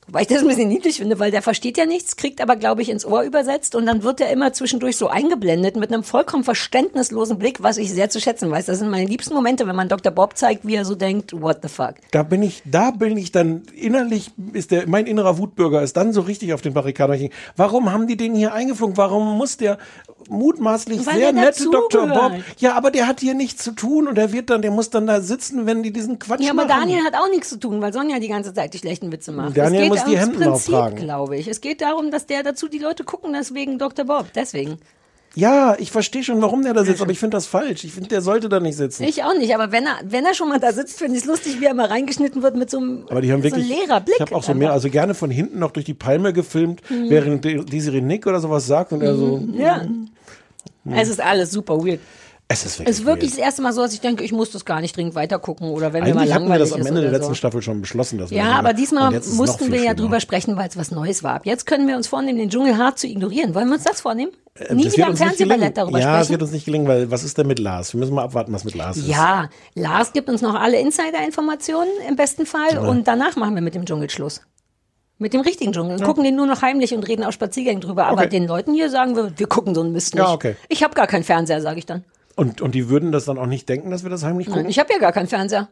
Wobei 0.08 0.22
ich 0.22 0.28
das 0.28 0.42
ein 0.42 0.48
bisschen 0.48 0.68
niedlich 0.68 0.98
finde, 0.98 1.18
weil 1.18 1.32
der 1.32 1.42
versteht 1.42 1.78
ja 1.78 1.88
nichts, 1.88 2.16
kriegt 2.16 2.40
aber, 2.40 2.56
glaube 2.56 2.84
ich, 2.84 2.90
ins 2.90 3.06
Ohr 3.06 3.24
übersetzt 3.24 3.74
und 3.74 3.88
dann 3.88 4.04
wird 4.04 4.22
er 4.22 4.30
immer 4.30 4.54
zwischendurch 4.54 4.98
so 4.98 5.08
eingeblendet 5.08 5.78
mit 5.78 5.92
einem 5.92 6.04
vollkommen 6.04 6.44
verständnislosen 6.44 7.40
Blick, 7.40 7.64
was 7.64 7.78
ich 7.78 7.92
sehr 7.92 8.10
zu 8.12 8.22
schätzen 8.22 8.52
weiß. 8.52 8.68
Das 8.68 8.78
sind 8.78 8.90
meine 8.90 9.08
liebsten 9.08 9.34
Momente, 9.34 9.66
wenn 9.66 9.76
man 9.76 9.90
Dr. 9.90 10.12
Bob 10.12 10.38
zeigt, 10.38 10.66
wie 10.68 10.76
er 10.76 10.86
so 10.86 10.94
denkt, 10.94 11.40
what 11.42 11.58
the 11.64 11.70
fuck. 11.70 11.96
Da 12.12 12.22
bin 12.22 12.44
ich, 12.44 12.62
da 12.66 12.92
bin 12.92 13.18
ich 13.18 13.32
dann 13.32 13.64
innerlich, 13.76 14.32
ist 14.54 14.70
der, 14.70 14.88
mein 14.88 15.08
innerer 15.08 15.40
Wutbürger 15.40 15.82
ist 15.82 15.98
dann 15.98 16.14
so 16.14 16.22
richtig 16.22 16.54
auf 16.54 16.62
den 16.62 16.74
Barrikaden. 16.74 17.30
Warum 17.56 17.92
haben 17.92 18.08
die 18.08 18.16
den 18.16 18.36
hier 18.36 18.54
eingeflogen? 18.54 18.98
Warum 18.98 19.38
muss 19.38 19.58
der 19.58 19.80
mutmaßlich 20.30 21.06
Weil 21.06 21.16
sehr 21.16 21.34
nette 21.34 21.64
Dr. 21.70 22.08
Bob, 22.08 22.32
ja, 22.58 22.76
aber 22.76 22.92
der 22.92 23.08
hat 23.08 23.20
hier 23.20 23.34
nichts 23.34 23.64
zu 23.64 23.72
tun 23.72 24.08
und 24.08 24.16
der 24.16 24.32
wird 24.32 24.50
dann, 24.50 24.62
der 24.62 24.72
muss 24.72 24.90
dann 24.90 25.08
da 25.08 25.22
sitzen, 25.22 25.66
wenn 25.66 25.84
die 25.84 25.92
diesen 25.92 26.20
Quatsch 26.20 26.42
Ja, 26.42 26.52
aber 26.52 26.66
machen. 26.66 26.82
Daniel 26.82 27.04
hat 27.04 27.16
auch 27.16 27.30
nichts 27.30 27.50
zu 27.50 27.60
tun, 27.60 27.82
weil 27.82 27.94
Sonja 27.94 28.20
die 28.20 28.28
ganze 28.28 28.54
Zeit 28.54 28.74
die 28.74 28.78
schlechten 28.78 29.12
Witze 29.12 29.32
macht. 29.32 29.56
Daniel 29.56 29.90
muss 30.04 30.12
die 30.12 30.18
Hemden 30.18 30.36
Prinzip, 30.42 30.74
auftragen. 30.74 30.98
glaube 30.98 31.38
ich. 31.38 31.48
Es 31.48 31.62
geht 31.62 31.82
darum, 31.82 32.12
dass 32.12 32.26
der 32.26 32.44
dazu 32.44 32.68
die 32.68 32.80
Leute 32.80 33.04
gucken, 33.04 33.34
deswegen 33.34 33.78
Dr. 33.80 34.06
Bob. 34.06 34.28
Deswegen. 34.36 34.78
Ja, 35.38 35.76
ich 35.78 35.92
verstehe 35.92 36.24
schon, 36.24 36.42
warum 36.42 36.64
der 36.64 36.74
da 36.74 36.86
sitzt, 36.86 37.02
aber 37.02 37.12
ich 37.12 37.20
finde 37.20 37.36
das 37.36 37.46
falsch. 37.46 37.84
Ich 37.84 37.92
finde, 37.92 38.08
der 38.08 38.22
sollte 38.22 38.48
da 38.48 38.62
nicht 38.62 38.78
sitzen. 38.78 39.04
Ich 39.04 39.22
auch 39.24 39.34
nicht, 39.38 39.54
aber 39.54 39.70
wenn 39.74 39.84
er, 39.86 39.98
wenn 40.06 40.24
er 40.26 40.34
schon 40.34 40.48
mal 40.48 40.60
da 40.62 40.72
sitzt, 40.72 40.98
finde 40.98 41.18
ich 41.18 41.24
es 41.24 41.28
lustig, 41.28 41.60
wie 41.60 41.66
er 41.66 41.74
mal 41.74 41.88
reingeschnitten 41.88 42.42
wird 42.42 42.56
mit 42.56 42.70
so 42.70 42.78
einem, 42.78 43.06
Aber 43.10 43.20
die 43.20 43.34
haben 43.34 43.42
so 43.42 43.48
einem 43.50 43.58
wirklich, 43.58 43.68
leerer 43.86 44.00
Blick. 44.00 44.16
ich 44.16 44.22
habe 44.22 44.34
auch 44.34 44.44
so 44.44 44.54
mehr, 44.54 44.72
also 44.72 44.90
gerne 44.90 45.14
von 45.14 45.30
hinten 45.30 45.60
noch 45.60 45.72
durch 45.72 45.86
die 45.86 45.94
Palme 45.94 46.32
gefilmt, 46.32 46.90
Mhm. 46.90 47.10
während 47.10 47.44
Desiree 47.44 48.00
Nick 48.00 48.26
oder 48.28 48.40
sowas 48.40 48.66
sagt 48.66 48.94
und 48.94 49.02
er 49.02 49.16
so, 49.18 49.44
ja. 49.58 49.82
Es 50.90 51.10
ist 51.10 51.20
alles 51.20 51.52
super 51.52 51.84
weird. 51.86 52.00
Es 52.48 52.64
ist 52.64 52.74
Es 52.74 52.78
wirklich, 52.80 52.90
ist 53.00 53.06
wirklich 53.06 53.30
das 53.32 53.40
erste 53.40 53.62
Mal 53.64 53.74
so, 53.74 53.82
dass 53.82 53.94
ich 53.94 54.02
denke, 54.02 54.24
ich 54.24 54.32
muss 54.32 54.52
das 54.52 54.66
gar 54.66 54.80
nicht 54.82 54.96
dringend 54.96 55.16
weitergucken 55.16 55.70
oder 55.70 55.94
wenn 55.94 56.04
mir 56.04 56.14
mal 56.14 56.22
Eigentlich 56.22 56.34
hatten 56.34 56.44
wir 56.46 56.50
langweilig 56.50 56.70
das 56.72 56.80
am 56.80 56.86
Ende 56.86 57.02
der 57.02 57.12
letzten 57.12 57.30
so. 57.30 57.34
Staffel 57.36 57.62
schon 57.64 57.82
beschlossen. 57.82 58.20
Dass 58.20 58.30
Ja, 58.30 58.54
aber 58.60 58.74
diesmal 58.74 59.14
es 59.16 59.34
mussten 59.34 59.72
wir 59.72 59.84
ja 59.84 59.94
drüber 59.96 60.20
sprechen, 60.20 60.56
weil 60.56 60.70
es 60.70 60.78
was 60.78 60.92
Neues 60.92 61.24
war. 61.24 61.34
Ab 61.36 61.46
jetzt 61.46 61.66
können 61.66 61.88
wir 61.88 61.96
uns 61.98 62.08
vornehmen, 62.08 62.38
den 62.38 62.50
Dschungel 62.52 62.78
hart 62.78 63.00
zu 63.00 63.08
ignorieren. 63.08 63.56
Wollen 63.56 63.68
wir 63.68 63.76
uns 63.76 63.84
das 63.84 64.02
vornehmen? 64.02 64.32
Äh, 64.60 64.74
Nie 64.76 64.84
das 64.86 64.94
wieder 64.94 65.06
gelingen. 65.08 65.18
Fernsehballett 65.18 65.78
darüber 65.78 66.00
Ja, 66.00 66.12
es 66.20 66.28
sprechen? 66.28 66.32
wird 66.34 66.42
uns 66.44 66.52
nicht 66.52 66.66
gelingen, 66.66 66.88
weil 66.88 67.10
was 67.12 67.24
ist 67.24 67.38
denn 67.38 67.48
mit 67.48 67.58
Lars? 67.60 67.94
Wir 67.94 68.00
müssen 68.00 68.14
mal 68.14 68.24
abwarten, 68.24 68.54
was 68.54 68.64
mit 68.64 68.76
Lars 68.76 68.98
ist. 68.98 69.08
Ja, 69.08 69.50
Lars 69.74 70.14
gibt 70.14 70.30
uns 70.30 70.42
noch 70.42 70.54
alle 70.54 70.80
Insider-Informationen 70.80 71.90
im 72.08 72.16
besten 72.16 72.46
Fall 72.46 72.74
Ja. 72.74 72.82
und 72.82 73.08
danach 73.08 73.36
machen 73.38 73.56
wir 73.56 73.62
mit 73.62 73.74
dem 73.76 73.86
Dschungel 73.86 74.10
Schluss. 74.10 74.42
Mit 75.18 75.34
dem 75.34 75.42
richtigen 75.42 75.72
Dschungel. 75.72 76.00
Gucken 76.02 76.24
den 76.26 76.36
nur 76.36 76.46
noch 76.46 76.62
heimlich 76.62 76.94
und 76.94 77.08
reden 77.08 77.24
auf 77.24 77.34
Spaziergängen 77.34 77.82
drüber. 77.82 78.06
Aber 78.08 78.22
Okay. 78.22 78.30
den 78.30 78.48
Leuten 78.48 78.74
hier 78.74 78.90
sagen 78.90 79.16
wir, 79.16 79.32
wir 79.38 79.48
gucken 79.48 79.74
so 79.74 79.82
einen 79.82 79.94
Mist 79.94 80.14
nicht. 80.14 80.22
Ja, 80.24 80.32
okay. 80.34 80.56
Ich 80.68 80.84
habe 80.84 80.94
gar 80.94 81.08
keinen 81.08 81.24
Fernseher, 81.24 81.62
sage 81.62 81.80
ich 81.80 81.86
dann. 81.86 82.04
Und, 82.36 82.62
und 82.62 82.76
die 82.76 82.90
würden 82.90 83.12
das 83.12 83.26
dann 83.26 83.38
auch 83.38 83.46
nicht 83.46 83.68
denken, 83.70 83.92
dass 83.92 84.04
wir 84.04 84.10
das 84.10 84.24
heimlich 84.24 84.48
gucken? 84.48 84.64
Nein, 84.64 84.70
ich 84.70 84.80
habe 84.80 84.92
ja 84.92 85.00
gar 85.00 85.14
keinen 85.14 85.28
Fernseher. 85.28 85.70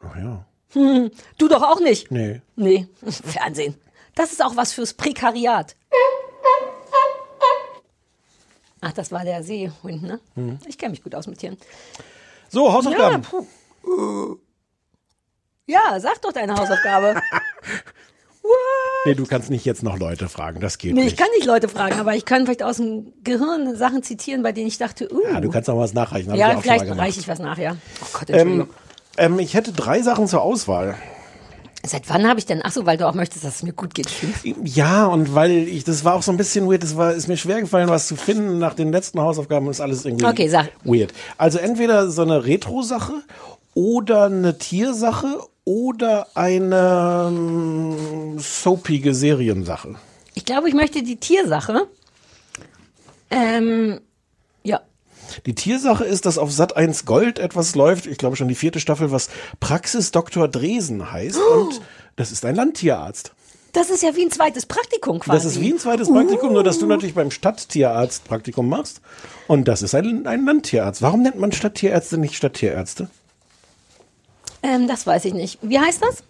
Ach 0.00 0.16
ja. 0.16 0.44
Hm, 0.72 1.10
du 1.38 1.48
doch 1.48 1.62
auch 1.62 1.80
nicht. 1.80 2.10
Nee. 2.10 2.40
Nee, 2.56 2.88
Fernsehen. 3.06 3.74
Das 4.14 4.32
ist 4.32 4.44
auch 4.44 4.56
was 4.56 4.72
fürs 4.72 4.94
Prekariat. 4.94 5.76
Ach, 8.82 8.92
das 8.92 9.12
war 9.12 9.24
der 9.24 9.42
Seehund, 9.42 10.02
ne? 10.02 10.20
Hm. 10.34 10.58
Ich 10.66 10.78
kenne 10.78 10.92
mich 10.92 11.02
gut 11.02 11.14
aus 11.14 11.26
mit 11.26 11.38
Tieren. 11.38 11.58
So, 12.48 12.72
Hausaufgaben. 12.72 13.22
Ja, 15.66 15.80
ja, 15.92 16.00
sag 16.00 16.20
doch 16.22 16.32
deine 16.32 16.54
Hausaufgabe. 16.54 17.20
Nee, 19.06 19.14
du 19.14 19.24
kannst 19.24 19.48
nicht 19.48 19.64
jetzt 19.64 19.82
noch 19.82 19.98
Leute 19.98 20.28
fragen, 20.28 20.60
das 20.60 20.76
geht 20.76 20.94
Nee, 20.94 21.04
nicht. 21.04 21.12
ich 21.12 21.16
kann 21.18 21.28
nicht 21.36 21.46
Leute 21.46 21.68
fragen, 21.68 21.98
aber 21.98 22.14
ich 22.16 22.24
kann 22.26 22.44
vielleicht 22.44 22.62
aus 22.62 22.76
dem 22.76 23.12
Gehirn 23.24 23.74
Sachen 23.76 24.02
zitieren, 24.02 24.42
bei 24.42 24.52
denen 24.52 24.66
ich 24.68 24.76
dachte, 24.76 25.08
uh. 25.12 25.20
ja, 25.32 25.40
du 25.40 25.48
kannst 25.50 25.68
noch 25.68 25.78
was 25.78 25.94
nachreichen. 25.94 26.34
Ja, 26.34 26.56
auch 26.56 26.60
vielleicht 26.62 26.86
reiche 26.98 27.20
ich 27.20 27.28
was 27.28 27.38
nach, 27.38 27.56
ja. 27.56 27.76
Oh 28.02 28.06
Gott, 28.12 28.28
Ähm, 28.28 28.36
Entschuldigung. 28.36 28.68
ähm, 29.16 29.38
ich 29.38 29.54
hätte 29.54 29.72
drei 29.72 30.02
Sachen 30.02 30.26
zur 30.26 30.42
Auswahl. 30.42 30.96
Seit 31.86 32.10
wann 32.10 32.28
habe 32.28 32.38
ich 32.38 32.44
denn? 32.44 32.60
Ach 32.62 32.72
so, 32.72 32.84
weil 32.84 32.98
du 32.98 33.08
auch 33.08 33.14
möchtest, 33.14 33.42
dass 33.42 33.56
es 33.56 33.62
mir 33.62 33.72
gut 33.72 33.94
geht. 33.94 34.06
Ja, 34.64 35.06
und 35.06 35.34
weil 35.34 35.50
ich, 35.50 35.84
das 35.84 36.04
war 36.04 36.14
auch 36.14 36.22
so 36.22 36.30
ein 36.30 36.36
bisschen 36.36 36.70
weird, 36.70 36.94
war, 36.98 37.14
ist 37.14 37.26
mir 37.26 37.38
schwer 37.38 37.58
gefallen, 37.62 37.88
was 37.88 38.06
zu 38.06 38.16
finden 38.16 38.58
nach 38.58 38.74
den 38.74 38.92
letzten 38.92 39.18
Hausaufgaben 39.18 39.64
und 39.64 39.70
ist 39.70 39.80
alles 39.80 40.04
irgendwie 40.04 40.26
Okay, 40.26 40.48
sag. 40.48 40.68
weird. 40.84 41.14
Also 41.38 41.58
entweder 41.58 42.10
so 42.10 42.20
eine 42.20 42.44
Retro-Sache 42.44 43.14
oder 43.74 44.24
eine 44.24 44.58
Tiersache 44.58 45.40
oder 45.64 46.28
eine 46.34 47.28
ähm, 47.28 48.38
soapige 48.38 49.14
Seriensache. 49.14 49.96
Ich 50.34 50.44
glaube, 50.44 50.68
ich 50.68 50.74
möchte 50.74 51.02
die 51.02 51.16
Tiersache. 51.16 51.86
Ähm, 53.30 54.00
ja. 54.62 54.80
Die 55.46 55.54
Tiersache 55.54 56.04
ist, 56.04 56.26
dass 56.26 56.38
auf 56.38 56.52
Sat 56.52 56.76
1 56.76 57.04
Gold 57.04 57.38
etwas 57.38 57.74
läuft, 57.74 58.06
ich 58.06 58.18
glaube 58.18 58.36
schon 58.36 58.48
die 58.48 58.54
vierte 58.54 58.80
Staffel, 58.80 59.12
was 59.12 59.28
Praxis 59.60 60.10
Dr. 60.10 60.48
Dresen 60.48 61.12
heißt. 61.12 61.38
Und 61.38 61.80
das 62.16 62.32
ist 62.32 62.44
ein 62.44 62.56
Landtierarzt. 62.56 63.32
Das 63.72 63.90
ist 63.90 64.02
ja 64.02 64.16
wie 64.16 64.24
ein 64.24 64.32
zweites 64.32 64.66
Praktikum 64.66 65.20
quasi. 65.20 65.36
Das 65.36 65.44
ist 65.44 65.60
wie 65.60 65.72
ein 65.72 65.78
zweites 65.78 66.08
Praktikum, 66.08 66.52
nur 66.52 66.64
dass 66.64 66.80
du 66.80 66.86
natürlich 66.86 67.14
beim 67.14 67.30
Stadttierarzt 67.30 68.24
Praktikum 68.24 68.68
machst. 68.68 69.00
Und 69.46 69.68
das 69.68 69.82
ist 69.82 69.94
ein, 69.94 70.26
ein 70.26 70.44
Landtierarzt. 70.44 71.02
Warum 71.02 71.22
nennt 71.22 71.38
man 71.38 71.52
Stadttierärzte 71.52 72.18
nicht 72.18 72.34
Stadttierärzte? 72.34 73.08
Ähm, 74.62 74.88
das 74.88 75.06
weiß 75.06 75.24
ich 75.26 75.34
nicht. 75.34 75.58
Wie 75.62 75.78
heißt 75.78 76.02
das? 76.02 76.22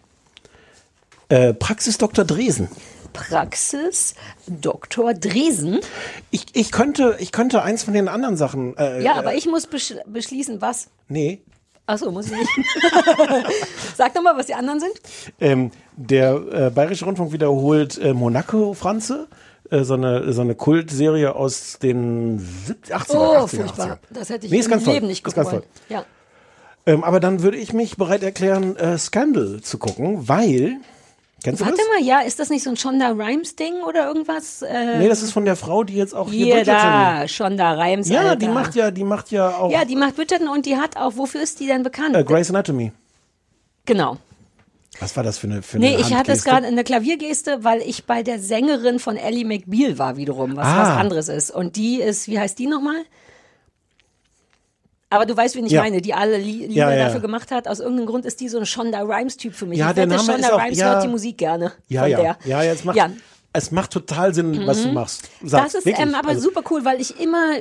Äh, 1.29 1.55
Praxis 1.55 1.99
Dr. 1.99 2.25
Dresen. 2.25 2.69
Praxis 3.13 4.15
Dr. 4.47 5.15
Dresen. 5.15 5.81
Ich, 6.31 6.47
ich, 6.55 6.71
könnte, 6.71 7.17
ich 7.19 7.33
könnte 7.33 7.63
eins 7.63 7.83
von 7.83 7.95
den 7.95 8.09
anderen 8.09 8.37
Sachen. 8.37 8.77
Äh, 8.77 9.03
Ja, 9.03 9.15
aber 9.17 9.35
ich 9.35 9.47
muss 9.47 9.67
besch 9.67 9.95
beschließen, 10.07 10.61
was. 10.61 10.89
Nee. 11.09 11.41
Achso, 11.87 12.11
muss 12.13 12.27
ich 12.27 12.33
nicht. 12.33 12.49
Sag 13.97 14.15
doch 14.15 14.23
mal, 14.23 14.37
was 14.37 14.47
die 14.47 14.55
anderen 14.55 14.79
sind. 14.79 14.93
Ähm, 15.41 15.73
der 15.97 16.35
äh, 16.53 16.71
Bayerische 16.71 17.05
Rundfunk 17.05 17.33
wiederholt 17.33 17.99
äh, 17.99 18.13
Monaco 18.15 18.75
Franze. 18.75 19.27
äh, 19.71 19.83
So 19.83 19.95
eine, 19.95 20.33
so 20.33 20.43
eine 20.43 20.55
Kultserie 20.55 21.35
aus 21.35 21.79
den 21.81 22.39
70, 22.67 22.95
80er, 22.95 23.15
Oh, 23.17 23.17
80er, 23.45 23.49
furchtbar. 23.49 23.87
80er. 23.87 23.99
Das 24.11 24.29
hätte 24.31 24.47
ich 24.47 24.53
Nee, 24.53 24.61
im 24.61 24.69
ganz 24.71 24.85
toll. 24.85 24.95
Leben 24.95 25.07
nicht 25.09 25.27
Ist 25.27 25.35
gucken 25.35 25.43
ganz 25.43 25.53
wollen. 25.53 25.65
Ja. 25.89 26.05
Ähm, 26.87 27.05
aber 27.05 27.21
dann 27.21 27.43
würde 27.43 27.59
ich 27.59 27.73
mich 27.73 27.97
bereit 27.97 28.23
erklären, 28.23 28.77
äh, 28.77 28.97
Scandal 28.99 29.61
zu 29.61 29.79
gucken, 29.79 30.29
weil. 30.29 30.79
Kennst 31.43 31.61
du 31.63 31.65
Warte 31.65 31.79
das? 31.79 31.87
mal, 32.01 32.07
ja, 32.07 32.21
ist 32.21 32.39
das 32.39 32.51
nicht 32.51 32.63
so 32.63 32.69
ein 32.71 32.77
Shonda 32.77 33.09
Rhimes 33.13 33.57
Ding 33.57 33.83
oder 33.87 34.07
irgendwas? 34.07 34.61
Äh, 34.61 34.99
Nee, 34.99 35.09
das 35.09 35.23
ist 35.23 35.33
von 35.33 35.47
der 35.47 35.57
Frau, 35.57 35.85
die 35.85 35.95
jetzt 35.95 36.15
auch 36.15 36.31
hier, 36.31 36.45
hier 36.47 36.55
Bridgerton- 36.57 36.67
da, 37.23 37.29
Shonda 37.29 37.73
Rhimes. 37.73 38.09
Ja, 38.11 38.21
Alter. 38.21 38.37
die 38.37 38.49
macht 38.49 38.75
ja, 38.75 38.91
die 38.91 39.05
macht 39.05 39.31
ja 39.31 39.49
auch 39.57 39.71
Ja, 39.71 39.87
die 39.87 39.97
macht 39.97 40.17
Bridgerton 40.17 40.49
und 40.49 40.67
die 40.67 40.77
hat 40.77 40.99
auch, 40.99 41.13
wofür 41.17 41.41
ist 41.43 41.59
die 41.61 41.67
denn 41.67 41.83
bekannt? 41.83 42.15
äh, 42.15 42.25
Grey's 42.25 42.51
Anatomy. 42.51 42.93
Genau. 43.87 44.19
Was 44.99 45.17
war 45.17 45.23
das 45.23 45.39
für 45.39 45.47
eine 45.47 45.63
für 45.63 45.79
eine 45.79 45.87
Nee, 45.87 45.97
ich 45.99 46.13
hatte 46.15 46.33
es 46.33 46.45
gerade 46.45 46.67
in 46.67 46.75
der 46.75 46.85
Klaviergeste, 46.85 47.65
weil 47.65 47.81
ich 47.81 48.05
bei 48.05 48.23
der 48.23 48.39
Sängerin 48.39 48.99
von 48.99 49.17
Ellie 49.17 49.47
McBeal 49.47 49.99
war 49.99 50.19
wiederum, 50.19 50.57
was 50.57 50.67
Ah. 50.67 50.83
was 50.83 50.89
anderes 51.01 51.29
ist. 51.29 51.51
Und 51.51 51.77
die 51.77 52.03
ist, 52.03 52.29
wie 52.29 52.39
heißt 52.39 52.59
die 52.59 52.67
nochmal? 52.67 53.03
Aber 55.13 55.27
du 55.27 55.37
weißt, 55.37 55.57
wen 55.57 55.67
ich 55.67 55.73
Ja. 55.73 55.83
meine, 55.83 56.01
die 56.01 56.15
alle 56.15 56.37
Li 56.39 56.67
Lieder 56.67 56.73
Ja, 56.73 56.93
ja. 56.93 57.05
dafür 57.07 57.21
gemacht 57.21 57.51
hat. 57.51 57.67
Aus 57.67 57.81
irgendeinem 57.81 58.07
Grund 58.07 58.25
ist 58.25 58.41
die 58.41 58.49
so 58.49 58.59
ein 58.59 58.67
Shonda 58.67 59.01
Rhimes-Typ 59.03 59.55
für 59.55 59.67
mich. 59.67 59.79
Ja, 59.79 59.89
ich 59.89 59.95
der 59.97 60.07
Name 60.07 60.21
Shonda 60.23 60.35
ist 60.47 60.53
auch- 60.53 60.61
Rhimes 60.65 60.79
ja. 60.79 60.93
hört 60.93 61.03
die 61.05 61.09
Musik 61.09 61.37
gerne. 61.39 61.73
Ja, 61.89 62.07
ja. 62.07 62.17
Der. 62.21 62.39
Ja, 62.45 62.63
ja, 62.63 62.73
es 62.73 62.85
macht, 62.85 62.99
es 63.53 63.71
macht 63.73 63.91
total 63.91 64.33
Sinn, 64.35 64.67
was 64.67 64.83
du 64.83 64.89
Mhm. 64.89 64.95
machst. 64.95 65.29
Sagst, 65.43 65.75
das 65.75 65.85
ist 65.85 65.99
ähm, 65.99 66.15
aber 66.15 66.29
Also- 66.31 66.43
super 66.43 66.63
cool, 66.71 66.85
weil 66.85 67.01
ich 67.01 67.19
immer, 67.21 67.55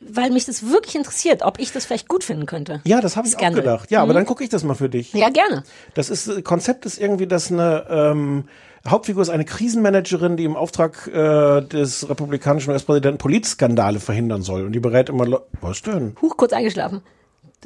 weil 0.00 0.30
mich 0.30 0.44
das 0.44 0.68
wirklich 0.70 0.94
interessiert, 0.94 1.42
ob 1.42 1.58
ich 1.58 1.72
das 1.72 1.86
vielleicht 1.86 2.06
gut 2.08 2.22
finden 2.22 2.46
könnte. 2.46 2.80
Ja, 2.84 3.00
das 3.00 3.16
habe 3.16 3.26
ich 3.26 3.32
Scandal. 3.32 3.60
auch 3.60 3.64
gedacht. 3.64 3.90
Ja, 3.90 4.02
aber 4.02 4.12
Mhm. 4.12 4.16
dann 4.18 4.26
gucke 4.26 4.44
ich 4.44 4.50
das 4.50 4.62
mal 4.62 4.74
für 4.74 4.88
dich. 4.88 5.12
Ja, 5.12 5.30
gerne. 5.30 5.64
Das 5.94 6.08
ist 6.10 6.28
äh, 6.28 6.42
Konzept 6.42 6.86
ist 6.86 7.00
irgendwie, 7.00 7.26
dass 7.26 7.50
eine 7.50 7.86
ähm, 7.90 8.44
Hauptfigur 8.88 9.22
ist 9.22 9.28
eine 9.28 9.44
Krisenmanagerin, 9.44 10.36
die 10.36 10.44
im 10.44 10.56
Auftrag 10.56 11.06
äh, 11.06 11.60
des 11.60 12.08
republikanischen 12.08 12.70
US-Präsidenten 12.72 13.18
Politskandale 13.18 14.00
verhindern 14.00 14.42
soll. 14.42 14.64
Und 14.64 14.72
die 14.72 14.80
berät 14.80 15.08
immer. 15.10 15.26
Le 15.26 15.42
Was 15.60 15.82
denn? 15.82 16.16
Huch, 16.22 16.36
kurz 16.36 16.52
eingeschlafen. 16.52 17.02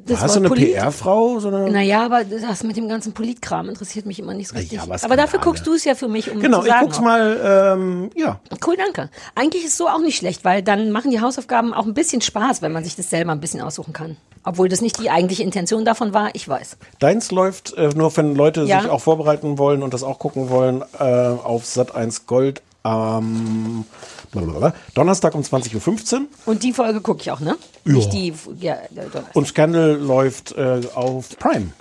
Das 0.06 0.20
Hast 0.20 0.34
du 0.34 0.40
eine 0.40 0.50
PR-Frau? 0.50 1.38
Naja, 1.70 2.04
aber 2.04 2.24
das 2.24 2.64
mit 2.64 2.76
dem 2.76 2.88
ganzen 2.88 3.12
Politkram 3.12 3.68
interessiert 3.68 4.06
mich 4.06 4.18
immer 4.18 4.34
nicht 4.34 4.48
so 4.48 4.56
richtig. 4.56 4.80
aber 4.80 4.96
aber 5.00 5.16
dafür 5.16 5.38
guckst 5.38 5.64
du 5.66 5.74
es 5.74 5.84
ja 5.84 5.94
für 5.94 6.08
mich, 6.08 6.30
um 6.32 6.40
Genau, 6.40 6.60
zu 6.60 6.66
ich 6.66 6.72
sagen. 6.72 6.86
guck's 6.86 7.00
mal. 7.00 7.74
Ähm, 7.76 8.10
ja. 8.16 8.40
Cool, 8.66 8.76
danke. 8.76 9.08
Eigentlich 9.36 9.64
ist 9.64 9.76
so 9.76 9.86
auch 9.86 10.00
nicht 10.00 10.16
schlecht, 10.16 10.44
weil 10.44 10.62
dann 10.64 10.90
machen 10.90 11.12
die 11.12 11.20
Hausaufgaben 11.20 11.72
auch 11.72 11.86
ein 11.86 11.94
bisschen 11.94 12.20
Spaß, 12.20 12.60
wenn 12.60 12.72
man 12.72 12.82
sich 12.82 12.96
das 12.96 13.08
selber 13.08 13.30
ein 13.32 13.40
bisschen 13.40 13.60
aussuchen 13.60 13.92
kann. 13.92 14.16
Obwohl 14.42 14.68
das 14.68 14.80
nicht 14.82 14.98
die 15.00 15.10
eigentliche 15.10 15.42
Intention 15.44 15.84
davon 15.84 16.12
war, 16.12 16.30
ich 16.34 16.46
weiß. 16.48 16.76
Deins 16.98 17.30
läuft 17.30 17.74
äh, 17.74 17.88
nur, 17.94 18.14
wenn 18.16 18.34
Leute 18.34 18.64
Ja. 18.64 18.80
sich 18.82 18.90
auch 18.90 19.00
vorbereiten 19.00 19.58
wollen 19.58 19.82
und 19.84 19.94
das 19.94 20.02
auch 20.02 20.18
gucken 20.18 20.50
wollen, 20.50 20.82
äh, 20.98 21.04
auf 21.04 21.64
Sat 21.66 21.94
1 21.94 22.26
Gold 22.26 22.62
am 22.84 23.84
blablabla, 24.30 24.74
Donnerstag 24.94 25.34
um 25.34 25.40
20.15 25.40 26.14
Uhr. 26.14 26.26
Und 26.46 26.62
die 26.62 26.72
Folge 26.72 27.00
gucke 27.00 27.22
ich 27.22 27.30
auch, 27.30 27.40
ne? 27.40 27.56
Ja. 27.84 27.92
Nicht 27.92 28.12
die, 28.12 28.32
ja, 28.60 28.78
doch. 29.12 29.24
Und 29.34 29.48
Scandal 29.48 29.96
läuft 29.96 30.52
äh, 30.52 30.82
auf 30.94 31.36
Prime. 31.38 31.72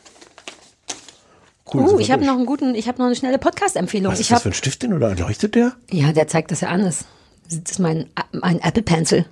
Cool, 1.72 1.82
uh, 1.84 2.00
ich 2.00 2.12
habe 2.12 2.26
noch 2.26 2.36
einen 2.36 2.46
guten, 2.46 2.76
ich 2.76 2.88
habe 2.88 3.00
noch 3.00 3.08
eine 3.08 3.16
schnelle 3.16 3.38
Podcast-Empfehlung. 3.38 4.12
Was 4.12 4.20
Ich 4.20 4.26
ist 4.26 4.32
das 4.32 4.38
hab, 4.38 4.44
für 4.44 4.50
ein 4.50 4.54
Stift 4.54 4.84
denn 4.84 4.94
oder 4.94 5.16
leuchtet 5.16 5.56
der? 5.56 5.74
ja, 5.92 6.12
der 6.14 6.28
zeigt, 6.28 6.52
dass 6.52 6.62
er 6.62 6.70
an 6.70 6.82
ist. 6.82 7.06
Das 7.50 7.72
ist 7.72 7.80
mein, 7.80 8.10
mein 8.32 8.60
Apple 8.62 8.84
Pencil. 8.84 9.26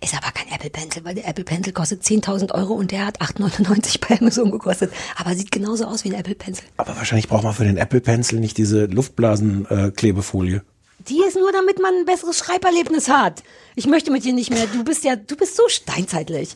Ist 0.00 0.14
aber 0.14 0.30
kein 0.32 0.52
Apple 0.54 0.70
Pencil, 0.70 1.04
weil 1.04 1.14
der 1.16 1.28
Apple 1.28 1.44
Pencil 1.44 1.72
kostet 1.72 2.02
10.000 2.02 2.52
Euro 2.54 2.74
und 2.74 2.90
der 2.92 3.06
hat 3.06 3.20
8,99 3.20 4.00
bei 4.08 4.18
Amazon 4.20 4.50
gekostet. 4.50 4.92
Aber 5.16 5.34
sieht 5.34 5.50
genauso 5.50 5.84
aus 5.86 6.04
wie 6.04 6.10
ein 6.10 6.18
Apple 6.18 6.36
Pencil. 6.36 6.64
Aber 6.76 6.96
wahrscheinlich 6.96 7.28
braucht 7.28 7.42
man 7.42 7.54
für 7.54 7.64
den 7.64 7.76
Apple 7.76 8.00
Pencil 8.00 8.38
nicht 8.40 8.56
diese 8.56 8.86
Luftblasen-Klebefolie. 8.86 10.56
Äh. 10.58 10.73
Die 11.08 11.22
ist 11.26 11.36
nur, 11.36 11.52
damit 11.52 11.80
man 11.80 11.94
ein 11.94 12.04
besseres 12.06 12.38
Schreiberlebnis 12.38 13.08
hat. 13.08 13.42
Ich 13.76 13.86
möchte 13.86 14.10
mit 14.10 14.24
dir 14.24 14.32
nicht 14.32 14.50
mehr. 14.50 14.66
Du 14.66 14.84
bist 14.84 15.04
ja, 15.04 15.16
du 15.16 15.36
bist 15.36 15.56
so 15.56 15.62
steinzeitlich. 15.68 16.50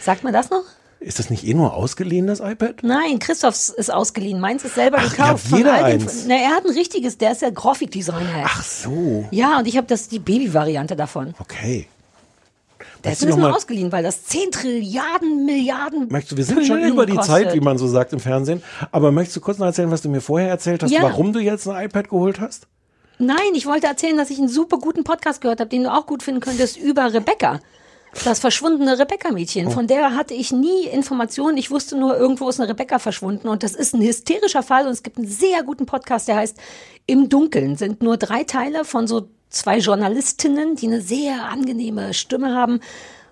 Sagt 0.00 0.24
man 0.24 0.32
das 0.32 0.50
noch? 0.50 0.62
ist 1.00 1.20
das 1.20 1.30
nicht 1.30 1.44
eh 1.46 1.54
nur 1.54 1.74
ausgeliehen, 1.74 2.26
das 2.26 2.40
iPad? 2.40 2.82
Nein, 2.82 3.20
Christophs 3.20 3.68
ist 3.68 3.88
ausgeliehen. 3.88 4.40
Meins 4.40 4.64
ist 4.64 4.74
selber 4.74 4.98
Ach, 5.00 5.08
gekauft. 5.10 5.46
ja, 5.52 5.56
jeder 5.56 5.84
eins. 5.84 6.24
Na, 6.26 6.34
er 6.34 6.50
hat 6.56 6.64
ein 6.66 6.72
richtiges, 6.72 7.16
der 7.18 7.30
ist 7.32 7.40
ja 7.42 7.50
Grafikdesigner. 7.50 8.42
Ach 8.44 8.64
so, 8.64 9.24
Ja, 9.30 9.58
und 9.60 9.68
ich 9.68 9.76
habe 9.76 9.86
das 9.86 10.08
die 10.08 10.18
Baby-Variante 10.18 10.96
davon. 10.96 11.34
okay. 11.38 11.86
Der 13.04 13.12
ist 13.12 13.24
nur 13.24 13.54
ausgeliehen, 13.56 13.92
weil 13.92 14.02
das 14.02 14.24
10 14.24 14.50
Trilliarden 14.50 15.46
Milliarden. 15.46 16.08
Möchtest 16.10 16.32
du, 16.32 16.36
wir 16.36 16.44
sind 16.44 16.66
schon 16.66 16.78
Püllen 16.78 16.92
über 16.92 17.06
die 17.06 17.14
kostet. 17.14 17.32
Zeit, 17.32 17.54
wie 17.54 17.60
man 17.60 17.78
so 17.78 17.86
sagt 17.86 18.12
im 18.12 18.18
Fernsehen. 18.18 18.60
Aber 18.90 19.12
möchtest 19.12 19.36
du 19.36 19.40
kurz 19.40 19.58
noch 19.58 19.66
erzählen, 19.66 19.92
was 19.92 20.02
du 20.02 20.08
mir 20.08 20.20
vorher 20.20 20.48
erzählt 20.48 20.82
hast, 20.82 20.90
Ja. 20.90 21.02
warum 21.02 21.32
du 21.32 21.38
jetzt 21.38 21.68
ein 21.68 21.84
iPad 21.84 22.08
geholt 22.08 22.40
hast? 22.40 22.66
Nein, 23.18 23.54
ich 23.54 23.66
wollte 23.66 23.86
erzählen, 23.86 24.16
dass 24.16 24.30
ich 24.30 24.38
einen 24.38 24.48
super 24.48 24.78
guten 24.78 25.04
Podcast 25.04 25.40
gehört 25.40 25.60
habe, 25.60 25.70
den 25.70 25.84
du 25.84 25.92
auch 25.92 26.06
gut 26.06 26.22
finden 26.22 26.40
könntest, 26.40 26.76
über 26.76 27.12
Rebecca. 27.12 27.60
Das 28.24 28.38
verschwundene 28.38 28.98
Rebecca-Mädchen. 28.98 29.66
Oh. 29.66 29.70
Von 29.70 29.86
der 29.86 30.14
hatte 30.14 30.34
ich 30.34 30.52
nie 30.52 30.84
Informationen. 30.84 31.56
Ich 31.56 31.70
wusste 31.70 31.96
nur, 31.96 32.16
irgendwo 32.16 32.48
ist 32.48 32.60
eine 32.60 32.68
Rebecca 32.68 32.98
verschwunden. 32.98 33.48
Und 33.48 33.62
das 33.62 33.74
ist 33.74 33.94
ein 33.94 34.02
hysterischer 34.02 34.62
Fall. 34.62 34.86
Und 34.86 34.92
es 34.92 35.02
gibt 35.02 35.18
einen 35.18 35.26
sehr 35.26 35.62
guten 35.62 35.86
Podcast, 35.86 36.28
der 36.28 36.36
heißt 36.36 36.56
Im 37.06 37.28
Dunkeln. 37.28 37.76
Sind 37.76 38.02
nur 38.02 38.16
drei 38.16 38.44
Teile 38.44 38.84
von 38.84 39.06
so 39.06 39.28
zwei 39.50 39.78
Journalistinnen, 39.78 40.76
die 40.76 40.86
eine 40.86 41.00
sehr 41.00 41.44
angenehme 41.44 42.14
Stimme 42.14 42.54
haben. 42.54 42.80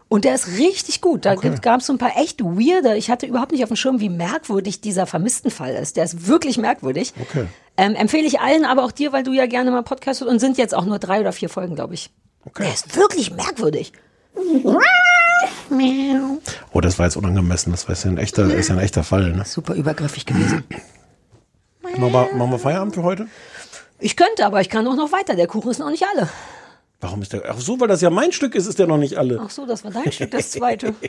Und 0.08 0.24
der 0.24 0.36
ist 0.36 0.58
richtig 0.58 1.00
gut. 1.00 1.24
Da 1.24 1.34
gab 1.34 1.80
es 1.80 1.86
so 1.86 1.92
ein 1.92 1.98
paar 1.98 2.16
echt 2.16 2.42
weirde. 2.42 2.96
Ich 2.96 3.10
hatte 3.10 3.26
überhaupt 3.26 3.50
nicht 3.50 3.64
auf 3.64 3.70
dem 3.70 3.76
Schirm, 3.76 3.98
wie 4.00 4.08
merkwürdig 4.08 4.80
dieser 4.80 5.04
Vermisstenfall 5.04 5.74
ist. 5.74 5.96
Der 5.96 6.04
ist 6.04 6.28
wirklich 6.28 6.58
merkwürdig. 6.58 7.12
Okay. 7.20 7.46
Ähm, 7.76 7.96
empfehle 7.96 8.24
ich 8.24 8.38
allen, 8.40 8.64
aber 8.64 8.84
auch 8.84 8.92
dir, 8.92 9.12
weil 9.12 9.24
du 9.24 9.32
ja 9.32 9.46
gerne 9.46 9.70
mal 9.72 9.82
Podcast 9.82 10.20
hörst 10.20 10.30
und 10.30 10.38
sind 10.38 10.58
jetzt 10.58 10.74
auch 10.74 10.84
nur 10.84 11.00
drei 11.00 11.20
oder 11.20 11.32
vier 11.32 11.48
Folgen, 11.48 11.74
glaube 11.74 11.94
ich. 11.94 12.10
Okay. 12.44 12.62
Der 12.62 12.72
ist 12.72 12.96
wirklich 12.96 13.32
merkwürdig. 13.32 13.92
Oh, 16.72 16.80
das 16.80 16.98
war 16.98 17.06
jetzt 17.06 17.16
unangemessen. 17.16 17.72
Das 17.72 17.88
war 17.88 17.94
jetzt 17.94 18.06
ein 18.06 18.18
echter, 18.18 18.44
ist 18.52 18.68
ja 18.68 18.76
ein 18.76 18.80
echter 18.80 19.02
Fall. 19.02 19.32
Ne? 19.32 19.44
Super 19.44 19.74
übergriffig 19.74 20.24
gewesen. 20.24 20.64
Machen 21.82 22.12
wir, 22.12 22.28
machen 22.34 22.50
wir 22.50 22.58
Feierabend 22.58 22.94
für 22.94 23.02
heute? 23.02 23.26
Ich 23.98 24.16
könnte, 24.16 24.46
aber 24.46 24.60
ich 24.60 24.68
kann 24.68 24.86
auch 24.86 24.96
noch 24.96 25.10
weiter. 25.10 25.34
Der 25.34 25.46
Kuchen 25.46 25.70
ist 25.70 25.78
noch 25.78 25.90
nicht 25.90 26.04
alle. 26.14 26.28
Warum 27.06 27.22
ist 27.22 27.32
der? 27.32 27.42
Ach 27.48 27.60
so, 27.60 27.78
weil 27.78 27.86
das 27.86 28.00
ja 28.00 28.10
mein 28.10 28.32
Stück 28.32 28.56
ist, 28.56 28.66
ist 28.66 28.80
der 28.80 28.88
noch 28.88 28.96
nicht 28.96 29.16
alle. 29.16 29.38
Ach 29.40 29.48
so, 29.48 29.64
das 29.64 29.84
war 29.84 29.92
dein 29.92 30.10
Stück, 30.10 30.32
das 30.32 30.50
zweite. 30.50 30.92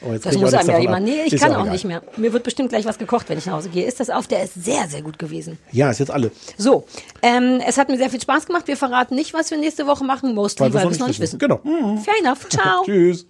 Oh, 0.00 0.12
Das 0.22 0.36
muss 0.38 0.54
auch 0.54 0.60
einem 0.60 0.70
ja 0.70 0.78
jemand. 0.78 1.04
Nee, 1.06 1.22
ich 1.26 1.34
Ist 1.34 1.42
kann 1.42 1.52
auch 1.54 1.60
egal. 1.62 1.72
nicht 1.72 1.84
mehr. 1.84 2.02
Mir 2.16 2.32
wird 2.32 2.42
bestimmt 2.44 2.70
gleich 2.70 2.84
was 2.86 2.98
gekocht, 2.98 3.28
wenn 3.28 3.36
ich 3.38 3.46
nach 3.46 3.54
Hause 3.54 3.68
gehe. 3.68 3.86
Ist 3.86 4.00
das 4.00 4.10
auf? 4.10 4.26
Der 4.26 4.42
ist 4.42 4.54
sehr, 4.54 4.88
sehr 4.88 5.02
gut 5.02 5.18
gewesen. 5.18 5.58
Ja, 5.70 5.90
ist 5.90 5.98
jetzt 5.98 6.10
alle. 6.10 6.30
So, 6.56 6.84
ähm, 7.22 7.60
es 7.66 7.76
hat 7.78 7.88
mir 7.88 7.96
sehr 7.98 8.10
viel 8.10 8.20
Spaß 8.20 8.46
gemacht. 8.46 8.66
Wir 8.66 8.76
verraten 8.76 9.14
nicht, 9.14 9.34
was 9.34 9.50
wir 9.50 9.58
nächste 9.58 9.86
Woche 9.86 10.04
machen. 10.04 10.34
Mostly, 10.34 10.64
Weil 10.66 10.74
weil 10.74 10.84
wir 10.84 10.90
es 10.92 10.98
noch 10.98 11.08
nicht 11.08 11.20
wissen. 11.20 11.38
Genau. 11.38 11.60
Fair 11.62 12.14
enough. 12.22 12.48
Ciao. 12.48 12.84
Tschüss. 12.84 13.26